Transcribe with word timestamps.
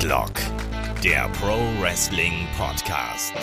Headlock, 0.00 0.32
der 1.04 1.28
Pro 1.28 1.58
Wrestling 1.78 2.46
Podcast. 2.56 3.34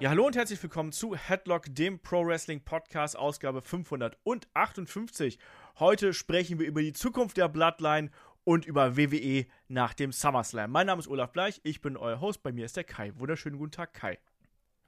Ja, 0.00 0.10
hallo 0.10 0.26
und 0.26 0.36
herzlich 0.36 0.62
willkommen 0.62 0.92
zu 0.92 1.16
Headlock, 1.16 1.64
dem 1.70 1.98
Pro 1.98 2.26
Wrestling 2.26 2.62
Podcast, 2.62 3.16
Ausgabe 3.16 3.62
558. 3.62 5.38
Heute 5.78 6.12
sprechen 6.12 6.58
wir 6.58 6.66
über 6.66 6.82
die 6.82 6.92
Zukunft 6.92 7.38
der 7.38 7.48
Bloodline 7.48 8.10
und 8.44 8.66
über 8.66 8.98
WWE 8.98 9.46
nach 9.68 9.94
dem 9.94 10.12
SummerSlam. 10.12 10.70
Mein 10.70 10.88
Name 10.88 11.00
ist 11.00 11.08
Olaf 11.08 11.32
Bleich, 11.32 11.58
ich 11.64 11.80
bin 11.80 11.96
euer 11.96 12.20
Host, 12.20 12.42
bei 12.42 12.52
mir 12.52 12.66
ist 12.66 12.76
der 12.76 12.84
Kai. 12.84 13.14
Wunderschönen 13.16 13.56
guten 13.56 13.72
Tag, 13.72 13.94
Kai. 13.94 14.18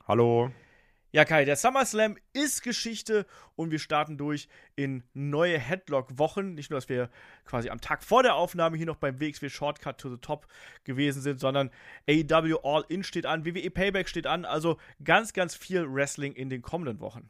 Hallo. 0.07 0.51
Ja, 1.13 1.25
Kai, 1.25 1.45
der 1.45 1.57
SummerSlam 1.57 2.17
ist 2.33 2.63
Geschichte 2.63 3.27
und 3.57 3.73
wir 3.73 3.81
starten 3.81 4.17
durch 4.17 4.49
in 4.77 5.03
neue 5.13 5.59
Headlock-Wochen. 5.59 6.55
Nicht 6.55 6.71
nur, 6.71 6.77
dass 6.79 6.89
wir 6.89 7.11
quasi 7.45 7.69
am 7.69 7.81
Tag 7.81 8.05
vor 8.05 8.23
der 8.23 8.37
Aufnahme 8.37 8.77
hier 8.77 8.87
noch 8.87 8.97
beim 8.97 9.21
WXW 9.21 9.49
Shortcut 9.49 9.99
to 9.99 10.09
the 10.09 10.19
Top 10.19 10.47
gewesen 10.85 11.21
sind, 11.21 11.41
sondern 11.41 11.71
AEW 12.09 12.59
All 12.63 12.85
In 12.89 13.03
steht 13.03 13.27
an, 13.27 13.45
WWE 13.45 13.71
Payback 13.71 14.09
steht 14.09 14.29
an, 14.29 14.45
also 14.45 14.79
ganz, 15.03 15.33
ganz 15.33 15.57
viel 15.57 15.93
Wrestling 15.93 16.33
in 16.35 16.49
den 16.49 16.63
kommenden 16.63 17.01
Wochen. 17.01 17.29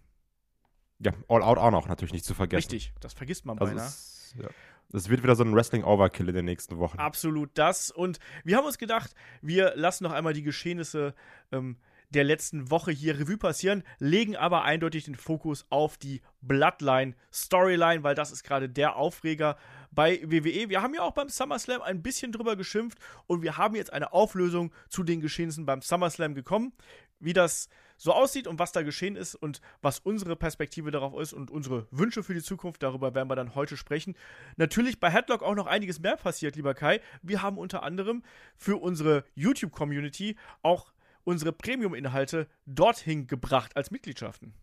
Ja, 0.98 1.12
All 1.28 1.42
Out 1.42 1.56
auch 1.56 1.70
noch 1.70 1.88
natürlich 1.88 2.12
nicht 2.12 2.26
zu 2.26 2.34
vergessen. 2.34 2.70
Richtig, 2.70 2.92
das 3.00 3.14
vergisst 3.14 3.46
man 3.46 3.58
also 3.58 3.72
beinahe. 3.72 3.86
Es, 3.86 4.34
ja. 4.38 4.48
Es 4.92 5.08
wird 5.08 5.22
wieder 5.22 5.36
so 5.36 5.44
ein 5.44 5.54
Wrestling-Overkill 5.54 6.28
in 6.28 6.34
den 6.34 6.44
nächsten 6.44 6.78
Wochen. 6.78 6.98
Absolut 6.98 7.50
das. 7.54 7.90
Und 7.90 8.18
wir 8.44 8.56
haben 8.56 8.66
uns 8.66 8.76
gedacht, 8.76 9.14
wir 9.40 9.72
lassen 9.76 10.04
noch 10.04 10.12
einmal 10.12 10.32
die 10.32 10.42
Geschehnisse 10.42 11.14
ähm, 11.52 11.76
der 12.10 12.24
letzten 12.24 12.70
Woche 12.70 12.90
hier 12.90 13.18
Revue 13.18 13.38
passieren, 13.38 13.82
legen 13.98 14.36
aber 14.36 14.64
eindeutig 14.64 15.04
den 15.04 15.14
Fokus 15.14 15.66
auf 15.70 15.96
die 15.96 16.20
Bloodline-Storyline, 16.42 18.02
weil 18.02 18.14
das 18.14 18.32
ist 18.32 18.42
gerade 18.42 18.68
der 18.68 18.96
Aufreger 18.96 19.56
bei 19.92 20.20
WWE. 20.24 20.68
Wir 20.68 20.82
haben 20.82 20.94
ja 20.94 21.02
auch 21.02 21.14
beim 21.14 21.28
SummerSlam 21.28 21.82
ein 21.82 22.02
bisschen 22.02 22.32
drüber 22.32 22.56
geschimpft 22.56 22.98
und 23.26 23.42
wir 23.42 23.56
haben 23.56 23.74
jetzt 23.74 23.92
eine 23.92 24.12
Auflösung 24.12 24.72
zu 24.88 25.02
den 25.02 25.20
Geschehnissen 25.20 25.66
beim 25.66 25.82
SummerSlam 25.82 26.34
gekommen. 26.34 26.72
Wie 27.18 27.32
das 27.32 27.68
so 28.00 28.14
aussieht 28.14 28.46
und 28.46 28.58
was 28.58 28.72
da 28.72 28.82
geschehen 28.82 29.14
ist 29.14 29.34
und 29.34 29.60
was 29.82 29.98
unsere 29.98 30.34
Perspektive 30.34 30.90
darauf 30.90 31.20
ist 31.20 31.34
und 31.34 31.50
unsere 31.50 31.86
Wünsche 31.90 32.22
für 32.22 32.32
die 32.32 32.42
Zukunft, 32.42 32.82
darüber 32.82 33.14
werden 33.14 33.28
wir 33.28 33.36
dann 33.36 33.54
heute 33.54 33.76
sprechen. 33.76 34.16
Natürlich 34.56 35.00
bei 35.00 35.10
Headlock 35.10 35.42
auch 35.42 35.54
noch 35.54 35.66
einiges 35.66 36.00
mehr 36.00 36.16
passiert, 36.16 36.56
lieber 36.56 36.72
Kai. 36.72 37.00
Wir 37.20 37.42
haben 37.42 37.58
unter 37.58 37.82
anderem 37.82 38.22
für 38.56 38.76
unsere 38.76 39.24
YouTube-Community 39.34 40.36
auch 40.62 40.92
unsere 41.30 41.52
Premium-Inhalte 41.52 42.48
dorthin 42.66 43.26
gebracht 43.26 43.76
als 43.76 43.90
Mitgliedschaften. 43.90 44.54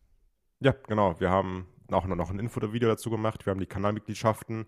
Ja, 0.60 0.76
genau. 0.88 1.20
Wir 1.20 1.30
haben 1.30 1.68
auch 1.92 2.06
noch 2.06 2.30
ein 2.30 2.40
Info-Video 2.40 2.90
dazu 2.90 3.10
gemacht. 3.10 3.46
Wir 3.46 3.52
haben 3.52 3.60
die 3.60 3.66
Kanalmitgliedschaften 3.66 4.68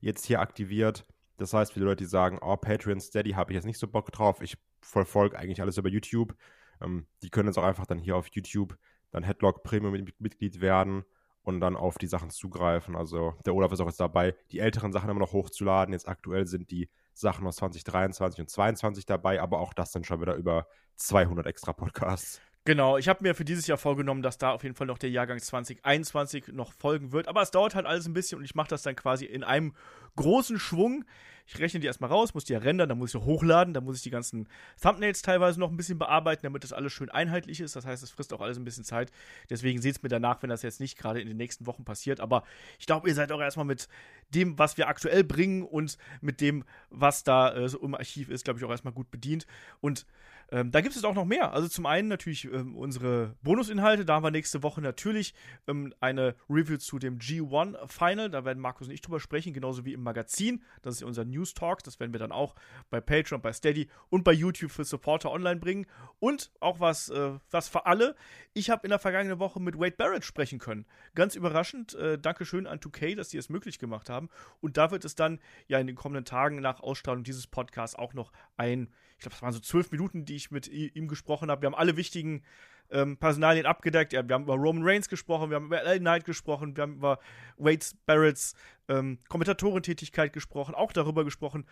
jetzt 0.00 0.24
hier 0.26 0.40
aktiviert. 0.40 1.06
Das 1.36 1.52
heißt, 1.52 1.72
viele 1.72 1.86
Leute, 1.86 2.04
die 2.04 2.10
sagen, 2.10 2.38
oh, 2.40 2.56
Patreon, 2.56 3.00
Steady, 3.00 3.32
habe 3.32 3.52
ich 3.52 3.56
jetzt 3.56 3.64
nicht 3.64 3.78
so 3.78 3.88
Bock 3.88 4.12
drauf. 4.12 4.42
Ich 4.42 4.56
verfolge 4.80 5.38
eigentlich 5.38 5.60
alles 5.60 5.78
über 5.78 5.88
YouTube. 5.88 6.34
Ähm, 6.80 7.06
die 7.22 7.30
können 7.30 7.48
jetzt 7.48 7.58
auch 7.58 7.64
einfach 7.64 7.86
dann 7.86 7.98
hier 7.98 8.16
auf 8.16 8.28
YouTube 8.28 8.78
dann 9.10 9.24
Headlock 9.24 9.64
Premium-Mitglied 9.64 10.60
werden 10.60 11.04
und 11.42 11.60
dann 11.60 11.76
auf 11.76 11.98
die 11.98 12.06
Sachen 12.06 12.30
zugreifen. 12.30 12.94
Also 12.94 13.34
der 13.44 13.54
Olaf 13.54 13.72
ist 13.72 13.80
auch 13.80 13.86
jetzt 13.86 14.00
dabei, 14.00 14.36
die 14.52 14.60
älteren 14.60 14.92
Sachen 14.92 15.10
immer 15.10 15.20
noch 15.20 15.32
hochzuladen. 15.32 15.92
Jetzt 15.92 16.08
aktuell 16.08 16.46
sind 16.46 16.70
die 16.70 16.88
Sachen 17.20 17.46
aus 17.46 17.56
2023 17.56 18.40
und 18.40 18.50
2022 18.50 19.06
dabei, 19.06 19.40
aber 19.40 19.60
auch 19.60 19.74
das 19.74 19.92
sind 19.92 20.06
schon 20.06 20.20
wieder 20.20 20.34
über 20.34 20.66
200 20.96 21.46
extra 21.46 21.72
Podcasts. 21.72 22.40
Genau, 22.66 22.98
ich 22.98 23.08
habe 23.08 23.22
mir 23.22 23.34
für 23.34 23.46
dieses 23.46 23.66
Jahr 23.66 23.78
vorgenommen, 23.78 24.20
dass 24.20 24.36
da 24.36 24.50
auf 24.50 24.62
jeden 24.64 24.74
Fall 24.74 24.86
noch 24.86 24.98
der 24.98 25.08
Jahrgang 25.08 25.38
2021 25.38 26.48
noch 26.48 26.74
folgen 26.74 27.10
wird. 27.10 27.26
Aber 27.26 27.40
es 27.40 27.50
dauert 27.50 27.74
halt 27.74 27.86
alles 27.86 28.06
ein 28.06 28.12
bisschen 28.12 28.38
und 28.38 28.44
ich 28.44 28.54
mache 28.54 28.68
das 28.68 28.82
dann 28.82 28.94
quasi 28.96 29.24
in 29.24 29.44
einem 29.44 29.72
großen 30.16 30.58
Schwung. 30.58 31.06
Ich 31.46 31.58
rechne 31.58 31.80
die 31.80 31.86
erstmal 31.86 32.10
raus, 32.10 32.34
muss 32.34 32.44
die 32.44 32.52
ja 32.52 32.58
rendern, 32.58 32.88
dann 32.88 32.98
muss 32.98 33.14
ich 33.14 33.20
sie 33.20 33.24
hochladen, 33.24 33.72
dann 33.72 33.82
muss 33.82 33.96
ich 33.96 34.02
die 34.02 34.10
ganzen 34.10 34.46
Thumbnails 34.80 35.22
teilweise 35.22 35.58
noch 35.58 35.70
ein 35.70 35.76
bisschen 35.76 35.98
bearbeiten, 35.98 36.42
damit 36.44 36.62
das 36.62 36.72
alles 36.72 36.92
schön 36.92 37.10
einheitlich 37.10 37.60
ist. 37.60 37.74
Das 37.74 37.86
heißt, 37.86 38.02
es 38.02 38.10
frisst 38.10 38.32
auch 38.34 38.40
alles 38.40 38.58
ein 38.58 38.64
bisschen 38.64 38.84
Zeit. 38.84 39.10
Deswegen 39.48 39.80
seht 39.80 39.96
es 39.96 40.02
mir 40.02 40.10
danach, 40.10 40.42
wenn 40.42 40.50
das 40.50 40.62
jetzt 40.62 40.80
nicht 40.80 40.98
gerade 40.98 41.20
in 41.20 41.26
den 41.26 41.38
nächsten 41.38 41.66
Wochen 41.66 41.84
passiert. 41.84 42.20
Aber 42.20 42.44
ich 42.78 42.86
glaube, 42.86 43.08
ihr 43.08 43.14
seid 43.14 43.32
auch 43.32 43.40
erstmal 43.40 43.66
mit 43.66 43.88
dem, 44.34 44.58
was 44.58 44.76
wir 44.76 44.88
aktuell 44.88 45.24
bringen 45.24 45.62
und 45.62 45.98
mit 46.20 46.40
dem, 46.40 46.64
was 46.90 47.24
da 47.24 47.54
äh, 47.54 47.68
so 47.68 47.80
im 47.80 47.94
Archiv 47.94 48.28
ist, 48.28 48.44
glaube 48.44 48.58
ich, 48.58 48.64
auch 48.64 48.70
erstmal 48.70 48.94
gut 48.94 49.10
bedient. 49.10 49.46
Und 49.80 50.06
ähm, 50.52 50.70
da 50.72 50.80
gibt 50.80 50.96
es 50.96 51.04
auch 51.04 51.14
noch 51.14 51.24
mehr. 51.24 51.52
Also 51.52 51.68
zum 51.68 51.86
einen 51.86 52.08
natürlich 52.08 52.44
ähm, 52.44 52.76
unsere 52.76 53.36
Bonusinhalte. 53.42 54.04
Da 54.04 54.14
haben 54.14 54.24
wir 54.24 54.30
nächste 54.30 54.62
Woche 54.62 54.80
natürlich 54.80 55.34
ähm, 55.68 55.94
eine 56.00 56.34
Review 56.48 56.78
zu 56.78 56.98
dem 56.98 57.18
G1 57.18 57.88
Final. 57.88 58.30
Da 58.30 58.44
werden 58.44 58.58
Markus 58.58 58.88
und 58.88 58.92
ich 58.92 59.00
drüber 59.00 59.20
sprechen, 59.20 59.52
genauso 59.52 59.84
wie 59.84 59.92
im 59.92 60.02
Magazin. 60.02 60.62
Das 60.82 60.96
ist 60.96 61.02
unser 61.04 61.24
News 61.24 61.54
Talk. 61.54 61.84
Das 61.84 62.00
werden 62.00 62.12
wir 62.12 62.18
dann 62.18 62.32
auch 62.32 62.56
bei 62.90 63.00
Patreon, 63.00 63.40
bei 63.40 63.52
Steady 63.52 63.88
und 64.08 64.24
bei 64.24 64.32
YouTube 64.32 64.72
für 64.72 64.84
Supporter 64.84 65.30
online 65.30 65.60
bringen. 65.60 65.86
Und 66.18 66.50
auch 66.58 66.80
was, 66.80 67.10
äh, 67.10 67.32
was 67.50 67.68
für 67.68 67.86
alle. 67.86 68.16
Ich 68.52 68.70
habe 68.70 68.84
in 68.84 68.90
der 68.90 68.98
vergangenen 68.98 69.38
Woche 69.38 69.60
mit 69.60 69.78
Wade 69.78 69.96
Barrett 69.96 70.24
sprechen 70.24 70.58
können. 70.58 70.84
Ganz 71.14 71.36
überraschend. 71.36 71.94
Äh, 71.94 72.18
Dankeschön 72.18 72.66
an 72.66 72.80
2K, 72.80 73.14
dass 73.14 73.28
die 73.28 73.38
es 73.38 73.50
möglich 73.50 73.78
gemacht 73.78 74.10
haben. 74.10 74.19
Und 74.60 74.76
da 74.76 74.90
wird 74.90 75.04
es 75.04 75.14
dann 75.14 75.40
ja 75.68 75.78
in 75.78 75.86
den 75.86 75.96
kommenden 75.96 76.24
Tagen 76.24 76.60
nach 76.60 76.80
Ausstrahlung 76.80 77.24
dieses 77.24 77.46
Podcasts 77.46 77.96
auch 77.96 78.12
noch 78.12 78.32
ein 78.56 78.90
ich 79.20 79.22
glaube, 79.24 79.36
es 79.36 79.42
waren 79.42 79.52
so 79.52 79.60
zwölf 79.60 79.90
Minuten, 79.90 80.24
die 80.24 80.34
ich 80.34 80.50
mit 80.50 80.66
ihm 80.66 81.06
gesprochen 81.06 81.50
habe. 81.50 81.60
Wir 81.60 81.66
haben 81.66 81.74
alle 81.74 81.98
wichtigen 81.98 82.42
ähm, 82.90 83.18
Personalien 83.18 83.66
abgedeckt. 83.66 84.14
Ja, 84.14 84.26
wir 84.26 84.34
haben 84.34 84.44
über 84.44 84.54
Roman 84.54 84.82
Reigns 84.82 85.10
gesprochen, 85.10 85.50
wir 85.50 85.56
haben 85.56 85.66
über 85.66 85.82
L. 85.82 85.98
Knight 85.98 86.24
gesprochen, 86.24 86.74
wir 86.74 86.82
haben 86.82 86.94
über 86.94 87.18
Wade 87.58 87.84
Barretts 88.06 88.54
ähm, 88.88 89.18
Kommentatorentätigkeit 89.28 90.32
gesprochen, 90.32 90.74
auch 90.74 90.92
darüber 90.92 91.24
gesprochen, 91.24 91.66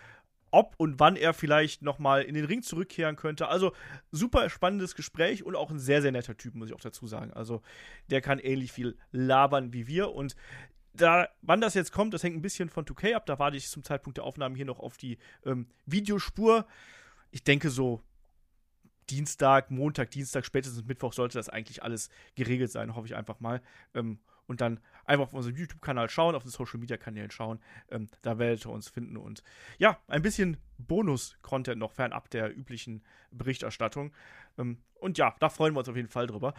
ob 0.51 0.75
und 0.77 1.01
wann 1.01 1.17
er 1.17 1.33
vielleicht 1.33 1.81
nochmal 1.81 2.23
in 2.23 2.35
den 2.35 2.45
Ring 2.45 2.63
zurückkehren 2.63 3.17
könnte. 3.17 3.49
Also 3.49 3.73
super 4.13 4.51
spannendes 4.51 4.95
Gespräch 4.95 5.43
und 5.43 5.57
auch 5.57 5.71
ein 5.71 5.79
sehr, 5.79 6.03
sehr 6.03 6.13
netter 6.13 6.37
Typ, 6.37 6.55
muss 6.55 6.69
ich 6.69 6.75
auch 6.75 6.81
dazu 6.81 7.07
sagen. 7.07 7.33
Also 7.33 7.63
der 8.11 8.21
kann 8.21 8.39
ähnlich 8.39 8.73
viel 8.73 8.99
labern 9.11 9.73
wie 9.73 9.87
wir 9.87 10.13
und 10.13 10.37
da, 11.01 11.29
wann 11.43 11.61
das 11.61 11.75
jetzt 11.75 11.93
kommt, 11.93 12.15
das 12.15 12.23
hängt 12.23 12.37
ein 12.37 12.43
bisschen 12.43 12.69
von 12.69 12.85
2K 12.85 13.15
ab. 13.15 13.27
Da 13.27 13.39
warte 13.39 13.57
ich 13.57 13.69
zum 13.69 13.85
Zeitpunkt 13.85 14.19
der 14.19 14.25
Aufnahme 14.25 14.57
hier 14.57 14.67
noch 14.67 14.81
auf 14.81 14.97
die 14.97 15.19
ähm, 15.45 15.67
Videospur 15.87 16.67
ich 17.31 17.45
denke 17.45 17.71
so 17.71 18.03
Dienstag, 19.11 19.71
Montag, 19.71 20.11
Dienstag, 20.11 20.45
spätestens 20.45 20.85
Mittwoch 20.85 21.13
sollte 21.13 21.39
das 21.39 21.49
eigentlich 21.49 21.83
alles 21.83 22.11
geregelt 22.35 22.71
sein, 22.71 22.95
hoffe 22.95 23.07
ich 23.07 23.17
einfach 23.17 23.41
mal. 23.41 23.63
Ähm, 23.95 24.19
und 24.47 24.63
dann 24.63 24.81
einfach 25.05 25.27
auf 25.27 25.35
unserem 25.35 25.57
YouTube-Kanal 25.57 26.09
schauen, 26.09 26.35
auf 26.35 26.43
den 26.43 26.51
Social-Media-Kanälen 26.51 27.31
schauen. 27.31 27.61
Ähm, 27.91 28.09
da 28.23 28.39
werdet 28.39 28.65
ihr 28.65 28.71
uns 28.71 28.89
finden. 28.89 29.19
Und 29.19 29.43
ja, 29.77 29.99
ein 30.09 30.23
bisschen 30.23 30.57
Bonus-Content 30.79 31.79
noch 31.79 31.93
fernab 31.93 32.31
der 32.31 32.57
üblichen 32.57 33.05
Berichterstattung. 33.31 34.13
Ähm, 34.57 34.79
und 35.01 35.19
ja, 35.19 35.37
da 35.39 35.51
freuen 35.51 35.75
wir 35.75 35.81
uns 35.81 35.89
auf 35.91 35.97
jeden 35.97 36.09
Fall 36.09 36.27
drüber. 36.27 36.55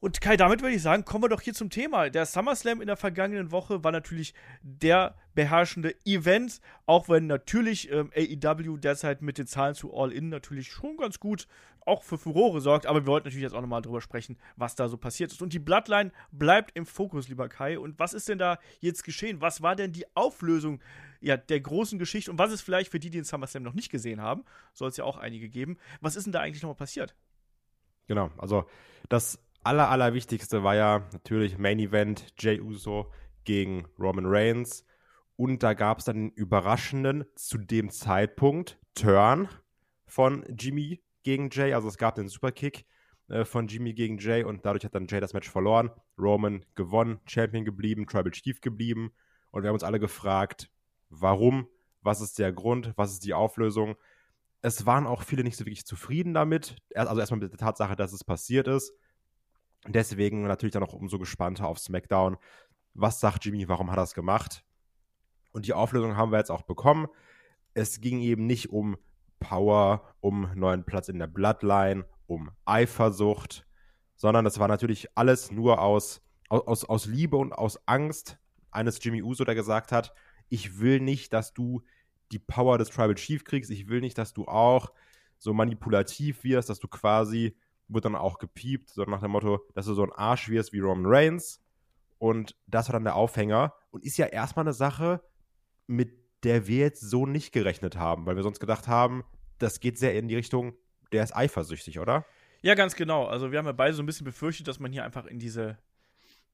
Und 0.00 0.20
Kai, 0.20 0.36
damit 0.36 0.62
würde 0.62 0.76
ich 0.76 0.82
sagen, 0.82 1.04
kommen 1.04 1.24
wir 1.24 1.28
doch 1.28 1.40
hier 1.40 1.54
zum 1.54 1.70
Thema. 1.70 2.08
Der 2.08 2.24
SummerSlam 2.24 2.80
in 2.80 2.86
der 2.86 2.96
vergangenen 2.96 3.50
Woche 3.50 3.82
war 3.82 3.90
natürlich 3.90 4.32
der 4.62 5.16
beherrschende 5.34 5.94
Event, 6.04 6.60
auch 6.86 7.08
wenn 7.08 7.26
natürlich 7.26 7.90
ähm, 7.90 8.12
AEW 8.14 8.76
derzeit 8.76 9.22
mit 9.22 9.38
den 9.38 9.48
Zahlen 9.48 9.74
zu 9.74 9.92
All 9.92 10.12
In 10.12 10.28
natürlich 10.28 10.68
schon 10.68 10.96
ganz 10.96 11.18
gut 11.18 11.48
auch 11.84 12.04
für 12.04 12.16
Furore 12.16 12.60
sorgt. 12.60 12.86
Aber 12.86 13.00
wir 13.00 13.06
wollten 13.06 13.26
natürlich 13.26 13.42
jetzt 13.42 13.54
auch 13.54 13.60
nochmal 13.60 13.82
drüber 13.82 14.00
sprechen, 14.00 14.38
was 14.56 14.76
da 14.76 14.88
so 14.88 14.96
passiert 14.98 15.32
ist. 15.32 15.42
Und 15.42 15.52
die 15.52 15.58
Bloodline 15.58 16.12
bleibt 16.30 16.76
im 16.76 16.86
Fokus, 16.86 17.28
lieber 17.28 17.48
Kai. 17.48 17.78
Und 17.78 17.98
was 17.98 18.14
ist 18.14 18.28
denn 18.28 18.38
da 18.38 18.58
jetzt 18.78 19.02
geschehen? 19.02 19.40
Was 19.40 19.62
war 19.62 19.74
denn 19.74 19.90
die 19.90 20.04
Auflösung 20.14 20.80
ja, 21.20 21.36
der 21.36 21.60
großen 21.60 21.98
Geschichte? 21.98 22.30
Und 22.30 22.38
was 22.38 22.52
ist 22.52 22.60
vielleicht 22.60 22.92
für 22.92 23.00
die, 23.00 23.10
die 23.10 23.18
den 23.18 23.24
SummerSlam 23.24 23.64
noch 23.64 23.74
nicht 23.74 23.90
gesehen 23.90 24.20
haben, 24.20 24.44
soll 24.74 24.90
es 24.90 24.96
ja 24.96 25.02
auch 25.02 25.16
einige 25.16 25.48
geben, 25.48 25.76
was 26.00 26.14
ist 26.14 26.24
denn 26.24 26.32
da 26.32 26.40
eigentlich 26.40 26.62
nochmal 26.62 26.76
passiert? 26.76 27.16
Genau, 28.06 28.30
also 28.38 28.64
das 29.08 29.38
aller, 29.62 29.90
allerwichtigste 29.90 30.62
war 30.62 30.74
ja 30.74 31.08
natürlich 31.12 31.58
Main 31.58 31.78
Event 31.78 32.32
Jay 32.38 32.60
Uso 32.60 33.12
gegen 33.44 33.86
Roman 33.98 34.26
Reigns. 34.26 34.84
Und 35.36 35.62
da 35.62 35.74
gab 35.74 35.98
es 35.98 36.04
dann 36.04 36.16
den 36.16 36.30
überraschenden, 36.30 37.24
zu 37.36 37.58
dem 37.58 37.90
Zeitpunkt, 37.90 38.78
Turn 38.94 39.48
von 40.06 40.44
Jimmy 40.58 41.00
gegen 41.22 41.48
Jay. 41.50 41.72
Also 41.72 41.88
es 41.88 41.96
gab 41.96 42.16
den 42.16 42.28
Superkick 42.28 42.86
äh, 43.28 43.44
von 43.44 43.68
Jimmy 43.68 43.94
gegen 43.94 44.18
Jay 44.18 44.42
und 44.42 44.66
dadurch 44.66 44.84
hat 44.84 44.94
dann 44.94 45.06
Jay 45.06 45.20
das 45.20 45.34
Match 45.34 45.48
verloren. 45.48 45.90
Roman 46.18 46.64
gewonnen, 46.74 47.20
Champion 47.26 47.64
geblieben, 47.64 48.06
Tribal 48.06 48.32
Chief 48.32 48.60
geblieben. 48.60 49.12
Und 49.50 49.62
wir 49.62 49.68
haben 49.68 49.74
uns 49.74 49.84
alle 49.84 50.00
gefragt, 50.00 50.70
warum, 51.08 51.68
was 52.02 52.20
ist 52.20 52.38
der 52.38 52.52
Grund, 52.52 52.92
was 52.96 53.12
ist 53.12 53.24
die 53.24 53.34
Auflösung. 53.34 53.96
Es 54.60 54.86
waren 54.86 55.06
auch 55.06 55.22
viele 55.22 55.44
nicht 55.44 55.56
so 55.56 55.64
wirklich 55.64 55.86
zufrieden 55.86 56.34
damit. 56.34 56.76
Also 56.94 57.20
erstmal 57.20 57.40
mit 57.40 57.52
der 57.52 57.58
Tatsache, 57.58 57.96
dass 57.96 58.12
es 58.12 58.24
passiert 58.24 58.66
ist. 58.66 58.92
Deswegen 59.92 60.42
natürlich 60.42 60.72
dann 60.72 60.82
auch 60.82 60.92
umso 60.92 61.18
gespannter 61.18 61.66
auf 61.66 61.78
SmackDown. 61.78 62.36
Was 62.94 63.20
sagt 63.20 63.44
Jimmy, 63.44 63.68
warum 63.68 63.90
hat 63.90 63.98
er 63.98 64.04
es 64.04 64.14
gemacht? 64.14 64.64
Und 65.52 65.66
die 65.66 65.72
Auflösung 65.72 66.16
haben 66.16 66.30
wir 66.30 66.38
jetzt 66.38 66.50
auch 66.50 66.62
bekommen. 66.62 67.08
Es 67.74 68.00
ging 68.00 68.20
eben 68.20 68.46
nicht 68.46 68.70
um 68.70 68.96
Power, 69.40 70.14
um 70.20 70.50
neuen 70.54 70.84
Platz 70.84 71.08
in 71.08 71.18
der 71.18 71.26
Bloodline, 71.26 72.04
um 72.26 72.50
Eifersucht, 72.64 73.66
sondern 74.16 74.44
das 74.44 74.58
war 74.58 74.68
natürlich 74.68 75.08
alles 75.16 75.50
nur 75.50 75.80
aus, 75.80 76.20
aus, 76.48 76.84
aus 76.84 77.06
Liebe 77.06 77.36
und 77.36 77.52
aus 77.52 77.78
Angst 77.86 78.38
eines 78.70 79.02
Jimmy 79.02 79.22
Uso, 79.22 79.44
der 79.44 79.54
gesagt 79.54 79.92
hat, 79.92 80.12
ich 80.48 80.80
will 80.80 81.00
nicht, 81.00 81.32
dass 81.32 81.54
du 81.54 81.82
die 82.32 82.38
Power 82.38 82.78
des 82.78 82.90
Tribal 82.90 83.14
Chief 83.14 83.44
kriegst. 83.44 83.70
Ich 83.70 83.88
will 83.88 84.00
nicht, 84.00 84.18
dass 84.18 84.34
du 84.34 84.46
auch 84.46 84.92
so 85.38 85.54
manipulativ 85.54 86.44
wirst, 86.44 86.68
dass 86.68 86.78
du 86.78 86.88
quasi, 86.88 87.56
wird 87.88 88.04
dann 88.04 88.14
auch 88.14 88.38
gepiept, 88.38 88.90
so 88.90 89.02
nach 89.04 89.20
dem 89.20 89.30
Motto, 89.30 89.60
dass 89.74 89.86
du 89.86 89.94
so 89.94 90.02
ein 90.02 90.12
Arsch 90.12 90.48
wirst 90.48 90.72
wie 90.72 90.80
Roman 90.80 91.06
Reigns. 91.06 91.60
Und 92.18 92.56
das 92.66 92.88
war 92.88 92.94
dann 92.94 93.04
der 93.04 93.14
Aufhänger. 93.14 93.74
Und 93.90 94.04
ist 94.04 94.18
ja 94.18 94.26
erstmal 94.26 94.64
eine 94.64 94.72
Sache, 94.72 95.22
mit 95.86 96.12
der 96.44 96.66
wir 96.66 96.78
jetzt 96.78 97.00
so 97.00 97.26
nicht 97.26 97.52
gerechnet 97.52 97.96
haben, 97.96 98.26
weil 98.26 98.36
wir 98.36 98.42
sonst 98.42 98.60
gedacht 98.60 98.88
haben, 98.88 99.24
das 99.58 99.80
geht 99.80 99.98
sehr 99.98 100.16
in 100.16 100.28
die 100.28 100.36
Richtung, 100.36 100.74
der 101.12 101.24
ist 101.24 101.34
eifersüchtig, 101.34 101.98
oder? 101.98 102.24
Ja, 102.60 102.74
ganz 102.74 102.94
genau. 102.94 103.26
Also 103.26 103.50
wir 103.50 103.58
haben 103.58 103.66
ja 103.66 103.72
beide 103.72 103.94
so 103.94 104.02
ein 104.02 104.06
bisschen 104.06 104.24
befürchtet, 104.24 104.68
dass 104.68 104.78
man 104.78 104.92
hier 104.92 105.04
einfach 105.04 105.26
in 105.26 105.38
diese 105.38 105.78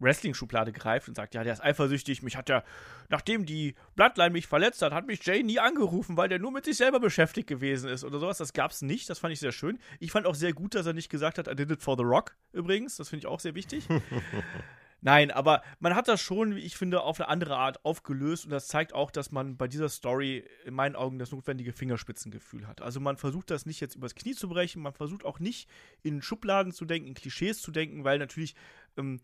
Wrestling-Schublade 0.01 0.73
greift 0.73 1.09
und 1.09 1.15
sagt, 1.15 1.35
ja, 1.35 1.45
der 1.45 1.53
ist 1.53 1.63
eifersüchtig, 1.63 2.23
mich 2.23 2.37
hat 2.37 2.49
ja, 2.49 2.65
nachdem 3.09 3.47
die 3.47 3.75
Bloodline 3.95 4.31
mich 4.31 4.47
verletzt 4.47 4.83
hat, 4.83 4.93
hat 4.93 5.07
mich 5.07 5.25
Jay 5.25 5.43
nie 5.43 5.59
angerufen, 5.59 6.17
weil 6.17 6.29
der 6.29 6.39
nur 6.39 6.53
mit 6.53 6.65
sich 6.65 6.77
selber 6.77 7.01
beschäftigt 7.01 7.49
gewesen 7.49 7.89
ist 7.89 8.05
oder 8.05 8.19
sowas. 8.19 8.39
Das 8.39 8.53
gab's 8.53 8.83
nicht, 8.83 9.09
das 9.09 9.19
fand 9.19 9.33
ich 9.33 9.41
sehr 9.41 9.53
schön. 9.53 9.79
Ich 10.01 10.13
fand 10.13 10.27
auch 10.27 10.35
sehr 10.35 10.53
gut, 10.53 10.75
dass 10.75 10.87
er 10.87 10.93
nicht 10.93 11.11
gesagt 11.11 11.39
hat, 11.39 11.49
I 11.49 11.55
did 11.55 11.71
it 11.71 11.83
for 11.83 11.97
the 11.97 12.05
Rock, 12.05 12.37
übrigens, 12.53 12.97
das 12.97 13.09
finde 13.09 13.21
ich 13.21 13.27
auch 13.27 13.41
sehr 13.41 13.55
wichtig. 13.55 13.87
Nein, 15.05 15.31
aber 15.31 15.63
man 15.81 15.95
hat 15.95 16.09
das 16.09 16.23
schon, 16.23 16.57
wie 16.57 16.61
ich 16.61 16.79
finde, 16.79 17.03
auf 17.03 17.21
eine 17.21 17.29
andere 17.29 17.59
Art 17.59 17.85
aufgelöst 17.85 18.47
und 18.47 18.51
das 18.51 18.69
zeigt 18.69 18.95
auch, 18.95 19.11
dass 19.11 19.33
man 19.33 19.59
bei 19.59 19.69
dieser 19.69 19.91
Story 19.91 20.45
in 20.65 20.73
meinen 20.73 20.97
Augen 20.97 21.19
das 21.19 21.31
notwendige 21.31 21.75
Fingerspitzengefühl 21.75 22.67
hat. 22.67 22.81
Also 22.81 23.01
man 23.01 23.19
versucht 23.19 23.51
das 23.51 23.67
nicht 23.67 23.81
jetzt 23.81 23.97
übers 23.97 24.15
Knie 24.15 24.33
zu 24.33 24.49
brechen, 24.49 24.81
man 24.81 24.95
versucht 24.95 25.27
auch 25.27 25.41
nicht 25.41 25.69
in 26.03 26.23
Schubladen 26.23 26.73
zu 26.73 26.87
denken, 26.87 27.09
in 27.09 27.13
Klischees 27.15 27.61
zu 27.61 27.71
denken, 27.71 28.05
weil 28.05 28.19
natürlich 28.19 28.55
ähm, 28.97 29.21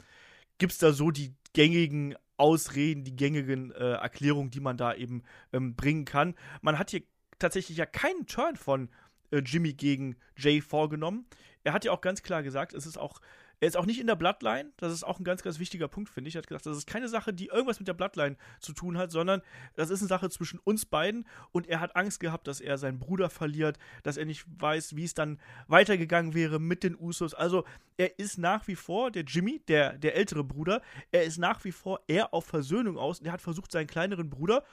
gibt 0.60 0.72
es 0.72 0.78
da 0.78 0.92
so 0.92 1.10
die 1.10 1.34
gängigen 1.52 2.14
Ausreden, 2.36 3.02
die 3.02 3.16
gängigen 3.16 3.72
äh, 3.72 3.94
Erklärungen, 3.94 4.50
die 4.50 4.60
man 4.60 4.76
da 4.76 4.94
eben 4.94 5.24
ähm, 5.52 5.74
bringen 5.74 6.04
kann. 6.04 6.34
Man 6.62 6.78
hat 6.78 6.90
hier 6.90 7.02
tatsächlich 7.38 7.78
ja 7.78 7.86
keinen 7.86 8.26
Turn 8.26 8.56
von 8.56 8.88
äh, 9.30 9.38
Jimmy 9.38 9.72
gegen 9.72 10.16
Jay 10.36 10.60
vorgenommen. 10.60 11.26
Er 11.64 11.72
hat 11.72 11.84
ja 11.84 11.92
auch 11.92 12.00
ganz 12.00 12.22
klar 12.22 12.42
gesagt, 12.42 12.72
es 12.72 12.86
ist 12.86 12.98
auch 12.98 13.20
er 13.60 13.68
ist 13.68 13.76
auch 13.76 13.84
nicht 13.84 14.00
in 14.00 14.06
der 14.06 14.16
Bloodline. 14.16 14.72
Das 14.78 14.92
ist 14.92 15.04
auch 15.04 15.20
ein 15.20 15.24
ganz, 15.24 15.42
ganz 15.42 15.58
wichtiger 15.58 15.86
Punkt, 15.86 16.08
finde 16.08 16.28
ich. 16.28 16.34
Er 16.34 16.38
hat 16.38 16.46
gesagt, 16.46 16.64
das 16.64 16.78
ist 16.78 16.86
keine 16.86 17.08
Sache, 17.08 17.34
die 17.34 17.46
irgendwas 17.48 17.78
mit 17.78 17.88
der 17.88 17.94
Bloodline 17.94 18.36
zu 18.58 18.72
tun 18.72 18.96
hat, 18.96 19.10
sondern 19.10 19.42
das 19.74 19.90
ist 19.90 20.00
eine 20.00 20.08
Sache 20.08 20.30
zwischen 20.30 20.58
uns 20.60 20.86
beiden. 20.86 21.26
Und 21.52 21.68
er 21.68 21.80
hat 21.80 21.94
Angst 21.94 22.20
gehabt, 22.20 22.48
dass 22.48 22.60
er 22.62 22.78
seinen 22.78 22.98
Bruder 22.98 23.28
verliert, 23.28 23.78
dass 24.02 24.16
er 24.16 24.24
nicht 24.24 24.46
weiß, 24.58 24.96
wie 24.96 25.04
es 25.04 25.12
dann 25.12 25.38
weitergegangen 25.68 26.32
wäre 26.32 26.58
mit 26.58 26.82
den 26.82 26.96
Usos. 26.96 27.34
Also 27.34 27.64
er 27.98 28.18
ist 28.18 28.38
nach 28.38 28.66
wie 28.66 28.76
vor, 28.76 29.10
der 29.10 29.24
Jimmy, 29.24 29.60
der, 29.68 29.98
der 29.98 30.16
ältere 30.16 30.42
Bruder, 30.42 30.80
er 31.12 31.24
ist 31.24 31.36
nach 31.36 31.62
wie 31.64 31.72
vor 31.72 32.00
eher 32.06 32.32
auf 32.32 32.46
Versöhnung 32.46 32.96
aus. 32.96 33.20
Und 33.20 33.26
er 33.26 33.32
hat 33.32 33.42
versucht, 33.42 33.72
seinen 33.72 33.88
kleineren 33.88 34.30
Bruder, 34.30 34.64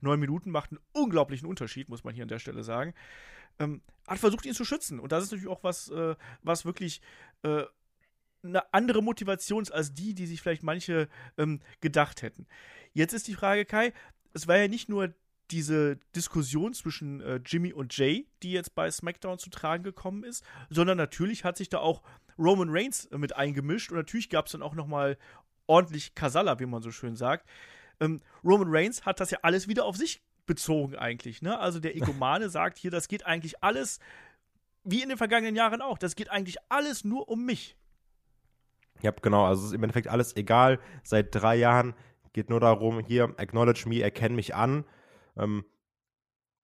neun 0.00 0.20
Minuten 0.20 0.52
macht 0.52 0.70
einen 0.70 0.80
unglaublichen 0.92 1.48
Unterschied, 1.48 1.88
muss 1.88 2.04
man 2.04 2.14
hier 2.14 2.22
an 2.22 2.28
der 2.28 2.38
Stelle 2.38 2.62
sagen, 2.62 2.94
ähm, 3.58 3.82
hat 4.06 4.18
versucht, 4.18 4.46
ihn 4.46 4.54
zu 4.54 4.64
schützen. 4.64 5.00
Und 5.00 5.10
das 5.10 5.24
ist 5.24 5.32
natürlich 5.32 5.50
auch 5.50 5.64
was, 5.64 5.90
äh, 5.90 6.14
was 6.42 6.64
wirklich 6.64 7.00
äh, 7.42 7.64
eine 8.42 8.72
andere 8.72 9.02
Motivation 9.02 9.66
als 9.70 9.94
die, 9.94 10.14
die 10.14 10.26
sich 10.26 10.40
vielleicht 10.40 10.62
manche 10.62 11.08
ähm, 11.36 11.60
gedacht 11.80 12.22
hätten. 12.22 12.46
Jetzt 12.92 13.12
ist 13.12 13.28
die 13.28 13.34
Frage, 13.34 13.64
Kai, 13.64 13.92
es 14.32 14.46
war 14.48 14.56
ja 14.56 14.68
nicht 14.68 14.88
nur 14.88 15.14
diese 15.50 15.96
Diskussion 16.14 16.74
zwischen 16.74 17.20
äh, 17.20 17.40
Jimmy 17.44 17.72
und 17.72 17.96
Jay, 17.96 18.26
die 18.42 18.52
jetzt 18.52 18.74
bei 18.74 18.90
SmackDown 18.90 19.38
zu 19.38 19.50
tragen 19.50 19.82
gekommen 19.82 20.24
ist, 20.24 20.44
sondern 20.68 20.98
natürlich 20.98 21.44
hat 21.44 21.56
sich 21.56 21.68
da 21.68 21.78
auch 21.78 22.02
Roman 22.38 22.68
Reigns 22.70 23.06
äh, 23.06 23.18
mit 23.18 23.34
eingemischt 23.36 23.90
und 23.90 23.96
natürlich 23.96 24.30
gab 24.30 24.46
es 24.46 24.52
dann 24.52 24.62
auch 24.62 24.74
noch 24.74 24.86
mal 24.86 25.16
ordentlich 25.66 26.14
Kasala, 26.14 26.60
wie 26.60 26.66
man 26.66 26.82
so 26.82 26.90
schön 26.90 27.16
sagt. 27.16 27.48
Ähm, 28.00 28.20
Roman 28.44 28.68
Reigns 28.70 29.06
hat 29.06 29.20
das 29.20 29.30
ja 29.30 29.38
alles 29.42 29.68
wieder 29.68 29.84
auf 29.84 29.96
sich 29.96 30.22
bezogen 30.46 30.96
eigentlich, 30.96 31.42
ne? 31.42 31.58
Also 31.58 31.80
der 31.80 31.96
Egomane 31.96 32.48
sagt 32.50 32.78
hier, 32.78 32.90
das 32.90 33.08
geht 33.08 33.26
eigentlich 33.26 33.62
alles 33.62 33.98
wie 34.84 35.02
in 35.02 35.08
den 35.08 35.18
vergangenen 35.18 35.56
Jahren 35.56 35.82
auch, 35.82 35.98
das 35.98 36.16
geht 36.16 36.30
eigentlich 36.30 36.56
alles 36.68 37.04
nur 37.04 37.28
um 37.28 37.44
mich. 37.44 37.76
Ja, 39.02 39.12
genau. 39.12 39.44
Also 39.44 39.62
es 39.62 39.68
ist 39.68 39.74
im 39.74 39.82
Endeffekt 39.82 40.08
alles 40.08 40.36
egal. 40.36 40.80
Seit 41.02 41.34
drei 41.34 41.56
Jahren 41.56 41.94
geht 42.32 42.50
nur 42.50 42.60
darum, 42.60 43.00
hier, 43.00 43.34
acknowledge 43.36 43.88
me, 43.88 44.00
erkenn 44.00 44.34
mich 44.34 44.54
an. 44.54 44.84
Ähm, 45.36 45.64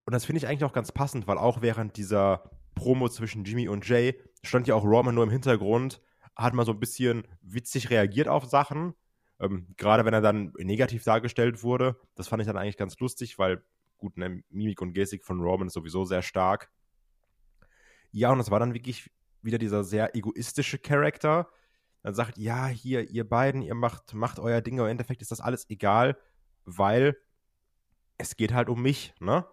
und 0.07 0.13
das 0.13 0.25
finde 0.25 0.39
ich 0.39 0.47
eigentlich 0.47 0.65
auch 0.65 0.73
ganz 0.73 0.93
passend, 0.93 1.27
weil 1.27 1.39
auch 1.39 1.63
während 1.63 1.97
dieser 1.97 2.51
Promo 2.75 3.09
zwischen 3.09 3.45
Jimmy 3.45 3.69
und 3.69 3.89
Jay 3.89 4.21
stand 4.43 4.67
ja 4.67 4.75
auch 4.75 4.85
Roman 4.85 5.15
nur 5.15 5.25
im 5.25 5.31
Hintergrund, 5.31 6.03
hat 6.37 6.55
mal 6.55 6.67
so 6.67 6.73
ein 6.73 6.81
bisschen 6.81 7.27
witzig 7.41 7.91
reagiert 7.91 8.29
auf 8.29 8.45
Sachen. 8.45 8.95
Ähm, 9.41 9.75
Gerade 9.77 10.05
wenn 10.05 10.15
er 10.15 10.21
dann 10.21 10.53
negativ 10.59 11.05
dargestellt 11.05 11.63
wurde. 11.63 11.97
Das 12.15 12.29
fand 12.29 12.43
ich 12.43 12.47
dann 12.47 12.57
eigentlich 12.57 12.77
ganz 12.77 12.99
lustig, 12.99 13.39
weil 13.39 13.65
gut, 13.97 14.17
ne, 14.17 14.43
Mimik 14.51 14.83
und 14.83 14.93
Gestik 14.93 15.25
von 15.25 15.41
Roman 15.41 15.69
ist 15.69 15.75
sowieso 15.75 16.05
sehr 16.05 16.23
stark. 16.23 16.71
Ja, 18.11 18.31
und 18.31 18.41
es 18.41 18.51
war 18.51 18.61
dann 18.61 18.75
wirklich 18.75 19.11
wieder 19.43 19.59
dieser 19.59 19.85
sehr 19.85 20.15
egoistische 20.15 20.79
Charakter, 20.79 21.49
dann 22.05 22.15
sagt, 22.15 22.37
ja, 22.37 22.67
hier, 22.67 23.09
ihr 23.11 23.27
beiden, 23.27 23.63
ihr 23.63 23.75
macht, 23.75 24.13
macht 24.13 24.39
euer 24.39 24.61
Ding, 24.61 24.79
aber 24.79 24.89
im 24.89 24.93
Endeffekt 24.93 25.23
ist 25.23 25.31
das 25.31 25.41
alles 25.41 25.69
egal, 25.71 26.19
weil 26.67 27.17
es 28.19 28.37
geht 28.37 28.53
halt 28.53 28.69
um 28.69 28.83
mich, 28.83 29.15
ne? 29.21 29.47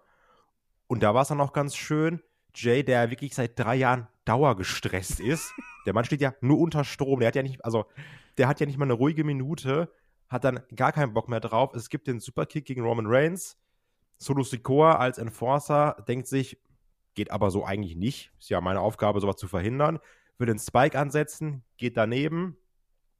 Und 0.86 1.02
da 1.02 1.14
war 1.14 1.22
es 1.22 1.28
dann 1.28 1.40
auch 1.40 1.54
ganz 1.54 1.74
schön, 1.74 2.22
Jay, 2.54 2.84
der 2.84 3.10
wirklich 3.10 3.34
seit 3.34 3.58
drei 3.58 3.76
Jahren 3.76 4.06
dauergestresst 4.26 5.18
ist, 5.18 5.54
der 5.86 5.94
Mann 5.94 6.04
steht 6.04 6.20
ja 6.20 6.34
nur 6.42 6.58
unter 6.58 6.84
Strom, 6.84 7.20
der 7.20 7.28
hat 7.28 7.36
ja 7.36 7.42
nicht, 7.42 7.64
also, 7.64 7.86
der 8.36 8.48
hat 8.48 8.60
ja 8.60 8.66
nicht 8.66 8.76
mal 8.76 8.84
eine 8.84 8.92
ruhige 8.92 9.24
Minute, 9.24 9.90
hat 10.28 10.44
dann 10.44 10.60
gar 10.76 10.92
keinen 10.92 11.14
Bock 11.14 11.30
mehr 11.30 11.40
drauf. 11.40 11.74
Es 11.74 11.88
gibt 11.88 12.06
den 12.06 12.20
Superkick 12.20 12.66
gegen 12.66 12.82
Roman 12.82 13.06
Reigns. 13.06 13.58
Solo 14.18 14.42
Sikoa 14.42 14.96
als 14.96 15.18
Enforcer 15.18 16.04
denkt 16.06 16.26
sich, 16.26 16.58
geht 17.14 17.30
aber 17.30 17.50
so 17.50 17.64
eigentlich 17.64 17.96
nicht. 17.96 18.30
Ist 18.38 18.50
ja 18.50 18.60
meine 18.60 18.80
Aufgabe, 18.80 19.20
sowas 19.20 19.36
zu 19.36 19.48
verhindern 19.48 19.98
will 20.42 20.46
den 20.46 20.58
Spike 20.58 20.98
ansetzen, 20.98 21.64
geht 21.78 21.96
daneben, 21.96 22.58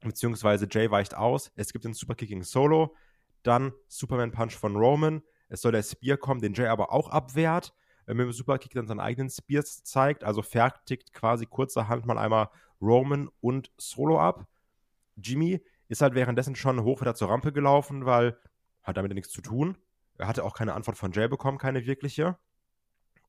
beziehungsweise 0.01 0.67
Jay 0.69 0.91
weicht 0.91 1.15
aus. 1.15 1.51
Es 1.55 1.71
gibt 1.71 1.85
den 1.85 1.93
Superkicking 1.93 2.43
Solo, 2.43 2.95
dann 3.41 3.71
Superman 3.87 4.31
Punch 4.31 4.53
von 4.53 4.75
Roman. 4.75 5.23
Es 5.49 5.61
soll 5.61 5.71
der 5.71 5.83
Spear 5.83 6.17
kommen, 6.17 6.41
den 6.41 6.53
Jay 6.53 6.67
aber 6.67 6.91
auch 6.91 7.09
abwehrt. 7.09 7.73
Äh, 8.05 8.13
mit 8.13 8.25
dem 8.25 8.33
Superkick 8.33 8.73
dann 8.73 8.87
seinen 8.87 8.99
eigenen 8.99 9.29
Spears 9.29 9.83
zeigt, 9.83 10.23
also 10.23 10.41
fertigt 10.41 11.13
quasi 11.13 11.45
kurzerhand 11.45 12.05
mal 12.05 12.17
einmal 12.17 12.49
Roman 12.81 13.29
und 13.39 13.71
Solo 13.77 14.19
ab. 14.19 14.47
Jimmy 15.15 15.63
ist 15.87 16.01
halt 16.01 16.15
währenddessen 16.15 16.55
schon 16.55 16.83
hoch 16.83 17.01
wieder 17.01 17.15
zur 17.15 17.29
Rampe 17.29 17.53
gelaufen, 17.53 18.05
weil 18.05 18.37
hat 18.81 18.97
damit 18.97 19.13
nichts 19.13 19.31
zu 19.31 19.41
tun. 19.41 19.77
Er 20.17 20.27
hatte 20.27 20.43
auch 20.43 20.53
keine 20.53 20.73
Antwort 20.73 20.97
von 20.97 21.13
Jay 21.13 21.27
bekommen, 21.27 21.57
keine 21.57 21.85
wirkliche. 21.85 22.37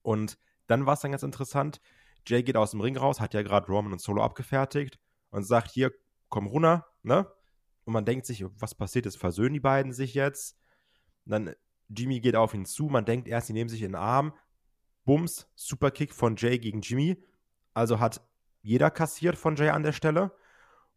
Und 0.03 0.37
dann 0.67 0.85
war 0.87 0.95
es 0.95 1.01
dann 1.01 1.13
ganz 1.13 1.23
interessant. 1.23 1.81
Jay 2.27 2.43
geht 2.43 2.57
aus 2.57 2.73
dem 2.73 2.81
Ring 2.81 2.97
raus, 2.97 3.21
hat 3.21 3.35
ja 3.35 3.43
gerade 3.43 3.67
Roman 3.67 3.93
und 3.93 4.01
Solo 4.01 4.23
abgefertigt 4.23 4.99
und 5.31 5.45
sagt, 5.45 5.71
hier, 5.71 5.93
komm 6.29 6.47
runter, 6.47 6.87
ne? 7.03 7.31
Und 7.85 7.93
man 7.93 8.05
denkt 8.05 8.25
sich, 8.25 8.45
was 8.59 8.75
passiert 8.75 9.05
ist? 9.07 9.17
Versöhnen 9.17 9.53
die 9.53 9.61
beiden 9.61 9.93
sich 9.93 10.15
jetzt? 10.15 10.59
Und 11.27 11.33
dann 11.33 11.55
Jimmy 11.89 12.21
geht 12.21 12.37
auf 12.37 12.55
ihn 12.55 12.65
zu, 12.65 12.87
man 12.87 13.05
denkt 13.05 13.29
erst, 13.29 13.49
sie 13.49 13.53
nehmen 13.53 13.69
sich 13.69 13.83
in 13.83 13.93
den 13.93 13.97
Arm. 13.97 14.33
Bums, 15.05 15.47
Superkick 15.55 16.15
von 16.15 16.37
Jay 16.37 16.59
gegen 16.59 16.81
Jimmy. 16.81 17.23
Also 17.75 18.01
hat 18.01 18.27
jeder 18.63 18.91
kassiert 18.91 19.37
von 19.37 19.57
Jay 19.57 19.69
an 19.69 19.83
der 19.83 19.93
Stelle. 19.93 20.33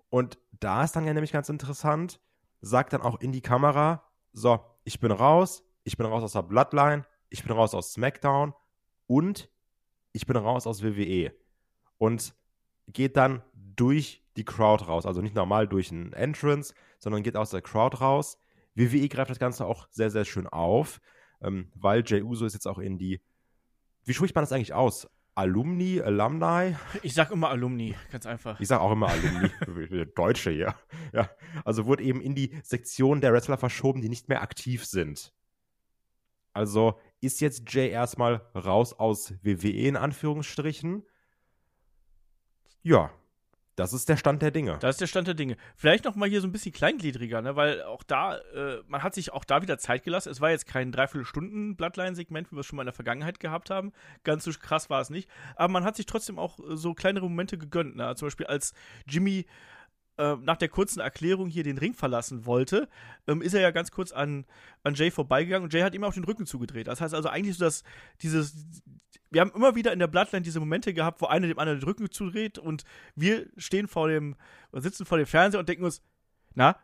Und 0.10 0.40
da 0.52 0.84
ist 0.84 0.96
dann 0.96 1.06
ja 1.06 1.14
nämlich 1.14 1.34
ganz 1.34 1.50
interessant, 1.50 2.22
sagt 2.62 2.94
dann 2.94 3.02
auch 3.02 3.20
in 3.20 3.34
die 3.34 3.42
Kamera, 3.42 4.04
so, 4.32 4.60
ich 4.86 5.00
bin 5.00 5.12
raus, 5.12 5.64
ich 5.84 5.98
bin 5.98 6.06
raus 6.06 6.24
aus 6.24 6.34
der 6.34 6.44
Bloodline, 6.44 7.06
ich 7.30 7.44
bin 7.44 7.52
raus 7.52 7.74
aus 7.74 7.92
SmackDown 7.92 8.54
und 9.08 9.50
ich 10.12 10.26
bin 10.26 10.36
raus 10.36 10.68
aus 10.68 10.84
WWE. 10.84 11.34
Und 11.98 12.36
geht 12.88 13.18
dann 13.18 13.42
durch 13.54 14.24
die 14.38 14.46
Crowd 14.46 14.86
raus. 14.86 15.06
Also 15.06 15.22
nicht 15.22 15.36
normal 15.36 15.68
durch 15.68 15.92
einen 15.92 16.14
Entrance, 16.14 16.74
sondern 17.00 17.24
geht 17.24 17.36
aus 17.36 17.50
der 17.50 17.62
Crowd 17.62 17.98
raus. 17.98 18.40
WWE 18.76 19.10
greift 19.10 19.32
das 19.32 19.40
Ganze 19.40 19.66
auch 19.66 19.88
sehr, 19.90 20.12
sehr 20.12 20.26
schön 20.26 20.48
auf, 20.48 21.00
ähm, 21.42 21.72
weil 21.74 22.04
Jay 22.06 22.22
Uso 22.22 22.46
ist 22.46 22.54
jetzt 22.54 22.68
auch 22.68 22.80
in 22.80 22.98
die. 22.98 23.22
Wie 24.06 24.14
spricht 24.14 24.36
man 24.36 24.44
das 24.44 24.52
eigentlich 24.52 24.74
aus? 24.74 25.08
Alumni, 25.36 26.02
Alumni? 26.02 26.76
Ich 27.04 27.14
sag 27.14 27.30
immer 27.32 27.50
Alumni, 27.50 27.96
ganz 28.12 28.26
einfach. 28.26 28.60
Ich 28.60 28.68
sag 28.68 28.80
auch 28.80 28.92
immer 28.92 29.10
Alumni. 29.10 30.06
Deutsche 30.16 30.50
hier. 30.50 30.76
Ja. 31.14 31.30
Also 31.64 31.86
wurde 31.86 32.04
eben 32.04 32.22
in 32.22 32.34
die 32.34 32.56
Sektion 32.64 33.22
der 33.22 33.34
Wrestler 33.34 33.58
verschoben, 33.58 34.02
die 34.02 34.10
nicht 34.10 34.30
mehr 34.30 34.42
aktiv 34.42 34.86
sind. 34.86 35.34
Also 36.54 37.00
ist 37.22 37.42
jetzt 37.42 37.72
Jay 37.72 37.90
erstmal 37.90 38.42
raus 38.56 38.94
aus 38.94 39.34
WWE 39.44 39.70
in 39.70 39.96
Anführungsstrichen. 39.96 41.04
Ja, 42.84 43.12
das 43.78 43.94
ist 43.94 44.10
der 44.10 44.18
Stand 44.18 44.42
der 44.42 44.50
Dinge. 44.50 44.80
Das 44.80 44.96
ist 44.96 45.02
der 45.02 45.08
Stand 45.08 45.28
der 45.28 45.36
Dinge. 45.36 45.56
Vielleicht 45.76 46.06
noch 46.06 46.16
mal 46.16 46.28
hier 46.28 46.42
so 46.42 46.48
ein 46.48 46.52
bisschen 46.52 46.72
kleingliedriger, 46.72 47.44
ne? 47.44 47.56
weil 47.56 47.84
auch 47.84 48.02
da, 48.02 48.38
äh, 48.38 48.82
man 48.88 49.04
hat 49.04 49.14
sich 49.14 49.32
auch 49.32 49.44
da 49.46 49.62
wieder 49.62 49.78
Zeit 49.78 50.04
gelassen. 50.04 50.32
Es 50.32 50.42
war 50.42 50.50
jetzt 50.50 50.66
kein 50.66 50.92
Dreiviertelstunden-Bloodline-Segment, 50.92 52.52
wie 52.52 52.56
wir 52.56 52.62
es 52.62 52.66
schon 52.66 52.78
mal 52.78 52.82
in 52.82 52.88
der 52.88 52.94
Vergangenheit 52.94 53.40
gehabt 53.40 53.70
haben. 53.70 53.94
Ganz 54.24 54.46
so 54.46 54.52
krass 54.52 54.90
war 54.90 55.02
es 55.02 55.12
nicht. 55.12 55.30
Aber 55.56 55.72
man 55.72 55.84
hat 55.84 55.96
sich 55.96 56.08
trotzdem 56.08 56.40
auch 56.40 56.58
so 56.70 56.96
kleinere 56.96 57.30
Momente 57.30 57.60
gegönnt. 57.60 57.96
Ne? 57.96 58.16
Zum 58.16 58.26
Beispiel 58.26 58.48
als 58.48 58.74
Jimmy 59.06 59.46
äh, 60.18 60.36
nach 60.38 60.58
der 60.58 60.70
kurzen 60.70 61.00
Erklärung 61.00 61.48
hier 61.48 61.64
den 61.64 61.78
Ring 61.78 61.94
verlassen 61.94 62.46
wollte, 62.46 62.88
ähm, 63.28 63.42
ist 63.42 63.54
er 63.54 63.62
ja 63.62 63.72
ganz 63.72 63.92
kurz 63.92 64.12
an, 64.12 64.46
an 64.84 64.96
Jay 64.96 65.12
vorbeigegangen 65.12 65.64
und 65.64 65.74
Jay 65.74 65.82
hat 65.82 65.94
ihm 65.94 66.04
auch 66.04 66.14
den 66.14 66.24
Rücken 66.24 66.46
zugedreht. 66.46 66.88
Das 66.88 67.02
heißt 67.02 67.14
also 67.14 67.30
eigentlich 67.30 67.58
so, 67.58 67.66
dass 67.66 67.84
dieses. 68.22 68.56
Wir 69.30 69.42
haben 69.42 69.52
immer 69.54 69.76
wieder 69.76 69.92
in 69.92 70.00
der 70.00 70.08
Bloodline 70.08 70.42
diese 70.42 70.62
Momente 70.62 70.94
gehabt, 70.94 71.22
wo 71.22 71.26
einer 71.26 71.48
dem 71.48 71.60
anderen 71.60 71.80
den 71.80 71.86
Rücken 71.86 72.10
zudreht 72.10 72.58
und 72.58 72.86
wir 73.14 73.48
stehen 73.58 73.90
vor 73.90 74.08
dem, 74.08 74.38
sitzen 74.72 75.06
vor 75.06 75.18
dem 75.18 75.28
Fernseher 75.28 75.60
und 75.60 75.68
denken 75.68 75.84
uns, 75.84 76.02
na, 76.56 76.78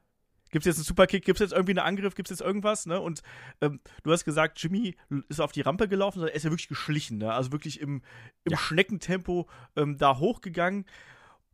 Gibt 0.54 0.68
es 0.68 0.68
jetzt 0.68 0.78
einen 0.78 0.86
Superkick? 0.86 1.26
Gibt 1.26 1.42
es 1.42 1.50
jetzt 1.50 1.52
irgendwie 1.52 1.72
einen 1.72 1.88
Angriff? 1.88 2.14
Gibt 2.14 2.30
es 2.30 2.38
jetzt 2.38 2.46
irgendwas? 2.46 2.86
Ne? 2.86 3.02
Und 3.02 3.24
ähm, 3.60 3.80
du 4.04 4.12
hast 4.12 4.24
gesagt, 4.24 4.62
Jimmy 4.62 4.96
ist 5.28 5.42
auf 5.42 5.52
die 5.52 5.62
Rampe 5.62 5.88
gelaufen, 5.88 6.20
sondern 6.20 6.32
er 6.32 6.36
ist 6.36 6.44
ja 6.44 6.52
wirklich 6.52 6.68
geschlichen. 6.68 7.18
Ne? 7.18 7.34
Also 7.34 7.52
wirklich 7.52 7.82
im, 7.82 8.04
im 8.44 8.52
ja. 8.52 8.58
Schneckentempo 8.58 9.50
ähm, 9.76 9.98
da 9.98 10.20
hochgegangen. 10.20 10.86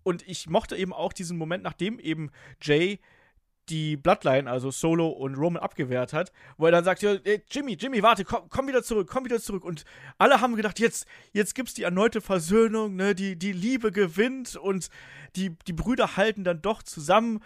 Und 0.09 0.27
ich 0.27 0.49
mochte 0.49 0.75
eben 0.75 0.91
auch 0.91 1.13
diesen 1.13 1.37
Moment, 1.37 1.63
nachdem 1.63 1.99
eben 1.99 2.31
Jay 2.63 2.99
die 3.69 3.95
Bloodline, 3.95 4.49
also 4.49 4.71
Solo 4.71 5.07
und 5.07 5.35
Roman 5.35 5.61
abgewehrt 5.61 6.13
hat, 6.13 6.31
wo 6.57 6.65
er 6.65 6.71
dann 6.71 6.83
sagt, 6.83 7.03
ja, 7.03 7.13
Jimmy, 7.47 7.73
Jimmy, 7.73 8.01
warte, 8.01 8.25
komm, 8.25 8.49
komm, 8.49 8.67
wieder 8.67 8.81
zurück, 8.81 9.07
komm 9.07 9.25
wieder 9.25 9.39
zurück. 9.39 9.63
Und 9.63 9.83
alle 10.17 10.41
haben 10.41 10.55
gedacht, 10.55 10.79
jetzt, 10.79 11.05
jetzt 11.31 11.53
gibt's 11.53 11.75
die 11.75 11.83
erneute 11.83 12.21
Versöhnung, 12.21 12.95
ne, 12.95 13.13
die, 13.13 13.37
die 13.37 13.51
Liebe 13.51 13.91
gewinnt 13.91 14.55
und 14.55 14.89
die, 15.35 15.55
die 15.67 15.73
Brüder 15.73 16.17
halten 16.17 16.43
dann 16.43 16.63
doch 16.63 16.81
zusammen. 16.81 17.43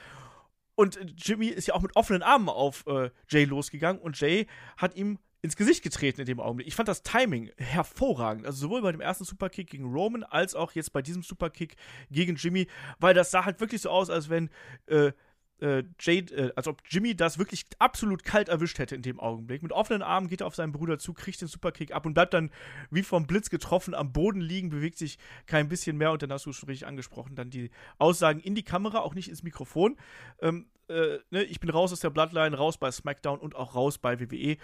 Und 0.75 0.97
Jimmy 1.17 1.47
ist 1.47 1.67
ja 1.67 1.73
auch 1.73 1.81
mit 1.81 1.97
offenen 1.97 2.23
Armen 2.23 2.47
auf 2.47 2.87
äh, 2.87 3.09
Jay 3.27 3.43
losgegangen 3.43 4.01
und 4.01 4.17
Jay 4.17 4.47
hat 4.77 4.95
ihm 4.95 5.19
ins 5.43 5.57
Gesicht 5.57 5.83
getreten 5.83 6.21
in 6.21 6.25
dem 6.25 6.39
Augenblick. 6.39 6.67
Ich 6.67 6.75
fand 6.75 6.87
das 6.87 7.03
Timing 7.03 7.51
hervorragend. 7.57 8.45
Also 8.45 8.61
sowohl 8.61 8.81
bei 8.81 8.93
dem 8.93 9.01
ersten 9.01 9.25
Superkick 9.25 9.69
gegen 9.69 9.91
Roman 9.91 10.23
als 10.23 10.55
auch 10.55 10.71
jetzt 10.71 10.93
bei 10.93 11.01
diesem 11.01 11.21
Superkick 11.21 11.75
gegen 12.09 12.37
Jimmy, 12.37 12.67
weil 12.99 13.13
das 13.13 13.29
sah 13.29 13.43
halt 13.43 13.59
wirklich 13.59 13.81
so 13.81 13.89
aus, 13.89 14.09
als 14.09 14.29
wenn 14.29 14.49
äh, 14.87 15.11
äh, 15.59 15.83
Jade, 15.99 16.33
äh, 16.33 16.53
als 16.55 16.67
ob 16.67 16.81
Jimmy 16.87 17.13
das 17.13 17.37
wirklich 17.37 17.65
absolut 17.77 18.23
kalt 18.23 18.47
erwischt 18.47 18.79
hätte 18.79 18.95
in 18.95 19.01
dem 19.01 19.19
Augenblick. 19.19 19.63
Mit 19.63 19.73
offenen 19.73 20.01
Armen 20.01 20.29
geht 20.29 20.39
er 20.39 20.47
auf 20.47 20.55
seinen 20.55 20.71
Bruder 20.71 20.97
zu, 20.97 21.13
kriegt 21.13 21.41
den 21.41 21.49
Superkick 21.49 21.93
ab 21.93 22.05
und 22.05 22.13
bleibt 22.13 22.33
dann 22.33 22.49
wie 22.89 23.03
vom 23.03 23.27
Blitz 23.27 23.49
getroffen 23.49 23.93
am 23.93 24.13
Boden 24.13 24.39
liegen, 24.39 24.69
bewegt 24.69 24.97
sich 24.97 25.17
kein 25.45 25.67
bisschen 25.67 25.97
mehr 25.97 26.13
und 26.13 26.21
dann 26.23 26.31
hast 26.31 26.45
du 26.45 26.51
es 26.51 26.55
schon 26.55 26.69
richtig 26.69 26.87
angesprochen, 26.87 27.35
dann 27.35 27.49
die 27.49 27.69
Aussagen 27.97 28.39
in 28.39 28.55
die 28.55 28.63
Kamera, 28.63 28.99
auch 28.99 29.13
nicht 29.13 29.27
ins 29.27 29.43
Mikrofon. 29.43 29.97
Ähm, 30.41 30.67
äh, 30.87 31.19
ne, 31.31 31.43
ich 31.43 31.59
bin 31.59 31.69
raus 31.69 31.91
aus 31.91 31.99
der 31.99 32.09
Bloodline, 32.09 32.55
raus 32.55 32.77
bei 32.77 32.91
SmackDown 32.91 33.39
und 33.39 33.55
auch 33.55 33.75
raus 33.75 33.97
bei 33.97 34.19
WWE. 34.19 34.57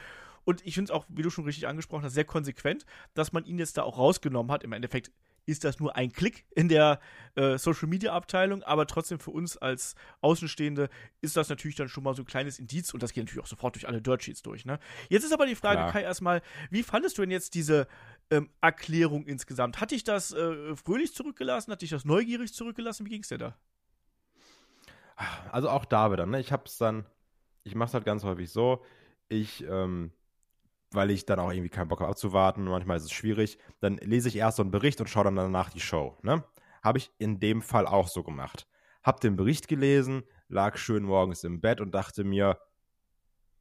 Und 0.50 0.66
ich 0.66 0.74
finde 0.74 0.92
es 0.92 0.98
auch, 0.98 1.06
wie 1.10 1.22
du 1.22 1.30
schon 1.30 1.44
richtig 1.46 1.68
angesprochen 1.68 2.04
hast, 2.04 2.16
sehr 2.16 2.26
konsequent, 2.26 2.84
dass 3.14 3.34
man 3.34 3.46
ihn 3.46 3.60
jetzt 3.60 3.78
da 3.78 3.84
auch 3.84 4.00
rausgenommen 4.00 4.52
hat. 4.52 4.64
Im 4.64 4.74
Endeffekt 4.74 5.12
ist 5.46 5.64
das 5.64 5.80
nur 5.80 5.96
ein 5.96 6.12
Klick 6.12 6.44
in 6.56 6.70
der 6.70 7.00
äh, 7.36 7.60
Social 7.60 7.88
Media 7.88 8.14
Abteilung, 8.14 8.64
aber 8.64 8.88
trotzdem 8.88 9.20
für 9.20 9.30
uns 9.30 9.58
als 9.58 9.94
Außenstehende 10.22 10.90
ist 11.22 11.38
das 11.38 11.50
natürlich 11.50 11.76
dann 11.76 11.88
schon 11.88 12.04
mal 12.04 12.16
so 12.16 12.24
ein 12.24 12.26
kleines 12.26 12.58
Indiz 12.58 12.96
und 12.96 13.04
das 13.04 13.14
geht 13.14 13.26
natürlich 13.26 13.44
auch 13.44 13.48
sofort 13.48 13.76
durch 13.76 13.88
alle 13.88 14.02
Dirt 14.02 14.24
Sheets 14.24 14.42
durch. 14.42 14.66
Ne? 14.66 14.80
Jetzt 15.08 15.24
ist 15.24 15.34
aber 15.34 15.46
die 15.46 15.54
Frage, 15.54 15.82
Klar. 15.82 15.92
Kai, 15.92 16.02
erstmal, 16.02 16.42
wie 16.72 16.82
fandest 16.82 17.20
du 17.20 17.22
denn 17.22 17.30
jetzt 17.30 17.54
diese 17.54 17.88
ähm, 18.32 18.50
Erklärung 18.60 19.28
insgesamt? 19.28 19.80
Hat 19.80 19.92
dich 19.92 20.04
das 20.04 20.34
äh, 20.34 20.76
fröhlich 20.76 21.14
zurückgelassen? 21.14 21.72
Hat 21.72 21.84
dich 21.84 21.92
das 21.92 22.06
neugierig 22.06 22.56
zurückgelassen? 22.56 23.06
Wie 23.06 23.12
ging 23.12 23.22
es 23.22 23.28
dir 23.28 23.38
da? 23.38 23.56
Also 25.52 25.70
auch 25.70 25.86
da 25.86 26.12
wieder, 26.12 26.26
ne? 26.26 26.40
Ich 26.40 26.52
hab's 26.52 26.80
dann, 26.80 27.06
ich 27.64 27.76
mach's 27.76 27.94
halt 27.94 28.06
ganz 28.06 28.24
häufig 28.24 28.50
so, 28.50 28.84
ich 29.28 29.64
ähm, 29.70 30.12
weil 30.92 31.12
ich 31.12 31.26
dann 31.26 31.40
auch 31.40 31.52
irgendwie 31.52 31.70
keinen 31.70 31.88
Bock 31.88 32.00
habe 32.00 32.10
abzuwarten. 32.10 32.64
Manchmal 32.64 32.98
ist 32.98 33.04
es 33.04 33.12
schwierig. 33.12 33.58
Dann 33.80 33.98
lese 33.98 34.28
ich 34.28 34.36
erst 34.36 34.58
so 34.58 34.64
einen 34.64 34.72
Bericht 34.72 35.00
und 35.00 35.10
schaue 35.10 35.26
dann 35.26 35.36
danach 35.36 35.70
die 35.70 35.80
Show. 35.80 36.18
Ne? 36.24 36.44
Habe 36.84 36.98
ich 36.98 37.12
in 37.18 37.40
dem 37.40 37.62
Fall 37.62 37.86
auch 37.86 38.08
so 38.08 38.24
gemacht. 38.24 38.68
Hab 39.04 39.22
den 39.22 39.36
Bericht 39.36 39.68
gelesen, 39.68 40.24
lag 40.48 40.78
schön 40.78 41.04
morgens 41.04 41.44
im 41.44 41.62
Bett 41.62 41.80
und 41.80 41.94
dachte 41.94 42.24
mir, 42.24 42.60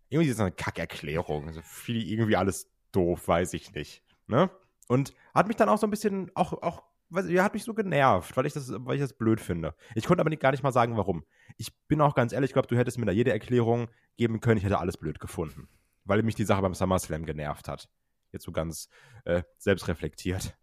irgendwie 0.09 0.31
ist 0.31 0.39
das 0.39 0.47
eine 0.47 0.55
Kackerklärung. 0.55 1.49
Also 1.49 1.61
viel 1.63 2.09
irgendwie 2.11 2.37
alles 2.37 2.71
doof, 2.93 3.29
weiß 3.29 3.53
ich 3.55 3.73
nicht. 3.73 4.03
Ne? 4.27 4.51
Und 4.89 5.15
hat 5.35 5.49
mich 5.49 5.57
dann 5.57 5.69
auch 5.69 5.79
so 5.79 5.87
ein 5.87 5.91
bisschen, 5.91 6.31
auch, 6.35 6.55
auch, 6.63 6.83
ja, 7.11 7.45
hat 7.45 7.55
mich 7.55 7.65
so 7.65 7.75
genervt, 7.75 8.37
weil 8.37 8.47
ich 8.47 8.55
das, 8.55 8.73
weil 8.73 8.97
ich 8.97 9.03
das 9.03 9.13
blöd 9.13 9.41
finde. 9.41 9.75
Ich 9.95 10.07
konnte 10.07 10.23
aber 10.23 10.31
nicht, 10.31 10.43
gar 10.43 10.51
nicht 10.51 10.63
mal 10.63 10.73
sagen, 10.73 10.97
warum. 10.97 11.25
Ich 11.57 11.77
bin 11.89 12.01
auch 12.01 12.15
ganz 12.15 12.33
ehrlich, 12.33 12.51
ich 12.51 12.55
glaube, 12.55 12.69
du 12.69 12.77
hättest 12.77 12.99
mir 12.99 13.07
da 13.07 13.13
jede 13.13 13.33
Erklärung 13.33 13.89
geben 14.17 14.41
können, 14.41 14.59
ich 14.59 14.65
hätte 14.65 14.79
alles 14.79 14.97
blöd 14.97 15.21
gefunden 15.21 15.69
weil 16.09 16.23
mich 16.23 16.35
die 16.35 16.45
Sache 16.45 16.63
beim 16.63 16.75
SummerSlam 16.75 17.25
genervt 17.25 17.69
hat. 17.69 17.89
Jetzt 18.33 18.45
so 18.45 18.53
ganz 18.53 18.89
äh, 19.25 19.43
selbstreflektiert. 19.59 20.57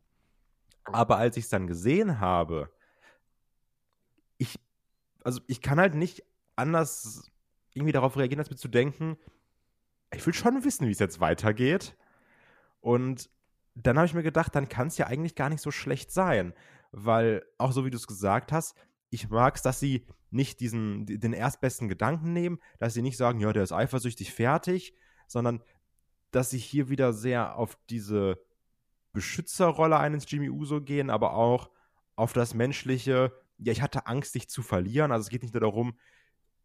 Aber 0.83 1.17
als 1.17 1.37
ich 1.37 1.45
es 1.45 1.49
dann 1.49 1.67
gesehen 1.67 2.19
habe, 2.19 2.71
ich, 4.37 4.59
also 5.23 5.39
ich 5.47 5.61
kann 5.61 5.79
halt 5.79 5.95
nicht 5.95 6.23
anders 6.55 7.31
irgendwie 7.73 7.91
darauf 7.91 8.17
reagieren, 8.17 8.39
als 8.39 8.49
mir 8.49 8.57
zu 8.57 8.67
denken, 8.67 9.17
ich 10.13 10.25
will 10.25 10.33
schon 10.33 10.63
wissen, 10.63 10.87
wie 10.87 10.91
es 10.91 10.99
jetzt 10.99 11.19
weitergeht. 11.19 11.95
Und 12.81 13.29
dann 13.73 13.97
habe 13.97 14.05
ich 14.05 14.13
mir 14.13 14.23
gedacht, 14.23 14.55
dann 14.55 14.69
kann 14.69 14.87
es 14.87 14.97
ja 14.97 15.07
eigentlich 15.07 15.35
gar 15.35 15.49
nicht 15.49 15.61
so 15.61 15.71
schlecht 15.71 16.11
sein. 16.11 16.53
Weil, 16.91 17.45
auch 17.57 17.71
so 17.71 17.85
wie 17.85 17.89
du 17.89 17.97
es 17.97 18.07
gesagt 18.07 18.51
hast, 18.51 18.75
ich 19.09 19.29
mag 19.29 19.55
es, 19.55 19.61
dass 19.61 19.79
sie 19.79 20.05
nicht 20.31 20.59
diesen, 20.59 21.05
den 21.05 21.33
erstbesten 21.33 21.87
Gedanken 21.87 22.33
nehmen, 22.33 22.59
dass 22.79 22.93
sie 22.93 23.01
nicht 23.01 23.17
sagen, 23.17 23.39
ja, 23.39 23.51
der 23.53 23.63
ist 23.63 23.71
eifersüchtig 23.71 24.33
fertig, 24.33 24.95
sondern 25.27 25.61
dass 26.31 26.49
sie 26.49 26.57
hier 26.57 26.89
wieder 26.89 27.13
sehr 27.13 27.57
auf 27.57 27.77
diese 27.89 28.39
Beschützerrolle 29.13 29.97
eines 29.97 30.29
Jimmy 30.29 30.49
Uso 30.49 30.81
gehen, 30.81 31.09
aber 31.09 31.33
auch 31.33 31.69
auf 32.15 32.33
das 32.33 32.53
menschliche, 32.53 33.31
ja, 33.57 33.71
ich 33.71 33.81
hatte 33.81 34.07
Angst, 34.07 34.35
dich 34.35 34.49
zu 34.49 34.61
verlieren. 34.61 35.11
Also 35.11 35.23
es 35.23 35.29
geht 35.29 35.43
nicht 35.43 35.53
nur 35.53 35.61
darum, 35.61 35.97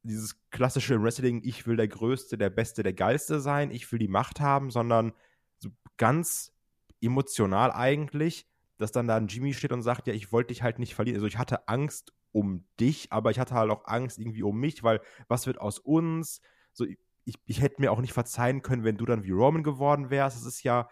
dieses 0.02 0.40
klassische 0.50 1.02
Wrestling, 1.02 1.42
ich 1.44 1.66
will 1.66 1.76
der 1.76 1.88
Größte, 1.88 2.38
der 2.38 2.50
Beste, 2.50 2.82
der 2.82 2.92
Geilste 2.92 3.40
sein, 3.40 3.70
ich 3.70 3.90
will 3.92 3.98
die 3.98 4.08
Macht 4.08 4.40
haben, 4.40 4.70
sondern 4.70 5.12
so 5.58 5.70
ganz 5.96 6.52
emotional 7.00 7.70
eigentlich, 7.70 8.46
dass 8.78 8.92
dann 8.92 9.06
da 9.06 9.16
ein 9.16 9.28
Jimmy 9.28 9.54
steht 9.54 9.72
und 9.72 9.82
sagt, 9.82 10.06
ja, 10.06 10.14
ich 10.14 10.32
wollte 10.32 10.48
dich 10.48 10.62
halt 10.62 10.78
nicht 10.78 10.94
verlieren. 10.94 11.16
Also 11.16 11.26
ich 11.26 11.38
hatte 11.38 11.68
Angst 11.68 12.12
um 12.32 12.64
dich, 12.78 13.12
aber 13.12 13.30
ich 13.30 13.38
hatte 13.38 13.54
halt 13.54 13.70
auch 13.70 13.84
Angst 13.86 14.18
irgendwie 14.18 14.42
um 14.42 14.58
mich, 14.58 14.82
weil 14.82 15.00
was 15.28 15.46
wird 15.46 15.60
aus 15.60 15.78
uns? 15.78 16.40
So, 16.72 16.86
ich, 17.30 17.36
ich 17.46 17.60
hätte 17.60 17.80
mir 17.80 17.92
auch 17.92 18.00
nicht 18.00 18.12
verzeihen 18.12 18.62
können, 18.62 18.84
wenn 18.84 18.96
du 18.96 19.06
dann 19.06 19.22
wie 19.22 19.30
Roman 19.30 19.62
geworden 19.62 20.10
wärst. 20.10 20.36
Das 20.36 20.44
ist 20.44 20.62
ja 20.64 20.88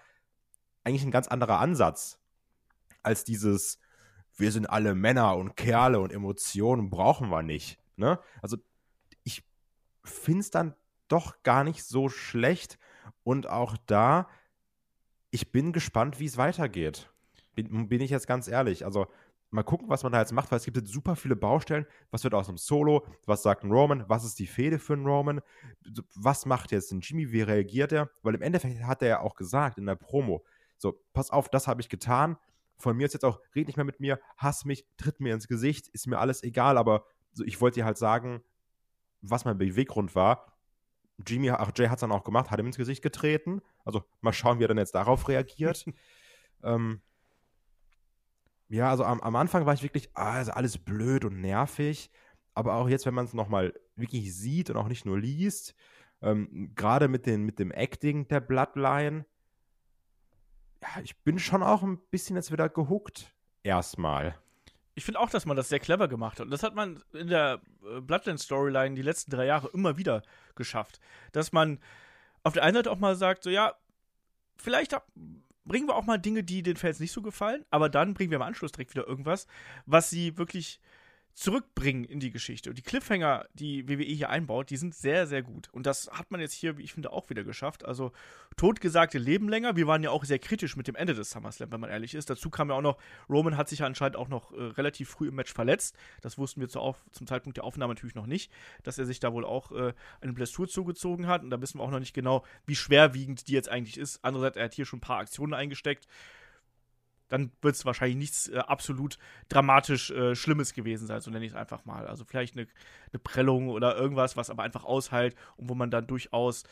eigentlich 0.85 1.05
ein 1.05 1.11
ganz 1.11 1.29
anderer 1.29 1.59
Ansatz 1.59 2.21
als 3.03 3.25
dieses, 3.25 3.79
wir 4.37 4.53
sind 4.53 4.71
alle 4.71 4.95
Männer 4.95 5.37
und 5.37 5.57
Kerle 5.57 6.01
und 6.01 6.13
Emotionen 6.13 6.91
brauchen 6.91 7.29
wir 7.29 7.43
nicht. 7.43 7.79
Ne? 7.97 8.21
Also 8.41 8.57
ich 9.25 9.45
finde 10.05 10.41
es 10.41 10.51
dann 10.51 10.75
doch 11.09 11.43
gar 11.43 11.65
nicht 11.65 11.85
so 11.85 12.09
schlecht 12.09 12.79
und 13.25 13.49
auch 13.49 13.77
da, 13.87 14.29
ich 15.31 15.51
bin 15.51 15.73
gespannt, 15.73 16.21
wie 16.21 16.27
es 16.27 16.37
weitergeht. 16.37 17.11
Bin, 17.55 17.89
bin 17.89 18.01
ich 18.01 18.11
jetzt 18.11 18.29
ganz 18.29 18.47
ehrlich. 18.47 18.85
Also 18.85 19.09
mal 19.51 19.63
gucken, 19.63 19.89
was 19.89 20.03
man 20.03 20.13
da 20.13 20.21
jetzt 20.21 20.33
macht, 20.33 20.51
weil 20.51 20.59
es 20.59 20.65
gibt 20.65 20.77
jetzt 20.77 20.93
super 20.93 21.17
viele 21.17 21.37
Baustellen. 21.37 21.87
Was 22.11 22.25
wird 22.25 22.35
aus 22.35 22.49
einem 22.49 22.59
Solo? 22.59 23.07
Was 23.27 23.43
sagt 23.43 23.65
ein 23.65 23.73
Roman? 23.73 24.05
Was 24.09 24.25
ist 24.25 24.39
die 24.39 24.47
Fehde 24.47 24.79
für 24.79 24.93
einen 24.95 25.07
Roman? 25.07 25.41
Was 26.15 26.47
macht 26.47 26.73
jetzt 26.73 26.93
ein 26.93 27.01
Jimmy? 27.01 27.33
Wie 27.33 27.43
reagiert 27.43 27.93
er? 27.93 28.11
Weil 28.23 28.35
im 28.35 28.43
Endeffekt 28.43 28.83
hat 28.83 29.03
er 29.03 29.09
ja 29.09 29.21
auch 29.21 29.35
gesagt 29.35 29.79
in 29.79 29.87
der 29.87 29.97
Promo, 29.97 30.45
so, 30.77 31.01
pass 31.13 31.31
auf, 31.31 31.49
das 31.49 31.67
habe 31.67 31.81
ich 31.81 31.89
getan. 31.89 32.37
Von 32.77 32.97
mir 32.97 33.07
ist 33.07 33.13
jetzt 33.13 33.25
auch, 33.25 33.41
red 33.57 33.67
nicht 33.67 33.77
mehr 33.77 33.85
mit 33.85 34.01
mir, 34.01 34.21
hass 34.37 34.65
mich, 34.65 34.87
tritt 34.97 35.19
mir 35.19 35.35
ins 35.35 35.49
Gesicht, 35.49 35.89
ist 35.89 36.07
mir 36.07 36.19
alles 36.19 36.43
egal, 36.45 36.79
aber 36.79 37.05
so, 37.33 37.43
ich 37.45 37.61
wollte 37.61 37.81
dir 37.81 37.85
halt 37.85 37.99
sagen, 37.99 38.43
was 39.21 39.45
mein 39.45 39.59
Beweggrund 39.59 40.15
war. 40.15 40.59
Jimmy, 41.27 41.51
ach, 41.51 41.73
Jay 41.75 41.89
hat 41.89 41.99
es 41.99 42.01
dann 42.03 42.13
auch 42.13 42.23
gemacht, 42.23 42.51
hat 42.51 42.61
ihm 42.61 42.67
ins 42.67 42.77
Gesicht 42.77 43.03
getreten. 43.03 43.61
Also 43.85 44.05
mal 44.21 44.33
schauen, 44.33 44.61
wie 44.61 44.65
er 44.65 44.69
dann 44.69 44.79
jetzt 44.79 44.95
darauf 44.95 45.29
reagiert. 45.29 45.85
ähm, 46.63 47.01
ja, 48.69 48.91
also 48.91 49.05
am, 49.05 49.21
am 49.21 49.37
Anfang 49.37 49.67
war 49.67 49.75
ich 49.75 49.83
wirklich, 49.83 50.11
ah, 50.15 50.33
also 50.33 50.53
alles 50.53 50.79
blöd 50.79 51.25
und 51.25 51.41
nervig. 51.41 52.11
Aber 52.55 52.75
auch 52.75 52.89
jetzt, 52.89 53.07
wenn 53.07 53.15
man 53.15 53.25
es 53.25 53.35
nochmal 53.35 53.73
wirklich 53.97 54.35
sieht 54.35 54.69
und 54.71 54.77
auch 54.77 54.89
nicht 54.89 55.07
nur 55.07 55.19
liest, 55.19 55.75
ähm, 56.23 56.73
gerade 56.75 57.09
mit, 57.09 57.27
mit 57.27 57.59
dem 57.59 57.71
Acting 57.71 58.27
der 58.29 58.41
Bloodline, 58.41 59.25
ja, 60.83 61.03
ich 61.03 61.17
bin 61.23 61.39
schon 61.39 61.63
auch 61.63 61.83
ein 61.83 61.99
bisschen 62.11 62.37
jetzt 62.37 62.53
wieder 62.53 62.69
gehuckt. 62.69 63.33
Erstmal. 63.63 64.37
Ich 64.95 65.05
finde 65.05 65.21
auch, 65.21 65.31
dass 65.31 65.47
man 65.47 65.57
das 65.57 65.69
sehr 65.69 65.79
clever 65.79 66.09
gemacht 66.09 66.41
hat. 66.41 66.47
Und 66.47 66.51
das 66.51 66.63
hat 66.63 66.75
man 66.75 67.03
in 67.13 67.29
der 67.29 67.61
äh, 67.85 68.01
Bloodline-Storyline 68.01 68.97
die 68.97 69.03
letzten 69.03 69.31
drei 69.31 69.47
Jahre 69.47 69.69
immer 69.69 69.97
wieder 69.97 70.23
geschafft. 70.57 71.01
Dass 71.33 71.53
man 71.53 71.79
auf 72.43 72.55
der 72.55 72.65
einen 72.65 72.75
Seite 72.75 72.91
auch 72.91 72.99
mal 72.99 73.15
sagt, 73.15 73.45
so 73.45 73.51
ja, 73.51 73.75
vielleicht 74.57 74.95
bringen 75.69 75.87
wir 75.87 75.97
auch 75.97 76.07
mal 76.07 76.19
Dinge, 76.19 76.43
die 76.43 76.63
den 76.63 76.77
Fans 76.77 76.99
nicht 76.99 77.13
so 77.13 77.23
gefallen, 77.23 77.65
aber 77.71 77.89
dann 77.89 78.15
bringen 78.15 78.31
wir 78.31 78.37
im 78.37 78.43
Anschluss 78.43 78.73
direkt 78.73 78.93
wieder 78.95 79.07
irgendwas, 79.07 79.47
was 79.87 80.11
sie 80.11 80.37
wirklich 80.37 80.81
zurückbringen 81.39 82.05
in 82.05 82.19
die 82.19 82.33
Geschichte. 82.33 82.71
Und 82.71 82.79
die 82.79 82.83
Cliffhanger, 82.83 83.47
die 83.55 83.89
WWE 83.89 84.03
hier 84.03 84.29
einbaut, 84.29 84.71
die 84.71 84.77
sind 84.77 84.93
sehr, 84.93 85.29
sehr 85.29 85.43
gut. 85.43 85.69
Und 85.71 85.87
das 85.87 86.11
hat 86.13 86.33
man 86.33 86.41
jetzt 86.41 86.53
hier, 86.53 86.77
wie 86.79 86.83
ich 86.83 86.93
finde, 86.93 87.13
auch 87.13 87.31
wieder 87.31 87.45
geschafft. 87.45 87.85
Also, 87.85 88.11
totgesagte 88.57 89.19
leben 89.19 89.49
länger. 89.49 89.77
Wir 89.77 89.87
waren 89.87 90.03
ja 90.03 90.11
auch 90.11 90.25
sehr 90.25 90.41
kritisch 90.41 90.75
mit 90.75 90.89
dem 90.89 90.97
Ende 90.97 91.15
des 91.15 91.31
SummerSlam, 91.31 91.71
wenn 91.71 91.81
man 91.81 91.91
ehrlich 91.91 92.15
ist. 92.17 92.29
Dazu 92.29 92.51
kam 92.51 92.71
ja 92.71 92.75
auch 92.75 92.83
noch, 92.83 92.99
Roman 93.31 93.57
hat 93.57 93.69
sich 93.69 93.79
ja 93.79 93.87
anscheinend 93.87 94.17
auch 94.17 94.29
noch 94.29 94.53
äh, 94.53 94.63
relativ 94.63 95.11
früh 95.11 95.29
im 95.29 95.37
Match 95.37 95.53
verletzt. 95.53 95.97
Das 96.23 96.39
wussten 96.39 96.61
wir 96.61 96.69
zu 96.69 96.97
zum 97.13 97.27
Zeitpunkt 97.29 97.57
der 97.57 97.65
Aufnahme 97.65 97.95
natürlich 97.95 98.17
noch 98.17 98.27
nicht, 98.27 98.51
dass 98.83 98.99
er 98.99 99.07
sich 99.07 99.21
da 99.21 99.33
wohl 99.33 99.45
auch 99.45 99.71
äh, 99.71 99.93
eine 100.21 100.33
Blessur 100.33 100.67
zugezogen 100.67 101.29
hat. 101.29 101.45
Und 101.45 101.51
da 101.51 101.61
wissen 101.61 101.79
wir 101.79 101.85
auch 101.85 101.91
noch 101.93 102.01
nicht 102.01 102.15
genau, 102.15 102.45
wie 102.67 102.75
schwerwiegend 102.75 103.47
die 103.47 103.53
jetzt 103.53 103.69
eigentlich 103.69 103.97
ist. 103.97 104.25
Andererseits, 104.25 104.57
er 104.57 104.65
hat 104.65 104.75
hier 104.75 104.87
schon 104.87 104.99
ein 104.99 105.03
paar 105.03 105.19
Aktionen 105.19 105.55
eingesteckt 105.55 106.09
dann 107.29 107.53
wird 107.63 107.75
es 107.75 107.85
wahrscheinlich 107.85 108.17
nichts 108.17 108.49
äh, 108.49 108.59
absolut 108.59 109.19
dramatisch 109.49 110.11
äh, 110.11 110.35
Schlimmes 110.35 110.73
gewesen 110.73 111.07
sein, 111.07 111.21
so 111.21 111.31
nenne 111.31 111.45
ich 111.45 111.53
es 111.53 111.57
einfach 111.57 111.85
mal. 111.85 112.07
Also 112.07 112.25
vielleicht 112.25 112.57
eine, 112.57 112.67
eine 113.13 113.19
Prellung 113.19 113.69
oder 113.69 113.97
irgendwas, 113.97 114.37
was 114.37 114.51
aber 114.51 114.63
einfach 114.63 114.85
aushält 114.85 115.37
und 115.57 115.69
wo 115.69 115.75
man 115.75 115.91
dann 115.91 116.07
durchaus, 116.07 116.65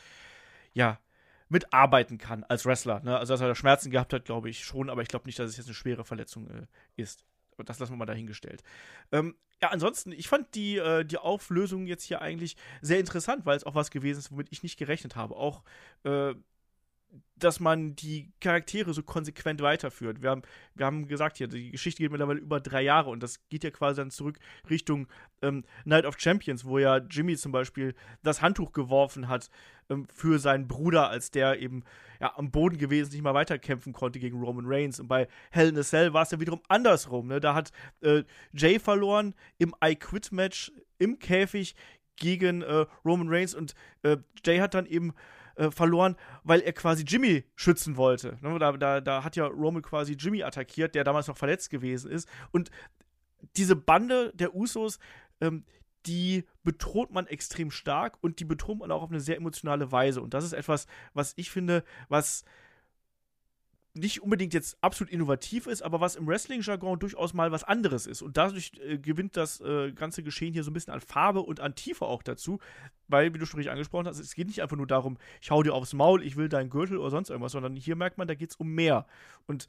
ja, 0.73 0.99
mitarbeiten 1.49 2.17
kann 2.17 2.43
als 2.43 2.65
Wrestler. 2.65 2.99
Ne? 3.01 3.17
Also, 3.17 3.33
dass 3.33 3.41
er 3.41 3.55
Schmerzen 3.55 3.91
gehabt 3.91 4.13
hat, 4.13 4.25
glaube 4.25 4.49
ich 4.49 4.65
schon, 4.65 4.89
aber 4.89 5.01
ich 5.01 5.07
glaube 5.07 5.25
nicht, 5.25 5.39
dass 5.39 5.49
es 5.49 5.57
jetzt 5.57 5.67
eine 5.67 5.75
schwere 5.75 6.03
Verletzung 6.03 6.49
äh, 6.49 6.65
ist. 6.95 7.25
Das 7.65 7.79
lassen 7.79 7.93
wir 7.93 7.97
mal 7.97 8.05
dahingestellt. 8.05 8.63
Ähm, 9.11 9.35
ja, 9.61 9.69
ansonsten, 9.69 10.11
ich 10.11 10.27
fand 10.27 10.53
die, 10.53 10.77
äh, 10.77 11.03
die 11.03 11.17
Auflösung 11.17 11.87
jetzt 11.87 12.03
hier 12.03 12.21
eigentlich 12.21 12.55
sehr 12.81 12.99
interessant, 12.99 13.45
weil 13.45 13.57
es 13.57 13.63
auch 13.63 13.73
was 13.73 13.89
gewesen 13.89 14.19
ist, 14.19 14.31
womit 14.31 14.49
ich 14.51 14.61
nicht 14.61 14.77
gerechnet 14.77 15.15
habe. 15.15 15.35
Auch 15.35 15.63
äh, 16.03 16.35
dass 17.39 17.59
man 17.59 17.95
die 17.95 18.31
Charaktere 18.41 18.93
so 18.93 19.03
konsequent 19.03 19.61
weiterführt. 19.61 20.21
Wir 20.21 20.31
haben, 20.31 20.41
wir 20.75 20.85
haben 20.85 21.07
gesagt 21.07 21.37
hier, 21.37 21.47
die 21.47 21.71
Geschichte 21.71 22.01
geht 22.01 22.11
mittlerweile 22.11 22.39
über 22.39 22.59
drei 22.59 22.81
Jahre 22.81 23.09
und 23.09 23.21
das 23.21 23.47
geht 23.49 23.63
ja 23.63 23.69
quasi 23.69 24.01
dann 24.01 24.09
zurück 24.09 24.39
Richtung 24.69 25.07
ähm, 25.41 25.63
Night 25.85 26.05
of 26.05 26.19
Champions, 26.19 26.65
wo 26.65 26.79
ja 26.79 26.97
Jimmy 26.97 27.37
zum 27.37 27.51
Beispiel 27.51 27.93
das 28.23 28.41
Handtuch 28.41 28.71
geworfen 28.71 29.27
hat 29.27 29.49
ähm, 29.89 30.07
für 30.11 30.39
seinen 30.39 30.67
Bruder, 30.67 31.09
als 31.09 31.29
der 31.29 31.61
eben 31.61 31.83
ja, 32.19 32.33
am 32.37 32.49
Boden 32.49 32.77
gewesen 32.77 33.11
nicht 33.11 33.21
mal 33.21 33.35
weiterkämpfen 33.35 33.93
konnte 33.93 34.19
gegen 34.19 34.41
Roman 34.41 34.65
Reigns. 34.65 34.99
Und 34.99 35.07
bei 35.07 35.27
Hell 35.51 35.69
in 35.69 35.77
a 35.77 35.83
Cell 35.83 36.13
war 36.13 36.23
es 36.23 36.31
ja 36.31 36.39
wiederum 36.39 36.61
andersrum. 36.67 37.27
Ne? 37.27 37.39
Da 37.39 37.53
hat 37.53 37.71
äh, 38.01 38.23
Jay 38.53 38.79
verloren 38.79 39.35
im 39.59 39.75
I 39.83 39.95
Quit 39.95 40.31
Match 40.31 40.71
im 40.97 41.19
Käfig 41.19 41.75
gegen 42.15 42.63
äh, 42.63 42.85
Roman 43.05 43.29
Reigns 43.29 43.53
und 43.53 43.75
äh, 44.01 44.17
Jay 44.43 44.57
hat 44.57 44.73
dann 44.73 44.87
eben 44.87 45.13
äh, 45.57 45.71
verloren, 45.71 46.15
weil 46.43 46.61
er 46.61 46.73
quasi 46.73 47.03
Jimmy 47.03 47.43
schützen 47.55 47.97
wollte. 47.97 48.37
Ne? 48.41 48.57
Da, 48.59 48.71
da, 48.73 49.01
da 49.01 49.23
hat 49.23 49.35
ja 49.35 49.47
Roman 49.47 49.81
quasi 49.81 50.13
Jimmy 50.13 50.43
attackiert, 50.43 50.95
der 50.95 51.03
damals 51.03 51.27
noch 51.27 51.37
verletzt 51.37 51.69
gewesen 51.69 52.11
ist. 52.11 52.29
Und 52.51 52.69
diese 53.55 53.75
Bande 53.75 54.31
der 54.35 54.55
Usos, 54.55 54.99
ähm, 55.41 55.65
die 56.05 56.45
betont 56.63 57.11
man 57.11 57.27
extrem 57.27 57.71
stark 57.71 58.17
und 58.21 58.39
die 58.39 58.45
betont 58.45 58.79
man 58.79 58.91
auch 58.91 59.01
auf 59.01 59.09
eine 59.09 59.19
sehr 59.19 59.35
emotionale 59.35 59.91
Weise. 59.91 60.21
Und 60.21 60.33
das 60.33 60.43
ist 60.43 60.53
etwas, 60.53 60.87
was 61.13 61.33
ich 61.35 61.49
finde, 61.51 61.83
was 62.07 62.45
nicht 63.97 64.21
unbedingt 64.21 64.53
jetzt 64.53 64.77
absolut 64.81 65.11
innovativ 65.11 65.67
ist, 65.67 65.81
aber 65.81 65.99
was 65.99 66.15
im 66.15 66.27
Wrestling-Jargon 66.27 66.99
durchaus 66.99 67.33
mal 67.33 67.51
was 67.51 67.63
anderes 67.63 68.07
ist. 68.07 68.21
Und 68.21 68.37
dadurch 68.37 68.71
äh, 68.85 68.97
gewinnt 68.97 69.37
das 69.37 69.61
äh, 69.61 69.91
ganze 69.91 70.23
Geschehen 70.23 70.53
hier 70.53 70.63
so 70.63 70.71
ein 70.71 70.73
bisschen 70.73 70.93
an 70.93 71.01
Farbe 71.01 71.41
und 71.41 71.59
an 71.59 71.75
Tiefe 71.75 72.05
auch 72.05 72.23
dazu, 72.23 72.59
weil, 73.07 73.33
wie 73.33 73.39
du 73.39 73.45
schon 73.45 73.57
richtig 73.57 73.71
angesprochen 73.71 74.07
hast, 74.07 74.19
es 74.19 74.35
geht 74.35 74.47
nicht 74.47 74.61
einfach 74.61 74.77
nur 74.77 74.87
darum, 74.87 75.17
ich 75.41 75.51
hau 75.51 75.63
dir 75.63 75.73
aufs 75.73 75.93
Maul, 75.93 76.23
ich 76.23 76.35
will 76.35 76.49
deinen 76.49 76.69
Gürtel 76.69 76.97
oder 76.97 77.11
sonst 77.11 77.29
irgendwas, 77.29 77.51
sondern 77.51 77.75
hier 77.75 77.95
merkt 77.95 78.17
man, 78.17 78.27
da 78.27 78.35
geht 78.35 78.51
es 78.51 78.55
um 78.55 78.73
mehr. 78.73 79.05
Und 79.47 79.67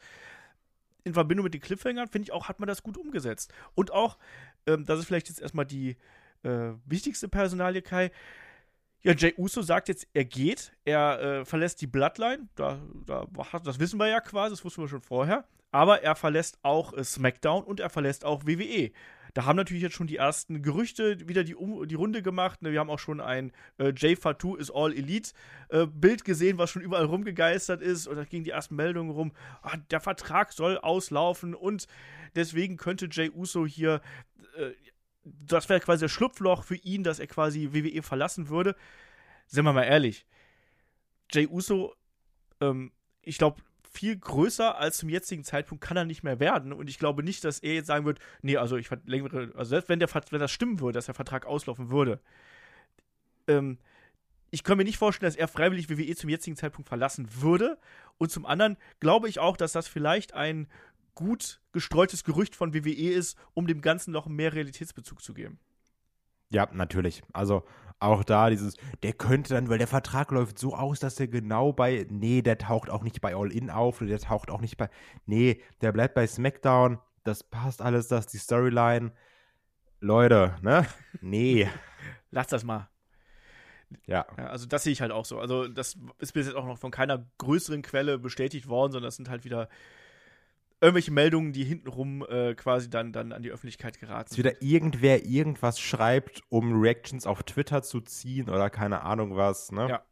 in 1.05 1.15
Verbindung 1.15 1.45
mit 1.45 1.55
den 1.55 1.61
Cliffhangern, 1.61 2.09
finde 2.09 2.25
ich 2.25 2.33
auch, 2.33 2.49
hat 2.49 2.61
man 2.61 2.67
das 2.67 2.83
gut 2.83 2.97
umgesetzt. 2.97 3.53
Und 3.75 3.93
auch, 3.93 4.19
ähm, 4.67 4.85
das 4.85 5.01
ist 5.01 5.07
vielleicht 5.07 5.29
jetzt 5.29 5.41
erstmal 5.41 5.67
die 5.67 5.97
äh, 6.43 6.73
wichtigste 6.87 7.29
Personalie, 7.29 7.83
Kai, 7.83 8.11
ja, 9.09 9.15
Jay 9.15 9.33
Uso 9.39 9.63
sagt 9.63 9.89
jetzt, 9.89 10.07
er 10.13 10.27
geht, 10.27 10.73
er 10.85 11.21
äh, 11.21 11.45
verlässt 11.47 11.81
die 11.81 11.87
Bloodline, 11.87 12.47
da, 12.57 12.79
da, 13.07 13.27
das 13.65 13.81
wissen 13.81 13.99
wir 13.99 14.07
ja 14.07 14.21
quasi, 14.21 14.53
das 14.53 14.63
wussten 14.67 14.83
wir 14.83 14.89
schon 14.89 15.01
vorher, 15.01 15.45
aber 15.71 16.03
er 16.03 16.15
verlässt 16.15 16.59
auch 16.63 16.93
äh, 16.93 17.03
SmackDown 17.03 17.65
und 17.65 17.81
er 17.81 17.89
verlässt 17.89 18.27
auch 18.27 18.47
WWE. 18.47 18.91
Da 19.33 19.47
haben 19.47 19.57
natürlich 19.57 19.83
jetzt 19.83 19.95
schon 19.95 20.09
die 20.09 20.17
ersten 20.17 20.63
Gerüchte 20.63 21.27
wieder 21.27 21.43
die, 21.43 21.55
um, 21.55 21.89
die 21.89 21.95
Runde 21.95 22.23
gemacht. 22.23 22.61
Ne? 22.61 22.73
Wir 22.73 22.81
haben 22.81 22.91
auch 22.91 22.99
schon 22.99 23.21
ein 23.21 23.53
äh, 23.79 23.93
Jay 23.97 24.15
Fatou 24.15 24.57
is 24.57 24.71
All 24.71 24.93
Elite 24.93 25.33
äh, 25.71 25.87
Bild 25.87 26.25
gesehen, 26.25 26.59
was 26.59 26.71
schon 26.71 26.83
überall 26.83 27.05
rumgegeistert 27.05 27.81
ist. 27.81 28.09
Und 28.09 28.17
da 28.17 28.25
gingen 28.25 28.45
die 28.45 28.51
ersten 28.51 28.77
Meldungen 28.77 29.13
rum, 29.13 29.33
ah, 29.63 29.77
der 29.91 30.01
Vertrag 30.01 30.53
soll 30.53 30.77
auslaufen 30.77 31.55
und 31.55 31.87
deswegen 32.35 32.77
könnte 32.77 33.09
Jay 33.11 33.31
Uso 33.31 33.65
hier 33.65 34.01
äh, 34.57 34.73
das 35.41 35.69
wäre 35.69 35.81
quasi 35.81 36.05
das 36.05 36.13
Schlupfloch 36.13 36.65
für 36.65 36.77
ihn, 36.77 37.03
dass 37.03 37.19
er 37.19 37.27
quasi 37.27 37.71
WWE 37.73 38.03
verlassen 38.03 38.49
würde. 38.49 38.77
Sind 39.47 39.65
wir 39.65 39.73
mal 39.73 39.85
ehrlich. 39.85 40.27
Jay 41.31 41.47
Uso, 41.47 41.95
ähm, 42.61 42.93
ich 43.23 43.39
glaube, 43.39 43.63
viel 43.91 44.17
größer 44.17 44.79
als 44.79 44.99
zum 44.99 45.09
jetzigen 45.09 45.45
Zeitpunkt 45.45 45.83
kann 45.83 45.97
er 45.97 46.05
nicht 46.05 46.23
mehr 46.23 46.41
werden. 46.41 46.73
Und 46.73 46.89
ich 46.89 46.99
glaube 46.99 47.23
nicht, 47.23 47.45
dass 47.45 47.59
er 47.59 47.75
jetzt 47.75 47.87
sagen 47.87 48.05
wird, 48.05 48.19
nee, 48.43 48.57
also 48.57 48.77
ich 48.77 48.89
verlängere, 48.89 49.53
also 49.55 49.71
selbst 49.71 49.89
wenn, 49.89 49.99
der, 49.99 50.09
wenn 50.31 50.41
das 50.41 50.53
stimmen 50.53 50.81
würde, 50.81 50.97
dass 50.97 51.07
der 51.07 51.15
Vertrag 51.15 51.47
auslaufen 51.47 51.91
würde, 51.91 52.21
ähm, 53.47 53.79
ich 54.51 54.65
kann 54.65 54.79
mir 54.79 54.85
nicht 54.85 54.99
vorstellen, 54.99 55.29
dass 55.29 55.37
er 55.37 55.49
freiwillig 55.49 55.91
WWE 55.91 56.15
zum 56.15 56.31
jetzigen 56.31 56.57
Zeitpunkt 56.57 56.89
verlassen 56.89 57.29
würde. 57.41 57.79
Und 58.17 58.31
zum 58.31 58.47
anderen 58.47 58.77
glaube 59.01 59.29
ich 59.29 59.39
auch, 59.39 59.57
dass 59.57 59.73
das 59.73 59.89
vielleicht 59.89 60.33
ein 60.35 60.69
gut 61.19 61.61
gestreutes 61.73 62.23
Gerücht 62.23 62.55
von 62.55 62.75
WWE 62.75 63.11
ist, 63.11 63.37
um 63.53 63.67
dem 63.67 63.81
Ganzen 63.81 64.13
noch 64.13 64.27
mehr 64.27 64.55
Realitätsbezug 64.55 65.21
zu 65.21 65.35
geben. 65.35 65.59
Ja, 66.49 66.69
natürlich. 66.73 67.25
Also 67.33 67.65
auch 67.99 68.23
da 68.23 68.51
dieses, 68.51 68.77
der 69.03 69.15
könnte 69.15 69.53
dann, 69.53 69.69
weil 69.69 69.79
der 69.79 69.89
Vertrag 69.89 70.31
läuft 70.31 70.61
so 70.61 70.77
aus, 70.77 71.01
dass 71.01 71.19
er 71.19 71.27
genau 71.27 71.73
bei, 71.73 72.07
nee, 72.09 72.41
der 72.41 72.57
taucht 72.57 72.89
auch 72.89 73.03
nicht 73.03 73.21
bei 73.21 73.35
All 73.35 73.51
In 73.51 73.69
auf, 73.69 74.01
oder 74.01 74.11
der 74.11 74.21
taucht 74.21 74.49
auch 74.49 74.61
nicht 74.61 74.77
bei, 74.77 74.89
nee, 75.27 75.61
der 75.81 75.91
bleibt 75.91 76.15
bei 76.15 76.25
SmackDown, 76.25 77.01
das 77.25 77.43
passt 77.43 77.83
alles, 77.83 78.07
das 78.07 78.27
ist 78.27 78.35
die 78.35 78.39
Storyline. 78.39 79.13
Leute, 80.01 80.55
ne? 80.63 80.87
Nee. 81.21 81.69
Lass 82.31 82.47
das 82.47 82.63
mal. 82.63 82.89
Ja. 84.07 84.25
ja. 84.37 84.47
Also 84.47 84.67
das 84.67 84.85
sehe 84.85 84.93
ich 84.93 85.01
halt 85.01 85.11
auch 85.11 85.25
so. 85.25 85.41
Also 85.41 85.67
das 85.67 85.99
ist 86.19 86.33
bis 86.33 86.47
jetzt 86.47 86.55
auch 86.55 86.67
noch 86.67 86.79
von 86.79 86.93
keiner 86.93 87.27
größeren 87.39 87.83
Quelle 87.83 88.21
bestätigt 88.21 88.69
worden, 88.69 88.93
sondern 88.93 89.09
das 89.09 89.17
sind 89.17 89.29
halt 89.29 89.45
wieder 89.45 89.69
irgendwelche 90.81 91.11
Meldungen, 91.11 91.53
die 91.53 91.65
hintenrum 91.65 92.25
äh, 92.29 92.55
quasi 92.55 92.89
dann, 92.89 93.13
dann 93.13 93.33
an 93.33 93.43
die 93.43 93.51
Öffentlichkeit 93.51 93.99
geraten. 93.99 94.29
Dass 94.31 94.39
wieder 94.39 94.63
irgendwer 94.63 95.25
irgendwas 95.25 95.81
schreibt, 95.81 96.43
um 96.49 96.81
Reactions 96.81 97.27
auf 97.27 97.43
Twitter 97.43 97.83
zu 97.83 98.01
ziehen 98.01 98.49
oder 98.49 98.71
keine 98.71 99.03
Ahnung 99.03 99.37
was, 99.37 99.73
ne? 99.73 99.89
Ja. 99.89 100.03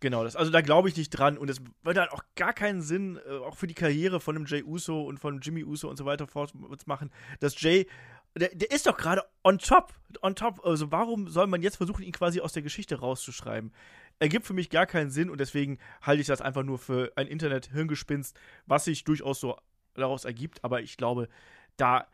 Genau, 0.00 0.24
das, 0.24 0.34
also 0.34 0.50
da 0.50 0.62
glaube 0.62 0.88
ich 0.88 0.96
nicht 0.96 1.10
dran 1.10 1.36
und 1.36 1.50
es 1.50 1.60
würde 1.82 2.00
halt 2.00 2.12
auch 2.12 2.24
gar 2.34 2.54
keinen 2.54 2.80
Sinn, 2.80 3.20
äh, 3.28 3.36
auch 3.36 3.56
für 3.56 3.66
die 3.66 3.74
Karriere 3.74 4.18
von 4.18 4.34
dem 4.34 4.46
Jay 4.46 4.62
Uso 4.62 5.02
und 5.02 5.18
von 5.18 5.40
Jimmy 5.40 5.62
Uso 5.62 5.90
und 5.90 5.98
so 5.98 6.06
weiter 6.06 6.26
fort 6.26 6.54
machen, 6.86 7.10
dass 7.40 7.60
Jay, 7.60 7.86
der, 8.34 8.48
der 8.54 8.70
ist 8.70 8.86
doch 8.86 8.96
gerade 8.96 9.22
on 9.44 9.58
top, 9.58 9.92
on 10.22 10.34
top, 10.34 10.64
also 10.64 10.90
warum 10.90 11.28
soll 11.28 11.46
man 11.48 11.60
jetzt 11.60 11.76
versuchen, 11.76 12.02
ihn 12.02 12.12
quasi 12.12 12.40
aus 12.40 12.54
der 12.54 12.62
Geschichte 12.62 12.98
rauszuschreiben? 12.98 13.72
Ergibt 14.20 14.46
für 14.46 14.54
mich 14.54 14.70
gar 14.70 14.86
keinen 14.86 15.10
Sinn 15.10 15.28
und 15.28 15.38
deswegen 15.38 15.76
halte 16.00 16.22
ich 16.22 16.26
das 16.26 16.40
einfach 16.40 16.62
nur 16.62 16.78
für 16.78 17.12
ein 17.16 17.26
Internet-Hirngespinst, 17.26 18.34
was 18.66 18.86
sich 18.86 19.04
durchaus 19.04 19.38
so 19.38 19.58
daraus 19.94 20.24
ergibt, 20.24 20.62
aber 20.64 20.80
ich 20.82 20.96
glaube, 20.96 21.28
da 21.76 22.06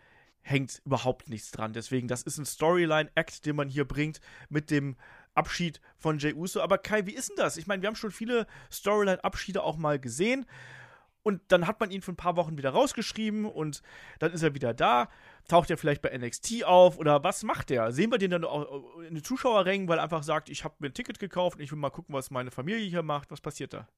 hängt 0.42 0.80
überhaupt 0.84 1.28
nichts 1.28 1.50
dran. 1.50 1.72
Deswegen, 1.72 2.06
das 2.06 2.22
ist 2.22 2.38
ein 2.38 2.46
Storyline-Act, 2.46 3.46
den 3.46 3.56
man 3.56 3.68
hier 3.68 3.84
bringt 3.84 4.20
mit 4.48 4.70
dem 4.70 4.96
Abschied 5.34 5.80
von 5.96 6.18
Jay 6.18 6.34
Uso. 6.34 6.60
Aber 6.60 6.78
Kai, 6.78 7.04
wie 7.06 7.14
ist 7.14 7.30
denn 7.30 7.36
das? 7.36 7.56
Ich 7.56 7.66
meine, 7.66 7.82
wir 7.82 7.88
haben 7.88 7.96
schon 7.96 8.12
viele 8.12 8.46
Storyline-Abschiede 8.70 9.62
auch 9.62 9.76
mal 9.76 9.98
gesehen. 9.98 10.46
Und 11.24 11.42
dann 11.48 11.66
hat 11.66 11.80
man 11.80 11.90
ihn 11.90 12.02
für 12.02 12.12
ein 12.12 12.16
paar 12.16 12.36
Wochen 12.36 12.56
wieder 12.56 12.70
rausgeschrieben 12.70 13.46
und 13.46 13.82
dann 14.20 14.32
ist 14.32 14.44
er 14.44 14.54
wieder 14.54 14.72
da. 14.72 15.08
Taucht 15.48 15.68
er 15.70 15.76
vielleicht 15.76 16.00
bei 16.00 16.16
NXT 16.16 16.62
auf 16.62 16.98
oder 16.98 17.24
was 17.24 17.42
macht 17.42 17.72
er? 17.72 17.90
Sehen 17.90 18.12
wir 18.12 18.18
den 18.18 18.30
dann 18.30 18.44
auch 18.44 19.00
in 19.00 19.14
den 19.14 19.24
Zuschauerrängen, 19.24 19.88
weil 19.88 19.98
er 19.98 20.04
einfach 20.04 20.22
sagt, 20.22 20.48
ich 20.48 20.62
habe 20.62 20.76
mir 20.78 20.90
ein 20.90 20.94
Ticket 20.94 21.18
gekauft 21.18 21.58
und 21.58 21.64
ich 21.64 21.72
will 21.72 21.78
mal 21.80 21.90
gucken, 21.90 22.14
was 22.14 22.30
meine 22.30 22.52
Familie 22.52 22.86
hier 22.88 23.02
macht. 23.02 23.32
Was 23.32 23.40
passiert 23.40 23.74
da? 23.74 23.88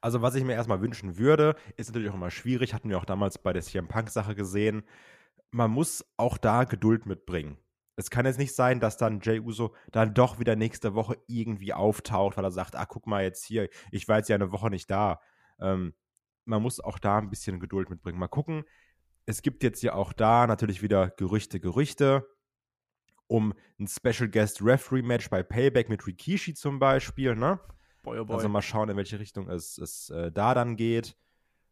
Also, 0.00 0.22
was 0.22 0.34
ich 0.34 0.44
mir 0.44 0.54
erstmal 0.54 0.80
wünschen 0.80 1.18
würde, 1.18 1.56
ist 1.76 1.88
natürlich 1.88 2.10
auch 2.10 2.14
immer 2.14 2.30
schwierig, 2.30 2.74
hatten 2.74 2.88
wir 2.88 2.98
auch 2.98 3.04
damals 3.04 3.38
bei 3.38 3.52
der 3.52 3.62
CM 3.62 3.88
Punk-Sache 3.88 4.34
gesehen. 4.34 4.84
Man 5.50 5.70
muss 5.70 6.04
auch 6.16 6.38
da 6.38 6.64
Geduld 6.64 7.06
mitbringen. 7.06 7.58
Es 7.96 8.10
kann 8.10 8.26
jetzt 8.26 8.38
nicht 8.38 8.54
sein, 8.54 8.78
dass 8.78 8.96
dann 8.96 9.20
Jay 9.20 9.40
Uso 9.40 9.74
dann 9.90 10.14
doch 10.14 10.38
wieder 10.38 10.54
nächste 10.54 10.94
Woche 10.94 11.16
irgendwie 11.26 11.72
auftaucht, 11.72 12.36
weil 12.36 12.44
er 12.44 12.52
sagt, 12.52 12.76
ah, 12.76 12.86
guck 12.86 13.08
mal 13.08 13.24
jetzt 13.24 13.44
hier, 13.44 13.68
ich 13.90 14.06
war 14.06 14.18
jetzt 14.18 14.28
ja 14.28 14.36
eine 14.36 14.52
Woche 14.52 14.70
nicht 14.70 14.88
da. 14.88 15.20
Ähm, 15.58 15.94
man 16.44 16.62
muss 16.62 16.78
auch 16.78 17.00
da 17.00 17.18
ein 17.18 17.28
bisschen 17.30 17.58
Geduld 17.58 17.90
mitbringen. 17.90 18.18
Mal 18.18 18.28
gucken. 18.28 18.64
Es 19.26 19.42
gibt 19.42 19.64
jetzt 19.64 19.82
ja 19.82 19.94
auch 19.94 20.12
da 20.12 20.46
natürlich 20.46 20.80
wieder 20.80 21.10
Gerüchte, 21.10 21.58
Gerüchte 21.58 22.26
um 23.28 23.54
ein 23.78 23.86
Special 23.86 24.28
Guest 24.28 24.62
Referee 24.62 25.02
Match 25.02 25.30
bei 25.30 25.42
Payback 25.42 25.88
mit 25.88 26.06
Rikishi 26.06 26.54
zum 26.54 26.78
Beispiel, 26.78 27.36
ne? 27.36 27.60
Boy, 28.02 28.18
oh 28.18 28.24
boy. 28.24 28.36
Also 28.36 28.48
mal 28.48 28.62
schauen, 28.62 28.88
in 28.88 28.96
welche 28.96 29.18
Richtung 29.18 29.48
es, 29.48 29.78
es 29.78 30.10
äh, 30.10 30.30
da 30.30 30.54
dann 30.54 30.76
geht, 30.76 31.16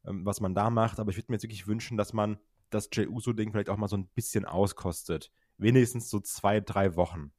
ähm, 0.04 0.24
was 0.24 0.40
man 0.40 0.54
da 0.54 0.70
macht. 0.70 0.98
Aber 0.98 1.10
ich 1.10 1.16
würde 1.16 1.30
mir 1.30 1.36
jetzt 1.36 1.44
wirklich 1.44 1.66
wünschen, 1.66 1.96
dass 1.96 2.12
man 2.12 2.38
das 2.70 2.88
Jey 2.92 3.06
Uso-Ding 3.06 3.52
vielleicht 3.52 3.70
auch 3.70 3.76
mal 3.76 3.88
so 3.88 3.96
ein 3.96 4.08
bisschen 4.08 4.44
auskostet. 4.44 5.30
Wenigstens 5.58 6.10
so 6.10 6.20
zwei, 6.20 6.60
drei 6.60 6.96
Wochen, 6.96 7.32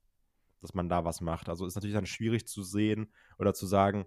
dass 0.62 0.74
man 0.74 0.90
da 0.90 1.06
was 1.06 1.22
macht. 1.22 1.50
Also 1.50 1.66
ist 1.66 1.76
natürlich 1.76 1.96
dann 1.96 2.06
schwierig 2.06 2.48
zu 2.48 2.64
sehen 2.64 3.12
oder 3.38 3.54
zu 3.54 3.68
sagen, 3.68 4.06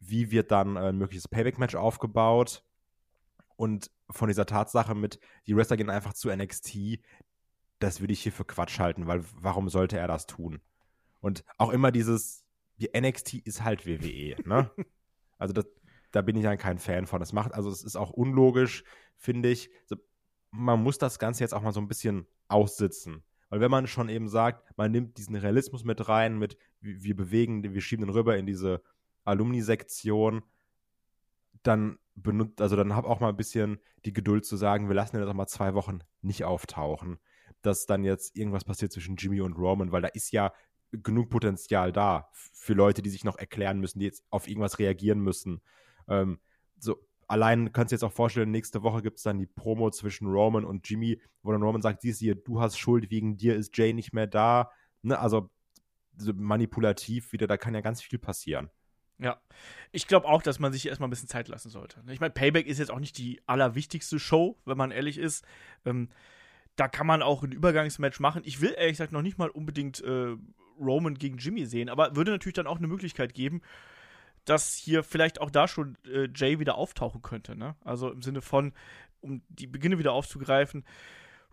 wie 0.00 0.30
wird 0.30 0.50
dann 0.50 0.76
ein 0.76 0.96
mögliches 0.96 1.28
Payback-Match 1.28 1.74
aufgebaut. 1.74 2.64
Und 3.56 3.90
von 4.10 4.28
dieser 4.28 4.46
Tatsache 4.46 4.94
mit, 4.94 5.18
die 5.46 5.56
Wrestler 5.56 5.76
gehen 5.76 5.90
einfach 5.90 6.14
zu 6.14 6.30
NXT, 6.30 7.00
das 7.80 8.00
würde 8.00 8.12
ich 8.12 8.22
hier 8.22 8.32
für 8.32 8.44
Quatsch 8.44 8.78
halten, 8.78 9.06
weil 9.06 9.24
warum 9.34 9.68
sollte 9.68 9.98
er 9.98 10.08
das 10.08 10.26
tun? 10.26 10.60
Und 11.20 11.44
auch 11.56 11.70
immer 11.70 11.90
dieses, 11.90 12.44
die 12.44 12.47
NXT 12.78 13.34
ist 13.34 13.64
halt 13.64 13.86
WWE, 13.86 14.36
ne? 14.44 14.70
also 15.38 15.52
das, 15.52 15.66
da 16.10 16.22
bin 16.22 16.36
ich 16.36 16.42
dann 16.42 16.58
kein 16.58 16.78
Fan 16.78 17.06
von. 17.06 17.20
Das 17.20 17.32
macht, 17.32 17.54
also 17.54 17.70
es 17.70 17.82
ist 17.82 17.96
auch 17.96 18.10
unlogisch, 18.10 18.84
finde 19.16 19.50
ich. 19.50 19.70
Man 20.50 20.82
muss 20.82 20.98
das 20.98 21.18
Ganze 21.18 21.44
jetzt 21.44 21.52
auch 21.52 21.62
mal 21.62 21.72
so 21.72 21.80
ein 21.80 21.88
bisschen 21.88 22.26
aussitzen. 22.48 23.22
Weil 23.50 23.60
wenn 23.60 23.70
man 23.70 23.86
schon 23.86 24.08
eben 24.08 24.28
sagt, 24.28 24.76
man 24.76 24.90
nimmt 24.90 25.18
diesen 25.18 25.34
Realismus 25.34 25.84
mit 25.84 26.08
rein, 26.08 26.38
mit 26.38 26.56
wir 26.80 27.16
bewegen, 27.16 27.62
wir 27.62 27.80
schieben 27.80 28.06
den 28.06 28.14
rüber 28.14 28.36
in 28.36 28.46
diese 28.46 28.82
Alumni-Sektion, 29.24 30.42
dann 31.62 31.98
benutzt, 32.14 32.60
also 32.60 32.76
dann 32.76 32.94
hab 32.94 33.04
auch 33.04 33.20
mal 33.20 33.30
ein 33.30 33.36
bisschen 33.36 33.80
die 34.04 34.12
Geduld 34.12 34.44
zu 34.44 34.56
sagen, 34.56 34.88
wir 34.88 34.94
lassen 34.94 35.16
den 35.16 35.22
jetzt 35.22 35.30
auch 35.30 35.34
mal 35.34 35.46
zwei 35.46 35.74
Wochen 35.74 36.00
nicht 36.20 36.44
auftauchen, 36.44 37.18
dass 37.62 37.86
dann 37.86 38.04
jetzt 38.04 38.36
irgendwas 38.36 38.64
passiert 38.64 38.92
zwischen 38.92 39.16
Jimmy 39.16 39.40
und 39.40 39.54
Roman, 39.54 39.92
weil 39.92 40.02
da 40.02 40.08
ist 40.08 40.30
ja 40.30 40.52
genug 40.92 41.30
Potenzial 41.30 41.92
da 41.92 42.28
für 42.32 42.74
Leute, 42.74 43.02
die 43.02 43.10
sich 43.10 43.24
noch 43.24 43.38
erklären 43.38 43.80
müssen, 43.80 43.98
die 43.98 44.06
jetzt 44.06 44.24
auf 44.30 44.48
irgendwas 44.48 44.78
reagieren 44.78 45.20
müssen. 45.20 45.60
Ähm, 46.08 46.40
so, 46.78 46.96
allein 47.26 47.72
kannst 47.72 47.92
du 47.92 47.94
jetzt 47.94 48.04
auch 48.04 48.12
vorstellen, 48.12 48.50
nächste 48.50 48.82
Woche 48.82 49.02
gibt 49.02 49.18
es 49.18 49.22
dann 49.22 49.38
die 49.38 49.46
Promo 49.46 49.90
zwischen 49.90 50.26
Roman 50.28 50.64
und 50.64 50.88
Jimmy, 50.88 51.20
wo 51.42 51.52
dann 51.52 51.62
Roman 51.62 51.82
sagt, 51.82 52.02
siehst 52.02 52.20
du 52.20 52.24
hier, 52.24 52.34
du 52.34 52.60
hast 52.60 52.78
Schuld, 52.78 53.10
wegen 53.10 53.36
dir 53.36 53.54
ist 53.54 53.76
Jay 53.76 53.92
nicht 53.92 54.12
mehr 54.12 54.26
da. 54.26 54.70
Ne? 55.02 55.18
Also 55.18 55.50
so 56.16 56.32
manipulativ 56.34 57.32
wieder, 57.32 57.46
da 57.46 57.56
kann 57.56 57.74
ja 57.74 57.80
ganz 57.80 58.02
viel 58.02 58.18
passieren. 58.18 58.70
Ja, 59.20 59.40
ich 59.90 60.06
glaube 60.06 60.28
auch, 60.28 60.42
dass 60.42 60.60
man 60.60 60.72
sich 60.72 60.86
erstmal 60.86 61.08
ein 61.08 61.10
bisschen 61.10 61.28
Zeit 61.28 61.48
lassen 61.48 61.70
sollte. 61.70 62.02
Ich 62.08 62.20
meine, 62.20 62.32
Payback 62.32 62.66
ist 62.66 62.78
jetzt 62.78 62.90
auch 62.90 63.00
nicht 63.00 63.18
die 63.18 63.40
allerwichtigste 63.46 64.18
Show, 64.20 64.60
wenn 64.64 64.78
man 64.78 64.92
ehrlich 64.92 65.18
ist. 65.18 65.44
Ähm, 65.84 66.08
da 66.76 66.86
kann 66.86 67.08
man 67.08 67.22
auch 67.22 67.42
ein 67.42 67.50
Übergangsmatch 67.50 68.20
machen. 68.20 68.42
Ich 68.44 68.60
will 68.60 68.74
ehrlich 68.76 68.92
gesagt 68.92 69.10
noch 69.10 69.22
nicht 69.22 69.36
mal 69.36 69.50
unbedingt 69.50 70.00
äh, 70.04 70.36
Roman 70.78 71.14
gegen 71.14 71.38
Jimmy 71.38 71.66
sehen, 71.66 71.88
aber 71.88 72.16
würde 72.16 72.30
natürlich 72.30 72.54
dann 72.54 72.66
auch 72.66 72.78
eine 72.78 72.86
Möglichkeit 72.86 73.34
geben, 73.34 73.62
dass 74.44 74.74
hier 74.74 75.02
vielleicht 75.02 75.40
auch 75.40 75.50
da 75.50 75.68
schon 75.68 75.96
äh, 76.06 76.28
Jay 76.34 76.58
wieder 76.58 76.76
auftauchen 76.76 77.22
könnte. 77.22 77.56
Ne? 77.56 77.76
Also 77.84 78.10
im 78.10 78.22
Sinne 78.22 78.40
von, 78.40 78.72
um 79.20 79.42
die 79.48 79.66
Beginne 79.66 79.98
wieder 79.98 80.12
aufzugreifen, 80.12 80.84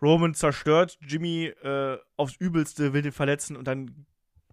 Roman 0.00 0.34
zerstört 0.34 0.98
Jimmy 1.00 1.46
äh, 1.46 1.98
aufs 2.16 2.36
Übelste, 2.36 2.92
will 2.92 3.02
den 3.02 3.12
verletzen 3.12 3.56
und 3.56 3.66
dann 3.66 4.06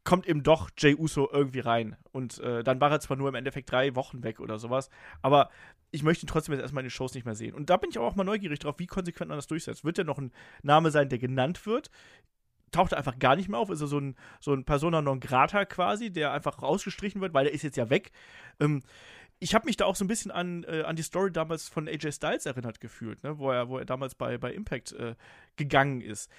kommt 0.03 0.27
eben 0.27 0.43
doch 0.43 0.69
Jay 0.77 0.95
Uso 0.95 1.29
irgendwie 1.31 1.59
rein. 1.59 1.95
Und 2.11 2.39
äh, 2.39 2.63
dann 2.63 2.81
war 2.81 2.91
er 2.91 2.99
zwar 2.99 3.17
nur 3.17 3.29
im 3.29 3.35
Endeffekt 3.35 3.71
drei 3.71 3.95
Wochen 3.95 4.23
weg 4.23 4.39
oder 4.39 4.59
sowas, 4.59 4.89
aber 5.21 5.49
ich 5.91 6.03
möchte 6.03 6.25
ihn 6.25 6.27
trotzdem 6.27 6.53
jetzt 6.53 6.61
erstmal 6.61 6.81
in 6.81 6.87
den 6.87 6.91
Shows 6.91 7.13
nicht 7.13 7.25
mehr 7.25 7.35
sehen. 7.35 7.53
Und 7.53 7.69
da 7.69 7.77
bin 7.77 7.89
ich 7.89 7.99
auch 7.99 8.15
mal 8.15 8.23
neugierig 8.23 8.59
drauf, 8.59 8.79
wie 8.79 8.87
konsequent 8.87 9.29
man 9.29 9.37
das 9.37 9.47
durchsetzt. 9.47 9.85
Wird 9.85 9.97
der 9.97 10.05
noch 10.05 10.17
ein 10.17 10.31
Name 10.63 10.91
sein, 10.91 11.07
der 11.07 11.19
genannt 11.19 11.65
wird? 11.65 11.89
Taucht 12.73 12.91
er 12.91 12.97
einfach 12.97 13.19
gar 13.19 13.37
nicht 13.37 13.47
mehr 13.47 13.59
auf? 13.59 13.69
Ist 13.69 13.81
er 13.81 13.87
so 13.87 13.99
ein, 13.99 14.15
so 14.41 14.53
ein 14.53 14.65
Persona 14.65 15.01
non 15.01 15.21
grata 15.21 15.63
quasi, 15.63 16.11
der 16.11 16.33
einfach 16.33 16.61
rausgestrichen 16.61 17.21
wird, 17.21 17.33
weil 17.33 17.45
der 17.45 17.53
ist 17.53 17.63
jetzt 17.63 17.77
ja 17.77 17.89
weg? 17.89 18.11
Ähm, 18.59 18.83
ich 19.39 19.53
habe 19.55 19.65
mich 19.65 19.77
da 19.77 19.85
auch 19.85 19.95
so 19.95 20.05
ein 20.05 20.07
bisschen 20.07 20.31
an, 20.31 20.63
äh, 20.63 20.83
an 20.83 20.95
die 20.95 21.03
Story 21.03 21.31
damals 21.31 21.67
von 21.67 21.87
AJ 21.87 22.13
Styles 22.13 22.45
erinnert 22.45 22.79
gefühlt, 22.79 23.23
ne? 23.23 23.37
wo, 23.39 23.51
er, 23.51 23.69
wo 23.69 23.77
er 23.77 23.85
damals 23.85 24.15
bei, 24.15 24.37
bei 24.37 24.53
Impact 24.53 24.93
äh, 24.93 25.15
gegangen 25.55 26.01
ist. 26.01 26.29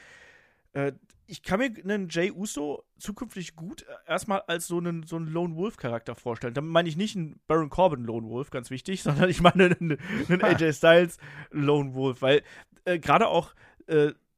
Äh, 0.72 0.92
ich 1.26 1.42
kann 1.42 1.58
mir 1.58 1.70
einen 1.82 2.08
Jay 2.10 2.30
Uso 2.30 2.84
zukünftig 2.98 3.56
gut 3.56 3.82
äh, 3.82 4.10
erstmal 4.10 4.42
als 4.46 4.66
so 4.66 4.78
einen, 4.78 5.04
so 5.04 5.16
einen 5.16 5.26
Lone 5.26 5.56
Wolf-Charakter 5.56 6.14
vorstellen. 6.14 6.54
Damit 6.54 6.72
meine 6.72 6.88
ich 6.88 6.96
nicht 6.96 7.16
einen 7.16 7.40
Baron 7.46 7.70
Corbin 7.70 8.04
Lone 8.04 8.28
Wolf, 8.28 8.50
ganz 8.50 8.70
wichtig, 8.70 9.02
sondern 9.04 9.30
ich 9.30 9.40
meine 9.40 9.76
einen, 9.78 9.98
einen 10.28 10.42
AJ 10.42 10.72
Styles 10.72 11.18
Lone 11.50 11.94
Wolf, 11.94 12.22
weil 12.22 12.42
äh, 12.84 12.98
gerade 12.98 13.28
auch 13.28 13.54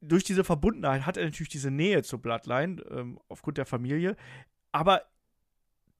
durch 0.00 0.24
diese 0.24 0.44
Verbundenheit 0.44 1.06
hat 1.06 1.16
er 1.16 1.24
natürlich 1.24 1.48
diese 1.48 1.70
Nähe 1.70 2.02
zur 2.02 2.20
Bloodline 2.20 2.82
ähm, 2.90 3.18
aufgrund 3.28 3.58
der 3.58 3.66
Familie, 3.66 4.16
aber 4.72 5.02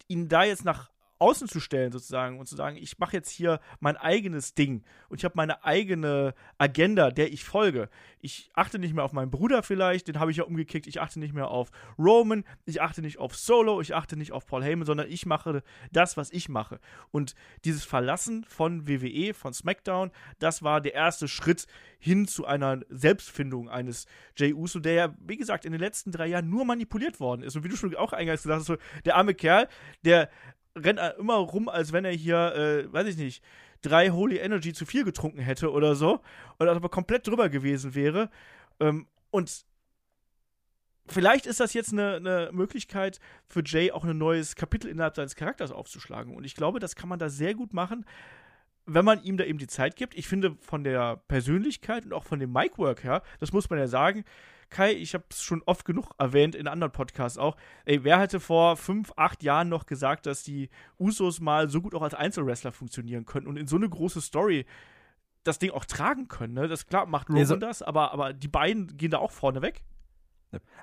ihn 0.09 0.29
da 0.29 0.45
jetzt 0.45 0.65
nach 0.65 0.91
außen 1.19 1.49
zu 1.49 1.61
stellen 1.61 1.93
sozusagen 1.93 2.39
und 2.39 2.47
zu 2.47 2.57
sagen, 2.57 2.77
ich 2.77 2.99
mache 2.99 3.17
jetzt 3.17 3.31
hier 3.31 3.61
mein 3.81 3.97
eigenes 3.97 4.55
Ding 4.55 4.83
und 5.09 5.19
ich 5.19 5.25
habe 5.25 5.35
meine 5.37 5.65
eigene 5.65 6.35
Agenda, 6.59 7.11
der 7.11 7.33
ich 7.33 7.45
folge. 7.45 7.89
Ich 8.21 8.51
achte 8.55 8.79
nicht 8.79 8.95
mehr 8.95 9.05
auf 9.05 9.13
meinen 9.13 9.31
Bruder 9.31 9.63
vielleicht, 9.63 10.09
den 10.09 10.19
habe 10.19 10.31
ich 10.31 10.39
ja 10.39 10.45
umgekickt. 10.45 10.87
Ich 10.87 11.01
achte 11.01 11.19
nicht 11.19 11.35
mehr 11.35 11.49
auf 11.49 11.71
Roman, 11.99 12.45
ich 12.65 12.83
achte 12.83 13.03
nicht 13.03 13.19
auf 13.19 13.37
Solo, 13.37 13.81
ich 13.81 13.95
achte 13.95 14.17
nicht 14.17 14.33
auf 14.33 14.47
Paul 14.47 14.63
Heyman, 14.63 14.87
sondern 14.87 15.11
ich 15.11 15.27
mache 15.27 15.63
das, 15.93 16.17
was 16.17 16.31
ich 16.31 16.49
mache. 16.49 16.81
Und 17.11 17.35
dieses 17.65 17.85
Verlassen 17.85 18.45
von 18.45 18.89
WWE, 18.89 19.33
von 19.35 19.55
SmackDown, 19.55 20.11
das 20.39 20.63
war 20.63 20.81
der 20.81 20.95
erste 20.95 21.29
Schritt 21.29 21.67
hin 21.99 22.29
zu 22.29 22.47
einer 22.47 22.81
Selbstfindung 22.89 23.69
eines 23.69 24.07
Jay 24.37 24.53
Uso, 24.53 24.81
der 24.81 24.93
ja, 24.93 25.15
wie 25.21 25.37
gesagt, 25.37 25.65
in 25.65 25.73
den 25.73 25.81
letzten 25.81 26.13
drei 26.13 26.27
Jahren 26.27 26.51
nur 26.51 26.65
manipuliert 26.65 27.21
worden 27.21 27.43
ist. 27.43 27.57
Und 27.57 27.65
wie 27.65 27.69
du 27.69 27.77
schon 27.77 27.95
auch 27.97 28.13
eingangs 28.13 28.43
gesagt 28.43 28.69
hast, 28.69 28.79
der 29.05 29.17
arme 29.17 29.35
Kerl, 29.35 29.69
der 30.05 30.29
rennt 30.77 30.99
er 30.99 31.19
immer 31.19 31.37
rum, 31.37 31.69
als 31.69 31.93
wenn 31.93 32.05
er 32.05 32.13
hier, 32.13 32.55
äh, 32.55 32.93
weiß 32.93 33.09
ich 33.09 33.17
nicht, 33.17 33.43
drei 33.83 34.11
Holy 34.11 34.39
Energy 34.39 34.73
zu 34.73 34.87
viel 34.87 35.05
getrunken 35.05 35.41
hätte 35.41 35.73
oder 35.73 35.95
so. 35.95 36.21
Oder 36.59 36.73
aber 36.73 36.89
komplett 36.89 37.27
drüber 37.27 37.49
gewesen 37.49 37.95
wäre. 37.95 38.31
Ähm, 38.81 39.07
und 39.31 39.65
vielleicht 41.07 41.47
ist 41.47 41.61
das 41.61 41.75
jetzt 41.75 41.93
eine, 41.93 42.17
eine, 42.17 42.51
Möglichkeit 42.53 43.21
für 43.47 43.63
Jay 43.65 43.93
auch 43.93 44.05
ein 44.05 44.19
neues 44.19 44.57
Kapitel 44.57 44.89
innerhalb 44.89 45.17
seines 45.17 45.37
Charakters 45.37 45.73
aufzuschlagen. 45.73 46.37
Und 46.37 46.45
ich 46.45 46.55
glaube, 46.55 46.81
das 46.81 46.97
kann 46.97 47.09
man 47.09 47.19
da 47.19 47.29
sehr 47.29 47.55
gut 47.55 47.73
machen, 47.73 48.05
wenn 48.87 49.05
man 49.05 49.23
ihm 49.23 49.37
da 49.37 49.45
eben 49.45 49.59
die 49.59 49.67
Zeit 49.67 49.97
gibt. 49.97 50.17
Ich 50.17 50.29
finde 50.29 50.57
von 50.61 50.85
der 50.85 51.17
Persönlichkeit 51.29 52.05
und 52.05 52.13
auch 52.13 52.25
von 52.25 52.39
dem 52.39 52.53
Mic-Work 52.53 53.03
her, 53.03 53.23
das 53.41 53.53
muss 53.53 53.69
man 53.69 53.79
ja 53.79 53.89
sagen, 53.89 54.25
Kai, 54.71 54.93
ich 54.93 55.15
habe 55.15 55.25
es 55.31 55.43
schon 55.43 55.63
oft 55.65 55.85
genug 55.85 56.11
erwähnt 56.19 56.55
in 56.55 56.67
anderen 56.69 56.93
Podcasts 56.93 57.39
auch. 57.39 57.57
Ey, 57.85 58.05
wer 58.05 58.21
hätte 58.21 58.41
vor 58.41 58.77
fünf, 58.77 59.13
acht 59.17 59.43
Jahren 59.43 59.69
noch 59.69 59.87
gesagt, 59.87 60.27
dass 60.27 60.43
die 60.43 60.71
Usos 60.99 61.41
mal 61.41 61.69
so 61.69 61.81
gut 61.81 61.95
auch 61.95 62.03
als 62.03 62.15
Einzelwrestler 62.15 62.73
funktionieren 62.73 63.27
können 63.27 63.47
und 63.47 63.57
in 63.57 63.67
so 63.67 63.77
eine 63.77 63.89
große 63.89 64.21
Story 64.21 64.67
das 65.45 65.59
Ding 65.59 65.71
auch 65.71 65.85
tragen 65.85 66.29
können? 66.29 66.55
Ne? 66.55 66.69
Das 66.69 66.87
klar 66.87 67.07
macht 67.07 67.29
Roman 67.29 67.43
also, 67.43 67.57
das, 67.57 67.83
aber, 67.83 68.13
aber 68.13 68.33
die 68.33 68.49
beiden 68.49 68.97
gehen 68.97 69.11
da 69.11 69.19
auch 69.19 69.31
vorne 69.33 69.63
weg. 69.63 69.83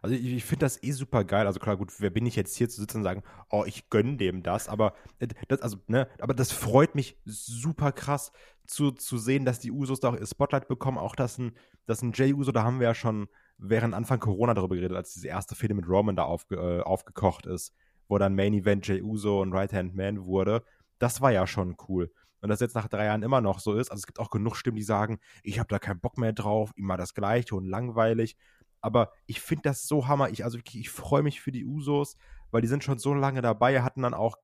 Also 0.02 0.16
ich, 0.16 0.26
ich 0.26 0.46
finde 0.46 0.66
das 0.66 0.82
eh 0.84 0.92
super 0.92 1.24
geil. 1.24 1.48
Also 1.48 1.60
klar, 1.60 1.78
gut, 1.78 1.94
wer 2.00 2.10
bin 2.10 2.26
ich 2.26 2.36
jetzt 2.36 2.56
hier 2.56 2.70
zu 2.70 2.82
sitzen 2.82 2.98
und 2.98 3.04
sagen, 3.04 3.24
oh, 3.50 3.64
ich 3.66 3.90
gönne 3.90 4.18
dem 4.18 4.44
das, 4.44 4.68
aber 4.68 4.94
äh, 5.20 5.28
das, 5.48 5.62
also, 5.62 5.78
ne, 5.88 6.08
aber 6.20 6.34
das 6.34 6.52
freut 6.52 6.96
mich 6.96 7.18
super 7.26 7.92
krass 7.92 8.32
zu, 8.68 8.92
zu 8.92 9.18
sehen, 9.18 9.46
dass 9.46 9.60
die 9.60 9.72
Usos 9.72 10.00
da 10.00 10.10
auch 10.10 10.20
ihr 10.20 10.26
Spotlight 10.26 10.68
bekommen. 10.68 10.98
Auch 10.98 11.16
dass 11.16 11.38
ein, 11.38 11.54
dass 11.86 12.02
ein 12.02 12.14
Jay 12.14 12.34
Uso, 12.34 12.52
da 12.52 12.64
haben 12.64 12.80
wir 12.80 12.88
ja 12.88 12.96
schon 12.96 13.28
während 13.58 13.94
Anfang 13.94 14.20
Corona 14.20 14.54
darüber 14.54 14.76
geredet, 14.76 14.98
als 14.98 15.14
diese 15.14 15.28
erste 15.28 15.56
Fehde 15.56 15.74
mit 15.74 15.88
Roman 15.88 16.16
da 16.16 16.24
aufge, 16.24 16.56
äh, 16.56 16.82
aufgekocht 16.82 17.46
ist, 17.46 17.74
wo 18.08 18.18
dann 18.18 18.36
Main 18.36 18.54
Event 18.54 18.88
Jey 18.88 19.02
Uso 19.02 19.42
und 19.42 19.54
Right 19.54 19.74
Hand 19.74 19.96
Man 19.96 20.26
wurde. 20.26 20.64
Das 21.00 21.22
war 21.22 21.32
ja 21.32 21.48
schon 21.48 21.76
cool. 21.88 22.12
Und 22.42 22.50
das 22.50 22.60
jetzt 22.60 22.76
nach 22.76 22.90
drei 22.90 23.06
Jahren 23.06 23.24
immer 23.24 23.40
noch 23.40 23.60
so 23.60 23.74
ist. 23.76 23.90
Also 23.90 24.02
es 24.02 24.06
gibt 24.06 24.20
auch 24.20 24.30
genug 24.30 24.58
Stimmen, 24.58 24.76
die 24.76 24.84
sagen, 24.84 25.20
ich 25.44 25.60
habe 25.60 25.70
da 25.70 25.80
keinen 25.80 26.02
Bock 26.02 26.18
mehr 26.18 26.34
drauf, 26.34 26.72
immer 26.76 26.98
das 26.98 27.14
Gleiche 27.14 27.56
und 27.56 27.66
langweilig. 27.66 28.36
Aber 28.82 29.14
ich 29.26 29.40
finde 29.40 29.64
das 29.64 29.88
so 29.88 30.10
hammer. 30.10 30.30
Ich, 30.30 30.44
also 30.44 30.58
ich, 30.58 30.78
ich 30.78 30.90
freue 30.90 31.24
mich 31.24 31.40
für 31.40 31.54
die 31.54 31.66
Usos, 31.66 32.18
weil 32.52 32.62
die 32.62 32.68
sind 32.68 32.84
schon 32.84 32.98
so 32.98 33.14
lange 33.14 33.42
dabei, 33.42 33.82
hatten 33.82 34.02
dann 34.02 34.14
auch 34.14 34.36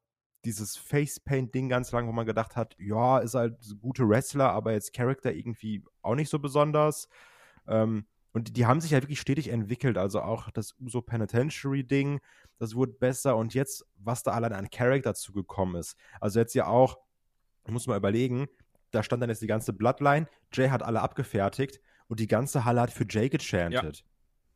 dieses 0.45 0.77
Facepaint-Ding 0.77 1.67
ganz 1.67 1.91
lang, 1.91 2.07
wo 2.07 2.13
man 2.13 2.25
gedacht 2.25 2.55
hat, 2.55 2.75
ja, 2.79 3.19
ist 3.19 3.35
halt 3.35 3.57
gute 3.81 4.07
Wrestler, 4.07 4.51
aber 4.51 4.71
jetzt 4.71 4.93
Charakter 4.93 5.33
irgendwie 5.33 5.83
auch 6.01 6.15
nicht 6.15 6.29
so 6.29 6.39
besonders. 6.39 7.09
Ähm, 7.67 8.05
und 8.31 8.57
die 8.57 8.65
haben 8.65 8.81
sich 8.81 8.91
ja 8.91 9.01
wirklich 9.01 9.19
stetig 9.19 9.49
entwickelt. 9.49 9.97
Also 9.97 10.21
auch 10.21 10.51
das 10.51 10.75
Uso 10.79 11.01
Penitentiary-Ding, 11.01 12.19
das 12.57 12.75
wurde 12.75 12.93
besser. 12.93 13.35
Und 13.35 13.53
jetzt, 13.53 13.85
was 13.95 14.23
da 14.23 14.31
allein 14.31 14.53
an 14.53 14.69
Charakter 14.69 15.15
zugekommen 15.15 15.75
ist. 15.75 15.95
Also 16.21 16.39
jetzt 16.39 16.53
ja 16.53 16.67
auch, 16.67 16.99
ich 17.65 17.71
muss 17.71 17.87
mal 17.87 17.97
überlegen, 17.97 18.47
da 18.91 19.03
stand 19.03 19.21
dann 19.21 19.29
jetzt 19.29 19.41
die 19.41 19.47
ganze 19.47 19.73
Bloodline. 19.73 20.27
Jay 20.53 20.69
hat 20.69 20.83
alle 20.83 21.01
abgefertigt 21.01 21.79
und 22.07 22.19
die 22.19 22.27
ganze 22.27 22.65
Halle 22.65 22.81
hat 22.81 22.91
für 22.91 23.05
Jay 23.07 23.29
gechantet. 23.29 23.97
Ja. 23.97 24.03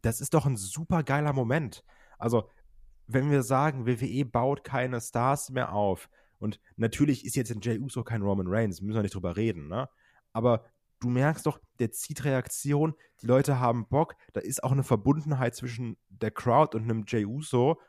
Das 0.01 0.21
ist 0.21 0.33
doch 0.33 0.45
ein 0.45 0.57
super 0.57 1.03
geiler 1.03 1.33
Moment. 1.33 1.83
Also, 2.17 2.49
wenn 3.07 3.31
wir 3.31 3.43
sagen, 3.43 3.86
WWE 3.86 4.25
baut 4.25 4.63
keine 4.63 5.01
Stars 5.01 5.49
mehr 5.49 5.73
auf, 5.73 6.09
und 6.39 6.59
natürlich 6.75 7.25
ist 7.25 7.38
jetzt 7.38 7.51
in 7.51 7.62
Jay 7.62 7.79
Uso 7.79 8.03
kein 8.03 8.21
Roman 8.21 8.47
Reigns, 8.49 8.81
müssen 8.81 8.97
wir 8.97 9.01
nicht 9.01 9.15
drüber 9.15 9.38
reden, 9.38 9.69
ne? 9.69 9.88
Aber 10.33 10.65
du 11.04 11.10
merkst 11.10 11.46
doch, 11.46 11.60
der 11.80 11.92
zieht 11.92 12.24
Reaktion, 12.24 12.96
die 13.22 13.28
Leute 13.28 13.60
haben 13.60 13.88
Bock, 13.88 14.16
da 14.34 14.42
ist 14.42 14.63
auch 14.63 14.72
eine 14.72 14.84
Verbundenheit 14.84 15.56
zwischen 15.56 15.98
der 16.10 16.32
Crowd 16.32 16.76
und 16.76 16.84
einem 16.84 17.06
Jey 17.08 17.26
Uso. 17.26 17.80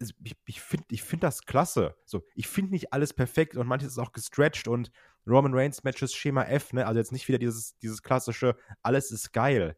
Ich, 0.00 0.36
ich 0.46 0.60
finde 0.60 0.86
ich 0.90 1.02
find 1.02 1.22
das 1.22 1.42
klasse. 1.42 1.96
So, 2.06 2.24
ich 2.34 2.48
finde 2.48 2.72
nicht 2.72 2.92
alles 2.92 3.12
perfekt 3.12 3.56
und 3.56 3.66
manches 3.66 3.88
ist 3.88 3.98
auch 3.98 4.12
gestretched 4.12 4.68
und 4.68 4.90
Roman 5.26 5.52
Reigns 5.54 5.82
Matches 5.84 6.14
Schema 6.14 6.44
F, 6.44 6.72
ne? 6.72 6.86
Also 6.86 6.98
jetzt 6.98 7.12
nicht 7.12 7.28
wieder 7.28 7.38
dieses, 7.38 7.76
dieses 7.78 8.02
klassische, 8.02 8.56
alles 8.82 9.10
ist 9.10 9.32
geil. 9.32 9.76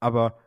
Aber 0.00 0.38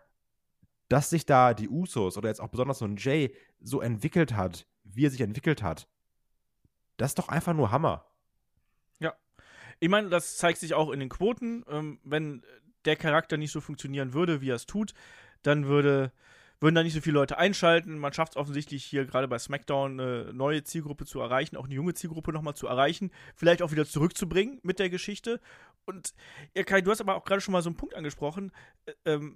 dass 0.89 1.09
sich 1.09 1.25
da 1.25 1.53
die 1.53 1.69
Usos 1.69 2.17
oder 2.17 2.29
jetzt 2.29 2.41
auch 2.41 2.49
besonders 2.49 2.79
so 2.79 2.85
ein 2.85 2.97
Jay 2.97 3.35
so 3.61 3.81
entwickelt 3.81 4.35
hat, 4.35 4.67
wie 4.83 5.05
er 5.05 5.11
sich 5.11 5.21
entwickelt 5.21 5.63
hat, 5.63 5.87
das 6.97 7.11
ist 7.11 7.19
doch 7.19 7.29
einfach 7.29 7.53
nur 7.53 7.71
Hammer. 7.71 8.05
Ich 9.83 9.89
meine, 9.89 10.07
das 10.07 10.37
zeigt 10.37 10.59
sich 10.59 10.75
auch 10.75 10.91
in 10.91 11.01
den 11.01 11.09
Quoten. 11.09 11.65
Ähm, 11.67 11.99
wenn 12.05 12.41
der 12.85 12.95
Charakter 12.95 13.35
nicht 13.35 13.51
so 13.51 13.59
funktionieren 13.59 14.13
würde, 14.13 14.39
wie 14.39 14.49
er 14.49 14.55
es 14.55 14.65
tut, 14.65 14.93
dann 15.41 15.65
würde, 15.65 16.13
würden 16.61 16.75
da 16.75 16.83
nicht 16.83 16.93
so 16.93 17.01
viele 17.01 17.15
Leute 17.15 17.37
einschalten. 17.37 17.97
Man 17.97 18.13
schafft 18.13 18.31
es 18.31 18.37
offensichtlich 18.37 18.85
hier 18.85 19.03
gerade 19.03 19.27
bei 19.27 19.37
SmackDown 19.37 19.99
eine 19.99 20.33
neue 20.33 20.63
Zielgruppe 20.63 21.05
zu 21.05 21.19
erreichen, 21.19 21.57
auch 21.57 21.65
eine 21.65 21.73
junge 21.73 21.93
Zielgruppe 21.95 22.31
nochmal 22.31 22.55
zu 22.55 22.65
erreichen, 22.65 23.11
vielleicht 23.35 23.61
auch 23.61 23.73
wieder 23.73 23.85
zurückzubringen 23.85 24.61
mit 24.63 24.79
der 24.79 24.89
Geschichte. 24.89 25.41
Und 25.83 26.13
ja, 26.55 26.63
Kai, 26.63 26.79
du 26.79 26.89
hast 26.89 27.01
aber 27.01 27.15
auch 27.15 27.25
gerade 27.25 27.41
schon 27.41 27.51
mal 27.51 27.61
so 27.61 27.67
einen 27.67 27.75
Punkt 27.75 27.93
angesprochen, 27.93 28.53
äh, 28.85 28.93
ähm, 29.03 29.35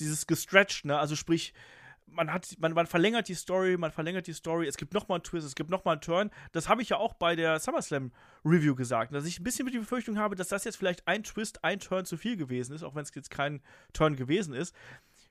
dieses 0.00 0.26
gestretched, 0.26 0.86
ne? 0.86 0.98
Also 0.98 1.16
sprich, 1.16 1.52
man 2.12 2.32
hat, 2.32 2.56
man, 2.58 2.72
man 2.72 2.86
verlängert 2.86 3.28
die 3.28 3.34
Story, 3.34 3.76
man 3.76 3.90
verlängert 3.90 4.26
die 4.26 4.32
Story, 4.32 4.66
es 4.66 4.76
gibt 4.76 4.94
nochmal 4.94 5.16
einen 5.16 5.24
Twist, 5.24 5.46
es 5.46 5.54
gibt 5.54 5.70
nochmal 5.70 5.94
einen 5.94 6.00
Turn. 6.00 6.30
Das 6.52 6.68
habe 6.68 6.82
ich 6.82 6.90
ja 6.90 6.96
auch 6.98 7.14
bei 7.14 7.36
der 7.36 7.58
SummerSlam 7.60 8.12
Review 8.44 8.74
gesagt, 8.74 9.14
dass 9.14 9.26
ich 9.26 9.40
ein 9.40 9.44
bisschen 9.44 9.64
mit 9.64 9.74
die 9.74 9.78
Befürchtung 9.78 10.18
habe, 10.18 10.36
dass 10.36 10.48
das 10.48 10.64
jetzt 10.64 10.76
vielleicht 10.76 11.06
ein 11.08 11.22
Twist, 11.22 11.64
ein 11.64 11.80
Turn 11.80 12.04
zu 12.04 12.16
viel 12.16 12.36
gewesen 12.36 12.74
ist, 12.74 12.82
auch 12.82 12.94
wenn 12.94 13.02
es 13.02 13.14
jetzt 13.14 13.30
kein 13.30 13.62
Turn 13.92 14.16
gewesen 14.16 14.54
ist. 14.54 14.74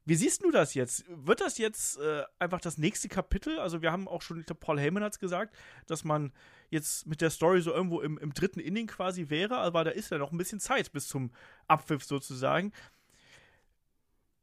Wie 0.03 0.15
siehst 0.15 0.43
du 0.43 0.49
das 0.49 0.73
jetzt? 0.73 1.05
Wird 1.07 1.41
das 1.41 1.59
jetzt 1.59 1.99
äh, 1.99 2.23
einfach 2.39 2.59
das 2.59 2.79
nächste 2.79 3.07
Kapitel? 3.07 3.59
Also, 3.59 3.83
wir 3.83 3.91
haben 3.91 4.07
auch 4.07 4.23
schon, 4.23 4.39
ich 4.39 4.47
glaube, 4.47 4.59
Paul 4.59 4.79
Heyman 4.79 5.03
hat 5.03 5.13
es 5.13 5.19
gesagt, 5.19 5.55
dass 5.85 6.03
man 6.03 6.33
jetzt 6.71 7.05
mit 7.05 7.21
der 7.21 7.29
Story 7.29 7.61
so 7.61 7.71
irgendwo 7.71 8.01
im, 8.01 8.17
im 8.17 8.33
dritten 8.33 8.59
Inning 8.59 8.87
quasi 8.87 9.29
wäre, 9.29 9.57
aber 9.57 9.83
da 9.83 9.91
ist 9.91 10.09
ja 10.09 10.17
noch 10.17 10.31
ein 10.31 10.37
bisschen 10.37 10.59
Zeit 10.59 10.91
bis 10.91 11.07
zum 11.07 11.31
Abpfiff 11.67 12.03
sozusagen. 12.03 12.71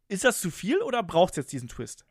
Ist 0.07 0.25
das 0.25 0.41
zu 0.41 0.51
viel 0.51 0.81
oder 0.83 1.03
braucht 1.03 1.33
es 1.33 1.37
jetzt 1.37 1.53
diesen 1.53 1.69
Twist? 1.69 2.07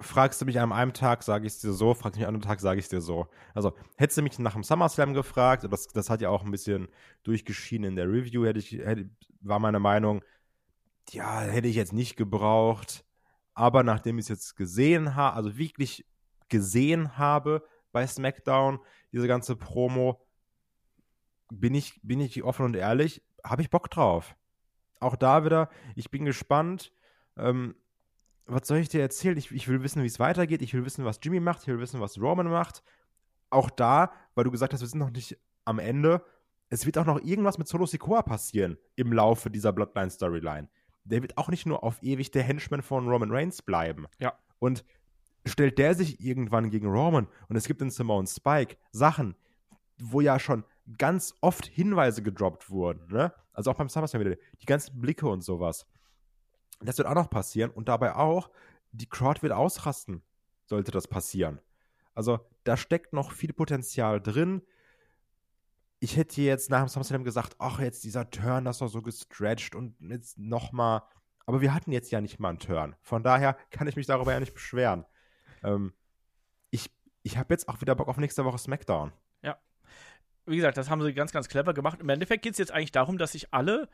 Fragst 0.00 0.40
du 0.40 0.44
mich 0.44 0.58
an 0.58 0.72
einem 0.72 0.92
Tag, 0.92 1.22
sage 1.22 1.46
ich 1.46 1.52
es 1.52 1.60
dir 1.60 1.72
so, 1.72 1.94
fragst 1.94 2.16
du 2.16 2.20
mich 2.20 2.26
an 2.26 2.34
einem 2.34 2.42
Tag, 2.42 2.60
sage 2.60 2.80
ich 2.80 2.86
es 2.86 2.90
dir 2.90 3.00
so. 3.00 3.28
Also, 3.54 3.74
hättest 3.96 4.18
du 4.18 4.22
mich 4.22 4.38
nach 4.38 4.54
dem 4.54 4.64
SummerSlam 4.64 5.14
gefragt, 5.14 5.66
das, 5.70 5.86
das 5.86 6.10
hat 6.10 6.20
ja 6.20 6.30
auch 6.30 6.44
ein 6.44 6.50
bisschen 6.50 6.88
durchgeschieden 7.22 7.86
in 7.86 7.96
der 7.96 8.08
Review, 8.08 8.44
hätte 8.44 8.58
ich, 8.58 8.72
hätte, 8.72 9.08
war 9.40 9.60
meine 9.60 9.78
Meinung, 9.78 10.24
ja, 11.10 11.40
hätte 11.40 11.68
ich 11.68 11.76
jetzt 11.76 11.92
nicht 11.92 12.16
gebraucht. 12.16 13.04
Aber 13.54 13.82
nachdem 13.82 14.18
ich 14.18 14.24
es 14.24 14.28
jetzt 14.28 14.56
gesehen 14.56 15.14
habe, 15.14 15.36
also 15.36 15.56
wirklich 15.56 16.06
gesehen 16.48 17.16
habe 17.16 17.64
bei 17.92 18.06
SmackDown, 18.06 18.80
diese 19.12 19.26
ganze 19.28 19.56
Promo, 19.56 20.20
bin 21.50 21.74
ich, 21.74 22.00
bin 22.02 22.20
ich 22.20 22.42
offen 22.42 22.66
und 22.66 22.76
ehrlich, 22.76 23.22
habe 23.44 23.62
ich 23.62 23.70
Bock 23.70 23.90
drauf. 23.90 24.36
Auch 25.00 25.16
da 25.16 25.44
wieder, 25.44 25.70
ich 25.94 26.10
bin 26.10 26.24
gespannt. 26.24 26.92
Ähm, 27.36 27.74
was 28.48 28.66
soll 28.66 28.78
ich 28.78 28.88
dir 28.88 29.00
erzählen? 29.00 29.36
Ich, 29.36 29.52
ich 29.52 29.68
will 29.68 29.82
wissen, 29.82 30.02
wie 30.02 30.06
es 30.06 30.18
weitergeht. 30.18 30.62
Ich 30.62 30.74
will 30.74 30.84
wissen, 30.84 31.04
was 31.04 31.20
Jimmy 31.22 31.38
macht. 31.38 31.62
Ich 31.62 31.68
will 31.68 31.80
wissen, 31.80 32.00
was 32.00 32.20
Roman 32.20 32.48
macht. 32.48 32.82
Auch 33.50 33.70
da, 33.70 34.12
weil 34.34 34.44
du 34.44 34.50
gesagt 34.50 34.72
hast, 34.72 34.80
wir 34.80 34.88
sind 34.88 34.98
noch 34.98 35.10
nicht 35.10 35.38
am 35.64 35.78
Ende. 35.78 36.24
Es 36.70 36.86
wird 36.86 36.98
auch 36.98 37.06
noch 37.06 37.22
irgendwas 37.22 37.58
mit 37.58 37.68
Solo 37.68 37.86
Sikoa 37.86 38.22
passieren 38.22 38.78
im 38.96 39.12
Laufe 39.12 39.50
dieser 39.50 39.72
Bloodline-Storyline. 39.72 40.68
Der 41.04 41.22
wird 41.22 41.38
auch 41.38 41.48
nicht 41.48 41.66
nur 41.66 41.84
auf 41.84 42.02
ewig 42.02 42.30
der 42.30 42.42
Henchman 42.42 42.82
von 42.82 43.08
Roman 43.08 43.30
Reigns 43.30 43.62
bleiben. 43.62 44.06
Ja. 44.18 44.34
Und 44.58 44.84
stellt 45.46 45.78
der 45.78 45.94
sich 45.94 46.20
irgendwann 46.20 46.70
gegen 46.70 46.88
Roman 46.88 47.26
und 47.48 47.56
es 47.56 47.66
gibt 47.66 47.80
in 47.80 47.90
Simone 47.90 48.26
Spike 48.26 48.76
Sachen, 48.90 49.34
wo 49.98 50.20
ja 50.20 50.38
schon 50.38 50.64
ganz 50.98 51.34
oft 51.40 51.66
Hinweise 51.66 52.22
gedroppt 52.22 52.70
wurden, 52.70 53.12
ne? 53.12 53.32
Also 53.52 53.70
auch 53.70 53.76
beim 53.76 53.88
SummerSlam 53.88 54.24
wieder, 54.24 54.36
die 54.60 54.66
ganzen 54.66 55.00
Blicke 55.00 55.26
und 55.26 55.42
sowas. 55.42 55.86
Das 56.80 56.98
wird 56.98 57.08
auch 57.08 57.14
noch 57.14 57.30
passieren 57.30 57.70
und 57.70 57.88
dabei 57.88 58.14
auch, 58.14 58.50
die 58.92 59.08
Crowd 59.08 59.42
wird 59.42 59.52
ausrasten, 59.52 60.22
sollte 60.66 60.90
das 60.90 61.08
passieren. 61.08 61.60
Also 62.14 62.40
da 62.64 62.76
steckt 62.76 63.12
noch 63.12 63.32
viel 63.32 63.52
Potenzial 63.52 64.20
drin. 64.20 64.62
Ich 66.00 66.16
hätte 66.16 66.40
jetzt 66.40 66.70
nach 66.70 66.80
dem 66.80 66.88
SummerSlam 66.88 67.24
gesagt, 67.24 67.56
ach, 67.58 67.80
jetzt 67.80 68.04
dieser 68.04 68.30
Turn, 68.30 68.64
das 68.64 68.80
war 68.80 68.88
so 68.88 69.02
gestretched 69.02 69.74
und 69.74 69.96
jetzt 70.00 70.38
nochmal. 70.38 71.02
Aber 71.46 71.60
wir 71.60 71.74
hatten 71.74 71.92
jetzt 71.92 72.10
ja 72.10 72.20
nicht 72.20 72.38
mal 72.38 72.50
einen 72.50 72.58
Turn. 72.58 72.94
Von 73.02 73.22
daher 73.22 73.56
kann 73.70 73.88
ich 73.88 73.96
mich 73.96 74.06
darüber 74.06 74.32
ja 74.32 74.40
nicht 74.40 74.54
beschweren. 74.54 75.04
Ähm, 75.62 75.92
ich 76.70 76.90
ich 77.22 77.36
habe 77.36 77.52
jetzt 77.52 77.68
auch 77.68 77.80
wieder 77.80 77.94
Bock 77.94 78.08
auf 78.08 78.16
nächste 78.16 78.44
Woche 78.44 78.58
SmackDown. 78.58 79.12
Ja. 79.42 79.58
Wie 80.46 80.56
gesagt, 80.56 80.76
das 80.76 80.88
haben 80.88 81.02
sie 81.02 81.12
ganz, 81.12 81.32
ganz 81.32 81.48
clever 81.48 81.74
gemacht. 81.74 82.00
Im 82.00 82.08
Endeffekt 82.08 82.42
geht 82.42 82.52
es 82.52 82.58
jetzt 82.58 82.72
eigentlich 82.72 82.92
darum, 82.92 83.18
dass 83.18 83.32
sich 83.32 83.52
alle 83.52 83.88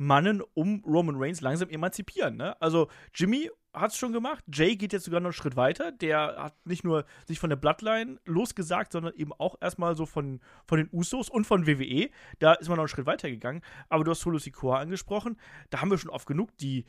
Mannen 0.00 0.40
um 0.54 0.82
Roman 0.86 1.16
Reigns 1.18 1.42
langsam 1.42 1.68
emanzipieren. 1.68 2.38
Ne? 2.38 2.58
Also 2.62 2.88
Jimmy 3.14 3.50
hat 3.74 3.90
es 3.90 3.98
schon 3.98 4.14
gemacht. 4.14 4.42
Jay 4.50 4.74
geht 4.74 4.94
jetzt 4.94 5.04
sogar 5.04 5.20
noch 5.20 5.26
einen 5.26 5.34
Schritt 5.34 5.56
weiter. 5.56 5.92
Der 5.92 6.36
hat 6.38 6.54
nicht 6.64 6.84
nur 6.84 7.04
sich 7.26 7.38
von 7.38 7.50
der 7.50 7.56
Bloodline 7.56 8.18
losgesagt, 8.24 8.92
sondern 8.92 9.12
eben 9.14 9.34
auch 9.34 9.56
erstmal 9.60 9.94
so 9.96 10.06
von, 10.06 10.40
von 10.66 10.78
den 10.78 10.88
Usos 10.90 11.28
und 11.28 11.46
von 11.46 11.66
WWE. 11.66 12.08
Da 12.38 12.54
ist 12.54 12.68
man 12.68 12.76
noch 12.76 12.84
einen 12.84 12.88
Schritt 12.88 13.04
weiter 13.04 13.28
gegangen. 13.28 13.60
Aber 13.90 14.02
du 14.02 14.12
hast 14.12 14.20
Solo 14.20 14.38
Sikoa 14.38 14.78
angesprochen. 14.78 15.36
Da 15.68 15.82
haben 15.82 15.90
wir 15.90 15.98
schon 15.98 16.10
oft 16.10 16.26
genug 16.26 16.56
die 16.56 16.86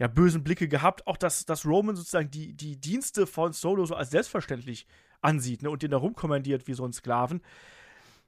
ja, 0.00 0.08
bösen 0.08 0.42
Blicke 0.42 0.66
gehabt. 0.66 1.06
Auch, 1.06 1.16
dass, 1.16 1.46
dass 1.46 1.64
Roman 1.64 1.94
sozusagen 1.94 2.32
die, 2.32 2.54
die 2.54 2.80
Dienste 2.80 3.28
von 3.28 3.52
Solo 3.52 3.86
so 3.86 3.94
als 3.94 4.10
selbstverständlich 4.10 4.88
ansieht 5.20 5.62
ne? 5.62 5.70
und 5.70 5.82
den 5.82 5.92
da 5.92 5.96
rumkommandiert 5.96 6.66
wie 6.66 6.74
so 6.74 6.84
ein 6.84 6.92
Sklaven 6.92 7.40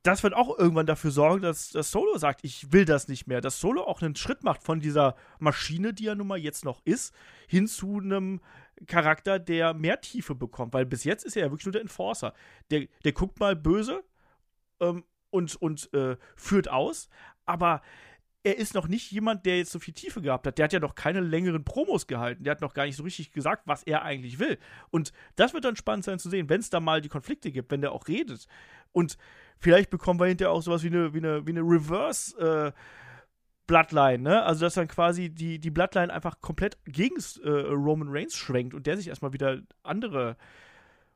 das 0.03 0.23
wird 0.23 0.35
auch 0.35 0.59
irgendwann 0.59 0.87
dafür 0.87 1.11
sorgen, 1.11 1.43
dass 1.43 1.71
das 1.71 1.91
Solo 1.91 2.17
sagt, 2.17 2.41
ich 2.43 2.73
will 2.73 2.85
das 2.85 3.09
nicht 3.09 3.27
mehr. 3.27 3.41
Dass 3.41 3.61
Solo 3.61 3.83
auch 3.83 4.01
einen 4.01 4.17
Schritt 4.17 4.43
macht 4.43 4.63
von 4.63 4.81
dieser 4.81 5.15
Maschine, 5.39 5.93
die 5.93 6.07
er 6.07 6.15
nun 6.15 6.27
mal 6.27 6.39
jetzt 6.39 6.65
noch 6.65 6.81
ist, 6.85 7.15
hin 7.47 7.67
zu 7.67 7.99
einem 7.99 8.41
Charakter, 8.87 9.39
der 9.39 9.75
mehr 9.75 10.01
Tiefe 10.01 10.35
bekommt. 10.35 10.73
Weil 10.73 10.87
bis 10.87 11.05
jetzt 11.05 11.25
ist 11.25 11.37
er 11.37 11.45
ja 11.45 11.51
wirklich 11.51 11.67
nur 11.67 11.73
der 11.73 11.83
Enforcer. 11.83 12.33
Der, 12.71 12.87
der 13.05 13.13
guckt 13.13 13.41
mal 13.41 13.55
böse 13.55 14.03
ähm, 14.81 15.05
und, 15.29 15.57
und 15.57 15.93
äh, 15.93 16.17
führt 16.35 16.71
aus, 16.71 17.11
aber 17.45 17.83
er 18.43 18.57
ist 18.57 18.75
noch 18.75 18.89
nicht 18.89 19.11
jemand, 19.11 19.45
der 19.45 19.59
jetzt 19.59 19.71
so 19.71 19.79
viel 19.79 19.93
Tiefe 19.93 20.23
gehabt 20.23 20.47
hat. 20.47 20.57
Der 20.57 20.65
hat 20.65 20.73
ja 20.73 20.81
noch 20.81 20.95
keine 20.95 21.21
längeren 21.21 21.63
Promos 21.63 22.07
gehalten. 22.07 22.45
Der 22.45 22.53
hat 22.53 22.63
noch 22.63 22.73
gar 22.73 22.87
nicht 22.87 22.97
so 22.97 23.03
richtig 23.03 23.33
gesagt, 23.33 23.65
was 23.67 23.83
er 23.83 24.03
eigentlich 24.03 24.39
will. 24.39 24.59
Und 24.89 25.13
das 25.37 25.53
wird 25.53 25.67
dann 25.67 25.77
spannend 25.77 26.05
sein 26.05 26.19
zu 26.19 26.31
sehen, 26.31 26.49
wenn 26.49 26.61
es 26.61 26.71
da 26.71 26.81
mal 26.81 27.03
die 27.03 27.11
Konflikte 27.11 27.53
gibt, 27.53 27.71
wenn 27.71 27.83
der 27.83 27.93
auch 27.93 28.09
redet. 28.09 28.47
Und 28.93 29.19
vielleicht 29.61 29.91
bekommen 29.91 30.19
wir 30.19 30.27
hinterher 30.27 30.53
auch 30.53 30.63
sowas 30.63 30.83
wie 30.83 30.89
eine, 30.89 31.15
wie 31.15 31.19
eine, 31.19 31.47
wie 31.47 31.51
eine 31.51 31.61
Reverse- 31.61 32.39
äh, 32.39 32.73
Bloodline, 33.71 34.19
ne? 34.19 34.43
Also, 34.43 34.63
dass 34.63 34.75
dann 34.75 34.89
quasi 34.89 35.31
die, 35.31 35.61
die 35.61 35.71
Bloodline 35.71 36.13
einfach 36.13 36.41
komplett 36.41 36.77
gegen 36.87 37.15
äh, 37.45 37.49
Roman 37.49 38.09
Reigns 38.11 38.35
schwenkt 38.35 38.75
und 38.75 38.85
der 38.89 38.97
sich 38.97 39.07
erstmal 39.07 39.33
wieder 39.33 39.61
andere 39.85 40.37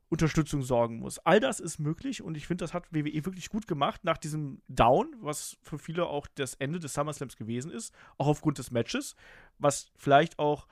Unterstützung 0.08 0.62
sorgen 0.62 1.00
muss. 1.00 1.18
All 1.18 1.40
das 1.40 1.58
ist 1.58 1.80
möglich 1.80 2.22
und 2.22 2.36
ich 2.36 2.46
finde, 2.46 2.62
das 2.62 2.72
hat 2.72 2.92
WWE 2.92 3.24
wirklich 3.24 3.48
gut 3.48 3.66
gemacht 3.66 4.04
nach 4.04 4.18
diesem 4.18 4.62
Down, 4.68 5.16
was 5.18 5.56
für 5.62 5.80
viele 5.80 6.06
auch 6.06 6.28
das 6.36 6.54
Ende 6.54 6.78
des 6.78 6.94
SummerSlams 6.94 7.36
gewesen 7.36 7.72
ist, 7.72 7.92
auch 8.18 8.28
aufgrund 8.28 8.58
des 8.58 8.70
Matches, 8.70 9.16
was 9.58 9.90
vielleicht 9.96 10.38
auch 10.38 10.68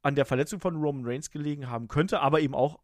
an 0.00 0.14
der 0.14 0.24
Verletzung 0.24 0.60
von 0.60 0.76
Roman 0.76 1.04
Reigns 1.04 1.30
gelegen 1.30 1.68
haben 1.68 1.88
könnte, 1.88 2.20
aber 2.20 2.40
eben 2.40 2.54
auch 2.54 2.78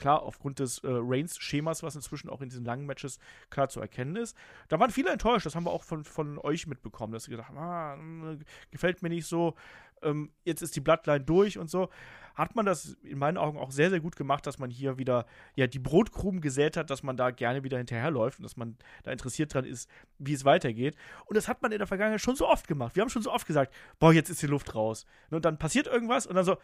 klar, 0.00 0.22
aufgrund 0.22 0.58
des 0.58 0.78
äh, 0.78 0.88
Reigns-Schemas, 0.90 1.82
was 1.82 1.94
inzwischen 1.94 2.28
auch 2.28 2.40
in 2.40 2.48
diesen 2.48 2.64
langen 2.64 2.86
Matches 2.86 3.18
klar 3.50 3.68
zu 3.68 3.80
erkennen 3.80 4.16
ist. 4.16 4.36
Da 4.68 4.80
waren 4.80 4.90
viele 4.90 5.10
enttäuscht, 5.10 5.46
das 5.46 5.54
haben 5.54 5.64
wir 5.64 5.70
auch 5.70 5.84
von, 5.84 6.04
von 6.04 6.38
euch 6.38 6.66
mitbekommen, 6.66 7.12
dass 7.12 7.24
sie 7.24 7.30
gesagt 7.30 7.50
haben, 7.50 7.58
ah, 7.58 7.94
hm, 7.94 8.40
gefällt 8.70 9.02
mir 9.02 9.10
nicht 9.10 9.26
so, 9.26 9.54
ähm, 10.02 10.30
jetzt 10.44 10.62
ist 10.62 10.76
die 10.76 10.80
Bloodline 10.80 11.20
durch 11.20 11.58
und 11.58 11.70
so. 11.70 11.90
Hat 12.34 12.54
man 12.54 12.64
das 12.64 12.96
in 13.02 13.18
meinen 13.18 13.36
Augen 13.36 13.58
auch 13.58 13.70
sehr, 13.70 13.90
sehr 13.90 14.00
gut 14.00 14.16
gemacht, 14.16 14.46
dass 14.46 14.58
man 14.58 14.70
hier 14.70 14.96
wieder 14.96 15.26
ja, 15.56 15.66
die 15.66 15.78
Brotkrumen 15.78 16.40
gesät 16.40 16.76
hat, 16.76 16.88
dass 16.88 17.02
man 17.02 17.16
da 17.16 17.30
gerne 17.30 17.64
wieder 17.64 17.76
hinterherläuft 17.76 18.38
und 18.38 18.44
dass 18.44 18.56
man 18.56 18.78
da 19.02 19.10
interessiert 19.10 19.52
dran 19.52 19.64
ist, 19.64 19.90
wie 20.18 20.32
es 20.32 20.44
weitergeht. 20.44 20.96
Und 21.26 21.36
das 21.36 21.48
hat 21.48 21.60
man 21.60 21.72
in 21.72 21.78
der 21.78 21.86
Vergangenheit 21.86 22.20
schon 22.20 22.36
so 22.36 22.48
oft 22.48 22.66
gemacht. 22.66 22.96
Wir 22.96 23.02
haben 23.02 23.10
schon 23.10 23.22
so 23.22 23.32
oft 23.32 23.46
gesagt, 23.46 23.74
boah, 23.98 24.12
jetzt 24.12 24.30
ist 24.30 24.40
die 24.40 24.46
Luft 24.46 24.74
raus. 24.74 25.04
Und 25.30 25.44
dann 25.44 25.58
passiert 25.58 25.86
irgendwas 25.86 26.26
und 26.26 26.34
dann 26.34 26.44
so, 26.44 26.56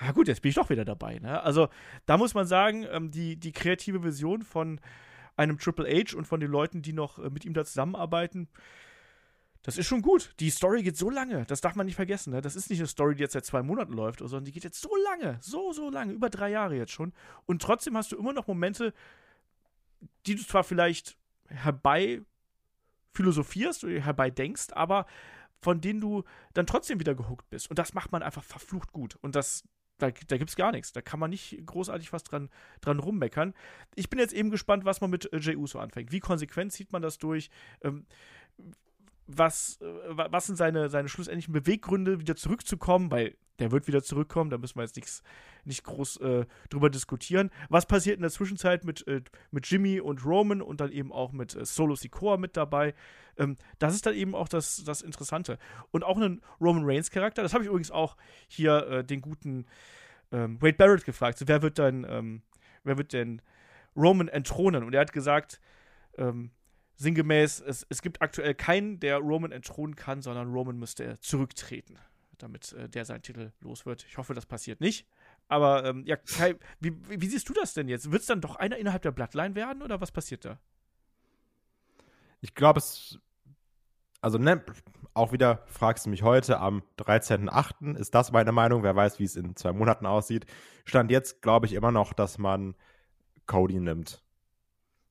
ja 0.00 0.12
gut, 0.12 0.28
jetzt 0.28 0.42
bin 0.42 0.50
ich 0.50 0.54
doch 0.54 0.70
wieder 0.70 0.84
dabei. 0.84 1.18
Ne? 1.18 1.42
Also 1.42 1.68
da 2.06 2.16
muss 2.16 2.34
man 2.34 2.46
sagen, 2.46 2.86
ähm, 2.90 3.10
die, 3.10 3.36
die 3.36 3.52
kreative 3.52 4.02
Vision 4.02 4.42
von 4.42 4.80
einem 5.36 5.58
Triple 5.58 5.86
H 5.88 6.16
und 6.16 6.26
von 6.26 6.40
den 6.40 6.50
Leuten, 6.50 6.82
die 6.82 6.92
noch 6.92 7.18
äh, 7.18 7.30
mit 7.30 7.44
ihm 7.44 7.54
da 7.54 7.64
zusammenarbeiten, 7.64 8.48
das 9.62 9.76
ist 9.76 9.86
schon 9.86 10.00
gut. 10.00 10.34
Die 10.40 10.48
Story 10.48 10.82
geht 10.82 10.96
so 10.96 11.10
lange, 11.10 11.44
das 11.44 11.60
darf 11.60 11.74
man 11.74 11.84
nicht 11.84 11.96
vergessen. 11.96 12.32
Ne? 12.32 12.40
Das 12.40 12.56
ist 12.56 12.70
nicht 12.70 12.78
eine 12.78 12.86
Story, 12.86 13.14
die 13.14 13.22
jetzt 13.22 13.34
seit 13.34 13.44
zwei 13.44 13.62
Monaten 13.62 13.92
läuft, 13.92 14.20
sondern 14.20 14.44
die 14.44 14.52
geht 14.52 14.64
jetzt 14.64 14.80
so 14.80 14.90
lange, 15.04 15.38
so, 15.42 15.72
so 15.72 15.90
lange, 15.90 16.12
über 16.12 16.30
drei 16.30 16.50
Jahre 16.50 16.76
jetzt 16.76 16.92
schon. 16.92 17.12
Und 17.46 17.60
trotzdem 17.60 17.96
hast 17.96 18.12
du 18.12 18.16
immer 18.16 18.32
noch 18.32 18.46
Momente, 18.46 18.94
die 20.26 20.34
du 20.34 20.42
zwar 20.42 20.64
vielleicht 20.64 21.18
herbei 21.48 22.22
philosophierst 23.12 23.84
oder 23.84 24.00
herbei 24.00 24.30
denkst, 24.30 24.68
aber 24.72 25.06
von 25.60 25.80
denen 25.80 26.00
du 26.00 26.24
dann 26.54 26.66
trotzdem 26.66 27.00
wieder 27.00 27.14
gehuckt 27.14 27.50
bist. 27.50 27.68
Und 27.68 27.78
das 27.78 27.92
macht 27.92 28.12
man 28.12 28.22
einfach 28.22 28.44
verflucht 28.44 28.92
gut. 28.92 29.16
Und 29.20 29.34
das 29.34 29.64
da, 30.02 30.10
da 30.10 30.36
gibt 30.36 30.50
es 30.50 30.56
gar 30.56 30.72
nichts. 30.72 30.92
Da 30.92 31.02
kann 31.02 31.20
man 31.20 31.30
nicht 31.30 31.60
großartig 31.64 32.12
was 32.12 32.24
dran, 32.24 32.50
dran 32.80 32.98
rummeckern. 32.98 33.54
Ich 33.94 34.10
bin 34.10 34.18
jetzt 34.18 34.32
eben 34.32 34.50
gespannt, 34.50 34.84
was 34.84 35.00
man 35.00 35.10
mit 35.10 35.32
äh, 35.32 35.38
Jey 35.38 35.56
Uso 35.56 35.78
anfängt. 35.78 36.12
Wie 36.12 36.20
konsequent 36.20 36.72
zieht 36.72 36.92
man 36.92 37.02
das 37.02 37.18
durch? 37.18 37.50
Ähm, 37.82 38.06
was, 39.26 39.80
äh, 39.80 39.86
was 40.10 40.46
sind 40.46 40.56
seine, 40.56 40.88
seine 40.88 41.08
schlussendlichen 41.08 41.52
Beweggründe, 41.52 42.20
wieder 42.20 42.36
zurückzukommen? 42.36 43.10
Weil 43.10 43.36
der 43.60 43.70
wird 43.70 43.86
wieder 43.86 44.02
zurückkommen, 44.02 44.50
da 44.50 44.58
müssen 44.58 44.76
wir 44.76 44.82
jetzt 44.82 44.96
nichts 44.96 45.22
nicht 45.64 45.84
groß 45.84 46.16
äh, 46.18 46.46
drüber 46.70 46.90
diskutieren. 46.90 47.50
Was 47.68 47.86
passiert 47.86 48.16
in 48.16 48.22
der 48.22 48.30
Zwischenzeit 48.30 48.84
mit, 48.84 49.06
äh, 49.06 49.22
mit 49.50 49.66
Jimmy 49.66 50.00
und 50.00 50.24
Roman 50.24 50.62
und 50.62 50.80
dann 50.80 50.90
eben 50.90 51.12
auch 51.12 51.32
mit 51.32 51.54
äh, 51.54 51.64
Solo 51.64 51.94
Sikoa 51.94 52.36
mit 52.36 52.56
dabei? 52.56 52.94
Ähm, 53.36 53.56
das 53.78 53.94
ist 53.94 54.06
dann 54.06 54.14
eben 54.14 54.34
auch 54.34 54.48
das, 54.48 54.82
das 54.84 55.02
Interessante. 55.02 55.58
Und 55.90 56.04
auch 56.04 56.16
einen 56.16 56.40
Roman 56.60 56.84
Reigns 56.84 57.10
Charakter, 57.10 57.42
das 57.42 57.52
habe 57.52 57.64
ich 57.64 57.68
übrigens 57.68 57.90
auch 57.90 58.16
hier 58.48 58.86
äh, 58.86 59.04
den 59.04 59.20
guten 59.20 59.66
ähm, 60.32 60.60
Wade 60.60 60.76
Barrett 60.76 61.04
gefragt. 61.04 61.38
So, 61.38 61.48
wer 61.48 61.62
wird 61.62 61.78
dann, 61.78 62.06
ähm, 62.08 62.42
wer 62.84 62.96
wird 62.96 63.12
denn 63.12 63.42
Roman 63.96 64.28
entthronen? 64.28 64.84
Und 64.84 64.94
er 64.94 65.02
hat 65.02 65.12
gesagt, 65.12 65.60
ähm, 66.16 66.50
sinngemäß, 66.96 67.60
es, 67.60 67.86
es 67.88 68.02
gibt 68.02 68.20
aktuell 68.20 68.54
keinen, 68.54 69.00
der 69.00 69.18
Roman 69.18 69.52
entthronen 69.52 69.96
kann, 69.96 70.20
sondern 70.20 70.52
Roman 70.52 70.78
müsste 70.78 71.18
zurücktreten, 71.20 71.98
damit 72.42 72.72
äh, 72.72 72.88
der 72.88 73.04
seinen 73.04 73.22
Titel 73.22 73.52
los 73.60 73.86
wird. 73.86 74.04
Ich 74.08 74.18
hoffe, 74.18 74.34
das 74.34 74.46
passiert 74.46 74.80
nicht. 74.80 75.06
Aber 75.48 75.84
ähm, 75.84 76.04
ja, 76.06 76.16
Kai, 76.16 76.56
wie, 76.80 76.92
wie, 77.08 77.26
siehst 77.26 77.48
du 77.48 77.52
das 77.52 77.74
denn 77.74 77.88
jetzt? 77.88 78.10
Wird 78.10 78.22
es 78.22 78.26
dann 78.26 78.40
doch 78.40 78.56
einer 78.56 78.76
innerhalb 78.76 79.02
der 79.02 79.10
Bloodline 79.10 79.54
werden 79.54 79.82
oder 79.82 80.00
was 80.00 80.12
passiert 80.12 80.44
da? 80.44 80.58
Ich 82.40 82.54
glaube, 82.54 82.78
es. 82.78 83.18
Also, 84.22 84.38
ne, 84.38 84.62
auch 85.14 85.32
wieder 85.32 85.64
fragst 85.66 86.06
du 86.06 86.10
mich 86.10 86.22
heute 86.22 86.60
am 86.60 86.82
13.08. 86.98 87.96
Ist 87.96 88.14
das 88.14 88.32
meine 88.32 88.52
Meinung? 88.52 88.82
Wer 88.82 88.94
weiß, 88.94 89.18
wie 89.18 89.24
es 89.24 89.36
in 89.36 89.56
zwei 89.56 89.72
Monaten 89.72 90.06
aussieht. 90.06 90.46
Stand 90.84 91.10
jetzt, 91.10 91.42
glaube 91.42 91.66
ich, 91.66 91.72
immer 91.72 91.90
noch, 91.90 92.12
dass 92.12 92.38
man 92.38 92.74
Cody 93.46 93.80
nimmt. 93.80 94.22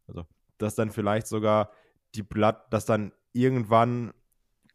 Also, 0.08 0.26
dass 0.58 0.76
dann 0.76 0.92
vielleicht 0.92 1.28
sogar 1.28 1.72
die 2.16 2.24
Blatt, 2.24 2.72
dass 2.74 2.86
dann 2.86 3.12
irgendwann, 3.34 4.14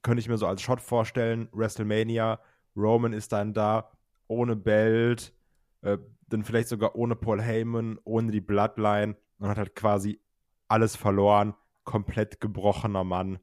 könnte 0.04 0.20
ich 0.20 0.28
mir 0.28 0.38
so 0.38 0.46
als 0.46 0.62
Shot 0.62 0.80
vorstellen, 0.80 1.48
WrestleMania, 1.52 2.38
Roman 2.76 3.12
ist 3.12 3.32
dann 3.32 3.54
da, 3.54 3.90
ohne 4.28 4.54
Belt, 4.54 5.32
äh, 5.80 5.98
dann 6.28 6.44
vielleicht 6.44 6.68
sogar 6.68 6.94
ohne 6.94 7.16
Paul 7.16 7.42
Heyman, 7.42 7.98
ohne 8.04 8.30
die 8.30 8.40
Bloodline 8.40 9.16
und 9.38 9.48
hat 9.48 9.58
halt 9.58 9.74
quasi 9.74 10.20
alles 10.68 10.94
verloren, 10.94 11.54
komplett 11.84 12.40
gebrochener 12.40 13.02
Mann. 13.02 13.38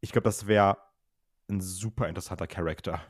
Ich 0.00 0.12
glaube, 0.12 0.24
das 0.24 0.46
wäre 0.46 0.78
ein 1.48 1.60
super 1.60 2.08
interessanter 2.08 2.46
Charakter. 2.46 3.00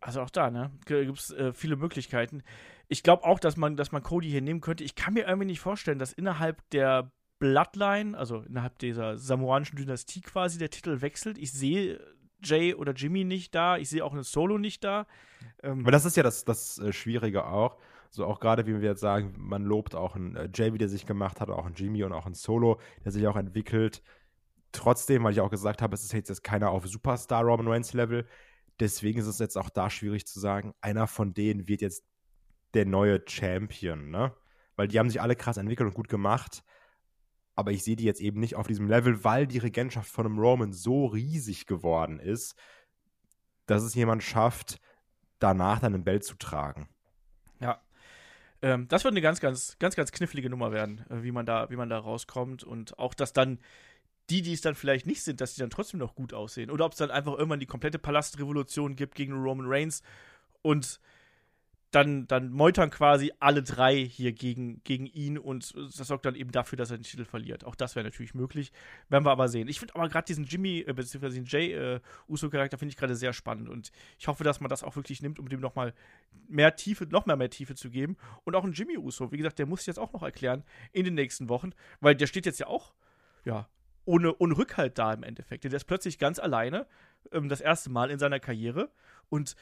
Also 0.00 0.20
auch 0.20 0.30
da, 0.30 0.50
ne? 0.50 0.70
Gibt 0.86 1.18
es 1.18 1.30
äh, 1.30 1.52
viele 1.52 1.76
Möglichkeiten. 1.76 2.42
Ich 2.88 3.02
glaube 3.02 3.24
auch, 3.24 3.38
dass 3.38 3.56
man, 3.56 3.76
dass 3.76 3.92
man 3.92 4.02
Cody 4.02 4.28
hier 4.28 4.42
nehmen 4.42 4.60
könnte. 4.60 4.84
Ich 4.84 4.94
kann 4.94 5.14
mir 5.14 5.26
irgendwie 5.26 5.46
nicht 5.46 5.60
vorstellen, 5.60 5.98
dass 5.98 6.12
innerhalb 6.12 6.68
der 6.70 7.12
Bloodline, 7.38 8.16
also 8.16 8.40
innerhalb 8.42 8.78
dieser 8.78 9.18
samoanischen 9.18 9.76
Dynastie 9.76 10.20
quasi, 10.20 10.58
der 10.58 10.70
Titel 10.70 11.00
wechselt. 11.00 11.38
Ich 11.38 11.52
sehe 11.52 12.00
Jay 12.42 12.74
oder 12.74 12.92
Jimmy 12.92 13.24
nicht 13.24 13.54
da, 13.54 13.76
ich 13.76 13.88
sehe 13.88 14.04
auch 14.04 14.12
einen 14.12 14.22
Solo 14.22 14.58
nicht 14.58 14.84
da. 14.84 15.06
Ähm, 15.62 15.80
Aber 15.80 15.90
das 15.90 16.04
ist 16.04 16.16
ja 16.16 16.22
das, 16.22 16.44
das 16.44 16.78
äh, 16.78 16.92
Schwierige 16.92 17.46
auch. 17.46 17.76
So 18.10 18.24
auch 18.24 18.40
gerade, 18.40 18.66
wie 18.66 18.80
wir 18.80 18.88
jetzt 18.88 19.00
sagen, 19.00 19.34
man 19.36 19.64
lobt 19.64 19.94
auch 19.94 20.16
einen 20.16 20.36
äh, 20.36 20.48
Jay, 20.54 20.72
wie 20.72 20.78
der 20.78 20.88
sich 20.88 21.06
gemacht 21.06 21.40
hat, 21.40 21.50
auch 21.50 21.66
einen 21.66 21.74
Jimmy 21.74 22.04
und 22.04 22.12
auch 22.12 22.26
einen 22.26 22.34
Solo, 22.34 22.80
der 23.04 23.12
sich 23.12 23.26
auch 23.26 23.36
entwickelt. 23.36 24.02
Trotzdem, 24.72 25.24
weil 25.24 25.32
ich 25.32 25.40
auch 25.40 25.50
gesagt 25.50 25.82
habe, 25.82 25.94
es 25.94 26.04
ist 26.04 26.12
jetzt 26.12 26.44
keiner 26.44 26.70
auf 26.70 26.86
Superstar 26.86 27.42
Roman 27.42 27.68
Reigns 27.68 27.92
Level. 27.92 28.26
Deswegen 28.78 29.18
ist 29.18 29.26
es 29.26 29.38
jetzt 29.38 29.56
auch 29.56 29.70
da 29.70 29.88
schwierig 29.88 30.26
zu 30.26 30.38
sagen, 30.38 30.74
einer 30.80 31.06
von 31.06 31.32
denen 31.32 31.66
wird 31.66 31.80
jetzt 31.80 32.04
der 32.74 32.84
neue 32.84 33.22
Champion, 33.26 34.10
ne? 34.10 34.34
Weil 34.76 34.88
die 34.88 34.98
haben 34.98 35.08
sich 35.08 35.22
alle 35.22 35.34
krass 35.34 35.56
entwickelt 35.56 35.88
und 35.88 35.94
gut 35.94 36.08
gemacht. 36.08 36.62
Aber 37.56 37.72
ich 37.72 37.82
sehe 37.82 37.96
die 37.96 38.04
jetzt 38.04 38.20
eben 38.20 38.38
nicht 38.38 38.54
auf 38.54 38.66
diesem 38.66 38.86
Level, 38.86 39.24
weil 39.24 39.46
die 39.46 39.58
Regentschaft 39.58 40.10
von 40.10 40.26
einem 40.26 40.38
Roman 40.38 40.72
so 40.72 41.06
riesig 41.06 41.66
geworden 41.66 42.20
ist, 42.20 42.54
dass 43.64 43.82
es 43.82 43.94
jemand 43.94 44.22
schafft, 44.22 44.78
danach 45.38 45.80
dann 45.80 45.94
ein 45.94 46.04
Belt 46.04 46.22
zu 46.22 46.36
tragen. 46.36 46.88
Ja. 47.60 47.80
Ähm, 48.62 48.88
das 48.88 49.04
wird 49.04 49.12
eine 49.12 49.22
ganz, 49.22 49.40
ganz, 49.40 49.76
ganz, 49.78 49.96
ganz 49.96 50.12
knifflige 50.12 50.50
Nummer 50.50 50.70
werden, 50.70 51.04
äh, 51.10 51.22
wie 51.22 51.32
man 51.32 51.46
da, 51.46 51.68
wie 51.70 51.76
man 51.76 51.88
da 51.88 51.98
rauskommt. 51.98 52.62
Und 52.62 52.98
auch, 52.98 53.14
dass 53.14 53.32
dann 53.32 53.58
die, 54.30 54.42
die 54.42 54.52
es 54.52 54.60
dann 54.60 54.74
vielleicht 54.74 55.06
nicht 55.06 55.22
sind, 55.22 55.40
dass 55.40 55.54
die 55.54 55.60
dann 55.60 55.70
trotzdem 55.70 55.98
noch 55.98 56.14
gut 56.14 56.34
aussehen. 56.34 56.70
Oder 56.70 56.84
ob 56.84 56.92
es 56.92 56.98
dann 56.98 57.10
einfach 57.10 57.32
irgendwann 57.32 57.60
die 57.60 57.66
komplette 57.66 57.98
Palastrevolution 57.98 58.96
gibt 58.96 59.14
gegen 59.14 59.32
Roman 59.32 59.66
Reigns 59.66 60.02
und 60.62 61.00
dann, 61.92 62.26
dann 62.26 62.50
meutern 62.50 62.90
quasi 62.90 63.32
alle 63.38 63.62
drei 63.62 63.96
hier 63.96 64.32
gegen, 64.32 64.82
gegen 64.82 65.06
ihn 65.06 65.38
und 65.38 65.74
das 65.74 66.08
sorgt 66.08 66.26
dann 66.26 66.34
eben 66.34 66.50
dafür, 66.50 66.76
dass 66.76 66.90
er 66.90 66.98
den 66.98 67.04
Titel 67.04 67.24
verliert. 67.24 67.64
Auch 67.64 67.74
das 67.74 67.94
wäre 67.94 68.04
natürlich 68.04 68.34
möglich. 68.34 68.72
Werden 69.08 69.24
wir 69.24 69.30
aber 69.30 69.48
sehen. 69.48 69.68
Ich 69.68 69.78
finde 69.78 69.94
aber 69.94 70.08
gerade 70.08 70.26
diesen 70.26 70.44
Jimmy, 70.44 70.80
äh, 70.80 70.92
beziehungsweise 70.92 71.36
den 71.36 71.44
Jay 71.46 71.72
äh, 71.72 72.00
Uso-Charakter 72.28 72.76
finde 72.76 72.90
ich 72.90 72.96
gerade 72.96 73.14
sehr 73.14 73.32
spannend 73.32 73.68
und 73.68 73.92
ich 74.18 74.26
hoffe, 74.26 74.44
dass 74.44 74.60
man 74.60 74.68
das 74.68 74.82
auch 74.82 74.96
wirklich 74.96 75.22
nimmt, 75.22 75.38
um 75.38 75.48
dem 75.48 75.60
nochmal 75.60 75.94
mehr 76.48 76.74
Tiefe, 76.74 77.06
noch 77.06 77.26
mehr, 77.26 77.36
mehr 77.36 77.50
Tiefe 77.50 77.74
zu 77.74 77.90
geben. 77.90 78.16
Und 78.44 78.56
auch 78.56 78.64
ein 78.64 78.72
Jimmy 78.72 78.98
Uso, 78.98 79.30
wie 79.30 79.36
gesagt, 79.36 79.58
der 79.58 79.66
muss 79.66 79.86
jetzt 79.86 79.98
auch 79.98 80.12
noch 80.12 80.22
erklären 80.22 80.64
in 80.92 81.04
den 81.04 81.14
nächsten 81.14 81.48
Wochen, 81.48 81.70
weil 82.00 82.14
der 82.14 82.26
steht 82.26 82.46
jetzt 82.46 82.58
ja 82.58 82.66
auch, 82.66 82.94
ja, 83.44 83.68
ohne, 84.04 84.36
ohne 84.36 84.56
Rückhalt 84.56 84.98
da 84.98 85.12
im 85.12 85.22
Endeffekt. 85.22 85.64
Der 85.64 85.72
ist 85.72 85.84
plötzlich 85.84 86.18
ganz 86.18 86.38
alleine, 86.38 86.86
ähm, 87.32 87.48
das 87.48 87.60
erste 87.60 87.90
Mal 87.90 88.10
in 88.10 88.18
seiner 88.18 88.40
Karriere 88.40 88.90
und 89.28 89.56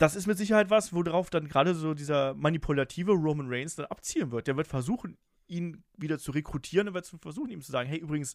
das 0.00 0.16
ist 0.16 0.26
mit 0.26 0.38
Sicherheit 0.38 0.70
was, 0.70 0.94
worauf 0.94 1.28
dann 1.28 1.46
gerade 1.46 1.74
so 1.74 1.92
dieser 1.92 2.32
manipulative 2.32 3.12
Roman 3.12 3.48
Reigns 3.50 3.74
dann 3.74 3.84
abzielen 3.86 4.32
wird. 4.32 4.46
Der 4.46 4.56
wird 4.56 4.66
versuchen, 4.66 5.18
ihn 5.46 5.84
wieder 5.98 6.18
zu 6.18 6.32
rekrutieren 6.32 6.88
und 6.88 6.94
wird 6.94 7.06
versuchen, 7.20 7.50
ihm 7.50 7.60
zu 7.60 7.70
sagen: 7.70 7.86
Hey, 7.86 7.98
übrigens, 7.98 8.34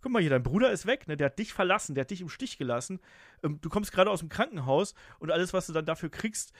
guck 0.00 0.10
mal 0.10 0.20
hier, 0.20 0.30
dein 0.30 0.42
Bruder 0.42 0.72
ist 0.72 0.86
weg, 0.86 1.06
ne? 1.06 1.16
der 1.16 1.26
hat 1.26 1.38
dich 1.38 1.52
verlassen, 1.52 1.94
der 1.94 2.02
hat 2.02 2.10
dich 2.10 2.20
im 2.20 2.28
Stich 2.28 2.58
gelassen. 2.58 2.98
Ähm, 3.44 3.60
du 3.60 3.68
kommst 3.68 3.92
gerade 3.92 4.10
aus 4.10 4.20
dem 4.20 4.28
Krankenhaus 4.28 4.94
und 5.20 5.30
alles, 5.30 5.52
was 5.52 5.68
du 5.68 5.72
dann 5.72 5.86
dafür 5.86 6.10
kriegst, 6.10 6.52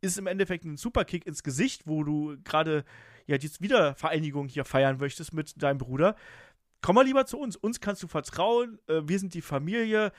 ist 0.00 0.16
im 0.16 0.26
Endeffekt 0.26 0.64
ein 0.64 0.78
Superkick 0.78 1.26
ins 1.26 1.42
Gesicht, 1.42 1.86
wo 1.86 2.02
du 2.02 2.38
gerade 2.44 2.86
ja 3.26 3.36
die 3.36 3.50
Wiedervereinigung 3.60 4.48
hier 4.48 4.64
feiern 4.64 4.96
möchtest 4.96 5.34
mit 5.34 5.62
deinem 5.62 5.78
Bruder. 5.78 6.16
Komm 6.80 6.94
mal 6.94 7.04
lieber 7.04 7.26
zu 7.26 7.38
uns. 7.38 7.56
Uns 7.56 7.80
kannst 7.80 8.02
du 8.02 8.08
vertrauen. 8.08 8.78
Äh, 8.86 9.02
wir 9.04 9.18
sind 9.18 9.34
die 9.34 9.42
Familie 9.42 10.12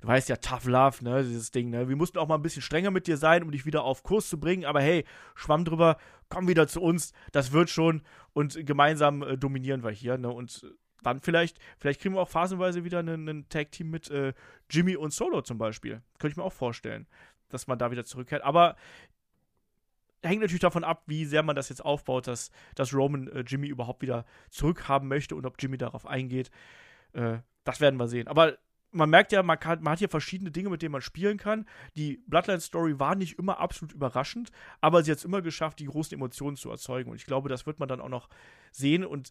du 0.00 0.08
weißt 0.08 0.28
ja, 0.28 0.36
tough 0.36 0.64
love, 0.64 1.02
ne, 1.04 1.22
dieses 1.22 1.50
Ding, 1.50 1.70
ne? 1.70 1.88
Wir 1.88 1.96
mussten 1.96 2.18
auch 2.18 2.28
mal 2.28 2.36
ein 2.36 2.42
bisschen 2.42 2.62
strenger 2.62 2.90
mit 2.90 3.06
dir 3.06 3.16
sein, 3.16 3.42
um 3.42 3.50
dich 3.50 3.66
wieder 3.66 3.84
auf 3.84 4.02
Kurs 4.02 4.28
zu 4.28 4.38
bringen, 4.38 4.64
aber 4.64 4.80
hey, 4.80 5.04
schwamm 5.34 5.64
drüber, 5.64 5.96
komm 6.28 6.48
wieder 6.48 6.68
zu 6.68 6.80
uns, 6.80 7.12
das 7.32 7.52
wird 7.52 7.70
schon 7.70 8.02
und 8.32 8.66
gemeinsam 8.66 9.22
äh, 9.22 9.36
dominieren 9.38 9.82
wir 9.82 9.90
hier, 9.90 10.18
ne? 10.18 10.30
Und 10.30 10.66
dann 11.02 11.20
vielleicht, 11.20 11.58
vielleicht 11.78 12.00
kriegen 12.00 12.14
wir 12.14 12.20
auch 12.20 12.28
phasenweise 12.28 12.84
wieder 12.84 13.00
ein 13.00 13.46
Tag-Team 13.48 13.90
mit 13.90 14.10
äh, 14.10 14.32
Jimmy 14.68 14.96
und 14.96 15.12
Solo 15.12 15.40
zum 15.42 15.56
Beispiel. 15.56 16.02
Könnte 16.18 16.32
ich 16.32 16.36
mir 16.36 16.42
auch 16.42 16.52
vorstellen, 16.52 17.06
dass 17.48 17.68
man 17.68 17.78
da 17.78 17.92
wieder 17.92 18.04
zurückkehrt. 18.04 18.42
Aber 18.42 18.74
hängt 20.24 20.40
natürlich 20.40 20.60
davon 20.60 20.82
ab, 20.82 21.04
wie 21.06 21.24
sehr 21.24 21.44
man 21.44 21.54
das 21.54 21.68
jetzt 21.68 21.84
aufbaut, 21.84 22.26
dass, 22.26 22.50
dass 22.74 22.92
Roman 22.92 23.28
äh, 23.28 23.44
Jimmy 23.46 23.68
überhaupt 23.68 24.02
wieder 24.02 24.24
zurückhaben 24.50 25.08
möchte 25.08 25.36
und 25.36 25.46
ob 25.46 25.56
Jimmy 25.60 25.78
darauf 25.78 26.06
eingeht. 26.06 26.50
Äh, 27.12 27.38
das 27.64 27.80
werden 27.80 27.98
wir 27.98 28.08
sehen. 28.08 28.26
Aber 28.28 28.58
man 28.92 29.10
merkt 29.10 29.32
ja, 29.32 29.42
man, 29.42 29.58
kann, 29.58 29.82
man, 29.82 29.92
hat 29.92 29.98
hier 29.98 30.08
verschiedene 30.08 30.50
Dinge, 30.50 30.70
mit 30.70 30.82
denen 30.82 30.92
man 30.92 31.02
spielen 31.02 31.38
kann. 31.38 31.66
Die 31.96 32.22
Bloodline-Story 32.26 32.98
war 32.98 33.14
nicht 33.14 33.38
immer 33.38 33.58
absolut 33.58 33.92
überraschend, 33.92 34.50
aber 34.80 35.02
sie 35.02 35.10
hat 35.10 35.18
es 35.18 35.24
immer 35.24 35.42
geschafft, 35.42 35.78
die 35.78 35.86
großen 35.86 36.16
Emotionen 36.16 36.56
zu 36.56 36.70
erzeugen. 36.70 37.10
Und 37.10 37.16
ich 37.16 37.26
glaube, 37.26 37.48
das 37.48 37.66
wird 37.66 37.78
man 37.78 37.88
dann 37.88 38.00
auch 38.00 38.08
noch 38.08 38.28
sehen. 38.72 39.04
Und 39.04 39.30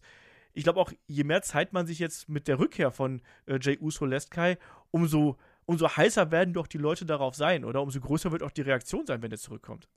ich 0.52 0.64
glaube 0.64 0.80
auch, 0.80 0.92
je 1.06 1.24
mehr 1.24 1.42
Zeit 1.42 1.72
man 1.72 1.86
sich 1.86 1.98
jetzt 1.98 2.28
mit 2.28 2.48
der 2.48 2.58
Rückkehr 2.58 2.90
von 2.90 3.22
äh, 3.46 3.58
Jay 3.60 3.78
Uso 3.78 4.04
lässt, 4.04 4.30
Kai, 4.30 4.58
umso, 4.90 5.36
umso 5.64 5.88
heißer 5.88 6.30
werden 6.30 6.54
doch 6.54 6.66
die 6.66 6.78
Leute 6.78 7.04
darauf 7.04 7.34
sein, 7.34 7.64
oder 7.64 7.82
umso 7.82 8.00
größer 8.00 8.32
wird 8.32 8.42
auch 8.42 8.52
die 8.52 8.62
Reaktion 8.62 9.06
sein, 9.06 9.22
wenn 9.22 9.30
er 9.30 9.38
zurückkommt. 9.38 9.88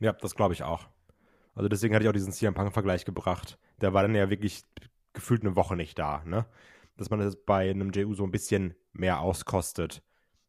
Ja, 0.00 0.12
das 0.12 0.34
glaube 0.34 0.54
ich 0.54 0.62
auch. 0.62 0.88
Also 1.54 1.68
deswegen 1.68 1.94
hatte 1.94 2.04
ich 2.04 2.08
auch 2.08 2.14
diesen 2.14 2.32
CM 2.32 2.54
Punk-Vergleich 2.54 3.04
gebracht. 3.04 3.58
Der 3.80 3.92
war 3.92 4.02
dann 4.02 4.14
ja 4.14 4.30
wirklich 4.30 4.64
gefühlt 5.12 5.42
eine 5.42 5.56
Woche 5.56 5.76
nicht 5.76 5.98
da, 5.98 6.22
ne? 6.24 6.46
Dass 7.00 7.08
man 7.08 7.20
das 7.20 7.34
bei 7.34 7.70
einem 7.70 7.92
JU 7.92 8.12
so 8.12 8.24
ein 8.24 8.30
bisschen 8.30 8.74
mehr 8.92 9.20
auskostet. 9.20 10.02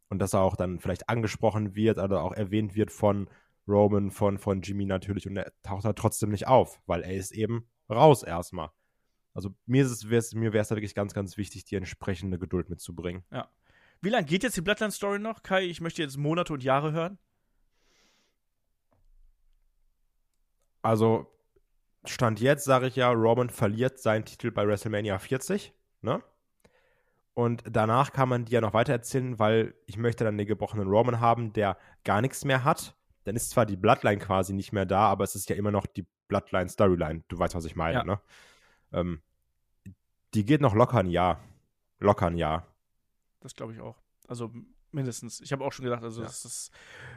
Und 0.10 0.20
dass 0.20 0.34
er 0.34 0.42
auch 0.42 0.58
dann 0.58 0.82
vielleicht 0.82 1.08
angesprochen 1.08 1.76
wird 1.76 1.98
oder 1.98 2.22
auch 2.22 2.34
erwähnt 2.34 2.76
wird 2.76 2.92
von 2.92 3.30
Roman, 3.70 4.12
von, 4.12 4.38
von 4.38 4.62
Jimmy 4.62 4.86
natürlich. 4.86 5.26
Und 5.26 5.38
er 5.38 5.54
taucht 5.62 5.86
halt 5.86 5.98
trotzdem 5.98 6.30
nicht 6.30 6.50
auf, 6.50 6.82
weil 6.88 7.04
er 7.04 7.14
ist 7.14 7.32
eben 7.32 7.70
raus 7.90 8.22
erstmal. 8.22 8.70
Also 9.34 9.56
mir, 9.66 9.86
ist 9.86 10.04
es, 10.04 10.34
mir 10.34 10.52
wäre 10.52 10.62
es 10.62 10.68
da 10.68 10.76
wirklich 10.76 10.94
ganz, 10.94 11.14
ganz 11.14 11.38
wichtig, 11.38 11.64
die 11.64 11.78
entsprechende 11.78 12.38
Geduld 12.38 12.70
mitzubringen. 12.70 13.24
Ja. 13.32 13.50
Wie 14.02 14.10
lange 14.10 14.26
geht 14.26 14.44
jetzt 14.44 14.58
die 14.58 14.62
Bloodline-Story 14.62 15.20
noch, 15.20 15.44
Kai? 15.44 15.64
Ich 15.64 15.80
möchte 15.80 16.02
jetzt 16.02 16.18
Monate 16.18 16.52
und 16.52 16.64
Jahre 16.64 16.92
hören. 16.92 17.18
Also, 20.82 21.32
Stand 22.04 22.42
jetzt 22.42 22.66
sage 22.66 22.88
ich 22.88 22.98
ja, 22.98 23.10
Roman 23.10 23.50
verliert 23.50 24.00
seinen 24.00 24.26
Titel 24.26 24.52
bei 24.52 24.68
WrestleMania 24.68 25.18
40, 25.18 25.74
ne? 26.02 26.22
Und 27.34 27.64
danach 27.70 28.12
kann 28.12 28.28
man 28.30 28.46
die 28.46 28.52
ja 28.54 28.62
noch 28.62 28.74
weiter 28.74 28.92
erzählen, 28.94 29.40
weil 29.40 29.74
ich 29.86 29.98
möchte 29.98 30.24
dann 30.26 30.38
den 30.38 30.48
gebrochenen 30.48 30.88
Roman 30.88 31.20
haben, 31.22 31.54
der 31.54 31.78
gar 32.04 32.22
nichts 32.22 32.44
mehr 32.46 32.64
hat. 32.64 32.96
dann 33.24 33.36
ist 33.36 33.52
zwar 33.52 33.68
die 33.68 33.78
Bloodline 33.78 34.18
quasi 34.18 34.52
nicht 34.52 34.72
mehr 34.74 34.86
da, 34.88 35.02
aber 35.08 35.24
es 35.24 35.36
ist 35.36 35.48
ja 35.48 35.56
immer 35.56 35.70
noch 35.70 35.86
die 35.86 36.08
Bloodline-Storyline. 36.28 37.24
Du 37.28 37.38
weißt, 37.38 37.54
was 37.54 37.66
ich 37.66 37.76
meine, 37.76 38.00
Ja. 38.00 38.04
ne? 38.04 38.20
Ähm, 38.92 39.22
die 40.34 40.44
geht 40.44 40.60
noch 40.60 40.74
locker 40.74 40.98
ein 40.98 41.10
Jahr. 41.10 41.40
Locker 42.00 42.26
ein 42.28 42.38
Jahr. 42.38 42.66
Das 43.42 43.54
glaube 43.54 43.74
ich 43.74 43.80
auch. 43.80 43.96
Also 44.28 44.52
mindestens. 44.94 45.42
Ich 45.42 45.52
habe 45.52 45.64
auch 45.64 45.72
schon 45.72 45.86
gedacht, 45.86 46.04
also 46.04 46.22
Ja. 46.22 46.28
das, 46.28 46.44
das 46.44 46.72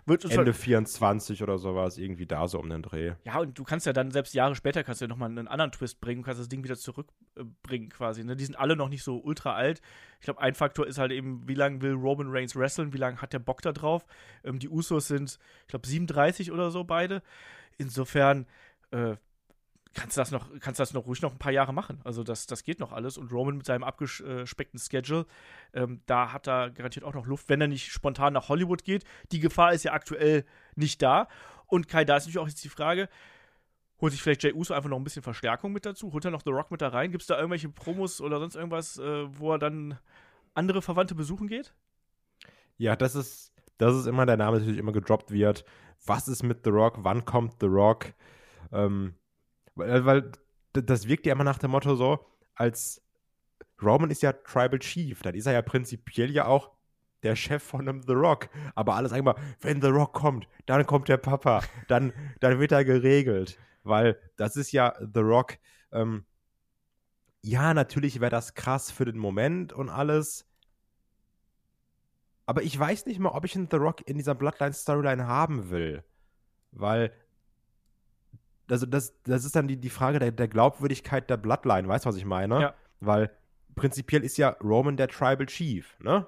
wird 0.07 0.25
uns 0.25 0.35
Ende 0.35 0.53
24 0.53 1.43
oder 1.43 1.59
sowas, 1.59 1.99
irgendwie 1.99 2.27
da 2.27 2.47
so 2.49 2.59
um 2.59 2.69
den 2.69 2.83
Dreh. 2.83 3.15
Ja, 3.25 3.39
und 3.39 3.59
du 3.59 3.65
kannst 3.65 3.87
ja 3.87 3.93
dann 3.93 4.11
selbst 4.11 4.35
Jahre 4.35 4.55
später 4.55 4.85
kannst 4.85 5.01
du 5.01 5.05
ja 5.05 5.09
nochmal 5.09 5.31
einen 5.31 5.49
anderen 5.49 5.73
Twist 5.73 6.01
bringen, 6.01 6.23
kannst 6.23 6.41
das 6.41 6.49
Ding 6.49 6.63
wieder 6.65 6.77
zurückbringen 6.77 7.89
quasi. 7.91 8.25
Ne? 8.25 8.37
Die 8.37 8.45
sind 8.45 8.57
alle 8.59 8.77
noch 8.77 8.89
nicht 8.89 9.03
so 9.03 9.19
ultra 9.19 9.55
alt. 9.55 9.81
Ich 10.21 10.25
glaube, 10.25 10.41
ein 10.41 10.55
Faktor 10.55 10.87
ist 10.87 10.99
halt 10.99 11.13
eben, 11.13 11.47
wie 11.49 11.55
lange 11.55 11.83
will 11.83 11.93
Roman 11.93 12.29
Reigns 12.31 12.57
wresteln, 12.57 12.93
wie 12.93 12.99
lange 12.99 13.21
hat 13.21 13.33
der 13.33 13.39
Bock 13.39 13.63
da 13.63 13.73
drauf. 13.73 14.05
Ähm, 14.45 14.59
die 14.59 14.69
Usos 14.69 15.09
sind, 15.09 15.39
ich 15.63 15.69
glaube, 15.69 15.87
37 15.87 16.53
oder 16.53 16.71
so 16.71 16.85
beide. 16.85 17.23
Insofern 17.79 18.47
äh, 18.91 19.17
kannst 19.95 20.17
du 20.17 20.21
das 20.21 20.31
noch, 20.31 20.49
kannst 20.61 20.81
das 20.81 20.93
noch 20.93 21.07
ruhig 21.07 21.23
noch 21.23 21.33
ein 21.33 21.39
paar 21.39 21.53
Jahre 21.53 21.73
machen. 21.73 22.01
Also 22.05 22.23
das, 22.23 22.47
das 22.47 22.65
geht 22.65 22.81
noch 22.81 22.93
alles. 22.93 23.17
Und 23.17 23.33
Roman 23.33 23.57
mit 23.57 23.67
seinem 23.67 23.85
abgespeckten 23.85 24.79
Schedule, 24.79 25.27
ähm, 25.73 26.01
da 26.07 26.33
hat 26.33 26.49
er 26.49 26.71
garantiert 26.71 27.05
auch 27.05 27.15
noch 27.15 27.27
Luft, 27.27 27.49
wenn 27.49 27.61
er 27.61 27.69
nicht 27.69 27.93
spontan 27.93 28.33
nach 28.33 28.49
Hollywood 28.49 28.85
geht. 28.85 29.05
Die 29.33 29.41
Gefahr 29.41 29.73
ist 29.73 29.85
ja 29.85 29.93
aktuell 29.93 30.45
nicht 30.75 31.01
da. 31.03 31.29
Und 31.67 31.89
Kai, 31.89 32.05
da 32.05 32.17
ist 32.17 32.25
natürlich 32.25 32.39
auch 32.39 32.49
jetzt 32.49 32.63
die 32.65 32.69
Frage, 32.69 33.09
holt 34.01 34.13
sich 34.13 34.23
vielleicht 34.23 34.43
Jay 34.43 34.53
Uso 34.53 34.75
einfach 34.75 34.91
noch 34.91 34.99
ein 34.99 35.05
bisschen 35.05 35.23
Verstärkung 35.23 35.73
mit 35.73 35.87
dazu? 35.87 36.13
Holt 36.13 36.25
er 36.25 36.31
noch 36.31 36.43
The 36.45 36.51
Rock 36.51 36.71
mit 36.71 36.83
da 36.83 36.89
rein? 36.89 37.11
Gibt 37.11 37.23
es 37.23 37.29
da 37.29 37.37
irgendwelche 37.37 37.69
Promos 37.69 38.21
oder 38.21 38.39
sonst 38.39 38.57
irgendwas, 38.57 38.99
äh, 38.99 39.39
wo 39.39 39.53
er 39.53 39.59
dann 39.59 39.99
andere 40.55 40.83
Verwandte 40.83 41.15
besuchen 41.15 41.49
geht? 41.49 41.75
Ja, 42.77 42.97
das 42.97 43.15
ist, 43.15 43.53
das 43.79 43.95
ist 43.95 44.07
immer 44.07 44.27
der 44.27 44.37
Name, 44.37 44.57
der 44.57 44.61
natürlich 44.61 44.81
immer 44.81 44.93
gedroppt 44.93 45.31
wird. 45.31 45.65
Was 46.05 46.29
ist 46.29 46.43
mit 46.43 46.65
The 46.65 46.71
Rock? 46.71 46.99
Wann 46.99 47.25
kommt 47.25 47.55
The 47.61 47.67
Rock? 47.67 48.13
Ähm, 48.73 49.15
weil, 49.75 50.05
weil 50.05 50.33
d- 50.77 50.83
das 50.83 51.09
wirkt 51.09 51.27
ja 51.27 51.33
immer 51.33 51.45
nach 51.45 51.59
dem 51.59 51.71
Motto 51.71 51.95
so, 51.95 52.27
als 52.55 53.03
Roman 53.83 54.11
ist 54.11 54.23
ja 54.23 54.33
Tribal 54.33 54.79
Chief, 54.79 55.21
dann 55.23 55.35
ist 55.35 55.47
er 55.47 55.53
ja 55.53 55.63
prinzipiell 55.63 56.31
ja 56.31 56.47
auch 56.47 56.73
der 57.23 57.37
Chef 57.37 57.63
von 57.63 57.81
einem 57.89 58.03
The 58.03 58.13
Rock. 58.13 58.49
Aber 58.75 58.95
alles 58.95 59.13
einmal, 59.13 59.37
wenn 59.61 59.81
The 59.81 59.89
Rock 59.89 60.13
kommt, 60.13 60.47
dann 60.67 60.87
kommt 60.87 61.09
der 61.09 61.17
Papa, 61.17 61.63
dann, 61.89 62.13
dann 62.41 62.61
wird 62.61 62.73
er 62.73 62.85
geregelt. 62.85 63.59
Weil 63.83 64.19
das 64.37 64.57
ist 64.57 64.73
ja 64.73 64.95
The 64.99 65.21
Rock. 65.21 65.59
Ähm, 65.93 66.25
ja, 67.43 67.75
natürlich 67.75 68.21
wäre 68.21 68.31
das 68.31 68.55
krass 68.55 68.91
für 68.91 69.05
den 69.05 69.19
Moment 69.19 69.73
und 69.73 69.91
alles. 69.91 70.47
Aber 72.47 72.63
ich 72.63 72.79
weiß 72.79 73.07
nicht 73.07 73.19
mal, 73.19 73.31
ob 73.31 73.45
ich 73.45 73.57
einen 73.57 73.69
The 73.71 73.77
Rock 73.77 74.07
in 74.07 74.19
dieser 74.19 74.35
Bloodline-Storyline 74.35 75.27
haben 75.27 75.71
will. 75.71 76.05
Weil, 76.73 77.13
also 78.71 78.87
das, 78.87 79.15
das 79.25 79.45
ist 79.45 79.57
dann 79.57 79.69
die, 79.69 79.77
die 79.77 79.91
Frage 79.91 80.19
der, 80.19 80.33
der 80.33 80.49
Glaubwürdigkeit 80.49 81.29
der 81.29 81.37
Bloodline, 81.37 81.89
weißt 81.89 82.05
du, 82.05 82.09
was 82.09 82.17
ich 82.17 82.25
meine? 82.25 82.61
Ja. 82.61 82.75
Weil 83.01 83.31
prinzipiell 83.75 84.25
ist 84.25 84.37
ja 84.37 84.51
Roman 84.63 84.97
der 84.97 85.09
Tribal 85.09 85.47
Chief, 85.47 85.99
ne? 86.01 86.27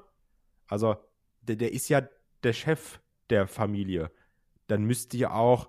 Also, 0.69 0.97
der, 1.43 1.57
der 1.57 1.73
ist 1.73 1.89
ja 1.89 2.03
der 2.43 2.53
Chef 2.53 3.01
der 3.31 3.47
Familie. 3.47 4.11
Dann 4.67 4.85
müsste 4.85 5.17
ja 5.17 5.33
auch 5.33 5.69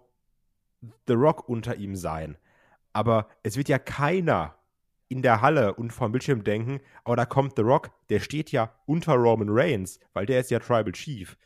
The 1.07 1.13
Rock 1.13 1.47
unter 1.49 1.75
ihm 1.75 1.95
sein. 1.95 2.37
Aber 2.93 3.27
es 3.43 3.57
wird 3.57 3.69
ja 3.69 3.79
keiner 3.79 4.55
in 5.07 5.21
der 5.21 5.41
Halle 5.41 5.75
und 5.75 5.93
vom 5.93 6.11
Bildschirm 6.11 6.43
denken, 6.43 6.81
aber 7.03 7.15
da 7.15 7.25
kommt 7.25 7.55
The 7.55 7.61
Rock, 7.61 7.91
der 8.09 8.19
steht 8.19 8.51
ja 8.51 8.73
unter 8.85 9.13
Roman 9.13 9.49
Reigns, 9.49 9.99
weil 10.13 10.25
der 10.25 10.41
ist 10.41 10.51
ja 10.51 10.59
Tribal 10.59 10.91
Chief. 10.91 11.37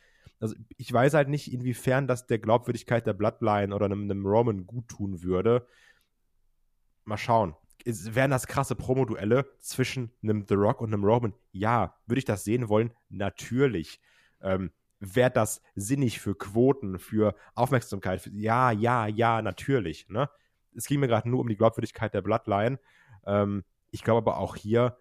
Also 0.42 0.56
ich 0.76 0.92
weiß 0.92 1.14
halt 1.14 1.28
nicht, 1.28 1.52
inwiefern 1.52 2.08
das 2.08 2.26
der 2.26 2.40
Glaubwürdigkeit 2.40 3.06
der 3.06 3.12
Bloodline 3.12 3.72
oder 3.72 3.84
einem, 3.86 4.10
einem 4.10 4.26
Roman 4.26 4.66
gut 4.66 4.88
tun 4.88 5.22
würde. 5.22 5.68
Mal 7.04 7.16
schauen. 7.16 7.54
Es, 7.84 8.16
wären 8.16 8.32
das 8.32 8.48
krasse 8.48 8.74
Promoduelle 8.74 9.46
zwischen 9.60 10.10
einem 10.20 10.44
The 10.48 10.54
Rock 10.54 10.80
und 10.80 10.92
einem 10.92 11.04
Roman? 11.04 11.32
Ja. 11.52 11.94
Würde 12.06 12.18
ich 12.18 12.24
das 12.24 12.42
sehen 12.42 12.68
wollen? 12.68 12.90
Natürlich. 13.08 14.00
Ähm, 14.40 14.72
Wäre 14.98 15.30
das 15.30 15.62
sinnig 15.76 16.18
für 16.18 16.34
Quoten, 16.34 16.98
für 16.98 17.36
Aufmerksamkeit? 17.54 18.22
Für, 18.22 18.30
ja, 18.30 18.72
ja, 18.72 19.06
ja, 19.06 19.42
natürlich. 19.42 20.08
Ne? 20.08 20.28
Es 20.74 20.86
ging 20.86 20.98
mir 20.98 21.06
gerade 21.06 21.30
nur 21.30 21.38
um 21.38 21.48
die 21.48 21.56
Glaubwürdigkeit 21.56 22.14
der 22.14 22.22
Bloodline. 22.22 22.80
Ähm, 23.26 23.62
ich 23.92 24.02
glaube 24.02 24.18
aber 24.18 24.38
auch 24.38 24.56
hier, 24.56 24.98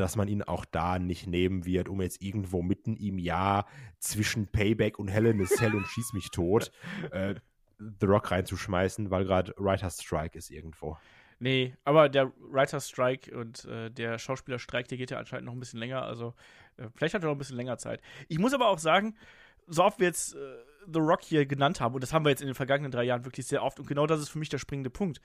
dass 0.00 0.16
man 0.16 0.28
ihn 0.28 0.42
auch 0.42 0.64
da 0.64 0.98
nicht 0.98 1.26
nehmen 1.26 1.64
wird, 1.64 1.88
um 1.88 2.00
jetzt 2.00 2.22
irgendwo 2.22 2.62
mitten 2.62 2.96
im 2.96 3.18
Jahr 3.18 3.66
zwischen 3.98 4.46
Payback 4.46 4.98
und 4.98 5.08
Hell 5.08 5.26
in 5.26 5.40
a 5.40 5.44
Cell 5.44 5.74
und 5.74 5.86
Schieß 5.86 6.12
mich 6.12 6.30
tot 6.30 6.70
äh, 7.10 7.34
The 7.78 8.06
Rock 8.06 8.30
reinzuschmeißen, 8.30 9.10
weil 9.10 9.24
gerade 9.24 9.54
Writer's 9.56 10.02
Strike 10.02 10.36
ist 10.36 10.50
irgendwo. 10.50 10.96
Nee, 11.40 11.76
aber 11.84 12.08
der 12.08 12.32
Writer's 12.38 12.88
Strike 12.88 13.36
und 13.36 13.64
äh, 13.66 13.90
der 13.90 14.18
Schauspielerstreik, 14.18 14.88
der 14.88 14.98
geht 14.98 15.10
ja 15.10 15.18
anscheinend 15.18 15.46
noch 15.46 15.52
ein 15.52 15.60
bisschen 15.60 15.78
länger. 15.78 16.02
Also 16.02 16.34
äh, 16.76 16.88
vielleicht 16.94 17.14
hat 17.14 17.22
er 17.22 17.26
noch 17.26 17.36
ein 17.36 17.38
bisschen 17.38 17.56
länger 17.56 17.78
Zeit. 17.78 18.00
Ich 18.26 18.38
muss 18.38 18.52
aber 18.52 18.68
auch 18.68 18.78
sagen, 18.78 19.14
so 19.68 19.84
oft 19.84 20.00
wir 20.00 20.08
jetzt 20.08 20.34
äh, 20.34 20.38
The 20.92 20.98
Rock 20.98 21.22
hier 21.22 21.46
genannt 21.46 21.80
haben, 21.80 21.94
und 21.94 22.02
das 22.02 22.12
haben 22.12 22.24
wir 22.24 22.30
jetzt 22.30 22.40
in 22.40 22.48
den 22.48 22.54
vergangenen 22.54 22.90
drei 22.90 23.04
Jahren 23.04 23.24
wirklich 23.24 23.46
sehr 23.46 23.62
oft, 23.62 23.78
und 23.78 23.86
genau 23.86 24.06
das 24.06 24.20
ist 24.20 24.30
für 24.30 24.38
mich 24.38 24.48
der 24.48 24.58
springende 24.58 24.90
Punkt. 24.90 25.20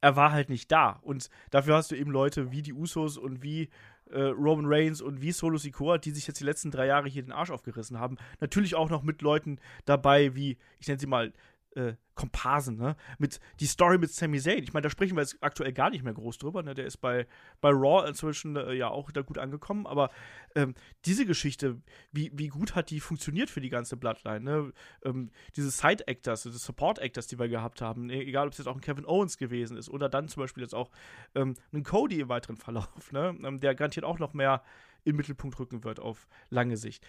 Er 0.00 0.16
war 0.16 0.32
halt 0.32 0.50
nicht 0.50 0.70
da. 0.70 0.98
Und 1.02 1.30
dafür 1.50 1.76
hast 1.76 1.90
du 1.90 1.94
eben 1.94 2.10
Leute 2.10 2.50
wie 2.50 2.62
die 2.62 2.74
Usos 2.74 3.16
und 3.16 3.42
wie 3.42 3.70
äh, 4.14 4.22
Roman 4.22 4.66
Reigns 4.66 5.02
und 5.02 5.20
wie 5.20 5.32
Solo 5.32 5.58
Sikoa, 5.58 5.98
die 5.98 6.12
sich 6.12 6.26
jetzt 6.26 6.40
die 6.40 6.44
letzten 6.44 6.70
drei 6.70 6.86
Jahre 6.86 7.08
hier 7.08 7.22
den 7.22 7.32
Arsch 7.32 7.50
aufgerissen 7.50 7.98
haben. 7.98 8.16
Natürlich 8.40 8.74
auch 8.74 8.88
noch 8.88 9.02
mit 9.02 9.22
Leuten 9.22 9.58
dabei, 9.84 10.34
wie, 10.34 10.56
ich 10.78 10.88
nenne 10.88 11.00
sie 11.00 11.06
mal, 11.06 11.32
äh, 11.74 11.94
Komparsen, 12.14 12.76
ne? 12.76 12.96
Mit 13.18 13.40
die 13.58 13.66
Story 13.66 13.98
mit 13.98 14.12
Sami 14.12 14.40
Zayn. 14.40 14.62
Ich 14.62 14.72
meine, 14.72 14.82
da 14.84 14.90
sprechen 14.90 15.16
wir 15.16 15.22
jetzt 15.22 15.36
aktuell 15.40 15.72
gar 15.72 15.90
nicht 15.90 16.04
mehr 16.04 16.14
groß 16.14 16.38
drüber, 16.38 16.62
ne? 16.62 16.74
Der 16.74 16.86
ist 16.86 16.98
bei, 16.98 17.26
bei 17.60 17.70
Raw 17.70 18.08
inzwischen 18.08 18.56
äh, 18.56 18.72
ja 18.72 18.88
auch 18.88 19.10
da 19.10 19.22
gut 19.22 19.38
angekommen, 19.38 19.86
aber 19.86 20.10
ähm, 20.54 20.74
diese 21.04 21.26
Geschichte, 21.26 21.80
wie, 22.12 22.30
wie 22.34 22.48
gut 22.48 22.74
hat 22.76 22.90
die 22.90 23.00
funktioniert 23.00 23.50
für 23.50 23.60
die 23.60 23.68
ganze 23.68 23.96
Bloodline, 23.96 24.40
ne? 24.40 24.72
Ähm, 25.04 25.30
diese 25.56 25.70
Side-Actors, 25.70 26.44
diese 26.44 26.58
Support-Actors, 26.58 27.26
die 27.26 27.38
wir 27.38 27.48
gehabt 27.48 27.80
haben, 27.80 28.10
e- 28.10 28.22
egal 28.22 28.46
ob 28.46 28.52
es 28.52 28.58
jetzt 28.58 28.68
auch 28.68 28.76
ein 28.76 28.80
Kevin 28.80 29.06
Owens 29.06 29.36
gewesen 29.36 29.76
ist 29.76 29.88
oder 29.90 30.08
dann 30.08 30.28
zum 30.28 30.42
Beispiel 30.42 30.62
jetzt 30.62 30.74
auch 30.74 30.90
ähm, 31.34 31.54
ein 31.72 31.82
Cody 31.82 32.20
im 32.20 32.28
weiteren 32.28 32.56
Verlauf, 32.56 33.10
ne? 33.12 33.36
Ähm, 33.42 33.58
der 33.58 33.74
garantiert 33.74 34.04
auch 34.04 34.18
noch 34.18 34.34
mehr 34.34 34.62
den 35.04 35.16
Mittelpunkt 35.16 35.58
rücken 35.58 35.84
wird 35.84 36.00
auf 36.00 36.28
lange 36.48 36.76
Sicht. 36.76 37.06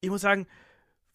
Ich 0.00 0.10
muss 0.10 0.22
sagen, 0.22 0.46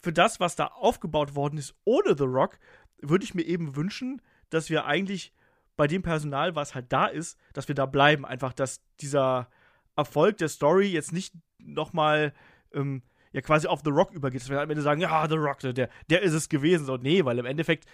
für 0.00 0.12
das, 0.12 0.40
was 0.40 0.56
da 0.56 0.66
aufgebaut 0.66 1.34
worden 1.34 1.58
ist 1.58 1.74
ohne 1.84 2.16
The 2.16 2.24
Rock, 2.24 2.58
würde 3.00 3.24
ich 3.24 3.34
mir 3.34 3.42
eben 3.42 3.76
wünschen, 3.76 4.22
dass 4.50 4.70
wir 4.70 4.86
eigentlich 4.86 5.32
bei 5.76 5.86
dem 5.86 6.02
Personal, 6.02 6.56
was 6.56 6.74
halt 6.74 6.92
da 6.92 7.06
ist, 7.06 7.38
dass 7.52 7.68
wir 7.68 7.74
da 7.74 7.86
bleiben. 7.86 8.24
Einfach, 8.26 8.52
dass 8.52 8.82
dieser 9.00 9.48
Erfolg 9.96 10.38
der 10.38 10.48
Story 10.48 10.88
jetzt 10.88 11.12
nicht 11.12 11.34
nochmal 11.58 12.34
ähm, 12.72 13.02
ja 13.32 13.40
quasi 13.40 13.68
auf 13.68 13.82
The 13.84 13.90
Rock 13.90 14.12
übergeht, 14.12 14.40
dass 14.40 14.48
wir 14.48 14.60
am 14.60 14.70
Ende 14.70 14.82
sagen, 14.82 15.00
ja, 15.00 15.28
The 15.28 15.36
Rock, 15.36 15.60
der, 15.60 15.88
der 16.10 16.22
ist 16.22 16.32
es 16.32 16.48
gewesen. 16.48 16.84
So, 16.84 16.96
nee, 16.96 17.24
weil 17.24 17.38
im 17.38 17.46
Endeffekt 17.46 17.86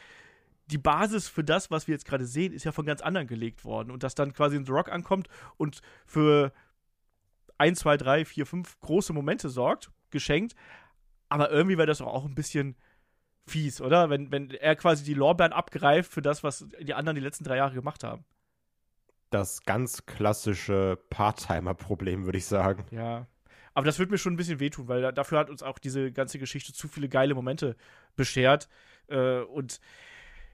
die 0.66 0.78
Basis 0.78 1.28
für 1.28 1.44
das, 1.44 1.70
was 1.70 1.86
wir 1.86 1.94
jetzt 1.94 2.06
gerade 2.06 2.24
sehen, 2.24 2.52
ist 2.52 2.64
ja 2.64 2.72
von 2.72 2.86
ganz 2.86 3.02
anderen 3.02 3.26
gelegt 3.26 3.64
worden. 3.64 3.90
Und 3.90 4.02
dass 4.02 4.14
dann 4.14 4.32
quasi 4.32 4.56
ein 4.56 4.64
The 4.64 4.72
Rock 4.72 4.90
ankommt 4.90 5.28
und 5.56 5.80
für 6.06 6.52
ein, 7.58 7.74
zwei, 7.74 7.96
drei, 7.96 8.24
vier, 8.24 8.46
fünf 8.46 8.78
große 8.80 9.12
Momente 9.12 9.48
sorgt, 9.48 9.90
geschenkt, 10.10 10.54
aber 11.28 11.50
irgendwie 11.50 11.76
wäre 11.76 11.86
das 11.86 11.98
doch 11.98 12.06
auch 12.06 12.24
ein 12.24 12.34
bisschen 12.34 12.76
fies, 13.46 13.80
oder? 13.80 14.10
Wenn, 14.10 14.30
wenn 14.32 14.50
er 14.50 14.76
quasi 14.76 15.04
die 15.04 15.14
Lorbeeren 15.14 15.52
abgreift 15.52 16.12
für 16.12 16.22
das, 16.22 16.42
was 16.42 16.66
die 16.80 16.94
anderen 16.94 17.16
die 17.16 17.22
letzten 17.22 17.44
drei 17.44 17.56
Jahre 17.56 17.74
gemacht 17.74 18.04
haben. 18.04 18.24
Das 19.30 19.62
ganz 19.64 20.06
klassische 20.06 20.98
Part-Timer-Problem, 21.10 22.24
würde 22.24 22.38
ich 22.38 22.46
sagen. 22.46 22.86
Ja. 22.90 23.26
Aber 23.74 23.86
das 23.86 23.98
wird 23.98 24.10
mir 24.10 24.18
schon 24.18 24.34
ein 24.34 24.36
bisschen 24.36 24.60
wehtun, 24.60 24.86
weil 24.86 25.02
da, 25.02 25.12
dafür 25.12 25.38
hat 25.38 25.50
uns 25.50 25.62
auch 25.62 25.78
diese 25.78 26.12
ganze 26.12 26.38
Geschichte 26.38 26.72
zu 26.72 26.86
viele 26.86 27.08
geile 27.08 27.34
Momente 27.34 27.76
beschert. 28.14 28.68
Äh, 29.08 29.40
und 29.40 29.80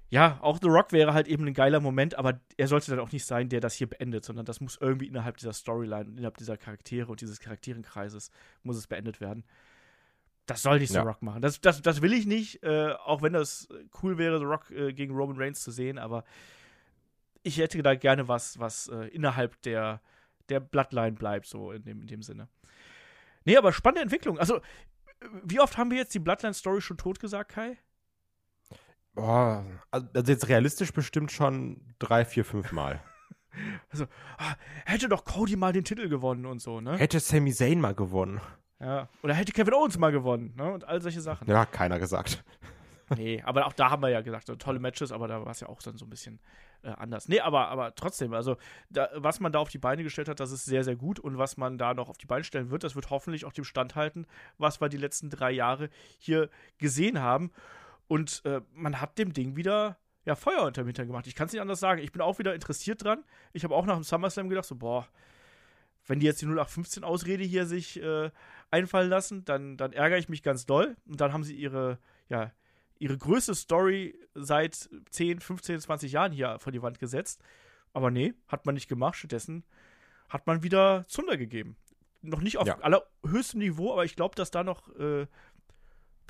ja, 0.08 0.38
auch 0.40 0.58
The 0.60 0.68
Rock 0.68 0.90
wäre 0.92 1.14
halt 1.14 1.28
eben 1.28 1.46
ein 1.46 1.54
geiler 1.54 1.78
Moment, 1.78 2.16
aber 2.16 2.40
er 2.56 2.66
sollte 2.66 2.90
dann 2.90 2.98
auch 2.98 3.12
nicht 3.12 3.24
sein, 3.24 3.48
der 3.48 3.60
das 3.60 3.74
hier 3.74 3.88
beendet, 3.88 4.24
sondern 4.24 4.44
das 4.44 4.60
muss 4.60 4.78
irgendwie 4.80 5.06
innerhalb 5.06 5.36
dieser 5.36 5.52
Storyline, 5.52 6.10
innerhalb 6.10 6.38
dieser 6.38 6.56
Charaktere 6.56 7.10
und 7.10 7.20
dieses 7.20 7.38
Charakterenkreises 7.38 8.30
muss 8.62 8.76
es 8.76 8.88
beendet 8.88 9.20
werden. 9.20 9.44
Das 10.50 10.62
soll 10.62 10.80
nicht 10.80 10.92
Ja. 10.92 11.02
The 11.02 11.06
Rock 11.06 11.22
machen. 11.22 11.42
Das, 11.42 11.60
das, 11.60 11.80
das 11.80 12.02
will 12.02 12.12
ich 12.12 12.26
nicht, 12.26 12.62
äh, 12.64 12.92
auch 13.04 13.22
wenn 13.22 13.32
das 13.32 13.68
cool 14.02 14.18
wäre, 14.18 14.38
The 14.38 14.44
Rock 14.44 14.70
äh, 14.70 14.92
gegen 14.92 15.14
Roman 15.14 15.36
Reigns 15.36 15.62
zu 15.62 15.70
sehen, 15.70 15.98
aber 15.98 16.24
ich 17.42 17.58
hätte 17.58 17.80
da 17.82 17.94
gerne 17.94 18.26
was, 18.26 18.58
was 18.58 18.88
äh, 18.88 19.06
innerhalb 19.08 19.62
der, 19.62 20.00
der 20.48 20.60
Bloodline 20.60 21.12
bleibt, 21.12 21.46
so 21.46 21.70
in 21.70 21.84
dem, 21.84 22.00
in 22.02 22.06
dem 22.08 22.22
Sinne. 22.22 22.48
Nee, 23.44 23.56
aber 23.56 23.72
spannende 23.72 24.02
Entwicklung. 24.02 24.38
Also, 24.38 24.60
wie 25.44 25.60
oft 25.60 25.78
haben 25.78 25.90
wir 25.90 25.98
jetzt 25.98 26.14
die 26.14 26.18
Bloodline-Story 26.18 26.80
schon 26.80 26.98
tot 26.98 27.20
gesagt, 27.20 27.52
Kai? 27.52 27.78
Boah, 29.14 29.64
also 29.90 30.08
also 30.14 30.32
jetzt 30.32 30.48
realistisch 30.48 30.92
bestimmt 30.92 31.32
schon 31.32 31.80
drei, 31.98 32.24
vier, 32.24 32.44
fünf 32.44 32.72
Mal. 32.72 33.02
Also, 33.90 34.06
ah, 34.38 34.54
hätte 34.86 35.08
doch 35.08 35.24
Cody 35.24 35.56
mal 35.56 35.72
den 35.72 35.82
Titel 35.82 36.08
gewonnen 36.08 36.46
und 36.46 36.62
so, 36.62 36.80
ne? 36.80 36.96
Hätte 36.96 37.18
Sami 37.18 37.52
Zayn 37.52 37.80
mal 37.80 37.96
gewonnen. 37.96 38.40
Ja. 38.80 39.08
Oder 39.22 39.34
hätte 39.34 39.52
Kevin 39.52 39.74
Owens 39.74 39.98
mal 39.98 40.10
gewonnen, 40.10 40.54
ne? 40.56 40.72
Und 40.72 40.84
all 40.84 41.00
solche 41.02 41.20
Sachen. 41.20 41.46
Ja, 41.46 41.66
keiner 41.66 41.98
gesagt. 41.98 42.42
nee, 43.16 43.42
aber 43.42 43.66
auch 43.66 43.74
da 43.74 43.90
haben 43.90 44.02
wir 44.02 44.08
ja 44.08 44.22
gesagt, 44.22 44.46
so 44.46 44.56
tolle 44.56 44.78
Matches, 44.78 45.12
aber 45.12 45.28
da 45.28 45.44
war 45.44 45.52
es 45.52 45.60
ja 45.60 45.68
auch 45.68 45.82
dann 45.82 45.98
so 45.98 46.06
ein 46.06 46.10
bisschen 46.10 46.40
äh, 46.82 46.90
anders. 46.90 47.28
Nee, 47.28 47.40
aber, 47.40 47.68
aber 47.68 47.94
trotzdem, 47.94 48.32
also 48.32 48.56
da, 48.88 49.10
was 49.14 49.40
man 49.40 49.52
da 49.52 49.58
auf 49.58 49.68
die 49.68 49.78
Beine 49.78 50.02
gestellt 50.02 50.28
hat, 50.28 50.40
das 50.40 50.50
ist 50.50 50.64
sehr, 50.64 50.82
sehr 50.82 50.96
gut 50.96 51.18
und 51.18 51.36
was 51.36 51.56
man 51.56 51.76
da 51.76 51.92
noch 51.92 52.08
auf 52.08 52.16
die 52.16 52.26
Beine 52.26 52.44
stellen 52.44 52.70
wird, 52.70 52.84
das 52.84 52.94
wird 52.94 53.10
hoffentlich 53.10 53.44
auch 53.44 53.52
dem 53.52 53.64
Stand 53.64 53.96
halten, 53.96 54.26
was 54.56 54.80
wir 54.80 54.88
die 54.88 54.96
letzten 54.96 55.28
drei 55.28 55.50
Jahre 55.50 55.90
hier 56.18 56.48
gesehen 56.78 57.20
haben. 57.20 57.50
Und 58.08 58.42
äh, 58.44 58.60
man 58.72 59.00
hat 59.00 59.18
dem 59.18 59.32
Ding 59.34 59.56
wieder 59.56 59.98
ja, 60.24 60.34
Feuer 60.34 60.62
unterm 60.62 60.86
Hintern 60.86 61.06
gemacht. 61.06 61.26
Ich 61.26 61.34
kann 61.34 61.46
es 61.46 61.52
nicht 61.52 61.62
anders 61.62 61.80
sagen. 61.80 62.00
Ich 62.02 62.12
bin 62.12 62.22
auch 62.22 62.38
wieder 62.38 62.54
interessiert 62.54 63.04
dran. 63.04 63.24
Ich 63.52 63.64
habe 63.64 63.74
auch 63.74 63.86
nach 63.86 63.94
dem 63.94 64.04
SummerSlam 64.04 64.48
gedacht, 64.48 64.66
so, 64.66 64.74
boah, 64.74 65.06
wenn 66.10 66.18
die 66.18 66.26
jetzt 66.26 66.42
die 66.42 66.46
0815-Ausrede 66.46 67.44
hier 67.44 67.66
sich 67.66 68.02
äh, 68.02 68.32
einfallen 68.72 69.08
lassen, 69.08 69.44
dann, 69.44 69.76
dann 69.76 69.92
ärgere 69.92 70.18
ich 70.18 70.28
mich 70.28 70.42
ganz 70.42 70.66
doll. 70.66 70.96
Und 71.06 71.20
dann 71.20 71.32
haben 71.32 71.44
sie 71.44 71.54
ihre, 71.54 72.00
ja, 72.28 72.50
ihre 72.98 73.16
größte 73.16 73.54
Story 73.54 74.18
seit 74.34 74.90
10, 75.10 75.38
15, 75.38 75.78
20 75.78 76.10
Jahren 76.10 76.32
hier 76.32 76.58
vor 76.58 76.72
die 76.72 76.82
Wand 76.82 76.98
gesetzt. 76.98 77.40
Aber 77.92 78.10
nee, 78.10 78.34
hat 78.48 78.66
man 78.66 78.74
nicht 78.74 78.88
gemacht. 78.88 79.14
Stattdessen 79.14 79.62
hat 80.28 80.48
man 80.48 80.64
wieder 80.64 81.04
Zunder 81.06 81.36
gegeben. 81.36 81.76
Noch 82.22 82.40
nicht 82.40 82.58
auf 82.58 82.66
ja. 82.66 82.78
allerhöchstem 82.80 83.60
Niveau, 83.60 83.92
aber 83.92 84.04
ich 84.04 84.16
glaube, 84.16 84.34
dass 84.34 84.50
da 84.50 84.64
noch 84.64 84.88
äh, 84.96 85.28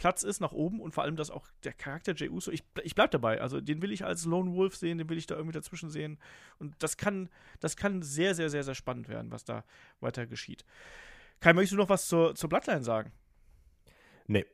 Platz 0.00 0.22
ist 0.22 0.40
nach 0.40 0.52
oben 0.52 0.80
und 0.80 0.92
vor 0.92 1.04
allem, 1.04 1.14
dass 1.14 1.30
auch 1.30 1.46
der 1.62 1.74
Charakter 1.74 2.14
Jey 2.14 2.30
Uso, 2.30 2.50
ich, 2.50 2.64
ich 2.82 2.94
bleib 2.94 3.10
dabei, 3.10 3.42
also 3.42 3.60
den 3.60 3.82
will 3.82 3.92
ich 3.92 4.02
als 4.02 4.24
Lone 4.24 4.54
Wolf 4.54 4.74
sehen, 4.74 4.96
den 4.96 5.10
will 5.10 5.18
ich 5.18 5.26
da 5.26 5.34
irgendwie 5.34 5.52
dazwischen 5.52 5.90
sehen 5.90 6.18
und 6.58 6.74
das 6.78 6.96
kann, 6.96 7.28
das 7.60 7.76
kann 7.76 8.00
sehr, 8.00 8.34
sehr, 8.34 8.48
sehr, 8.48 8.62
sehr 8.62 8.74
spannend 8.74 9.10
werden, 9.10 9.30
was 9.30 9.44
da 9.44 9.62
weiter 10.00 10.26
geschieht. 10.26 10.64
Kai, 11.40 11.52
möchtest 11.52 11.74
du 11.74 11.76
noch 11.76 11.90
was 11.90 12.08
zur, 12.08 12.34
zur 12.34 12.48
Bloodline 12.48 12.82
sagen? 12.82 13.12
Nee. 14.26 14.46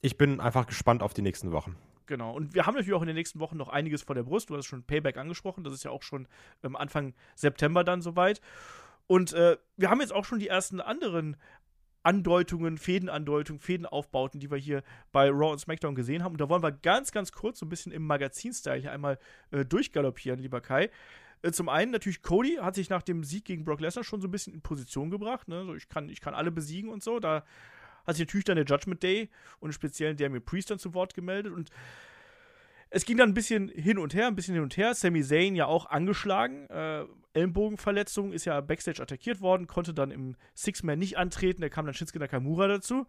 Ich 0.00 0.18
bin 0.18 0.40
einfach 0.40 0.66
gespannt 0.66 1.04
auf 1.04 1.14
die 1.14 1.22
nächsten 1.22 1.52
Wochen. 1.52 1.76
Genau. 2.06 2.34
Und 2.34 2.54
wir 2.54 2.66
haben 2.66 2.74
natürlich 2.74 2.94
auch 2.94 3.02
in 3.02 3.06
den 3.06 3.16
nächsten 3.16 3.38
Wochen 3.38 3.56
noch 3.56 3.68
einiges 3.68 4.02
vor 4.02 4.16
der 4.16 4.24
Brust. 4.24 4.50
Du 4.50 4.56
hast 4.56 4.66
schon 4.66 4.82
Payback 4.82 5.16
angesprochen. 5.16 5.62
Das 5.62 5.74
ist 5.74 5.84
ja 5.84 5.92
auch 5.92 6.02
schon 6.02 6.26
ähm, 6.64 6.74
Anfang 6.74 7.14
September 7.36 7.84
dann 7.84 8.02
soweit. 8.02 8.40
Und 9.08 9.32
äh, 9.32 9.56
wir 9.76 9.90
haben 9.90 10.00
jetzt 10.00 10.12
auch 10.12 10.24
schon 10.24 10.38
die 10.38 10.48
ersten 10.48 10.80
anderen 10.80 11.36
Andeutungen, 12.08 12.78
Fädenandeutungen, 12.78 13.60
Fädenaufbauten, 13.60 14.40
die 14.40 14.50
wir 14.50 14.56
hier 14.56 14.82
bei 15.12 15.28
Raw 15.28 15.52
und 15.52 15.58
SmackDown 15.58 15.94
gesehen 15.94 16.24
haben. 16.24 16.32
Und 16.32 16.40
da 16.40 16.48
wollen 16.48 16.62
wir 16.62 16.72
ganz, 16.72 17.12
ganz 17.12 17.32
kurz 17.32 17.58
so 17.58 17.66
ein 17.66 17.68
bisschen 17.68 17.92
im 17.92 18.06
Magazin-Style 18.06 18.80
hier 18.80 18.92
einmal 18.92 19.18
äh, 19.50 19.66
durchgaloppieren, 19.66 20.40
lieber 20.40 20.62
Kai. 20.62 20.88
Äh, 21.42 21.52
zum 21.52 21.68
einen 21.68 21.92
natürlich 21.92 22.22
Cody 22.22 22.56
hat 22.62 22.76
sich 22.76 22.88
nach 22.88 23.02
dem 23.02 23.24
Sieg 23.24 23.44
gegen 23.44 23.62
Brock 23.62 23.80
Lesnar 23.80 24.04
schon 24.04 24.22
so 24.22 24.28
ein 24.28 24.30
bisschen 24.30 24.54
in 24.54 24.62
Position 24.62 25.10
gebracht. 25.10 25.48
Ne? 25.48 25.66
So, 25.66 25.74
ich, 25.74 25.90
kann, 25.90 26.08
ich 26.08 26.22
kann 26.22 26.32
alle 26.32 26.50
besiegen 26.50 26.88
und 26.88 27.02
so. 27.02 27.20
Da 27.20 27.44
hat 28.06 28.16
sich 28.16 28.26
natürlich 28.26 28.46
dann 28.46 28.56
der 28.56 28.64
Judgment 28.64 29.02
Day 29.02 29.28
und 29.60 29.74
speziell 29.74 30.14
der 30.14 30.30
mir 30.30 30.40
Priest 30.40 30.70
dann 30.70 30.78
zu 30.78 30.94
Wort 30.94 31.12
gemeldet. 31.12 31.52
Und 31.52 31.68
es 32.90 33.04
ging 33.04 33.16
dann 33.16 33.30
ein 33.30 33.34
bisschen 33.34 33.68
hin 33.68 33.98
und 33.98 34.14
her, 34.14 34.26
ein 34.26 34.34
bisschen 34.34 34.54
hin 34.54 34.62
und 34.62 34.76
her. 34.76 34.94
Sami 34.94 35.22
Zayn 35.22 35.54
ja 35.54 35.66
auch 35.66 35.86
angeschlagen. 35.86 36.68
Äh, 36.70 37.04
Ellenbogenverletzung, 37.34 38.32
ist 38.32 38.46
ja 38.46 38.60
backstage 38.60 39.02
attackiert 39.02 39.40
worden, 39.40 39.66
konnte 39.66 39.94
dann 39.94 40.10
im 40.10 40.36
Six-Man 40.54 40.98
nicht 40.98 41.18
antreten. 41.18 41.60
Da 41.60 41.68
kam 41.68 41.84
dann 41.84 41.94
Shinsuke 41.94 42.18
Nakamura 42.18 42.66
dazu. 42.66 43.06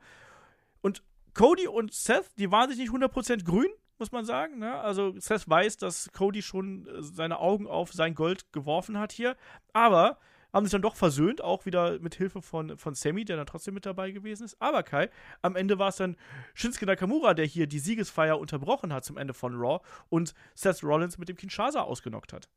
Und 0.82 1.03
Cody 1.34 1.67
und 1.67 1.93
Seth, 1.93 2.30
die 2.38 2.51
waren 2.51 2.69
sich 2.69 2.77
nicht 2.77 2.91
100% 2.91 3.43
grün, 3.43 3.69
muss 3.97 4.11
man 4.11 4.25
sagen. 4.25 4.59
Ne? 4.59 4.80
Also 4.80 5.17
Seth 5.17 5.47
weiß, 5.49 5.77
dass 5.77 6.11
Cody 6.11 6.41
schon 6.41 6.88
äh, 6.88 7.01
seine 7.01 7.39
Augen 7.39 7.67
auf 7.67 7.93
sein 7.93 8.15
Gold 8.15 8.51
geworfen 8.51 8.99
hat 8.99 9.11
hier. 9.11 9.36
Aber 9.73 10.19
haben 10.54 10.66
sich 10.66 10.72
dann 10.72 10.82
doch 10.82 10.95
versöhnt, 10.95 11.43
auch 11.43 11.66
wieder 11.66 12.00
mit 12.00 12.16
Hilfe 12.16 12.41
von, 12.41 12.78
von 12.78 12.95
Sammy, 12.95 13.26
der 13.26 13.38
dann 13.38 13.45
trotzdem 13.45 13.74
mit 13.74 13.86
dabei 13.86 14.12
gewesen 14.12 14.43
ist. 14.43 14.62
Aber 14.62 14.84
Kai, 14.84 15.10
am 15.41 15.56
Ende 15.56 15.78
war 15.80 15.89
es 15.89 15.97
dann 15.97 16.16
Shinsuke 16.54 16.86
Nakamura, 16.86 17.34
der 17.34 17.45
hier 17.45 17.68
die 17.68 17.80
Siegesfeier 17.80 18.39
unterbrochen 18.39 18.93
hat 18.93 19.06
zum 19.06 19.18
Ende 19.18 19.34
von 19.34 19.56
Raw 19.56 19.80
und 20.10 20.34
Seth 20.56 20.84
Rollins 20.84 21.18
mit 21.18 21.30
dem 21.30 21.36
Kinshasa 21.36 21.82
ausgenockt 21.82 22.34
hat. 22.34 22.50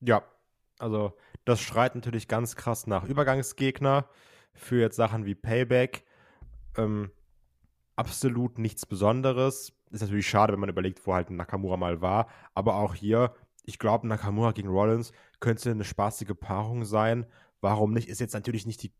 Ja, 0.00 0.22
also 0.78 1.16
das 1.44 1.60
schreit 1.60 1.94
natürlich 1.94 2.28
ganz 2.28 2.56
krass 2.56 2.86
nach 2.86 3.04
Übergangsgegner 3.04 4.08
für 4.54 4.80
jetzt 4.80 4.96
Sachen 4.96 5.24
wie 5.24 5.34
Payback. 5.34 6.04
Ähm, 6.76 7.10
absolut 7.96 8.58
nichts 8.58 8.86
Besonderes. 8.86 9.72
Ist 9.90 10.02
natürlich 10.02 10.28
schade, 10.28 10.52
wenn 10.52 10.60
man 10.60 10.68
überlegt, 10.68 11.06
wo 11.06 11.14
halt 11.14 11.30
Nakamura 11.30 11.76
mal 11.76 12.00
war. 12.00 12.28
Aber 12.54 12.76
auch 12.76 12.94
hier 12.94 13.34
ich 13.66 13.78
glaube, 13.78 14.06
Nakamura 14.06 14.52
gegen 14.52 14.68
Rollins 14.68 15.12
könnte 15.40 15.70
eine 15.70 15.84
spaßige 15.84 16.34
Paarung 16.38 16.84
sein. 16.84 17.26
Warum 17.60 17.92
nicht? 17.92 18.08
Ist 18.08 18.20
jetzt 18.20 18.34
natürlich 18.34 18.64
nicht 18.64 18.82
die 18.82 18.94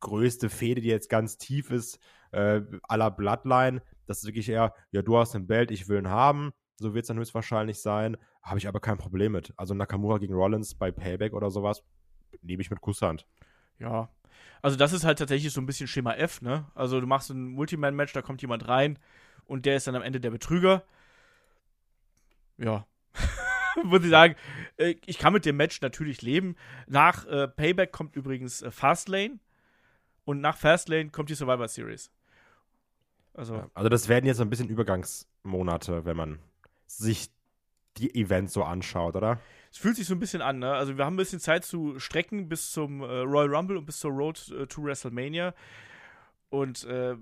größte 0.00 0.50
Fehde, 0.50 0.80
die 0.80 0.88
jetzt 0.88 1.08
ganz 1.08 1.38
tief 1.38 1.70
ist, 1.70 1.98
äh, 2.32 2.60
aller 2.82 3.10
Bloodline. 3.10 3.80
Das 4.06 4.18
ist 4.18 4.26
wirklich 4.26 4.48
eher, 4.48 4.74
ja, 4.90 5.02
du 5.02 5.16
hast 5.16 5.34
ein 5.34 5.46
Belt, 5.46 5.70
ich 5.70 5.88
will 5.88 5.98
ihn 5.98 6.08
haben. 6.08 6.52
So 6.78 6.94
wird 6.94 7.04
es 7.04 7.08
dann 7.08 7.18
höchstwahrscheinlich 7.18 7.80
sein. 7.80 8.16
Habe 8.42 8.58
ich 8.58 8.68
aber 8.68 8.80
kein 8.80 8.98
Problem 8.98 9.32
mit. 9.32 9.54
Also 9.56 9.72
Nakamura 9.72 10.18
gegen 10.18 10.34
Rollins 10.34 10.74
bei 10.74 10.90
Payback 10.90 11.32
oder 11.32 11.50
sowas, 11.50 11.82
nehme 12.42 12.60
ich 12.60 12.70
mit 12.70 12.80
Kusshand. 12.80 13.26
Ja. 13.78 14.10
Also 14.62 14.76
das 14.76 14.92
ist 14.92 15.04
halt 15.04 15.18
tatsächlich 15.18 15.52
so 15.52 15.60
ein 15.60 15.66
bisschen 15.66 15.86
Schema 15.86 16.14
F, 16.14 16.42
ne? 16.42 16.66
Also 16.74 17.00
du 17.00 17.06
machst 17.06 17.30
ein 17.30 17.52
Multiman-Match, 17.52 18.12
da 18.12 18.20
kommt 18.20 18.42
jemand 18.42 18.68
rein 18.68 18.98
und 19.44 19.64
der 19.64 19.76
ist 19.76 19.86
dann 19.86 19.94
am 19.94 20.02
Ende 20.02 20.20
der 20.20 20.30
Betrüger. 20.30 20.84
Ja. 22.58 22.86
muss 23.84 24.02
ich 24.02 24.10
sagen, 24.10 24.34
äh, 24.76 24.94
ich 25.06 25.18
kann 25.18 25.32
mit 25.32 25.44
dem 25.44 25.56
Match 25.56 25.80
natürlich 25.80 26.22
leben. 26.22 26.56
Nach 26.86 27.26
äh, 27.26 27.48
Payback 27.48 27.92
kommt 27.92 28.16
übrigens 28.16 28.62
äh, 28.62 28.70
Fastlane 28.70 29.38
und 30.24 30.40
nach 30.40 30.56
Fastlane 30.56 31.10
kommt 31.10 31.30
die 31.30 31.34
Survivor 31.34 31.68
Series. 31.68 32.10
Also, 33.34 33.70
also 33.74 33.88
das 33.88 34.08
werden 34.08 34.26
jetzt 34.26 34.40
ein 34.40 34.50
bisschen 34.50 34.68
Übergangsmonate, 34.68 36.04
wenn 36.04 36.16
man 36.16 36.38
sich 36.86 37.30
die 37.98 38.14
Events 38.14 38.52
so 38.52 38.64
anschaut, 38.64 39.14
oder? 39.16 39.40
Es 39.70 39.78
fühlt 39.78 39.96
sich 39.96 40.06
so 40.06 40.14
ein 40.14 40.20
bisschen 40.20 40.42
an, 40.42 40.58
ne? 40.58 40.72
Also 40.72 40.96
wir 40.96 41.04
haben 41.04 41.14
ein 41.14 41.18
bisschen 41.18 41.40
Zeit 41.40 41.64
zu 41.64 41.98
strecken 41.98 42.48
bis 42.48 42.72
zum 42.72 43.02
äh, 43.02 43.04
Royal 43.04 43.54
Rumble 43.54 43.76
und 43.76 43.84
bis 43.84 43.98
zur 43.98 44.10
Road 44.10 44.50
äh, 44.50 44.66
to 44.66 44.82
WrestleMania. 44.82 45.54
Und 46.48 46.84
äh, 46.84 47.16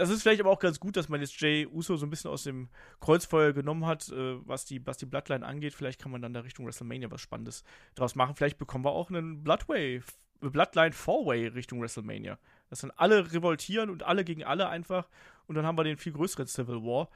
das 0.00 0.08
ist 0.08 0.22
vielleicht 0.22 0.40
aber 0.40 0.50
auch 0.50 0.58
ganz 0.58 0.80
gut, 0.80 0.96
dass 0.96 1.10
man 1.10 1.20
jetzt 1.20 1.38
Jay 1.40 1.66
Uso 1.66 1.96
so 1.96 2.06
ein 2.06 2.10
bisschen 2.10 2.30
aus 2.30 2.44
dem 2.44 2.70
Kreuzfeuer 3.00 3.52
genommen 3.52 3.84
hat, 3.84 4.08
äh, 4.08 4.36
was, 4.46 4.64
die, 4.64 4.84
was 4.86 4.96
die 4.96 5.04
Bloodline 5.04 5.44
angeht. 5.44 5.74
Vielleicht 5.74 6.00
kann 6.00 6.10
man 6.10 6.22
dann 6.22 6.32
da 6.32 6.40
Richtung 6.40 6.66
WrestleMania 6.66 7.10
was 7.10 7.20
Spannendes 7.20 7.64
draus 7.94 8.14
machen. 8.14 8.34
Vielleicht 8.34 8.56
bekommen 8.56 8.84
wir 8.84 8.92
auch 8.92 9.10
einen 9.10 9.44
Bloodway, 9.44 10.02
Bloodline 10.40 10.92
Four-Way 10.92 11.48
Richtung 11.48 11.82
WrestleMania. 11.82 12.38
Dass 12.70 12.80
dann 12.80 12.92
alle 12.96 13.30
revoltieren 13.30 13.90
und 13.90 14.02
alle 14.02 14.24
gegen 14.24 14.42
alle 14.42 14.70
einfach. 14.70 15.06
Und 15.46 15.56
dann 15.56 15.66
haben 15.66 15.76
wir 15.76 15.84
den 15.84 15.98
viel 15.98 16.12
größeren 16.12 16.46
Civil 16.46 16.76
War. 16.76 17.10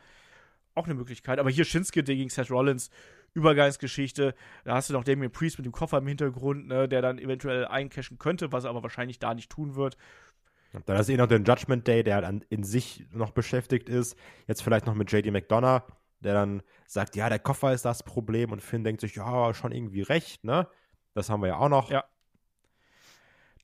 Auch 0.74 0.84
eine 0.84 0.94
Möglichkeit. 0.94 1.38
Aber 1.38 1.48
hier 1.48 1.64
Shinsuke 1.64 2.02
gegen 2.02 2.28
Seth 2.28 2.50
Rollins. 2.50 2.90
Übergangsgeschichte. 3.32 4.34
Da 4.64 4.74
hast 4.74 4.90
du 4.90 4.92
noch 4.92 5.04
Damien 5.04 5.32
Priest 5.32 5.58
mit 5.58 5.66
dem 5.66 5.72
Koffer 5.72 5.98
im 5.98 6.06
Hintergrund, 6.06 6.68
ne, 6.68 6.88
der 6.88 7.02
dann 7.02 7.18
eventuell 7.18 7.66
eincashen 7.66 8.18
könnte, 8.18 8.52
was 8.52 8.64
er 8.64 8.70
aber 8.70 8.82
wahrscheinlich 8.82 9.18
da 9.18 9.34
nicht 9.34 9.50
tun 9.50 9.74
wird. 9.74 9.96
Dann 10.86 10.98
hast 10.98 11.08
du 11.08 11.12
eh 11.12 11.16
noch 11.16 11.28
den 11.28 11.44
Judgment 11.44 11.86
Day, 11.86 12.02
der 12.02 12.16
halt 12.16 12.24
an, 12.24 12.44
in 12.48 12.64
sich 12.64 13.04
noch 13.12 13.30
beschäftigt 13.30 13.88
ist. 13.88 14.16
Jetzt 14.46 14.62
vielleicht 14.62 14.86
noch 14.86 14.94
mit 14.94 15.10
JD 15.10 15.30
McDonough, 15.30 15.82
der 16.20 16.34
dann 16.34 16.62
sagt, 16.86 17.16
ja, 17.16 17.28
der 17.28 17.38
Koffer 17.38 17.72
ist 17.72 17.84
das 17.84 18.02
Problem 18.02 18.50
und 18.52 18.60
Finn 18.60 18.84
denkt 18.84 19.00
sich, 19.00 19.14
ja, 19.14 19.54
schon 19.54 19.72
irgendwie 19.72 20.02
recht, 20.02 20.44
ne? 20.44 20.68
Das 21.14 21.30
haben 21.30 21.42
wir 21.42 21.48
ja 21.48 21.58
auch 21.58 21.68
noch. 21.68 21.90
Ja. 21.90 22.04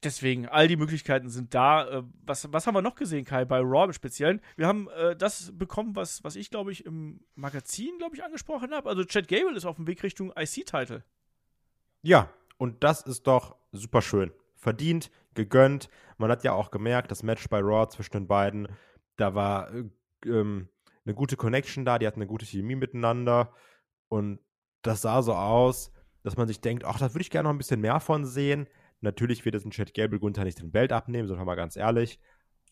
Deswegen, 0.03 0.49
all 0.49 0.67
die 0.69 0.77
Möglichkeiten 0.77 1.29
sind 1.29 1.53
da. 1.53 1.89
Äh, 1.89 2.03
was, 2.25 2.51
was 2.53 2.67
haben 2.67 2.75
wir 2.75 2.83
noch 2.83 2.95
gesehen, 2.95 3.25
Kai, 3.25 3.45
bei 3.45 3.59
Raw 3.59 3.87
im 3.87 3.93
Speziellen? 3.93 4.41
Wir 4.57 4.67
haben 4.67 4.89
äh, 4.89 5.17
das 5.17 5.53
bekommen, 5.59 5.97
was, 5.97 6.25
was 6.25 6.37
ich, 6.37 6.51
glaube 6.51 6.73
ich, 6.73 6.87
im 6.87 7.21
Magazin, 7.35 7.99
glaube 7.99 8.15
ich, 8.15 8.25
angesprochen 8.25 8.73
habe. 8.73 8.89
Also 8.89 9.05
Chad 9.05 9.29
Gable 9.29 9.57
ist 9.57 9.67
auf 9.67 9.77
dem 9.77 9.87
Weg 9.87 10.03
Richtung 10.03 10.33
IC-Title. 10.37 11.05
Ja, 12.03 12.31
und 12.57 12.83
das 12.83 13.03
ist 13.03 13.27
doch 13.27 13.57
super 13.73 14.01
schön 14.01 14.33
verdient, 14.61 15.11
gegönnt. 15.35 15.89
Man 16.19 16.31
hat 16.31 16.45
ja 16.45 16.53
auch 16.53 16.71
gemerkt, 16.71 17.11
das 17.11 17.23
Match 17.23 17.49
bei 17.49 17.61
Raw 17.61 17.89
zwischen 17.89 18.13
den 18.13 18.29
beiden, 18.29 18.69
da 19.17 19.35
war 19.35 19.73
äh, 19.75 19.85
ähm, 20.27 20.69
eine 21.05 21.15
gute 21.15 21.37
Connection 21.37 21.85
da, 21.85 21.99
die 21.99 22.07
hatten 22.07 22.21
eine 22.21 22.29
gute 22.29 22.47
Chemie 22.47 22.77
miteinander 22.77 23.53
und 24.09 24.39
das 24.83 25.03
sah 25.03 25.23
so 25.23 25.35
aus, 25.35 25.93
dass 26.23 26.37
man 26.37 26.47
sich 26.47 26.61
denkt, 26.61 26.85
ach, 26.85 26.99
da 26.99 27.13
würde 27.15 27.23
ich 27.23 27.31
gerne 27.31 27.49
noch 27.49 27.55
ein 27.55 27.59
bisschen 27.59 27.81
mehr 27.81 28.01
von 28.01 28.27
sehen. 28.27 28.67
Natürlich 29.01 29.45
wird 29.45 29.55
es 29.55 29.65
ein 29.65 29.71
Chad 29.71 29.95
Gable 29.95 30.19
Gunther 30.19 30.45
nicht 30.45 30.61
den 30.61 30.73
Belt 30.73 30.93
abnehmen, 30.93 31.27
sind 31.27 31.39
wir 31.39 31.45
mal 31.45 31.55
ganz 31.55 31.77
ehrlich. 31.77 32.21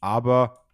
Aber 0.00 0.66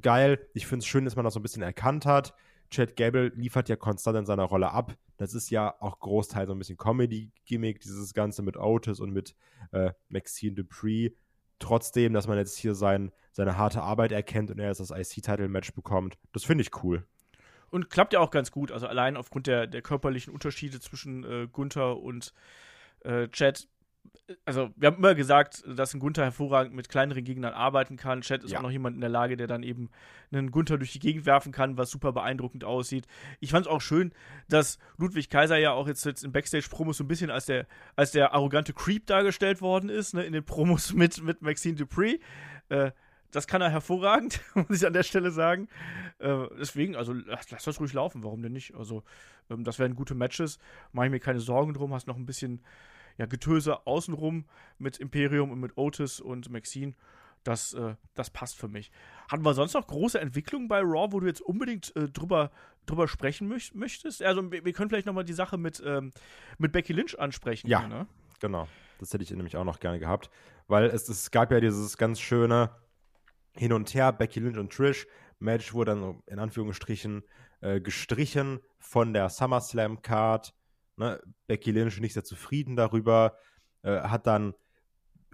geil, 0.00 0.48
ich 0.54 0.66
finde 0.66 0.82
es 0.82 0.86
schön, 0.86 1.04
dass 1.04 1.16
man 1.16 1.24
das 1.24 1.34
so 1.34 1.40
ein 1.40 1.42
bisschen 1.42 1.62
erkannt 1.62 2.06
hat. 2.06 2.34
Chad 2.70 2.96
Gable 2.96 3.28
liefert 3.34 3.68
ja 3.68 3.76
konstant 3.76 4.18
in 4.18 4.26
seiner 4.26 4.44
Rolle 4.44 4.72
ab. 4.72 4.96
Das 5.16 5.34
ist 5.34 5.50
ja 5.50 5.74
auch 5.80 5.98
Großteil 5.98 6.46
so 6.46 6.52
ein 6.52 6.58
bisschen 6.58 6.76
Comedy-Gimmick, 6.76 7.80
dieses 7.80 8.14
Ganze 8.14 8.42
mit 8.42 8.56
Otis 8.56 9.00
und 9.00 9.12
mit 9.12 9.34
äh, 9.72 9.92
Maxine 10.08 10.54
Dupree. 10.54 11.10
Trotzdem, 11.58 12.12
dass 12.12 12.28
man 12.28 12.38
jetzt 12.38 12.56
hier 12.56 12.74
sein, 12.74 13.10
seine 13.32 13.56
harte 13.56 13.82
Arbeit 13.82 14.12
erkennt 14.12 14.50
und 14.50 14.58
er 14.58 14.68
jetzt 14.68 14.80
das 14.80 14.90
IC-Title-Match 14.90 15.72
bekommt, 15.72 16.18
das 16.32 16.44
finde 16.44 16.62
ich 16.62 16.82
cool. 16.84 17.04
Und 17.70 17.90
klappt 17.90 18.12
ja 18.12 18.20
auch 18.20 18.30
ganz 18.30 18.50
gut. 18.50 18.72
Also 18.72 18.86
allein 18.86 19.16
aufgrund 19.16 19.46
der, 19.46 19.66
der 19.66 19.82
körperlichen 19.82 20.32
Unterschiede 20.32 20.80
zwischen 20.80 21.24
äh, 21.24 21.48
Gunther 21.50 21.98
und 21.98 22.32
äh, 23.00 23.28
Chad 23.28 23.68
also 24.44 24.70
wir 24.76 24.88
haben 24.88 24.96
immer 24.98 25.14
gesagt, 25.14 25.64
dass 25.66 25.94
ein 25.94 26.00
Gunther 26.00 26.24
hervorragend 26.24 26.74
mit 26.74 26.88
kleineren 26.88 27.24
Gegnern 27.24 27.54
arbeiten 27.54 27.96
kann. 27.96 28.20
Chad 28.20 28.44
ist 28.44 28.50
Ja. 28.52 28.58
auch 28.58 28.62
noch 28.62 28.70
jemand 28.70 28.94
in 28.96 29.00
der 29.00 29.08
Lage, 29.10 29.36
der 29.36 29.46
dann 29.46 29.62
eben 29.62 29.90
einen 30.30 30.50
Gunther 30.50 30.76
durch 30.76 30.92
die 30.92 30.98
Gegend 30.98 31.24
werfen 31.26 31.52
kann, 31.52 31.78
was 31.78 31.90
super 31.90 32.12
beeindruckend 32.12 32.64
aussieht. 32.64 33.06
Ich 33.40 33.50
fand 33.52 33.66
es 33.66 33.72
auch 33.72 33.80
schön, 33.80 34.12
dass 34.48 34.78
Ludwig 34.98 35.30
Kaiser 35.30 35.56
ja 35.56 35.72
auch 35.72 35.88
jetzt, 35.88 36.04
jetzt 36.04 36.24
in 36.24 36.32
Backstage-Promos 36.32 36.98
so 36.98 37.04
ein 37.04 37.08
bisschen 37.08 37.30
als 37.30 37.46
der, 37.46 37.66
als 37.96 38.10
der 38.12 38.34
arrogante 38.34 38.72
Creep 38.74 39.06
dargestellt 39.06 39.60
worden 39.62 39.88
ist, 39.88 40.14
ne, 40.14 40.24
in 40.24 40.32
den 40.32 40.44
Promos 40.44 40.92
mit, 40.94 41.22
mit 41.22 41.40
Maxine 41.42 41.76
Dupree. 41.76 42.18
Äh, 42.68 42.90
das 43.30 43.46
kann 43.46 43.60
er 43.60 43.70
hervorragend, 43.70 44.40
muss 44.54 44.80
ich 44.82 44.86
an 44.86 44.92
der 44.94 45.02
Stelle 45.02 45.30
sagen. 45.30 45.68
Äh, 46.18 46.46
deswegen, 46.58 46.96
also 46.96 47.12
lass, 47.12 47.50
lass 47.50 47.64
das 47.64 47.80
ruhig 47.80 47.92
laufen, 47.92 48.22
warum 48.24 48.42
denn 48.42 48.52
nicht? 48.52 48.74
Also, 48.74 49.04
ähm, 49.50 49.64
das 49.64 49.78
wären 49.78 49.94
gute 49.94 50.14
Matches, 50.14 50.58
mache 50.92 51.06
ich 51.06 51.12
mir 51.12 51.20
keine 51.20 51.40
Sorgen 51.40 51.72
drum, 51.74 51.92
hast 51.94 52.06
noch 52.06 52.16
ein 52.16 52.26
bisschen 52.26 52.60
ja, 53.18 53.26
Getöse 53.26 53.86
außenrum 53.86 54.46
mit 54.78 54.98
Imperium 54.98 55.50
und 55.50 55.60
mit 55.60 55.76
Otis 55.76 56.20
und 56.20 56.50
Maxine. 56.50 56.94
Das, 57.44 57.72
äh, 57.74 57.94
das 58.14 58.30
passt 58.30 58.56
für 58.56 58.68
mich. 58.68 58.90
Hatten 59.30 59.44
wir 59.44 59.54
sonst 59.54 59.74
noch 59.74 59.86
große 59.86 60.20
Entwicklungen 60.20 60.68
bei 60.68 60.80
Raw, 60.80 61.12
wo 61.12 61.20
du 61.20 61.26
jetzt 61.26 61.40
unbedingt 61.40 61.94
äh, 61.96 62.08
drüber, 62.08 62.50
drüber 62.86 63.06
sprechen 63.08 63.48
möch 63.48 63.74
möchtest? 63.74 64.22
Also, 64.22 64.50
wir, 64.50 64.64
wir 64.64 64.72
können 64.72 64.90
vielleicht 64.90 65.06
nochmal 65.06 65.24
die 65.24 65.32
Sache 65.32 65.56
mit, 65.56 65.82
ähm, 65.84 66.12
mit 66.58 66.72
Becky 66.72 66.92
Lynch 66.92 67.18
ansprechen. 67.18 67.68
Ja. 67.68 67.86
Ne? 67.86 68.06
Genau. 68.40 68.68
Das 68.98 69.12
hätte 69.12 69.22
ich 69.22 69.30
nämlich 69.30 69.56
auch 69.56 69.64
noch 69.64 69.80
gerne 69.80 69.98
gehabt. 69.98 70.30
Weil 70.66 70.84
es, 70.86 71.08
es 71.08 71.30
gab 71.30 71.50
ja 71.52 71.60
dieses 71.60 71.96
ganz 71.96 72.20
schöne 72.20 72.70
Hin 73.52 73.72
und 73.72 73.92
Her, 73.94 74.12
Becky 74.12 74.40
Lynch 74.40 74.58
und 74.58 74.72
Trish. 74.72 75.06
Match 75.38 75.72
wurde 75.72 75.92
dann 75.92 76.22
in 76.26 76.38
Anführungsstrichen 76.38 77.22
äh, 77.60 77.80
gestrichen 77.80 78.60
von 78.78 79.12
der 79.12 79.28
SummerSlam-Card. 79.28 80.54
Ne? 80.98 81.20
Becky 81.46 81.70
Lynch 81.70 82.00
nicht 82.00 82.14
sehr 82.14 82.24
zufrieden 82.24 82.76
darüber. 82.76 83.36
Äh, 83.82 84.00
hat 84.00 84.26
dann 84.26 84.54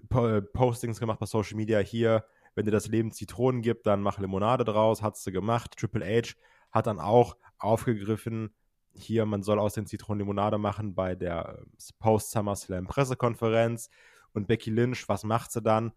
po 0.09 0.27
äh, 0.27 0.43
Postings 0.43 1.01
gemacht 1.01 1.19
bei 1.19 1.27
Social 1.27 1.57
Media 1.57 1.79
hier. 1.79 2.25
Wenn 2.55 2.67
dir 2.67 2.71
das 2.71 2.87
Leben 2.87 3.11
Zitronen 3.11 3.62
gibt, 3.62 3.87
dann 3.87 4.01
mach 4.01 4.19
Limonade 4.19 4.65
draus. 4.65 5.03
Hat 5.03 5.17
sie 5.17 5.33
gemacht. 5.33 5.77
Triple 5.77 6.05
H 6.05 6.35
hat 6.71 6.87
dann 6.87 6.99
auch 7.01 7.37
aufgegriffen, 7.59 8.53
hier, 8.97 9.27
man 9.27 9.43
soll 9.43 9.59
aus 9.59 9.75
den 9.75 9.87
Zitronen 9.87 10.21
Limonade 10.21 10.59
machen 10.59 10.95
bei 10.95 11.15
der 11.15 11.59
äh, 11.59 11.65
Post-SummerSlam-Pressekonferenz. 11.99 13.91
Und 14.33 14.47
Becky 14.47 14.71
Lynch, 14.71 15.09
was 15.09 15.25
macht 15.25 15.53
sie 15.53 15.62
dann? 15.62 15.93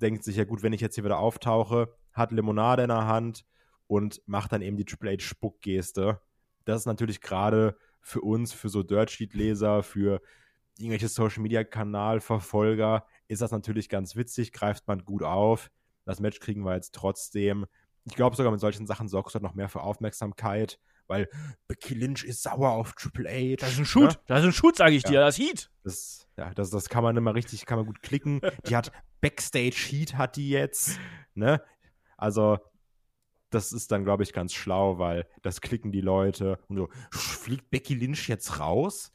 Denkt 0.00 0.24
sich, 0.24 0.36
ja 0.36 0.44
gut, 0.44 0.62
wenn 0.62 0.72
ich 0.72 0.80
jetzt 0.80 0.94
hier 0.94 1.04
wieder 1.04 1.18
auftauche, 1.18 1.94
hat 2.12 2.32
Limonade 2.32 2.82
in 2.82 2.88
der 2.88 3.06
Hand 3.06 3.44
und 3.86 4.22
macht 4.26 4.52
dann 4.52 4.62
eben 4.62 4.76
die 4.76 4.84
Triple 4.84 5.12
H-Spuckgeste. 5.12 6.20
Das 6.64 6.80
ist 6.80 6.86
natürlich 6.86 7.20
gerade 7.20 7.76
für 8.02 8.20
uns, 8.20 8.52
für 8.52 8.68
so 8.68 8.82
Dirt 8.82 9.10
Sheet-Leser, 9.10 9.82
für 9.82 10.20
irgendwelche 10.78 11.08
Social-Media-Kanal-Verfolger, 11.08 13.06
ist 13.28 13.42
das 13.42 13.50
natürlich 13.52 13.88
ganz 13.88 14.16
witzig, 14.16 14.52
greift 14.52 14.86
man 14.88 15.04
gut 15.04 15.22
auf. 15.22 15.70
Das 16.04 16.20
Match 16.20 16.40
kriegen 16.40 16.64
wir 16.64 16.74
jetzt 16.74 16.94
trotzdem. 16.94 17.66
Ich 18.04 18.14
glaube 18.14 18.36
sogar 18.36 18.50
mit 18.50 18.60
solchen 18.60 18.86
Sachen 18.86 19.08
sorgst 19.08 19.34
du 19.34 19.38
noch 19.40 19.54
mehr 19.54 19.68
für 19.68 19.80
Aufmerksamkeit, 19.82 20.78
weil 21.06 21.28
Becky 21.68 21.94
Lynch 21.94 22.24
ist 22.24 22.42
sauer 22.42 22.70
auf 22.70 22.94
Triple 22.94 23.28
H. 23.30 23.56
Das 23.60 23.72
ist 23.74 23.78
ein 23.78 23.84
Shoot. 23.84 24.10
Ne? 24.10 24.20
Das 24.26 24.40
ist 24.40 24.46
ein 24.46 24.52
Shoot, 24.52 24.76
sage 24.76 24.94
ich 24.96 25.04
Ja. 25.04 25.10
dir. 25.10 25.20
Das 25.20 25.38
Heat. 25.38 25.70
Das, 25.84 26.26
ja, 26.36 26.52
das, 26.54 26.70
das 26.70 26.88
kann 26.88 27.04
man 27.04 27.16
immer 27.16 27.34
richtig, 27.34 27.64
kann 27.66 27.78
man 27.78 27.86
gut 27.86 28.02
klicken. 28.02 28.40
Die 28.66 28.74
hat 28.76 28.90
Backstage 29.20 29.76
Heat 29.88 30.16
hat 30.16 30.34
die 30.36 30.50
jetzt, 30.50 30.98
ne? 31.34 31.62
Also, 32.16 32.58
das 33.54 33.72
ist 33.72 33.90
dann, 33.92 34.04
glaube 34.04 34.22
ich, 34.22 34.32
ganz 34.32 34.52
schlau, 34.52 34.98
weil 34.98 35.26
das 35.42 35.60
klicken 35.60 35.92
die 35.92 36.00
Leute 36.00 36.58
und 36.68 36.76
so, 36.76 36.88
"Sch, 37.10 37.36
fliegt 37.38 37.70
Becky 37.70 37.94
Lynch 37.94 38.28
jetzt 38.28 38.58
raus? 38.60 39.12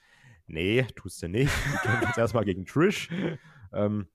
Nee, 0.47 0.83
tust 0.95 1.21
du 1.21 1.27
nicht. 1.27 1.51
Die 1.73 1.77
kämpft 1.87 2.03
jetzt 2.05 2.17
erstmal 2.17 2.45
gegen 2.45 2.65
Trish. 2.65 3.09
Ähm, 3.73 4.07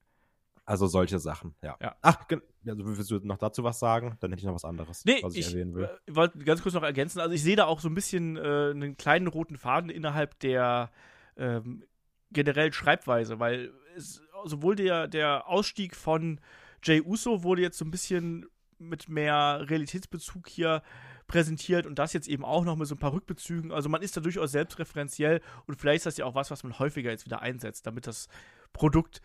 also 0.65 0.87
solche 0.87 1.19
Sachen, 1.19 1.55
ja. 1.61 1.75
Ja. 1.81 1.95
Ach, 2.01 2.25
also 2.65 2.85
willst 2.85 3.11
du 3.11 3.19
noch 3.19 3.37
dazu 3.37 3.63
was 3.63 3.77
sagen? 3.79 4.17
Dann 4.21 4.31
hätte 4.31 4.39
ich 4.39 4.45
noch 4.45 4.55
was 4.55 4.63
anderes, 4.65 5.03
Nee, 5.05 5.19
was 5.21 5.33
ich, 5.35 5.41
ich 5.41 5.53
erwähnen 5.53 5.75
will. 5.75 5.89
äh, 6.07 6.15
wollte 6.15 6.39
ganz 6.39 6.61
kurz 6.63 6.73
noch 6.73 6.83
ergänzen. 6.83 7.19
Also, 7.19 7.33
ich 7.35 7.43
sehe 7.43 7.55
da 7.57 7.65
auch 7.65 7.81
so 7.81 7.89
ein 7.89 7.93
bisschen 7.95 8.37
äh, 8.37 8.71
einen 8.71 8.95
kleinen 8.97 9.27
roten 9.27 9.57
Faden 9.57 9.89
innerhalb 9.89 10.39
der 10.39 10.89
ähm, 11.37 11.83
generellen 12.31 12.73
Schreibweise, 12.73 13.39
weil 13.39 13.73
es, 13.95 14.21
sowohl 14.45 14.75
der, 14.75 15.07
der 15.07 15.47
Ausstieg 15.47 15.95
von 15.95 16.39
Jay 16.81 17.01
Uso 17.01 17.43
wurde 17.43 17.61
jetzt 17.61 17.77
so 17.77 17.85
ein 17.85 17.91
bisschen 17.91 18.45
mit 18.87 19.09
mehr 19.09 19.65
Realitätsbezug 19.69 20.47
hier 20.47 20.81
präsentiert 21.27 21.85
und 21.85 21.99
das 21.99 22.13
jetzt 22.13 22.27
eben 22.27 22.43
auch 22.43 22.65
noch 22.65 22.75
mit 22.75 22.87
so 22.87 22.95
ein 22.95 22.99
paar 22.99 23.13
Rückbezügen. 23.13 23.71
Also 23.71 23.89
man 23.89 24.01
ist 24.01 24.15
da 24.17 24.21
durchaus 24.21 24.51
selbstreferenziell 24.51 25.41
und 25.65 25.79
vielleicht 25.79 25.97
ist 25.97 26.05
das 26.05 26.17
ja 26.17 26.25
auch 26.25 26.35
was, 26.35 26.51
was 26.51 26.63
man 26.63 26.77
häufiger 26.79 27.11
jetzt 27.11 27.25
wieder 27.25 27.41
einsetzt, 27.41 27.87
damit 27.87 28.07
das 28.07 28.27
Produkt 28.73 29.21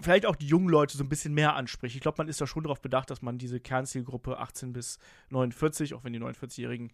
vielleicht 0.00 0.26
auch 0.26 0.36
die 0.36 0.48
jungen 0.48 0.68
Leute 0.68 0.96
so 0.96 1.04
ein 1.04 1.08
bisschen 1.08 1.34
mehr 1.34 1.54
anspricht. 1.54 1.94
Ich 1.94 2.00
glaube, 2.00 2.16
man 2.18 2.28
ist 2.28 2.40
da 2.40 2.46
schon 2.46 2.64
darauf 2.64 2.82
bedacht, 2.82 3.10
dass 3.10 3.22
man 3.22 3.38
diese 3.38 3.60
Kernzielgruppe 3.60 4.38
18 4.38 4.72
bis 4.72 4.98
49, 5.30 5.94
auch 5.94 6.02
wenn 6.02 6.12
die 6.12 6.20
49-Jährigen 6.20 6.92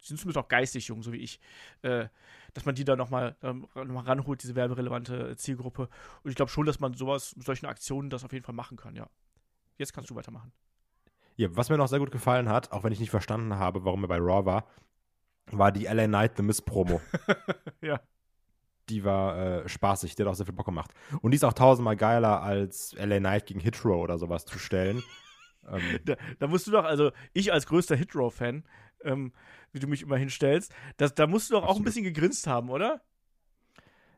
die 0.00 0.06
sind 0.06 0.18
zumindest 0.18 0.44
auch 0.44 0.48
geistig 0.48 0.88
jung, 0.88 1.02
so 1.02 1.12
wie 1.12 1.18
ich, 1.18 1.40
äh, 1.82 2.08
dass 2.52 2.64
man 2.64 2.74
die 2.74 2.84
da 2.84 2.96
nochmal 2.96 3.36
ähm, 3.42 3.66
noch 3.74 4.06
ranholt, 4.06 4.42
diese 4.42 4.54
werberelevante 4.54 5.36
Zielgruppe. 5.36 5.88
Und 6.22 6.30
ich 6.30 6.36
glaube 6.36 6.50
schon, 6.50 6.66
dass 6.66 6.80
man 6.80 6.94
sowas, 6.94 7.34
solchen 7.38 7.66
Aktionen 7.66 8.10
das 8.10 8.24
auf 8.24 8.32
jeden 8.32 8.44
Fall 8.44 8.54
machen 8.54 8.76
kann, 8.76 8.96
ja. 8.96 9.08
Jetzt 9.76 9.92
kannst 9.92 10.10
du 10.10 10.14
weitermachen. 10.14 10.52
Ja, 11.36 11.48
was 11.56 11.68
mir 11.68 11.76
noch 11.76 11.88
sehr 11.88 11.98
gut 11.98 12.12
gefallen 12.12 12.48
hat, 12.48 12.72
auch 12.72 12.84
wenn 12.84 12.92
ich 12.92 13.00
nicht 13.00 13.10
verstanden 13.10 13.56
habe, 13.56 13.84
warum 13.84 14.04
er 14.04 14.08
bei 14.08 14.18
Raw 14.18 14.44
war, 14.46 14.66
war 15.50 15.72
die 15.72 15.84
LA 15.84 16.06
Knight 16.06 16.36
The 16.36 16.42
Miss 16.42 16.62
Promo. 16.62 17.00
Ja. 17.80 18.00
Die 18.90 19.02
war 19.04 19.36
äh, 19.64 19.68
spaßig, 19.68 20.14
die 20.14 20.22
hat 20.22 20.28
auch 20.30 20.34
sehr 20.34 20.44
viel 20.44 20.54
Bock 20.54 20.66
gemacht. 20.66 20.92
Und 21.22 21.30
die 21.30 21.36
ist 21.36 21.44
auch 21.44 21.54
tausendmal 21.54 21.96
geiler 21.96 22.42
als 22.42 22.94
LA 22.98 23.18
Knight 23.18 23.46
gegen 23.46 23.60
Hitro 23.60 23.96
oder 24.02 24.18
sowas 24.18 24.44
zu 24.44 24.58
stellen. 24.58 25.02
ähm, 25.70 26.00
Da, 26.04 26.16
da 26.38 26.46
musst 26.46 26.66
du 26.66 26.70
doch, 26.70 26.84
also 26.84 27.10
ich 27.32 27.52
als 27.52 27.66
größter 27.66 27.96
Hitrow-Fan, 27.96 28.64
ähm, 29.04 29.32
wie 29.72 29.80
du 29.80 29.86
mich 29.86 30.02
immer 30.02 30.16
hinstellst, 30.18 30.74
das, 30.98 31.14
da 31.14 31.26
musst 31.26 31.48
du 31.50 31.54
doch 31.54 31.62
auch 31.62 31.64
ein 31.64 31.70
Absolut. 31.70 31.86
bisschen 31.86 32.04
gegrinst 32.04 32.46
haben, 32.46 32.68
oder? 32.70 33.00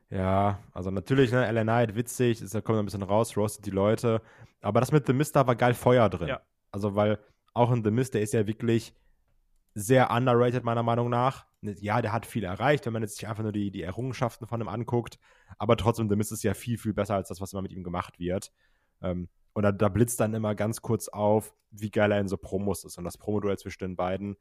ja, 0.09 0.59
also 0.73 0.91
natürlich, 0.91 1.31
ne, 1.31 1.49
LA 1.51 1.63
Knight, 1.63 1.95
witzig, 1.95 2.41
ist, 2.41 2.53
da 2.55 2.61
kommt 2.61 2.79
ein 2.79 2.85
bisschen 2.85 3.03
raus, 3.03 3.35
roastet 3.35 3.65
die 3.65 3.71
Leute. 3.71 4.21
Aber 4.61 4.79
das 4.79 4.91
mit 4.91 5.05
The 5.05 5.13
Mist, 5.13 5.35
da 5.35 5.47
war 5.47 5.55
geil 5.55 5.73
Feuer 5.73 6.09
drin. 6.09 6.29
Ja. 6.29 6.41
Also, 6.77 6.95
weil 6.95 7.19
auch 7.53 7.71
in 7.71 7.83
The 7.83 7.91
Mist, 7.91 8.13
der 8.13 8.21
ist 8.21 8.33
ja 8.33 8.45
wirklich 8.45 8.93
sehr 9.73 10.11
underrated, 10.11 10.63
meiner 10.63 10.83
Meinung 10.83 11.09
nach. 11.09 11.45
Ja, 11.61 12.01
der 12.01 12.13
hat 12.13 12.25
viel 12.25 12.43
erreicht, 12.43 12.85
wenn 12.85 12.93
man 12.93 13.01
jetzt 13.01 13.17
sich 13.17 13.27
einfach 13.27 13.43
nur 13.43 13.51
die, 13.51 13.71
die 13.71 13.81
Errungenschaften 13.81 14.47
von 14.47 14.61
ihm 14.61 14.67
anguckt. 14.67 15.17
Aber 15.57 15.75
trotzdem, 15.75 16.07
The 16.07 16.15
Mist 16.15 16.31
ist 16.31 16.43
ja 16.43 16.53
viel, 16.53 16.77
viel 16.77 16.93
besser 16.93 17.15
als 17.15 17.29
das, 17.29 17.41
was 17.41 17.53
immer 17.53 17.63
mit 17.63 17.71
ihm 17.71 17.83
gemacht 17.83 18.19
wird. 18.19 18.51
Ähm, 19.01 19.27
und 19.53 19.63
da, 19.63 19.71
da 19.71 19.89
blitzt 19.89 20.19
dann 20.19 20.35
immer 20.35 20.53
ganz 20.53 20.81
kurz 20.83 21.07
auf, 21.07 21.55
wie 21.71 21.89
geil 21.89 22.11
er 22.11 22.19
in 22.19 22.27
so 22.27 22.37
Promos 22.37 22.83
ist. 22.85 22.97
Und 22.99 23.05
das 23.05 23.17
Promoduell 23.17 23.57
zwischen 23.57 23.79
den 23.79 23.95
beiden, 23.95 24.37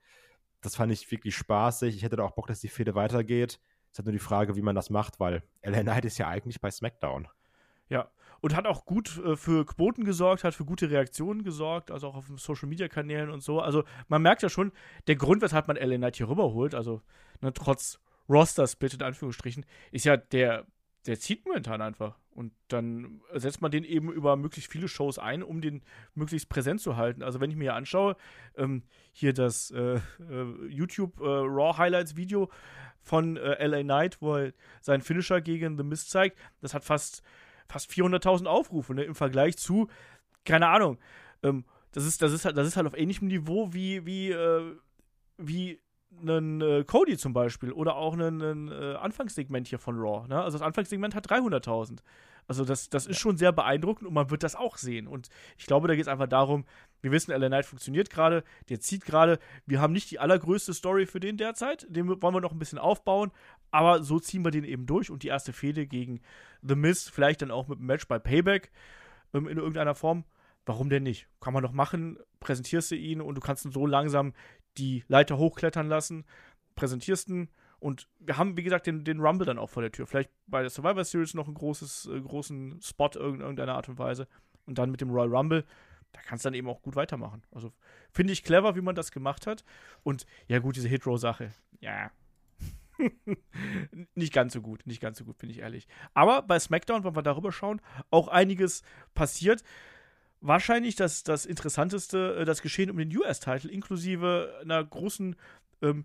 das 0.60 0.76
fand 0.76 0.92
ich 0.92 1.10
wirklich 1.10 1.34
spaßig. 1.34 1.96
Ich 1.96 2.02
hätte 2.02 2.16
da 2.16 2.24
auch 2.24 2.32
Bock, 2.32 2.48
dass 2.48 2.60
die 2.60 2.68
Fehde 2.68 2.94
weitergeht. 2.94 3.60
Es 3.86 3.92
ist 3.92 3.98
halt 3.98 4.06
nur 4.06 4.12
die 4.12 4.18
Frage, 4.18 4.56
wie 4.56 4.62
man 4.62 4.74
das 4.74 4.90
macht, 4.90 5.18
weil 5.18 5.42
LA 5.62 5.82
Knight 5.82 6.04
ist 6.04 6.18
ja 6.18 6.28
eigentlich 6.28 6.60
bei 6.60 6.70
SmackDown. 6.70 7.28
Ja. 7.88 8.10
Und 8.46 8.54
hat 8.54 8.68
auch 8.68 8.84
gut 8.84 9.20
äh, 9.24 9.34
für 9.34 9.66
Quoten 9.66 10.04
gesorgt, 10.04 10.44
hat 10.44 10.54
für 10.54 10.64
gute 10.64 10.88
Reaktionen 10.88 11.42
gesorgt, 11.42 11.90
also 11.90 12.06
auch 12.06 12.14
auf 12.14 12.30
Social 12.36 12.68
Media 12.68 12.86
Kanälen 12.86 13.28
und 13.28 13.42
so. 13.42 13.60
Also 13.60 13.82
man 14.06 14.22
merkt 14.22 14.40
ja 14.40 14.48
schon, 14.48 14.70
der 15.08 15.16
Grund, 15.16 15.42
weshalb 15.42 15.66
man 15.66 15.76
LA 15.76 15.96
Knight 15.96 16.14
hier 16.14 16.28
rüberholt, 16.28 16.72
also 16.72 17.02
ne, 17.40 17.52
trotz 17.52 17.98
Roster-Split 18.28 18.94
in 18.94 19.02
Anführungsstrichen, 19.02 19.66
ist 19.90 20.04
ja 20.04 20.16
der, 20.16 20.64
der 21.06 21.18
zieht 21.18 21.44
momentan 21.44 21.82
einfach. 21.82 22.20
Und 22.30 22.52
dann 22.68 23.20
setzt 23.34 23.62
man 23.62 23.72
den 23.72 23.82
eben 23.82 24.12
über 24.12 24.36
möglichst 24.36 24.70
viele 24.70 24.86
Shows 24.86 25.18
ein, 25.18 25.42
um 25.42 25.60
den 25.60 25.82
möglichst 26.14 26.48
präsent 26.48 26.80
zu 26.80 26.96
halten. 26.96 27.24
Also 27.24 27.40
wenn 27.40 27.50
ich 27.50 27.56
mir 27.56 27.64
hier 27.64 27.74
anschaue, 27.74 28.14
ähm, 28.56 28.84
hier 29.10 29.32
das 29.32 29.72
äh, 29.72 29.96
äh, 29.96 30.66
YouTube 30.68 31.18
äh, 31.18 31.24
Raw 31.24 31.76
Highlights 31.76 32.14
Video 32.14 32.48
von 33.02 33.38
äh, 33.38 33.66
LA 33.66 33.82
Knight, 33.82 34.18
wo 34.22 34.36
er 34.36 34.52
seinen 34.82 35.02
Finisher 35.02 35.40
gegen 35.40 35.76
The 35.76 35.82
Mist 35.82 36.10
zeigt, 36.10 36.38
das 36.60 36.74
hat 36.74 36.84
fast 36.84 37.24
fast 37.68 37.90
400.000 37.90 38.46
Aufrufe 38.46 38.94
ne, 38.94 39.04
im 39.04 39.14
Vergleich 39.14 39.56
zu, 39.56 39.88
keine 40.44 40.68
Ahnung, 40.68 40.98
ähm, 41.42 41.64
das, 41.92 42.04
ist, 42.04 42.22
das, 42.22 42.32
ist 42.32 42.44
halt, 42.44 42.56
das 42.56 42.66
ist 42.66 42.76
halt 42.76 42.86
auf 42.86 42.96
ähnlichem 42.96 43.28
Niveau 43.28 43.72
wie, 43.72 44.04
wie, 44.06 44.30
äh, 44.30 44.76
wie 45.38 45.80
ein 46.26 46.60
äh, 46.60 46.84
Cody 46.84 47.16
zum 47.16 47.32
Beispiel 47.32 47.72
oder 47.72 47.96
auch 47.96 48.14
ein 48.14 48.68
äh, 48.68 48.94
Anfangssegment 48.94 49.68
hier 49.68 49.78
von 49.78 49.96
Raw. 49.98 50.26
Ne? 50.28 50.40
Also 50.40 50.58
das 50.58 50.66
Anfangssegment 50.66 51.14
hat 51.14 51.30
300.000. 51.30 51.98
Also 52.48 52.64
das, 52.64 52.88
das 52.88 53.06
ist 53.06 53.18
schon 53.18 53.36
sehr 53.36 53.52
beeindruckend 53.52 54.06
und 54.06 54.14
man 54.14 54.30
wird 54.30 54.42
das 54.42 54.54
auch 54.54 54.76
sehen. 54.76 55.08
Und 55.08 55.28
ich 55.58 55.66
glaube, 55.66 55.88
da 55.88 55.94
geht 55.94 56.02
es 56.02 56.08
einfach 56.08 56.28
darum, 56.28 56.64
wir 57.02 57.10
wissen, 57.10 57.32
LA 57.32 57.48
Knight 57.48 57.66
funktioniert 57.66 58.10
gerade, 58.10 58.44
der 58.68 58.80
zieht 58.80 59.04
gerade. 59.04 59.38
Wir 59.66 59.80
haben 59.80 59.92
nicht 59.92 60.10
die 60.10 60.18
allergrößte 60.18 60.72
Story 60.72 61.06
für 61.06 61.20
den 61.20 61.36
derzeit, 61.36 61.86
den 61.88 62.08
wollen 62.08 62.34
wir 62.34 62.40
noch 62.40 62.52
ein 62.52 62.58
bisschen 62.58 62.78
aufbauen, 62.78 63.32
aber 63.70 64.02
so 64.02 64.18
ziehen 64.18 64.44
wir 64.44 64.50
den 64.50 64.64
eben 64.64 64.86
durch 64.86 65.10
und 65.10 65.22
die 65.22 65.28
erste 65.28 65.52
Fehde 65.52 65.86
gegen 65.86 66.20
The 66.62 66.76
Miz, 66.76 67.08
vielleicht 67.08 67.42
dann 67.42 67.50
auch 67.50 67.68
mit 67.68 67.78
einem 67.78 67.86
Match 67.86 68.06
bei 68.06 68.18
Payback 68.18 68.70
ähm, 69.34 69.48
in 69.48 69.58
irgendeiner 69.58 69.94
Form. 69.94 70.24
Warum 70.64 70.88
denn 70.88 71.04
nicht? 71.04 71.28
Kann 71.40 71.52
man 71.52 71.62
doch 71.62 71.72
machen, 71.72 72.18
präsentierst 72.40 72.90
du 72.90 72.96
ihn 72.96 73.20
und 73.20 73.36
du 73.36 73.40
kannst 73.40 73.64
ihn 73.64 73.72
so 73.72 73.86
langsam 73.86 74.32
die 74.78 75.04
Leiter 75.08 75.38
hochklettern 75.38 75.88
lassen, 75.88 76.24
präsentierst 76.74 77.28
ihn 77.28 77.48
Und 77.78 78.08
wir 78.18 78.36
haben, 78.38 78.56
wie 78.56 78.62
gesagt, 78.62 78.86
den, 78.86 79.04
den 79.04 79.20
Rumble 79.20 79.46
dann 79.46 79.58
auch 79.58 79.70
vor 79.70 79.82
der 79.82 79.92
Tür. 79.92 80.06
Vielleicht 80.06 80.30
bei 80.46 80.60
der 80.62 80.70
Survivor 80.70 81.04
Series 81.04 81.34
noch 81.34 81.46
einen 81.46 81.54
großes, 81.54 82.08
äh, 82.12 82.20
großen 82.20 82.80
Spot 82.82 83.10
in 83.14 83.40
irgendeiner 83.40 83.74
Art 83.74 83.88
und 83.88 83.98
Weise. 83.98 84.26
Und 84.64 84.78
dann 84.78 84.90
mit 84.90 85.00
dem 85.00 85.10
Royal 85.10 85.34
Rumble, 85.34 85.64
da 86.12 86.20
kannst 86.22 86.44
du 86.44 86.48
dann 86.48 86.54
eben 86.54 86.68
auch 86.68 86.82
gut 86.82 86.96
weitermachen. 86.96 87.42
Also 87.52 87.72
finde 88.10 88.32
ich 88.32 88.42
clever, 88.42 88.74
wie 88.76 88.80
man 88.80 88.94
das 88.94 89.12
gemacht 89.12 89.46
hat. 89.46 89.64
Und 90.02 90.26
ja, 90.48 90.58
gut, 90.58 90.76
diese 90.76 90.88
Hit-Row-Sache, 90.88 91.52
ja. 91.80 92.10
nicht 94.14 94.32
ganz 94.32 94.54
so 94.54 94.62
gut, 94.62 94.86
nicht 94.86 95.00
ganz 95.00 95.18
so 95.18 95.24
gut, 95.24 95.36
bin 95.38 95.50
ich 95.50 95.58
ehrlich. 95.58 95.86
Aber 96.14 96.42
bei 96.42 96.58
SmackDown, 96.58 97.04
wenn 97.04 97.14
wir 97.14 97.22
darüber 97.22 97.52
schauen, 97.52 97.80
auch 98.10 98.28
einiges 98.28 98.82
passiert. 99.14 99.62
Wahrscheinlich 100.40 100.96
das, 100.96 101.22
das 101.22 101.44
Interessanteste, 101.44 102.36
äh, 102.36 102.44
das 102.44 102.62
Geschehen 102.62 102.90
um 102.90 102.96
den 102.96 103.14
US-Title, 103.14 103.70
inklusive 103.70 104.58
einer 104.62 104.82
großen 104.82 105.36
ähm, 105.82 106.04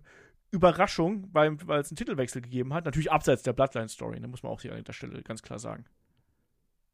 Überraschung, 0.52 1.28
weil, 1.32 1.54
es 1.54 1.90
einen 1.90 1.96
Titelwechsel 1.96 2.42
gegeben 2.42 2.72
hat. 2.74 2.84
Natürlich 2.84 3.10
abseits 3.10 3.42
der 3.42 3.54
Bloodline-Story, 3.54 4.20
da 4.20 4.28
muss 4.28 4.42
man 4.42 4.52
auch 4.52 4.60
hier 4.60 4.74
an 4.74 4.84
der 4.84 4.92
Stelle 4.92 5.22
ganz 5.22 5.42
klar 5.42 5.58
sagen. 5.58 5.86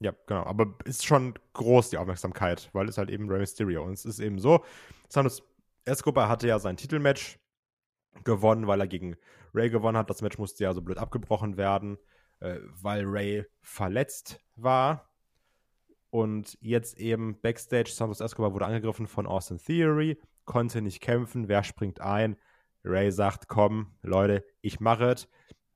Ja, 0.00 0.12
genau. 0.26 0.44
Aber 0.44 0.74
ist 0.84 1.04
schon 1.04 1.34
groß 1.54 1.90
die 1.90 1.98
Aufmerksamkeit, 1.98 2.70
weil 2.72 2.88
es 2.88 2.98
halt 2.98 3.10
eben 3.10 3.28
Rey 3.28 3.40
Mysterio. 3.40 3.82
Und 3.82 3.94
es 3.94 4.04
ist 4.04 4.20
eben 4.20 4.38
so, 4.38 4.64
Santos 5.08 5.42
Escobar 5.84 6.28
hatte 6.28 6.46
ja 6.46 6.60
sein 6.60 6.76
Titelmatch 6.76 7.38
gewonnen, 8.22 8.68
weil 8.68 8.80
er 8.80 8.86
gegen 8.86 9.16
Ray 9.52 9.70
gewonnen 9.70 9.98
hat. 9.98 10.08
Das 10.08 10.22
Match 10.22 10.38
musste 10.38 10.62
ja 10.62 10.72
so 10.72 10.80
blöd 10.80 10.98
abgebrochen 10.98 11.56
werden, 11.56 11.98
äh, 12.38 12.58
weil 12.80 13.04
Ray 13.04 13.44
verletzt 13.60 14.40
war. 14.54 15.10
Und 16.10 16.56
jetzt 16.60 16.96
eben 16.98 17.40
Backstage, 17.40 17.90
Santos 17.90 18.20
Escobar 18.20 18.54
wurde 18.54 18.66
angegriffen 18.66 19.08
von 19.08 19.26
Austin 19.26 19.58
Theory, 19.58 20.18
konnte 20.44 20.80
nicht 20.80 21.00
kämpfen. 21.00 21.48
Wer 21.48 21.64
springt 21.64 22.00
ein? 22.00 22.36
Ray 22.88 23.12
sagt, 23.12 23.48
komm, 23.48 23.92
Leute, 24.02 24.44
ich 24.60 24.80
mache 24.80 25.12
es. 25.12 25.28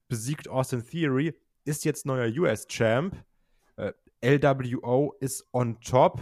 Besiegt 0.08 0.48
Austin 0.48 0.84
Theory, 0.84 1.38
ist 1.64 1.84
jetzt 1.84 2.06
neuer 2.06 2.28
US-Champ. 2.28 3.22
Äh, 3.76 3.92
LWO 4.22 5.14
ist 5.20 5.46
on 5.52 5.80
top. 5.80 6.20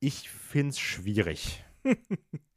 Ich 0.00 0.28
finde 0.28 0.70
es 0.70 0.78
schwierig. 0.78 1.64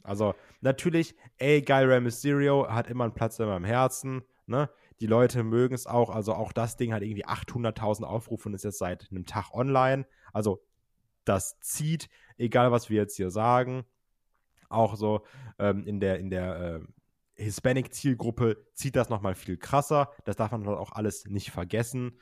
also, 0.04 0.36
natürlich, 0.62 1.16
ey, 1.38 1.62
geil, 1.62 1.90
Rey 1.90 2.02
Mysterio 2.02 2.68
hat 2.70 2.90
immer 2.90 3.06
einen 3.06 3.14
Platz 3.14 3.40
in 3.40 3.48
meinem 3.48 3.64
Herzen. 3.66 4.24
Ne? 4.46 4.70
Die 5.00 5.08
Leute 5.08 5.44
mögen 5.44 5.74
es 5.74 5.88
auch. 5.88 6.10
Also, 6.10 6.34
auch 6.34 6.52
das 6.52 6.78
Ding 6.78 6.94
hat 6.94 7.04
irgendwie 7.04 7.26
800.000 7.26 8.04
Aufrufe 8.04 8.50
und 8.50 8.56
ist 8.56 8.64
jetzt 8.64 8.80
seit 8.80 9.10
einem 9.12 9.26
Tag 9.26 9.54
online. 9.54 10.06
Also, 10.34 10.62
das 11.26 11.60
zieht, 11.60 12.10
egal 12.38 12.72
was 12.72 12.90
wir 12.90 12.98
jetzt 12.98 13.16
hier 13.16 13.30
sagen 13.30 13.86
auch 14.70 14.96
so 14.96 15.26
ähm, 15.58 15.86
in 15.86 16.00
der, 16.00 16.20
in 16.20 16.30
der 16.30 16.82
äh, 17.38 17.44
Hispanic-Zielgruppe 17.44 18.66
zieht 18.74 18.96
das 18.96 19.10
nochmal 19.10 19.36
viel 19.36 19.58
krasser. 19.58 20.12
Das 20.26 20.36
darf 20.36 20.52
man 20.52 20.68
auch 20.68 20.92
alles 20.92 21.26
nicht 21.26 21.52
vergessen. 21.52 22.20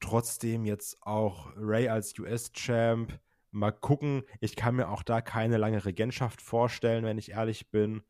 Trotzdem 0.00 0.64
jetzt 0.64 1.02
auch 1.02 1.52
Ray 1.56 1.88
als 1.88 2.18
US-Champ. 2.18 3.18
Mal 3.50 3.70
gucken. 3.70 4.22
Ich 4.40 4.56
kann 4.56 4.76
mir 4.76 4.88
auch 4.88 5.02
da 5.02 5.20
keine 5.20 5.58
lange 5.58 5.84
Regentschaft 5.84 6.40
vorstellen, 6.40 7.04
wenn 7.04 7.18
ich 7.18 7.32
ehrlich 7.32 7.70
bin. 7.70 8.02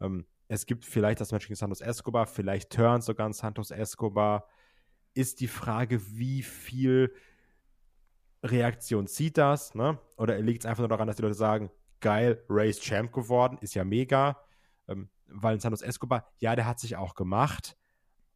Ähm, 0.00 0.26
es 0.48 0.66
gibt 0.66 0.84
vielleicht 0.84 1.20
das 1.20 1.32
Match 1.32 1.48
gegen 1.48 1.56
Santos 1.56 1.80
Escobar, 1.80 2.26
vielleicht 2.26 2.70
turnt 2.70 3.02
sogar 3.02 3.28
ein 3.28 3.32
Santos 3.32 3.72
Escobar. 3.72 4.48
Ist 5.12 5.40
die 5.40 5.48
Frage, 5.48 6.00
wie 6.16 6.42
viel 6.42 7.12
Reaktion 8.44 9.08
zieht 9.08 9.38
das? 9.38 9.74
Ne? 9.74 9.98
Oder 10.16 10.38
liegt 10.40 10.62
es 10.62 10.66
einfach 10.66 10.82
nur 10.82 10.88
daran, 10.88 11.08
dass 11.08 11.16
die 11.16 11.22
Leute 11.22 11.34
sagen, 11.34 11.70
geil, 12.00 12.42
ist 12.64 12.82
Champ 12.82 13.12
geworden, 13.12 13.58
ist 13.60 13.74
ja 13.74 13.84
mega. 13.84 14.40
Ähm, 14.88 15.08
Santos 15.58 15.82
Escobar, 15.82 16.26
ja, 16.38 16.56
der 16.56 16.66
hat 16.66 16.80
sich 16.80 16.96
auch 16.96 17.14
gemacht. 17.14 17.76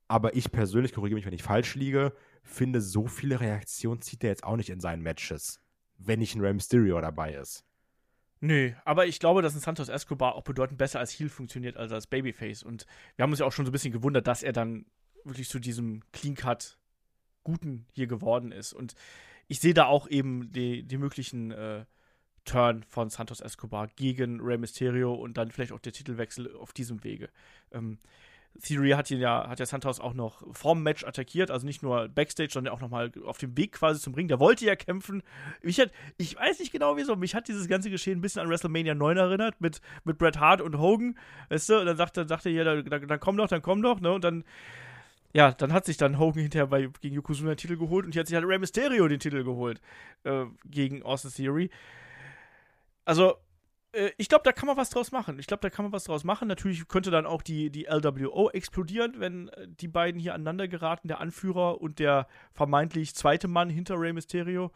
Aber 0.09 0.35
ich 0.35 0.51
persönlich, 0.51 0.93
korrigiere 0.93 1.17
mich, 1.17 1.27
wenn 1.27 1.33
ich 1.33 1.43
falsch 1.43 1.77
liege, 1.77 2.13
finde, 2.43 2.81
so 2.81 3.07
viele 3.07 3.41
Reaktionen 3.41 4.03
zieht 4.03 4.25
er 4.25 4.31
jetzt 4.31 4.45
auch 4.45 4.57
nicht 4.57 4.71
in 4.71 4.81
seinen 4.81 5.03
Matches, 5.03 5.61
wenn 5.99 6.19
nicht 6.19 6.35
ein 6.35 6.41
Rey 6.41 6.53
Mysterio 6.53 7.01
dabei 7.01 7.35
ist. 7.35 7.65
Nö, 8.41 8.73
aber 8.85 9.07
ich 9.07 9.21
glaube, 9.21 9.43
dass 9.43 9.55
ein 9.55 9.61
Santos 9.61 9.89
Escobar 9.89 10.35
auch 10.35 10.43
bedeutend 10.43 10.79
besser 10.79 10.99
als 10.99 11.13
Heel 11.13 11.29
funktioniert 11.29 11.77
als 11.77 11.93
als 11.93 12.07
Babyface. 12.07 12.63
Und 12.63 12.87
wir 13.17 13.23
haben 13.23 13.31
uns 13.31 13.41
ja 13.41 13.47
auch 13.47 13.53
schon 13.53 13.67
so 13.67 13.71
ein 13.71 13.73
bisschen 13.73 13.93
gewundert, 13.93 14.27
dass 14.27 14.43
er 14.43 14.53
dann 14.53 14.87
wirklich 15.25 15.49
zu 15.49 15.59
diesem 15.59 16.03
Clean-Cut 16.13 16.79
Guten 17.45 17.87
hier 17.93 18.07
geworden 18.07 18.51
ist. 18.53 18.73
Und 18.73 18.95
ich 19.47 19.61
sehe 19.61 19.75
da 19.75 19.87
auch 19.87 20.09
eben 20.09 20.53
die, 20.53 20.83
die 20.83 20.99
möglichen 20.99 21.51
äh, 21.51 21.85
Turn 22.51 22.83
von 22.89 23.11
Santos 23.11 23.41
Escobar 23.41 23.89
gegen 23.95 24.41
Rey 24.41 24.59
Mysterio 24.59 25.15
und 25.15 25.37
dann 25.37 25.51
vielleicht 25.51 25.73
auch 25.73 25.79
der 25.79 25.93
Titelwechsel 25.93 26.57
auf 26.57 26.73
diesem 26.73 27.05
Wege. 27.05 27.29
Ähm, 27.71 27.99
Theory 28.61 28.91
hat 28.91 29.09
ja, 29.11 29.49
hat 29.49 29.61
ja 29.61 29.67
Santos 29.67 30.01
auch 30.01 30.13
noch 30.13 30.43
vorm 30.53 30.83
Match 30.83 31.05
attackiert, 31.05 31.53
also 31.53 31.65
nicht 31.65 31.85
nur 31.85 32.09
Backstage, 32.09 32.51
sondern 32.53 32.75
auch 32.75 32.81
nochmal 32.81 33.13
auf 33.25 33.39
dem 33.39 33.57
Weg 33.57 33.73
quasi 33.73 34.01
zum 34.01 34.15
Ring. 34.15 34.27
Der 34.27 34.41
wollte 34.41 34.65
ja 34.65 34.75
kämpfen. 34.75 35.23
Ich, 35.63 35.79
hat, 35.79 35.93
ich 36.19 36.35
weiß 36.37 36.59
nicht 36.59 36.73
genau 36.73 36.97
wieso, 36.97 37.15
mich 37.15 37.37
hat 37.37 37.47
dieses 37.47 37.69
ganze 37.69 37.91
Geschehen 37.91 38.19
ein 38.19 38.21
bisschen 38.21 38.43
an 38.43 38.49
WrestleMania 38.49 38.95
9 38.95 39.17
erinnert, 39.17 39.61
mit, 39.61 39.81
mit 40.05 40.19
Bret 40.19 40.41
Hart 40.41 40.61
und 40.61 40.79
Hogan, 40.79 41.17
weißt 41.49 41.69
du, 41.69 41.79
und 41.79 41.87
dann 41.87 41.97
sagte 41.97 42.51
er, 42.51 42.51
ja, 42.51 42.65
dann, 42.65 43.07
dann 43.07 43.21
komm 43.21 43.37
doch, 43.37 43.47
dann 43.47 43.63
komm 43.63 43.83
doch, 43.83 44.01
ne, 44.01 44.13
und 44.13 44.25
dann 44.25 44.45
ja, 45.33 45.53
dann 45.53 45.73
hat 45.73 45.87
sich 45.87 45.97
dann 45.97 46.19
Hogan 46.19 46.43
hinterher 46.43 46.67
bei, 46.67 46.89
gegen 47.01 47.15
Yokozuna 47.15 47.53
den 47.53 47.57
Titel 47.57 47.77
geholt 47.77 48.05
und 48.05 48.13
hier 48.13 48.21
hat 48.21 48.27
sich 48.27 48.35
halt 48.35 48.47
Rey 48.47 48.59
Mysterio 48.59 49.07
den 49.07 49.21
Titel 49.21 49.45
geholt 49.45 49.81
äh, 50.25 50.47
gegen 50.65 51.05
Austin 51.05 51.31
Theory. 51.31 51.71
Also, 53.05 53.35
äh, 53.93 54.11
ich 54.17 54.29
glaube, 54.29 54.43
da 54.45 54.53
kann 54.53 54.67
man 54.67 54.77
was 54.77 54.91
draus 54.91 55.13
machen. 55.13 55.39
Ich 55.39 55.47
glaube, 55.47 55.61
da 55.63 55.71
kann 55.71 55.85
man 55.85 55.93
was 55.93 56.05
draus 56.05 56.25
machen. 56.25 56.49
Natürlich 56.49 56.87
könnte 56.89 57.11
dann 57.11 57.27
auch 57.27 57.43
die, 57.43 57.71
die 57.71 57.87
LWO 57.87 58.51
explodieren, 58.51 59.15
wenn 59.19 59.49
äh, 59.49 59.69
die 59.69 59.89
beiden 59.89 60.21
hier 60.21 60.35
aneinander 60.35 60.69
geraten, 60.69 61.09
der 61.09 61.21
Anführer 61.21 61.81
und 61.81 61.99
der 61.99 62.27
vermeintlich 62.53 63.15
zweite 63.15 63.49
Mann 63.49 63.71
hinter 63.71 63.99
Rey 63.99 64.13
Mysterio. 64.13 64.71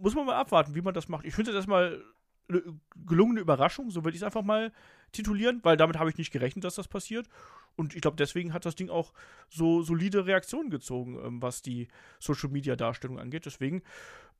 Muss 0.00 0.14
man 0.14 0.26
mal 0.26 0.36
abwarten, 0.36 0.74
wie 0.74 0.82
man 0.82 0.94
das 0.94 1.08
macht. 1.08 1.24
Ich 1.24 1.34
finde 1.34 1.50
das 1.52 1.58
erstmal 1.58 2.02
eine 2.48 2.62
gelungene 3.06 3.40
Überraschung, 3.40 3.90
so 3.90 4.04
würde 4.04 4.16
ich 4.16 4.22
es 4.22 4.26
einfach 4.26 4.42
mal 4.42 4.72
titulieren, 5.12 5.60
weil 5.62 5.76
damit 5.76 5.98
habe 5.98 6.10
ich 6.10 6.18
nicht 6.18 6.32
gerechnet, 6.32 6.64
dass 6.64 6.74
das 6.74 6.88
passiert. 6.88 7.28
Und 7.76 7.94
ich 7.94 8.00
glaube, 8.00 8.16
deswegen 8.16 8.52
hat 8.52 8.66
das 8.66 8.74
Ding 8.74 8.90
auch 8.90 9.12
so 9.48 9.82
solide 9.82 10.26
Reaktionen 10.26 10.70
gezogen, 10.70 11.18
ähm, 11.24 11.42
was 11.42 11.62
die 11.62 11.88
Social 12.18 12.50
Media 12.50 12.76
Darstellung 12.76 13.18
angeht. 13.18 13.46
Deswegen, 13.46 13.82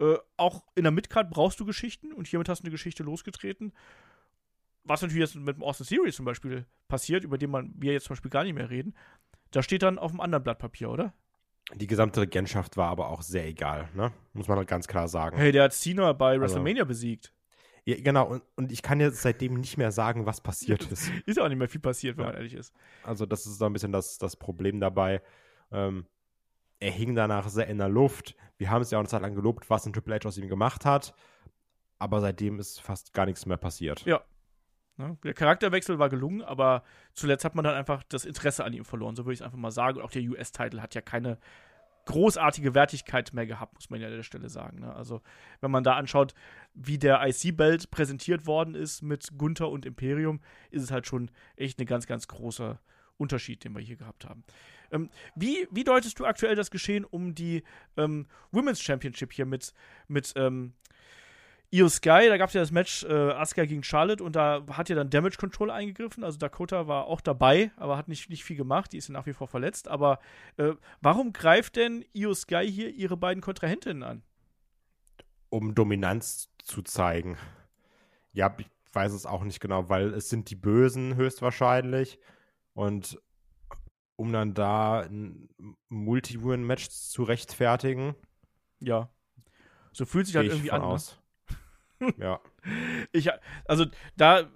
äh, 0.00 0.16
auch 0.36 0.64
in 0.74 0.82
der 0.82 0.92
Midcard 0.92 1.30
brauchst 1.30 1.60
du 1.60 1.64
Geschichten 1.64 2.12
und 2.12 2.26
hiermit 2.26 2.48
hast 2.48 2.60
du 2.60 2.64
eine 2.64 2.72
Geschichte 2.72 3.02
losgetreten. 3.02 3.72
Was 4.84 5.02
natürlich 5.02 5.20
jetzt 5.20 5.36
mit 5.36 5.56
dem 5.56 5.62
Austin 5.62 5.86
Series 5.86 6.16
zum 6.16 6.24
Beispiel 6.24 6.66
passiert, 6.88 7.22
über 7.22 7.38
den 7.38 7.50
man, 7.50 7.72
wir 7.76 7.92
jetzt 7.92 8.06
zum 8.06 8.14
Beispiel 8.14 8.30
gar 8.30 8.44
nicht 8.44 8.54
mehr 8.54 8.70
reden, 8.70 8.94
da 9.50 9.62
steht 9.62 9.82
dann 9.82 9.98
auf 9.98 10.10
einem 10.10 10.20
anderen 10.20 10.42
Blatt 10.42 10.58
Papier, 10.58 10.90
oder? 10.90 11.12
Die 11.74 11.86
gesamte 11.86 12.22
Regentschaft 12.22 12.76
war 12.76 12.88
aber 12.88 13.08
auch 13.08 13.22
sehr 13.22 13.46
egal, 13.46 13.88
ne? 13.94 14.10
Muss 14.32 14.48
man 14.48 14.56
halt 14.56 14.68
ganz 14.68 14.88
klar 14.88 15.06
sagen. 15.06 15.36
Hey, 15.36 15.52
der 15.52 15.64
hat 15.64 15.74
Cena 15.74 16.12
bei 16.14 16.30
also, 16.30 16.40
WrestleMania 16.42 16.84
besiegt. 16.84 17.34
Ja, 17.88 17.96
genau, 17.98 18.26
und, 18.26 18.42
und 18.56 18.70
ich 18.70 18.82
kann 18.82 19.00
jetzt 19.00 19.22
seitdem 19.22 19.54
nicht 19.54 19.78
mehr 19.78 19.92
sagen, 19.92 20.26
was 20.26 20.42
passiert 20.42 20.84
ist. 20.92 21.10
ist 21.26 21.40
auch 21.40 21.48
nicht 21.48 21.56
mehr 21.56 21.70
viel 21.70 21.80
passiert, 21.80 22.18
wenn 22.18 22.24
ja. 22.24 22.32
man 22.32 22.36
ehrlich 22.36 22.52
ist. 22.52 22.74
Also, 23.02 23.24
das 23.24 23.46
ist 23.46 23.56
so 23.56 23.64
ein 23.64 23.72
bisschen 23.72 23.92
das, 23.92 24.18
das 24.18 24.36
Problem 24.36 24.78
dabei. 24.78 25.22
Ähm, 25.72 26.04
er 26.80 26.90
hing 26.90 27.14
danach 27.14 27.48
sehr 27.48 27.66
in 27.66 27.78
der 27.78 27.88
Luft. 27.88 28.36
Wir 28.58 28.68
haben 28.68 28.82
es 28.82 28.90
ja 28.90 28.98
auch 28.98 29.00
eine 29.00 29.08
Zeit 29.08 29.22
lang 29.22 29.34
gelobt, 29.34 29.70
was 29.70 29.86
ein 29.86 29.94
Triple 29.94 30.16
H 30.16 30.28
aus 30.28 30.36
ihm 30.36 30.50
gemacht 30.50 30.84
hat. 30.84 31.14
Aber 31.98 32.20
seitdem 32.20 32.58
ist 32.58 32.78
fast 32.78 33.14
gar 33.14 33.24
nichts 33.24 33.46
mehr 33.46 33.56
passiert. 33.56 34.04
Ja. 34.04 34.20
ja. 34.98 35.16
Der 35.24 35.32
Charakterwechsel 35.32 35.98
war 35.98 36.10
gelungen, 36.10 36.42
aber 36.42 36.82
zuletzt 37.14 37.46
hat 37.46 37.54
man 37.54 37.64
dann 37.64 37.74
einfach 37.74 38.02
das 38.10 38.26
Interesse 38.26 38.66
an 38.66 38.74
ihm 38.74 38.84
verloren. 38.84 39.16
So 39.16 39.24
würde 39.24 39.32
ich 39.32 39.40
es 39.40 39.44
einfach 39.46 39.56
mal 39.56 39.70
sagen. 39.70 39.96
Und 39.96 40.04
auch 40.04 40.10
der 40.10 40.24
US-Title 40.24 40.82
hat 40.82 40.94
ja 40.94 41.00
keine 41.00 41.38
großartige 42.08 42.74
Wertigkeit 42.74 43.34
mehr 43.34 43.46
gehabt, 43.46 43.74
muss 43.74 43.90
man 43.90 44.00
ja 44.00 44.08
an 44.08 44.14
der 44.14 44.22
Stelle 44.22 44.48
sagen. 44.48 44.80
Ne? 44.80 44.94
Also, 44.94 45.20
wenn 45.60 45.70
man 45.70 45.84
da 45.84 45.94
anschaut, 45.94 46.32
wie 46.72 46.96
der 46.96 47.20
IC-Belt 47.22 47.90
präsentiert 47.90 48.46
worden 48.46 48.74
ist 48.74 49.02
mit 49.02 49.36
Gunther 49.36 49.68
und 49.68 49.84
Imperium, 49.84 50.40
ist 50.70 50.82
es 50.82 50.90
halt 50.90 51.06
schon 51.06 51.30
echt 51.56 51.78
ein 51.78 51.84
ganz, 51.84 52.06
ganz 52.06 52.26
großer 52.26 52.80
Unterschied, 53.18 53.62
den 53.62 53.74
wir 53.74 53.82
hier 53.82 53.96
gehabt 53.96 54.24
haben. 54.24 54.42
Ähm, 54.90 55.10
wie, 55.34 55.68
wie 55.70 55.84
deutest 55.84 56.18
du 56.18 56.24
aktuell 56.24 56.56
das 56.56 56.70
Geschehen 56.70 57.04
um 57.04 57.34
die 57.34 57.62
ähm, 57.98 58.26
Women's 58.52 58.80
Championship 58.80 59.34
hier 59.34 59.44
mit, 59.44 59.74
mit 60.06 60.32
ähm, 60.36 60.72
Io 61.70 61.88
Sky, 61.88 62.28
da 62.28 62.38
gab 62.38 62.48
es 62.48 62.54
ja 62.54 62.62
das 62.62 62.70
Match 62.70 63.04
äh, 63.04 63.12
Asuka 63.32 63.66
gegen 63.66 63.82
Charlotte 63.82 64.24
und 64.24 64.34
da 64.36 64.64
hat 64.70 64.88
ja 64.88 64.96
dann 64.96 65.10
Damage 65.10 65.36
Control 65.36 65.70
eingegriffen. 65.70 66.24
Also 66.24 66.38
Dakota 66.38 66.86
war 66.86 67.04
auch 67.04 67.20
dabei, 67.20 67.70
aber 67.76 67.98
hat 67.98 68.08
nicht, 68.08 68.30
nicht 68.30 68.42
viel 68.42 68.56
gemacht. 68.56 68.92
Die 68.92 68.96
ist 68.96 69.08
ja 69.08 69.12
nach 69.12 69.26
wie 69.26 69.34
vor 69.34 69.48
verletzt. 69.48 69.86
Aber 69.86 70.18
äh, 70.56 70.72
warum 71.02 71.34
greift 71.34 71.76
denn 71.76 72.06
Io 72.14 72.32
Sky 72.32 72.66
hier 72.70 72.88
ihre 72.88 73.18
beiden 73.18 73.42
Kontrahentinnen 73.42 74.02
an? 74.02 74.22
Um 75.50 75.74
Dominanz 75.74 76.48
zu 76.62 76.80
zeigen. 76.80 77.36
Ja, 78.32 78.54
ich 78.58 78.66
weiß 78.92 79.12
es 79.12 79.26
auch 79.26 79.44
nicht 79.44 79.60
genau, 79.60 79.90
weil 79.90 80.14
es 80.14 80.30
sind 80.30 80.48
die 80.48 80.56
Bösen 80.56 81.16
höchstwahrscheinlich. 81.16 82.18
Und 82.72 83.20
um 84.16 84.32
dann 84.32 84.54
da 84.54 85.00
ein 85.00 85.50
Multi-Win-Match 85.88 86.88
zu 86.88 87.24
rechtfertigen. 87.24 88.14
Ja. 88.80 89.10
So 89.92 90.06
fühlt 90.06 90.26
sich 90.26 90.36
halt 90.36 90.48
irgendwie 90.48 90.70
an. 90.70 90.80
Ne? 90.80 90.98
Ja. 92.18 92.40
Ich, 93.12 93.30
also 93.64 93.86
da 94.16 94.46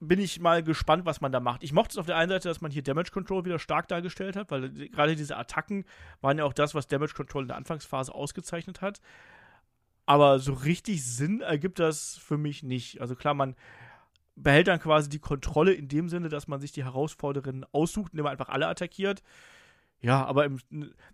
bin 0.00 0.18
ich 0.18 0.40
mal 0.40 0.62
gespannt, 0.62 1.04
was 1.04 1.20
man 1.20 1.30
da 1.30 1.40
macht. 1.40 1.62
Ich 1.62 1.74
mochte 1.74 1.90
es 1.92 1.98
auf 1.98 2.06
der 2.06 2.16
einen 2.16 2.30
Seite, 2.30 2.48
dass 2.48 2.62
man 2.62 2.70
hier 2.70 2.82
Damage 2.82 3.10
Control 3.12 3.44
wieder 3.44 3.58
stark 3.58 3.86
dargestellt 3.88 4.34
hat, 4.34 4.50
weil 4.50 4.70
gerade 4.88 5.14
diese 5.14 5.36
Attacken 5.36 5.84
waren 6.22 6.38
ja 6.38 6.44
auch 6.44 6.54
das, 6.54 6.74
was 6.74 6.88
Damage 6.88 7.12
Control 7.14 7.42
in 7.42 7.48
der 7.48 7.58
Anfangsphase 7.58 8.14
ausgezeichnet 8.14 8.80
hat. 8.80 9.00
Aber 10.06 10.38
so 10.38 10.54
richtig 10.54 11.04
Sinn 11.04 11.42
ergibt 11.42 11.78
das 11.78 12.16
für 12.16 12.38
mich 12.38 12.62
nicht. 12.62 13.00
Also 13.00 13.14
klar, 13.14 13.34
man 13.34 13.54
behält 14.36 14.68
dann 14.68 14.80
quasi 14.80 15.10
die 15.10 15.18
Kontrolle 15.18 15.72
in 15.74 15.88
dem 15.88 16.08
Sinne, 16.08 16.30
dass 16.30 16.48
man 16.48 16.60
sich 16.60 16.72
die 16.72 16.84
Herausfordererinnen 16.84 17.66
aussucht, 17.72 18.12
indem 18.12 18.24
man 18.24 18.32
einfach 18.32 18.48
alle 18.48 18.68
attackiert. 18.68 19.22
Ja, 20.02 20.24
aber 20.24 20.46
im, 20.46 20.60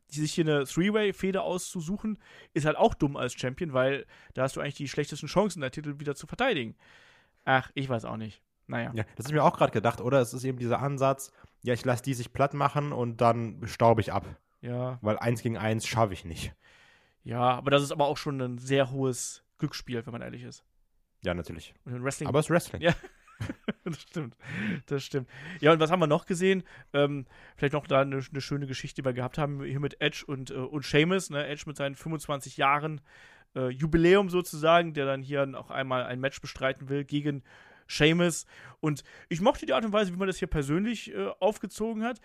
sich 0.08 0.34
hier 0.34 0.44
eine 0.44 0.64
Three-Way-Feder 0.64 1.42
auszusuchen, 1.42 2.18
ist 2.54 2.66
halt 2.66 2.76
auch 2.76 2.94
dumm 2.94 3.16
als 3.16 3.34
Champion, 3.34 3.72
weil 3.72 4.06
da 4.34 4.42
hast 4.42 4.56
du 4.56 4.60
eigentlich 4.60 4.76
die 4.76 4.88
schlechtesten 4.88 5.26
Chancen, 5.26 5.60
deinen 5.60 5.72
Titel 5.72 5.98
wieder 5.98 6.14
zu 6.14 6.26
verteidigen. 6.26 6.76
Ach, 7.44 7.70
ich 7.74 7.88
weiß 7.88 8.04
auch 8.04 8.16
nicht. 8.16 8.42
Naja. 8.68 8.92
Ja, 8.94 9.04
das 9.16 9.26
ist 9.26 9.32
mir 9.32 9.44
auch 9.44 9.56
gerade 9.56 9.72
gedacht, 9.72 10.00
oder? 10.00 10.20
Es 10.20 10.34
ist 10.34 10.44
eben 10.44 10.58
dieser 10.58 10.80
Ansatz, 10.80 11.32
ja, 11.62 11.74
ich 11.74 11.84
lasse 11.84 12.02
die 12.02 12.14
sich 12.14 12.32
platt 12.32 12.54
machen 12.54 12.92
und 12.92 13.20
dann 13.20 13.60
staube 13.66 14.00
ich 14.00 14.12
ab. 14.12 14.26
Ja. 14.60 14.98
Weil 15.02 15.18
eins 15.18 15.42
gegen 15.42 15.56
eins 15.56 15.86
schaffe 15.86 16.12
ich 16.12 16.24
nicht. 16.24 16.54
Ja, 17.22 17.40
aber 17.40 17.70
das 17.70 17.82
ist 17.82 17.92
aber 17.92 18.06
auch 18.06 18.16
schon 18.16 18.40
ein 18.40 18.58
sehr 18.58 18.90
hohes 18.90 19.44
Glücksspiel, 19.58 20.04
wenn 20.06 20.12
man 20.12 20.22
ehrlich 20.22 20.42
ist. 20.42 20.64
Ja, 21.22 21.34
natürlich. 21.34 21.74
Aber 21.84 22.38
es 22.38 22.46
ist 22.46 22.50
Wrestling. 22.50 22.82
Ja. 22.82 22.94
das 23.84 24.00
stimmt. 24.00 24.36
Das 24.86 25.04
stimmt. 25.04 25.28
Ja, 25.60 25.72
und 25.72 25.80
was 25.80 25.90
haben 25.90 26.00
wir 26.00 26.06
noch 26.06 26.26
gesehen? 26.26 26.62
Ähm, 26.92 27.26
vielleicht 27.56 27.74
noch 27.74 27.86
da 27.86 28.00
eine, 28.00 28.16
eine, 28.16 28.40
schöne 28.40 28.66
Geschichte, 28.66 29.02
die 29.02 29.06
wir 29.06 29.12
gehabt 29.12 29.38
haben, 29.38 29.62
hier 29.62 29.80
mit 29.80 30.00
Edge 30.00 30.24
und, 30.26 30.50
äh, 30.50 30.54
und 30.54 30.84
Seamus, 30.84 31.30
ne? 31.30 31.46
Edge 31.46 31.64
mit 31.66 31.76
seinen 31.76 31.94
25 31.94 32.56
Jahren 32.56 33.00
äh, 33.54 33.68
Jubiläum 33.68 34.30
sozusagen, 34.30 34.94
der 34.94 35.06
dann 35.06 35.22
hier 35.22 35.46
noch 35.46 35.70
einmal 35.70 36.04
ein 36.04 36.20
Match 36.20 36.40
bestreiten 36.40 36.88
will 36.88 37.04
gegen 37.04 37.42
Seamus. 37.88 38.46
Und 38.80 39.02
ich 39.28 39.40
mochte 39.40 39.66
die 39.66 39.72
Art 39.72 39.84
und 39.84 39.92
Weise, 39.92 40.12
wie 40.12 40.18
man 40.18 40.28
das 40.28 40.38
hier 40.38 40.48
persönlich 40.48 41.14
äh, 41.14 41.28
aufgezogen 41.40 42.04
hat. 42.04 42.20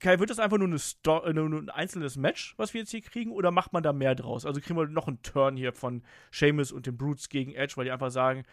Kai, 0.00 0.18
wird 0.18 0.30
das 0.30 0.38
einfach 0.38 0.58
nur, 0.58 0.68
äh, 0.68 1.32
nur 1.32 1.60
ein 1.60 1.70
einzelnes 1.70 2.16
Match, 2.16 2.54
was 2.56 2.74
wir 2.74 2.80
jetzt 2.80 2.90
hier 2.90 3.00
kriegen, 3.00 3.30
oder 3.30 3.50
macht 3.50 3.72
man 3.72 3.82
da 3.82 3.92
mehr 3.92 4.14
draus? 4.14 4.44
Also 4.44 4.60
kriegen 4.60 4.78
wir 4.78 4.86
noch 4.86 5.06
einen 5.06 5.22
Turn 5.22 5.56
hier 5.56 5.72
von 5.72 6.02
Seamus 6.32 6.72
und 6.72 6.86
den 6.86 6.96
Brutes 6.96 7.28
gegen 7.28 7.54
Edge, 7.54 7.74
weil 7.76 7.84
die 7.84 7.92
einfach 7.92 8.10
sagen, 8.10 8.44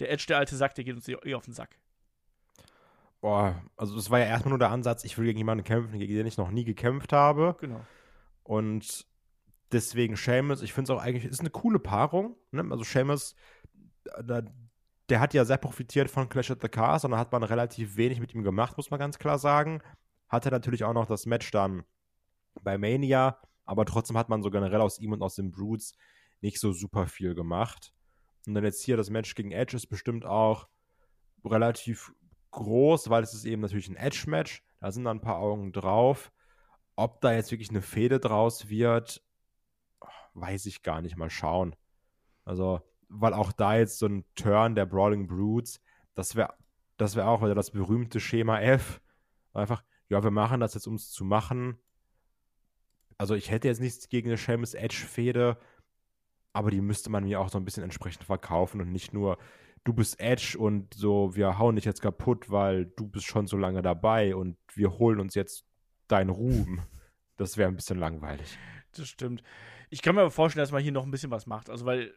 der 0.00 0.10
Edge, 0.10 0.26
der 0.28 0.38
alte 0.38 0.56
Sack, 0.56 0.74
der 0.74 0.84
geht 0.84 0.96
uns 0.96 1.08
eh 1.08 1.34
auf 1.34 1.44
den 1.44 1.54
Sack. 1.54 1.78
Boah, 3.20 3.60
also 3.76 3.96
das 3.96 4.10
war 4.10 4.20
ja 4.20 4.26
erstmal 4.26 4.50
nur 4.50 4.58
der 4.58 4.70
Ansatz, 4.70 5.04
ich 5.04 5.18
will 5.18 5.24
gegen 5.24 5.38
jemanden 5.38 5.64
kämpfen, 5.64 5.98
gegen 5.98 6.14
den 6.14 6.26
ich 6.26 6.36
noch 6.36 6.50
nie 6.50 6.64
gekämpft 6.64 7.12
habe. 7.12 7.56
Genau. 7.60 7.80
Und 8.44 9.06
deswegen 9.72 10.16
Seamus, 10.16 10.62
ich 10.62 10.72
finde 10.72 10.92
es 10.92 10.96
auch 10.96 11.02
eigentlich, 11.02 11.24
ist 11.24 11.40
eine 11.40 11.50
coole 11.50 11.80
Paarung. 11.80 12.36
Ne? 12.52 12.64
Also 12.70 12.84
Seamus, 12.84 13.34
da, 14.24 14.42
der 15.08 15.20
hat 15.20 15.34
ja 15.34 15.44
sehr 15.44 15.56
profitiert 15.56 16.10
von 16.10 16.28
Clash 16.28 16.50
at 16.50 16.62
the 16.62 16.68
Cars 16.68 17.04
und 17.04 17.10
da 17.10 17.18
hat 17.18 17.32
man 17.32 17.42
relativ 17.42 17.96
wenig 17.96 18.20
mit 18.20 18.34
ihm 18.34 18.42
gemacht, 18.42 18.76
muss 18.76 18.90
man 18.90 19.00
ganz 19.00 19.18
klar 19.18 19.38
sagen. 19.38 19.82
Hatte 20.28 20.50
natürlich 20.50 20.84
auch 20.84 20.92
noch 20.92 21.06
das 21.06 21.26
Match 21.26 21.50
dann 21.50 21.84
bei 22.62 22.78
Mania, 22.78 23.38
aber 23.64 23.84
trotzdem 23.84 24.16
hat 24.16 24.28
man 24.28 24.42
so 24.42 24.50
generell 24.50 24.80
aus 24.80 24.98
ihm 24.98 25.12
und 25.12 25.22
aus 25.22 25.34
den 25.34 25.50
Brutes 25.50 25.94
nicht 26.40 26.60
so 26.60 26.72
super 26.72 27.06
viel 27.06 27.34
gemacht. 27.34 27.92
Und 28.48 28.54
dann 28.54 28.64
jetzt 28.64 28.82
hier 28.82 28.96
das 28.96 29.10
Match 29.10 29.34
gegen 29.34 29.52
Edge 29.52 29.76
ist 29.76 29.88
bestimmt 29.88 30.24
auch 30.24 30.68
relativ 31.44 32.14
groß, 32.50 33.10
weil 33.10 33.22
es 33.22 33.34
ist 33.34 33.44
eben 33.44 33.60
natürlich 33.60 33.88
ein 33.88 33.96
Edge-Match. 33.96 34.64
Da 34.80 34.90
sind 34.90 35.04
dann 35.04 35.18
ein 35.18 35.22
paar 35.22 35.36
Augen 35.36 35.70
drauf. 35.70 36.32
Ob 36.96 37.20
da 37.20 37.34
jetzt 37.34 37.50
wirklich 37.50 37.68
eine 37.68 37.82
Fehde 37.82 38.20
draus 38.20 38.70
wird, 38.70 39.22
weiß 40.32 40.64
ich 40.64 40.82
gar 40.82 41.02
nicht. 41.02 41.18
Mal 41.18 41.28
schauen. 41.28 41.76
Also, 42.46 42.80
weil 43.10 43.34
auch 43.34 43.52
da 43.52 43.76
jetzt 43.76 43.98
so 43.98 44.06
ein 44.06 44.24
Turn 44.34 44.74
der 44.74 44.86
Brawling 44.86 45.26
Brutes, 45.26 45.82
das 46.14 46.34
wäre 46.34 46.54
das 46.96 47.16
wär 47.16 47.28
auch 47.28 47.42
wieder 47.42 47.54
das 47.54 47.70
berühmte 47.70 48.18
Schema 48.18 48.60
F. 48.62 49.02
Einfach, 49.52 49.84
ja, 50.08 50.22
wir 50.22 50.30
machen 50.30 50.60
das 50.60 50.72
jetzt, 50.72 50.86
um 50.86 50.94
es 50.94 51.10
zu 51.10 51.22
machen. 51.22 51.78
Also, 53.18 53.34
ich 53.34 53.50
hätte 53.50 53.68
jetzt 53.68 53.80
nichts 53.80 54.08
gegen 54.08 54.30
eine 54.30 54.38
Seamus 54.38 54.72
Edge-Fehde, 54.72 55.58
aber 56.58 56.72
die 56.72 56.80
müsste 56.80 57.08
man 57.08 57.22
mir 57.22 57.38
auch 57.38 57.50
so 57.50 57.56
ein 57.56 57.64
bisschen 57.64 57.84
entsprechend 57.84 58.24
verkaufen 58.24 58.80
und 58.80 58.90
nicht 58.90 59.14
nur, 59.14 59.38
du 59.84 59.92
bist 59.92 60.18
Edge 60.18 60.58
und 60.58 60.92
so, 60.92 61.36
wir 61.36 61.56
hauen 61.56 61.76
dich 61.76 61.84
jetzt 61.84 62.02
kaputt, 62.02 62.50
weil 62.50 62.86
du 62.96 63.06
bist 63.06 63.26
schon 63.26 63.46
so 63.46 63.56
lange 63.56 63.80
dabei 63.80 64.34
und 64.34 64.56
wir 64.74 64.98
holen 64.98 65.20
uns 65.20 65.36
jetzt 65.36 65.64
deinen 66.08 66.30
Ruhm. 66.30 66.82
Das 67.36 67.56
wäre 67.56 67.68
ein 67.68 67.76
bisschen 67.76 68.00
langweilig. 68.00 68.58
Das 68.90 69.06
stimmt. 69.06 69.44
Ich 69.88 70.02
kann 70.02 70.16
mir 70.16 70.22
aber 70.22 70.32
vorstellen, 70.32 70.64
dass 70.64 70.72
man 70.72 70.82
hier 70.82 70.90
noch 70.90 71.04
ein 71.04 71.12
bisschen 71.12 71.30
was 71.30 71.46
macht. 71.46 71.70
Also, 71.70 71.86
weil 71.86 72.12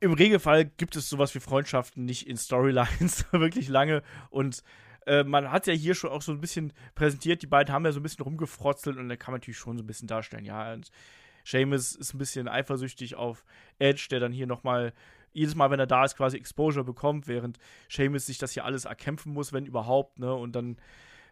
im 0.00 0.14
Regelfall 0.14 0.64
gibt 0.64 0.96
es 0.96 1.10
sowas 1.10 1.34
wie 1.34 1.40
Freundschaften 1.40 2.06
nicht 2.06 2.26
in 2.26 2.38
Storylines 2.38 3.26
wirklich 3.32 3.68
lange 3.68 4.02
und 4.30 4.62
äh, 5.06 5.22
man 5.22 5.50
hat 5.50 5.66
ja 5.66 5.74
hier 5.74 5.94
schon 5.94 6.10
auch 6.10 6.22
so 6.22 6.32
ein 6.32 6.40
bisschen 6.40 6.72
präsentiert, 6.94 7.42
die 7.42 7.46
beiden 7.46 7.74
haben 7.74 7.84
ja 7.84 7.92
so 7.92 8.00
ein 8.00 8.04
bisschen 8.04 8.24
rumgefrotzelt 8.24 8.96
und 8.96 9.10
da 9.10 9.16
kann 9.16 9.32
man 9.32 9.40
natürlich 9.40 9.58
schon 9.58 9.76
so 9.76 9.82
ein 9.82 9.86
bisschen 9.86 10.08
darstellen, 10.08 10.46
ja, 10.46 10.72
und 10.72 10.90
Seamus 11.44 11.94
ist 11.94 12.14
ein 12.14 12.18
bisschen 12.18 12.48
eifersüchtig 12.48 13.14
auf 13.14 13.44
Edge, 13.78 14.06
der 14.10 14.20
dann 14.20 14.32
hier 14.32 14.46
nochmal 14.46 14.92
jedes 15.32 15.54
Mal, 15.54 15.70
wenn 15.70 15.80
er 15.80 15.86
da 15.86 16.04
ist, 16.04 16.16
quasi 16.16 16.36
Exposure 16.36 16.84
bekommt, 16.84 17.26
während 17.26 17.58
Seamus 17.88 18.26
sich 18.26 18.38
das 18.38 18.52
hier 18.52 18.64
alles 18.64 18.84
erkämpfen 18.84 19.32
muss, 19.32 19.52
wenn 19.52 19.66
überhaupt, 19.66 20.18
ne, 20.18 20.34
und 20.34 20.52
dann 20.54 20.76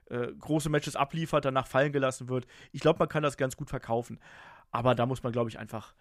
äh, 0.09 0.29
große 0.39 0.71
Matches 0.71 0.97
abliefert, 0.97 1.45
danach 1.45 1.67
fallen 1.67 1.93
gelassen 1.93 2.29
wird. 2.29 2.47
Ich 2.73 2.81
glaube, 2.81 2.99
man 2.99 3.09
kann 3.09 3.23
das 3.23 3.37
ganz 3.37 3.57
gut 3.57 3.71
verkaufen. 3.71 4.19
Aber 4.71 4.95
da 4.95 5.07
muss 5.07 5.23
man, 5.23 5.33
glaube 5.33 5.51
ich, 5.51 5.59
einfach 5.59 5.95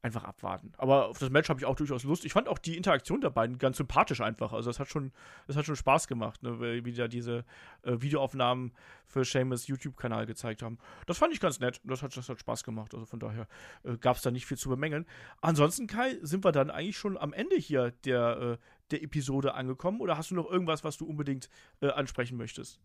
einfach 0.00 0.24
abwarten. 0.24 0.72
Aber 0.78 1.08
auf 1.08 1.18
das 1.18 1.30
Match 1.30 1.48
habe 1.48 1.58
ich 1.60 1.66
auch 1.66 1.74
durchaus 1.74 2.04
Lust. 2.04 2.24
Ich 2.24 2.32
fand 2.32 2.48
auch 2.48 2.58
die 2.58 2.76
Interaktion 2.76 3.20
der 3.20 3.30
beiden 3.30 3.58
ganz 3.58 3.78
sympathisch 3.78 4.20
einfach. 4.20 4.52
Also 4.52 4.70
es 4.70 4.78
hat 4.78 4.88
schon, 4.88 5.12
es 5.48 5.56
hat 5.56 5.66
schon 5.66 5.76
Spaß 5.76 6.06
gemacht, 6.06 6.42
ne? 6.42 6.84
wie 6.84 6.92
da 6.92 7.08
diese 7.08 7.44
äh, 7.82 8.00
Videoaufnahmen 8.00 8.72
für 9.06 9.24
Seamus 9.24 9.66
YouTube-Kanal 9.66 10.26
gezeigt 10.26 10.62
haben. 10.62 10.78
Das 11.06 11.18
fand 11.18 11.32
ich 11.32 11.40
ganz 11.40 11.58
nett. 11.58 11.80
Das 11.82 12.02
hat, 12.02 12.16
das 12.16 12.28
hat 12.28 12.38
Spaß 12.38 12.62
gemacht. 12.62 12.94
Also 12.94 13.06
von 13.06 13.18
daher 13.18 13.48
äh, 13.82 13.96
gab 13.96 14.16
es 14.16 14.22
da 14.22 14.30
nicht 14.30 14.46
viel 14.46 14.56
zu 14.58 14.68
bemängeln. 14.68 15.04
Ansonsten, 15.40 15.88
Kai, 15.88 16.18
sind 16.22 16.44
wir 16.44 16.52
dann 16.52 16.70
eigentlich 16.70 16.96
schon 16.96 17.18
am 17.18 17.32
Ende 17.32 17.56
hier 17.56 17.90
der, 18.04 18.38
äh, 18.40 18.58
der 18.92 19.02
Episode 19.02 19.54
angekommen? 19.54 20.00
Oder 20.00 20.16
hast 20.16 20.30
du 20.30 20.36
noch 20.36 20.48
irgendwas, 20.48 20.84
was 20.84 20.96
du 20.96 21.06
unbedingt 21.06 21.48
äh, 21.80 21.88
ansprechen 21.88 22.36
möchtest? 22.36 22.80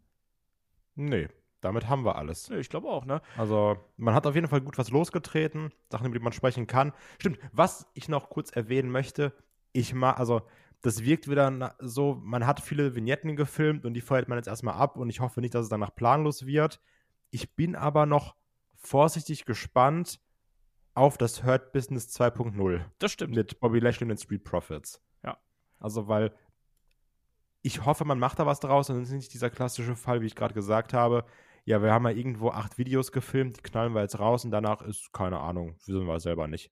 Nee, 0.95 1.27
damit 1.63 1.87
haben 1.87 2.05
wir 2.05 2.15
alles. 2.15 2.49
Ich 2.49 2.69
glaube 2.69 2.87
auch, 2.87 3.05
ne? 3.05 3.21
Also, 3.37 3.77
man 3.97 4.13
hat 4.13 4.27
auf 4.27 4.35
jeden 4.35 4.47
Fall 4.47 4.61
gut 4.61 4.77
was 4.77 4.89
losgetreten, 4.89 5.71
Sachen, 5.89 6.07
über 6.07 6.17
die 6.17 6.23
man 6.23 6.33
sprechen 6.33 6.67
kann. 6.67 6.93
Stimmt, 7.19 7.39
was 7.51 7.87
ich 7.93 8.09
noch 8.09 8.29
kurz 8.29 8.51
erwähnen 8.51 8.89
möchte, 8.89 9.33
ich 9.71 9.93
mag, 9.93 10.19
also, 10.19 10.41
das 10.81 11.03
wirkt 11.03 11.29
wieder 11.29 11.75
so, 11.79 12.19
man 12.21 12.45
hat 12.45 12.59
viele 12.59 12.93
Vignetten 12.95 13.35
gefilmt 13.35 13.85
und 13.85 13.93
die 13.93 14.01
feuert 14.01 14.27
man 14.27 14.37
jetzt 14.37 14.47
erstmal 14.47 14.75
ab 14.75 14.97
und 14.97 15.09
ich 15.09 15.21
hoffe 15.21 15.39
nicht, 15.39 15.55
dass 15.55 15.63
es 15.63 15.69
danach 15.69 15.95
planlos 15.95 16.45
wird. 16.45 16.81
Ich 17.31 17.55
bin 17.55 17.75
aber 17.75 18.05
noch 18.05 18.35
vorsichtig 18.75 19.45
gespannt 19.45 20.19
auf 20.93 21.17
das 21.17 21.43
Hurt 21.43 21.71
Business 21.71 22.09
2.0. 22.09 22.81
Das 22.99 23.11
stimmt. 23.11 23.33
Mit 23.33 23.59
Bobby 23.59 23.79
Lashley 23.79 24.03
und 24.03 24.09
den 24.09 24.17
Street 24.17 24.43
Profits. 24.43 25.01
Ja. 25.23 25.37
Also, 25.79 26.07
weil 26.07 26.33
ich 27.61 27.85
hoffe, 27.85 28.03
man 28.03 28.19
macht 28.19 28.39
da 28.39 28.45
was 28.45 28.59
draus 28.59 28.89
und 28.89 28.97
es 28.97 29.07
ist 29.07 29.13
nicht 29.13 29.33
dieser 29.33 29.49
klassische 29.49 29.95
Fall, 29.95 30.21
wie 30.21 30.25
ich 30.25 30.35
gerade 30.35 30.53
gesagt 30.53 30.93
habe 30.93 31.25
ja, 31.65 31.81
wir 31.81 31.91
haben 31.91 32.05
ja 32.05 32.11
irgendwo 32.11 32.49
acht 32.49 32.77
Videos 32.77 33.11
gefilmt, 33.11 33.57
die 33.57 33.61
knallen 33.61 33.93
wir 33.93 34.01
jetzt 34.01 34.19
raus 34.19 34.43
und 34.43 34.51
danach 34.51 34.81
ist, 34.81 35.13
keine 35.13 35.39
Ahnung, 35.39 35.75
wissen 35.85 36.05
wir 36.05 36.19
selber 36.19 36.47
nicht. 36.47 36.71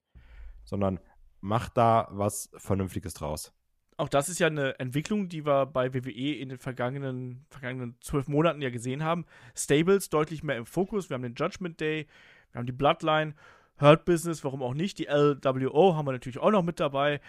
Sondern 0.63 0.99
macht 1.39 1.77
da 1.77 2.07
was 2.11 2.51
Vernünftiges 2.57 3.13
draus. 3.13 3.53
Auch 3.97 4.09
das 4.09 4.29
ist 4.29 4.39
ja 4.39 4.47
eine 4.47 4.79
Entwicklung, 4.79 5.29
die 5.29 5.45
wir 5.45 5.65
bei 5.65 5.93
WWE 5.93 6.33
in 6.33 6.49
den 6.49 6.57
vergangenen, 6.57 7.45
vergangenen 7.49 7.95
zwölf 8.01 8.27
Monaten 8.27 8.61
ja 8.61 8.69
gesehen 8.69 9.03
haben. 9.03 9.25
Stables 9.55 10.09
deutlich 10.09 10.43
mehr 10.43 10.57
im 10.57 10.65
Fokus. 10.65 11.09
Wir 11.09 11.15
haben 11.15 11.21
den 11.21 11.35
Judgment 11.35 11.79
Day, 11.79 12.07
wir 12.51 12.59
haben 12.59 12.65
die 12.65 12.71
Bloodline, 12.71 13.35
Hurt 13.79 14.05
Business, 14.05 14.43
warum 14.43 14.61
auch 14.63 14.73
nicht. 14.73 14.99
Die 14.99 15.07
LWO 15.07 15.95
haben 15.95 16.07
wir 16.07 16.13
natürlich 16.13 16.39
auch 16.39 16.51
noch 16.51 16.63
mit 16.63 16.79
dabei. 16.79 17.21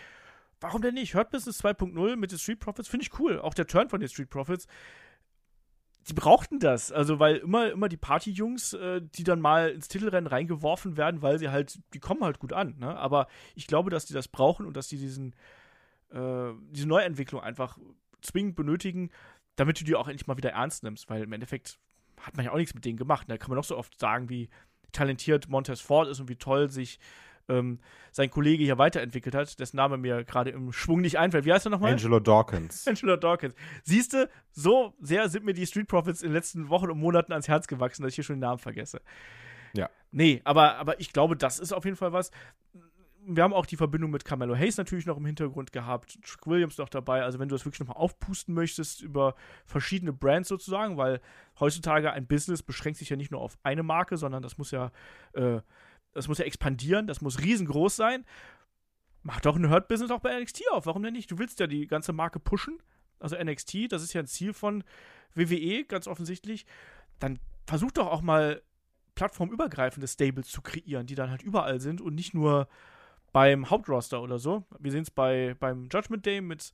Warum 0.61 0.81
denn 0.81 0.95
nicht? 0.95 1.15
Hurt 1.15 1.31
Business 1.31 1.63
2.0 1.63 2.17
mit 2.17 2.31
den 2.31 2.39
Street 2.39 2.61
Profits 2.61 2.89
finde 2.89 3.05
ich 3.05 3.19
cool. 3.19 3.41
Auch 3.41 3.55
der 3.55 3.67
Turn 3.67 3.89
von 3.89 4.01
den 4.01 4.09
Street 4.09 4.31
Profits 4.31 4.67
die 6.09 6.15
brauchten 6.15 6.59
das. 6.59 6.91
Also, 6.91 7.19
weil 7.19 7.37
immer, 7.37 7.71
immer 7.71 7.89
die 7.89 7.97
Partyjungs, 7.97 8.73
äh, 8.75 9.01
die 9.03 9.25
dann 9.25 9.41
mal 9.41 9.71
ins 9.71 9.89
Titelrennen 9.89 10.27
reingeworfen 10.27 10.97
werden, 10.97 11.23
weil 11.23 11.39
sie 11.39 11.51
halt, 11.51 11.79
die 11.95 12.01
kommen 12.01 12.25
halt 12.25 12.39
gut 12.39 12.53
an. 12.53 12.77
Ne? 12.79 12.97
Aber 12.97 13.29
ich 13.55 13.67
glaube, 13.67 13.91
dass 13.91 14.07
die 14.07 14.15
das 14.15 14.29
brauchen 14.29 14.67
und 14.67 14.77
dass 14.77 14.89
die 14.89 14.99
diesen, 14.99 15.35
äh, 16.11 16.53
diese 16.71 16.89
Neuentwicklung 16.89 17.41
einfach 17.41 17.79
zwingend 18.21 18.57
benötigen, 18.57 19.11
damit 19.57 19.81
du 19.81 19.85
die 19.85 19.95
auch 19.95 20.09
endlich 20.09 20.27
mal 20.27 20.37
wieder 20.37 20.51
ernst 20.51 20.83
nimmst. 20.83 21.09
Weil 21.09 21.23
im 21.23 21.33
Endeffekt 21.33 21.79
hat 22.21 22.37
man 22.37 22.45
ja 22.45 22.53
auch 22.53 22.57
nichts 22.57 22.75
mit 22.75 22.85
denen 22.85 22.99
gemacht. 22.99 23.29
Da 23.29 23.35
ne? 23.35 23.39
kann 23.39 23.51
man 23.51 23.59
auch 23.59 23.65
so 23.65 23.77
oft 23.77 23.99
sagen, 23.99 24.29
wie 24.29 24.49
talentiert 24.93 25.49
Montez 25.49 25.81
Ford 25.81 26.09
ist 26.09 26.21
und 26.21 26.29
wie 26.29 26.37
toll 26.37 26.71
sich 26.71 26.99
ähm, 27.49 27.81
sein 28.11 28.31
Kollege 28.31 28.65
hier 28.65 28.79
weiterentwickelt 28.79 29.35
hat, 29.35 29.59
dessen 29.59 29.77
Name 29.77 29.97
mir 29.97 30.25
gerade 30.25 30.51
im 30.51 30.73
Schwung 30.73 31.01
nicht 31.01 31.19
einfällt. 31.19 31.45
Wie 31.45 31.53
heißt 31.53 31.67
er 31.67 31.71
nochmal? 31.71 31.93
Angelo 31.93 32.21
Dawkins. 32.21 32.87
Angelo 32.87 33.17
Dawkins. 33.17 33.55
Siehst 33.85 34.13
du, 34.13 34.29
so 34.51 34.95
sehr 35.01 35.29
sind 35.29 35.45
mir 35.45 35.55
die 35.55 35.67
Street 35.67 35.89
Profits 35.89 36.23
in 36.23 36.29
den 36.29 36.35
letzten 36.35 36.69
Wochen 36.69 36.91
und 36.91 36.99
Monaten 36.99 37.33
ans 37.33 37.49
Herz 37.49 37.67
gewachsen, 37.67 38.03
dass 38.03 38.11
ich 38.11 38.17
hier 38.17 38.25
schon 38.25 38.37
den 38.37 38.41
Namen 38.41 38.59
vergesse. 38.59 39.01
Ja. 39.75 39.89
Nee, 40.11 40.41
aber, 40.45 40.77
aber 40.77 41.01
ich 41.01 41.13
glaube, 41.13 41.37
das 41.37 41.59
ist 41.59 41.73
auf 41.73 41.85
jeden 41.85 41.97
Fall 41.97 42.13
was. 42.13 42.31
wir 43.25 43.43
haben 43.43 43.55
auch 43.55 43.67
die 43.67 43.77
Verbindung 43.77 44.11
mit 44.11 44.25
Carmelo 44.25 44.55
Hayes 44.55 44.77
natürlich 44.77 45.07
noch 45.07 45.17
im 45.17 45.25
Hintergrund 45.25 45.73
gehabt, 45.73 46.19
Trick 46.23 46.47
Williams 46.47 46.79
noch 46.79 46.89
dabei. 46.89 47.23
Also 47.23 47.39
wenn 47.39 47.49
du 47.49 47.55
das 47.55 47.65
wirklich 47.65 47.81
nochmal 47.81 47.97
aufpusten 47.97 48.55
möchtest 48.55 49.01
über 49.01 49.35
verschiedene 49.65 50.13
Brands 50.13 50.49
sozusagen, 50.49 50.97
weil 50.97 51.21
heutzutage 51.59 52.13
ein 52.13 52.27
Business 52.27 52.63
beschränkt 52.63 52.99
sich 52.99 53.09
ja 53.09 53.17
nicht 53.17 53.31
nur 53.31 53.41
auf 53.41 53.57
eine 53.63 53.83
Marke, 53.83 54.17
sondern 54.17 54.43
das 54.43 54.59
muss 54.59 54.71
ja, 54.71 54.91
äh, 55.33 55.61
das 56.13 56.29
muss 56.29 56.39
ja 56.39 56.45
expandieren, 56.45 57.07
das 57.07 57.21
muss 57.21 57.41
riesengroß 57.41 57.97
sein. 57.97 58.25
Mach 59.23 59.41
doch 59.41 59.57
ein 59.57 59.71
Hurt-Business 59.71 60.11
auch 60.11 60.21
bei 60.21 60.39
NXT 60.39 60.65
auf. 60.73 60.87
Warum 60.87 61.03
denn 61.03 61.13
nicht? 61.13 61.31
Du 61.31 61.39
willst 61.39 61.61
ja 61.61 61.67
die 61.67 61.87
ganze 61.87 62.13
Marke 62.13 62.41
pushen. 62.41 62.79
Also 63.21 63.37
NXT, 63.37 63.93
das 63.93 64.03
ist 64.03 64.13
ja 64.13 64.21
ein 64.21 64.27
Ziel 64.27 64.53
von 64.53 64.83
WWE, 65.35 65.85
ganz 65.85 66.09
offensichtlich. 66.09 66.67
Dann 67.21 67.39
versuch 67.67 67.93
doch 67.93 68.09
auch 68.09 68.21
mal 68.21 68.63
plattformübergreifende 69.15 70.09
Stables 70.09 70.49
zu 70.49 70.63
kreieren, 70.63 71.07
die 71.07 71.15
dann 71.15 71.31
halt 71.31 71.43
überall 71.43 71.81
sind 71.81 72.01
und 72.01 72.15
nicht 72.15 72.35
nur 72.35 72.69
beim 73.33 73.71
Hauptroster 73.71 74.21
oder 74.23 74.39
so. 74.39 74.65
Wir 74.79 74.91
sehen 74.91 75.03
es 75.03 75.11
bei, 75.11 75.55
beim 75.59 75.89
Judgment 75.93 76.27
Day 76.27 76.41
mit 76.41 76.73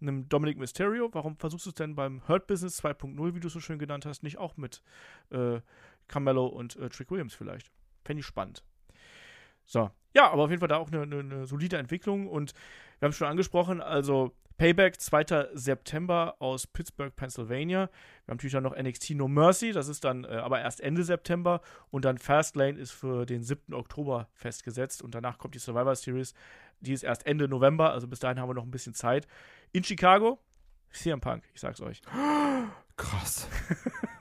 einem 0.00 0.28
Dominic 0.28 0.58
Mysterio. 0.58 1.08
Warum 1.12 1.36
versuchst 1.36 1.66
du 1.66 1.70
es 1.70 1.74
denn 1.74 1.94
beim 1.94 2.26
Hurt 2.28 2.46
Business 2.46 2.82
2.0, 2.82 3.34
wie 3.34 3.40
du 3.40 3.46
es 3.46 3.52
so 3.52 3.60
schön 3.60 3.78
genannt 3.78 4.04
hast, 4.06 4.22
nicht 4.22 4.38
auch 4.38 4.56
mit 4.56 4.82
äh, 5.30 5.60
Carmelo 6.08 6.46
und 6.46 6.76
äh, 6.76 6.88
Trick 6.88 7.10
Williams 7.10 7.34
vielleicht? 7.34 7.70
Fände 8.04 8.20
ich 8.20 8.26
spannend. 8.26 8.62
So, 9.66 9.90
ja, 10.14 10.30
aber 10.30 10.44
auf 10.44 10.50
jeden 10.50 10.60
Fall 10.60 10.68
da 10.68 10.78
auch 10.78 10.90
eine, 10.90 11.02
eine, 11.02 11.18
eine 11.18 11.46
solide 11.46 11.76
Entwicklung 11.76 12.26
und 12.26 12.54
wir 12.98 13.06
haben 13.06 13.10
es 13.10 13.16
schon 13.16 13.28
angesprochen, 13.28 13.82
also 13.82 14.32
Payback, 14.56 14.98
2. 14.98 15.50
September 15.52 16.36
aus 16.38 16.66
Pittsburgh, 16.66 17.14
Pennsylvania. 17.14 17.90
Wir 18.24 18.32
haben 18.32 18.36
natürlich 18.36 18.54
dann 18.54 18.62
noch 18.62 18.74
NXT 18.74 19.10
No 19.10 19.28
Mercy, 19.28 19.72
das 19.72 19.88
ist 19.88 20.04
dann 20.04 20.24
äh, 20.24 20.28
aber 20.28 20.60
erst 20.60 20.80
Ende 20.80 21.04
September. 21.04 21.60
Und 21.90 22.06
dann 22.06 22.16
Fastlane 22.16 22.78
ist 22.78 22.92
für 22.92 23.26
den 23.26 23.42
7. 23.42 23.74
Oktober 23.74 24.28
festgesetzt. 24.32 25.02
Und 25.02 25.14
danach 25.14 25.36
kommt 25.36 25.54
die 25.54 25.58
Survivor 25.58 25.94
Series, 25.94 26.32
die 26.80 26.92
ist 26.92 27.02
erst 27.02 27.26
Ende 27.26 27.48
November, 27.48 27.92
also 27.92 28.08
bis 28.08 28.18
dahin 28.18 28.40
haben 28.40 28.48
wir 28.48 28.54
noch 28.54 28.64
ein 28.64 28.70
bisschen 28.70 28.94
Zeit. 28.94 29.26
In 29.72 29.84
Chicago, 29.84 30.38
CM 30.90 31.20
Punk, 31.20 31.44
ich 31.52 31.60
sag's 31.60 31.80
euch. 31.80 32.00
Krass. 32.96 33.48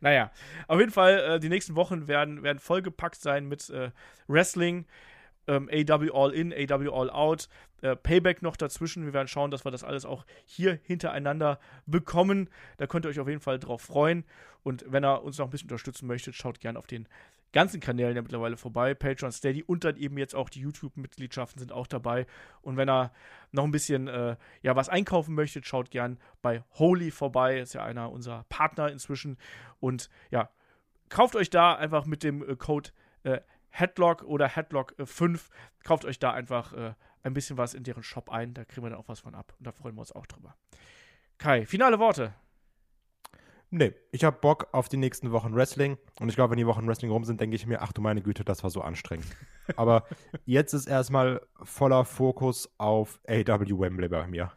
naja, 0.00 0.30
auf 0.66 0.78
jeden 0.78 0.92
Fall, 0.92 1.18
äh, 1.18 1.40
die 1.40 1.48
nächsten 1.48 1.76
Wochen 1.76 2.08
werden, 2.08 2.42
werden 2.42 2.58
vollgepackt 2.58 3.20
sein 3.20 3.46
mit 3.46 3.68
äh, 3.70 3.90
Wrestling 4.26 4.86
ähm, 5.48 5.68
AW 5.72 6.10
All 6.12 6.32
In, 6.32 6.52
AW 6.52 6.88
All 6.90 7.10
Out, 7.10 7.48
äh, 7.82 7.96
Payback 7.96 8.42
noch 8.42 8.56
dazwischen. 8.56 9.04
Wir 9.04 9.12
werden 9.12 9.28
schauen, 9.28 9.50
dass 9.50 9.64
wir 9.64 9.70
das 9.70 9.82
alles 9.82 10.04
auch 10.04 10.24
hier 10.44 10.78
hintereinander 10.82 11.58
bekommen. 11.86 12.50
Da 12.76 12.86
könnt 12.86 13.06
ihr 13.06 13.08
euch 13.08 13.20
auf 13.20 13.28
jeden 13.28 13.40
Fall 13.40 13.58
drauf 13.58 13.82
freuen. 13.82 14.24
Und 14.62 14.84
wenn 14.86 15.04
ihr 15.04 15.22
uns 15.22 15.38
noch 15.38 15.46
ein 15.46 15.50
bisschen 15.50 15.66
unterstützen 15.66 16.06
möchtet, 16.06 16.34
schaut 16.34 16.60
gerne 16.60 16.78
auf 16.78 16.86
den 16.86 17.08
ganzen 17.52 17.80
Kanälen 17.80 18.16
ja 18.16 18.22
mittlerweile 18.22 18.56
vorbei. 18.56 18.94
Patreon, 18.94 19.32
Steady 19.32 19.62
und 19.62 19.84
dann 19.84 19.96
eben 19.96 20.18
jetzt 20.18 20.34
auch 20.34 20.48
die 20.48 20.60
YouTube-Mitgliedschaften 20.60 21.58
sind 21.58 21.72
auch 21.72 21.86
dabei. 21.86 22.26
Und 22.62 22.76
wenn 22.76 22.88
ihr 22.88 23.12
noch 23.52 23.64
ein 23.64 23.70
bisschen 23.70 24.08
äh, 24.08 24.36
ja, 24.62 24.76
was 24.76 24.88
einkaufen 24.88 25.34
möchtet, 25.34 25.66
schaut 25.66 25.90
gern 25.90 26.18
bei 26.42 26.62
Holy 26.78 27.10
vorbei. 27.10 27.58
Ist 27.58 27.74
ja 27.74 27.84
einer 27.84 28.10
unserer 28.10 28.44
Partner 28.48 28.90
inzwischen. 28.90 29.38
Und 29.80 30.10
ja, 30.30 30.50
kauft 31.08 31.36
euch 31.36 31.50
da 31.50 31.74
einfach 31.74 32.04
mit 32.06 32.22
dem 32.22 32.48
äh, 32.48 32.56
Code 32.56 32.90
äh, 33.22 33.40
Headlock 33.70 34.22
oder 34.22 34.48
Headlock 34.48 34.94
5. 35.02 35.48
Äh, 35.48 35.52
Kauft 35.84 36.04
euch 36.04 36.18
da 36.18 36.32
einfach 36.32 36.72
äh, 36.72 36.94
ein 37.22 37.34
bisschen 37.34 37.56
was 37.56 37.74
in 37.74 37.84
deren 37.84 38.02
Shop 38.02 38.30
ein. 38.30 38.54
Da 38.54 38.64
kriegen 38.64 38.84
wir 38.84 38.90
dann 38.90 38.98
auch 38.98 39.08
was 39.08 39.20
von 39.20 39.34
ab. 39.34 39.54
Und 39.58 39.66
da 39.66 39.72
freuen 39.72 39.94
wir 39.94 40.00
uns 40.00 40.12
auch 40.12 40.26
drüber. 40.26 40.54
Kai, 41.38 41.64
finale 41.66 41.98
Worte. 41.98 42.34
Nee, 43.70 43.94
ich 44.12 44.24
habe 44.24 44.38
Bock 44.40 44.68
auf 44.72 44.88
die 44.88 44.96
nächsten 44.96 45.30
Wochen 45.30 45.54
Wrestling. 45.54 45.98
Und 46.20 46.28
ich 46.28 46.36
glaube, 46.36 46.52
wenn 46.52 46.58
die 46.58 46.66
Wochen 46.66 46.86
Wrestling 46.86 47.10
rum 47.10 47.24
sind, 47.24 47.40
denke 47.40 47.54
ich 47.54 47.66
mir, 47.66 47.82
ach 47.82 47.92
du 47.92 48.00
meine 48.00 48.22
Güte, 48.22 48.44
das 48.44 48.62
war 48.62 48.70
so 48.70 48.80
anstrengend. 48.80 49.26
Aber 49.76 50.04
jetzt 50.46 50.72
ist 50.72 50.86
erstmal 50.86 51.42
voller 51.62 52.04
Fokus 52.04 52.70
auf 52.78 53.20
AW 53.28 53.78
Wembley 53.78 54.08
bei 54.08 54.26
mir. 54.26 54.52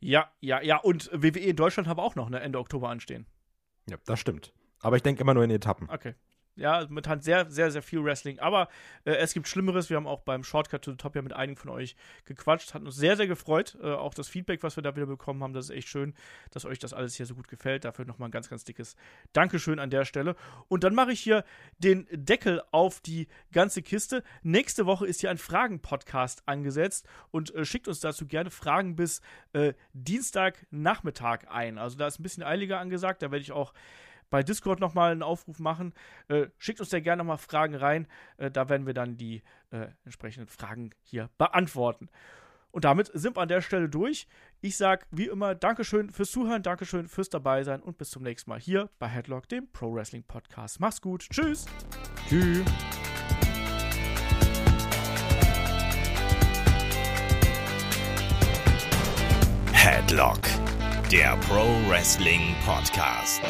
Ja, 0.00 0.30
ja, 0.40 0.60
ja. 0.62 0.78
Und 0.78 1.10
WWE 1.12 1.40
in 1.40 1.56
Deutschland 1.56 1.88
haben 1.88 1.98
wir 1.98 2.02
auch 2.02 2.16
noch 2.16 2.26
eine 2.26 2.40
Ende 2.40 2.58
Oktober 2.58 2.88
anstehen. 2.88 3.26
Ja, 3.88 3.98
das 4.06 4.18
stimmt. 4.18 4.52
Aber 4.80 4.96
ich 4.96 5.02
denke 5.02 5.20
immer 5.20 5.34
nur 5.34 5.44
in 5.44 5.50
Etappen. 5.50 5.88
Okay. 5.90 6.14
Ja, 6.60 6.82
momentan 6.82 7.20
sehr, 7.20 7.50
sehr, 7.50 7.70
sehr 7.70 7.82
viel 7.82 8.04
Wrestling. 8.04 8.38
Aber 8.38 8.68
äh, 9.04 9.12
es 9.12 9.32
gibt 9.32 9.48
Schlimmeres. 9.48 9.90
Wir 9.90 9.96
haben 9.96 10.06
auch 10.06 10.20
beim 10.20 10.44
Shortcut 10.44 10.82
to 10.82 10.90
the 10.90 10.96
Top 10.96 11.16
ja 11.16 11.22
mit 11.22 11.32
einigen 11.32 11.58
von 11.58 11.70
euch 11.70 11.96
gequatscht. 12.26 12.74
Hat 12.74 12.82
uns 12.82 12.96
sehr, 12.96 13.16
sehr 13.16 13.26
gefreut. 13.26 13.78
Äh, 13.82 13.92
auch 13.92 14.14
das 14.14 14.28
Feedback, 14.28 14.62
was 14.62 14.76
wir 14.76 14.82
da 14.82 14.94
wieder 14.94 15.06
bekommen 15.06 15.42
haben, 15.42 15.54
das 15.54 15.70
ist 15.70 15.76
echt 15.76 15.88
schön, 15.88 16.14
dass 16.50 16.64
euch 16.64 16.78
das 16.78 16.92
alles 16.92 17.14
hier 17.14 17.26
so 17.26 17.34
gut 17.34 17.48
gefällt. 17.48 17.84
Dafür 17.84 18.04
nochmal 18.04 18.28
ein 18.28 18.32
ganz, 18.32 18.50
ganz 18.50 18.64
dickes 18.64 18.94
Dankeschön 19.32 19.78
an 19.78 19.90
der 19.90 20.04
Stelle. 20.04 20.36
Und 20.68 20.84
dann 20.84 20.94
mache 20.94 21.12
ich 21.12 21.20
hier 21.20 21.44
den 21.78 22.06
Deckel 22.12 22.62
auf 22.70 23.00
die 23.00 23.28
ganze 23.52 23.82
Kiste. 23.82 24.22
Nächste 24.42 24.84
Woche 24.84 25.06
ist 25.06 25.20
hier 25.20 25.30
ein 25.30 25.38
Fragen-Podcast 25.38 26.42
angesetzt 26.46 27.08
und 27.30 27.54
äh, 27.54 27.64
schickt 27.64 27.88
uns 27.88 28.00
dazu 28.00 28.26
gerne 28.26 28.50
Fragen 28.50 28.96
bis 28.96 29.22
äh, 29.54 29.72
Dienstagnachmittag 29.94 31.48
ein. 31.48 31.78
Also 31.78 31.96
da 31.96 32.06
ist 32.06 32.20
ein 32.20 32.22
bisschen 32.22 32.42
eiliger 32.42 32.78
angesagt. 32.78 33.22
Da 33.22 33.30
werde 33.30 33.42
ich 33.42 33.52
auch 33.52 33.72
bei 34.30 34.42
Discord 34.42 34.80
nochmal 34.80 35.12
einen 35.12 35.22
Aufruf 35.22 35.58
machen. 35.58 35.92
Äh, 36.28 36.46
schickt 36.58 36.80
uns 36.80 36.88
da 36.88 37.00
gerne 37.00 37.22
nochmal 37.22 37.38
Fragen 37.38 37.74
rein. 37.74 38.06
Äh, 38.38 38.50
da 38.50 38.68
werden 38.68 38.86
wir 38.86 38.94
dann 38.94 39.16
die 39.16 39.42
äh, 39.70 39.88
entsprechenden 40.04 40.48
Fragen 40.48 40.90
hier 41.02 41.28
beantworten. 41.36 42.08
Und 42.72 42.84
damit 42.84 43.10
sind 43.12 43.36
wir 43.36 43.42
an 43.42 43.48
der 43.48 43.62
Stelle 43.62 43.88
durch. 43.88 44.28
Ich 44.60 44.76
sage 44.76 45.04
wie 45.10 45.26
immer 45.26 45.54
Dankeschön 45.54 46.10
fürs 46.10 46.30
Zuhören, 46.30 46.62
Dankeschön 46.62 47.08
fürs 47.08 47.28
Dabeisein 47.28 47.82
und 47.82 47.98
bis 47.98 48.10
zum 48.10 48.22
nächsten 48.22 48.50
Mal 48.50 48.60
hier 48.60 48.90
bei 48.98 49.08
Headlock, 49.08 49.48
dem 49.48 49.70
Pro 49.72 49.92
Wrestling 49.92 50.22
Podcast. 50.22 50.80
Mach's 50.80 51.00
gut. 51.00 51.26
Tschüss. 51.30 51.66
Tschüss. 52.28 52.64
Headlock, 59.72 60.40
der 61.10 61.36
Pro 61.38 61.64
Wrestling 61.88 62.54
Podcast. 62.66 63.42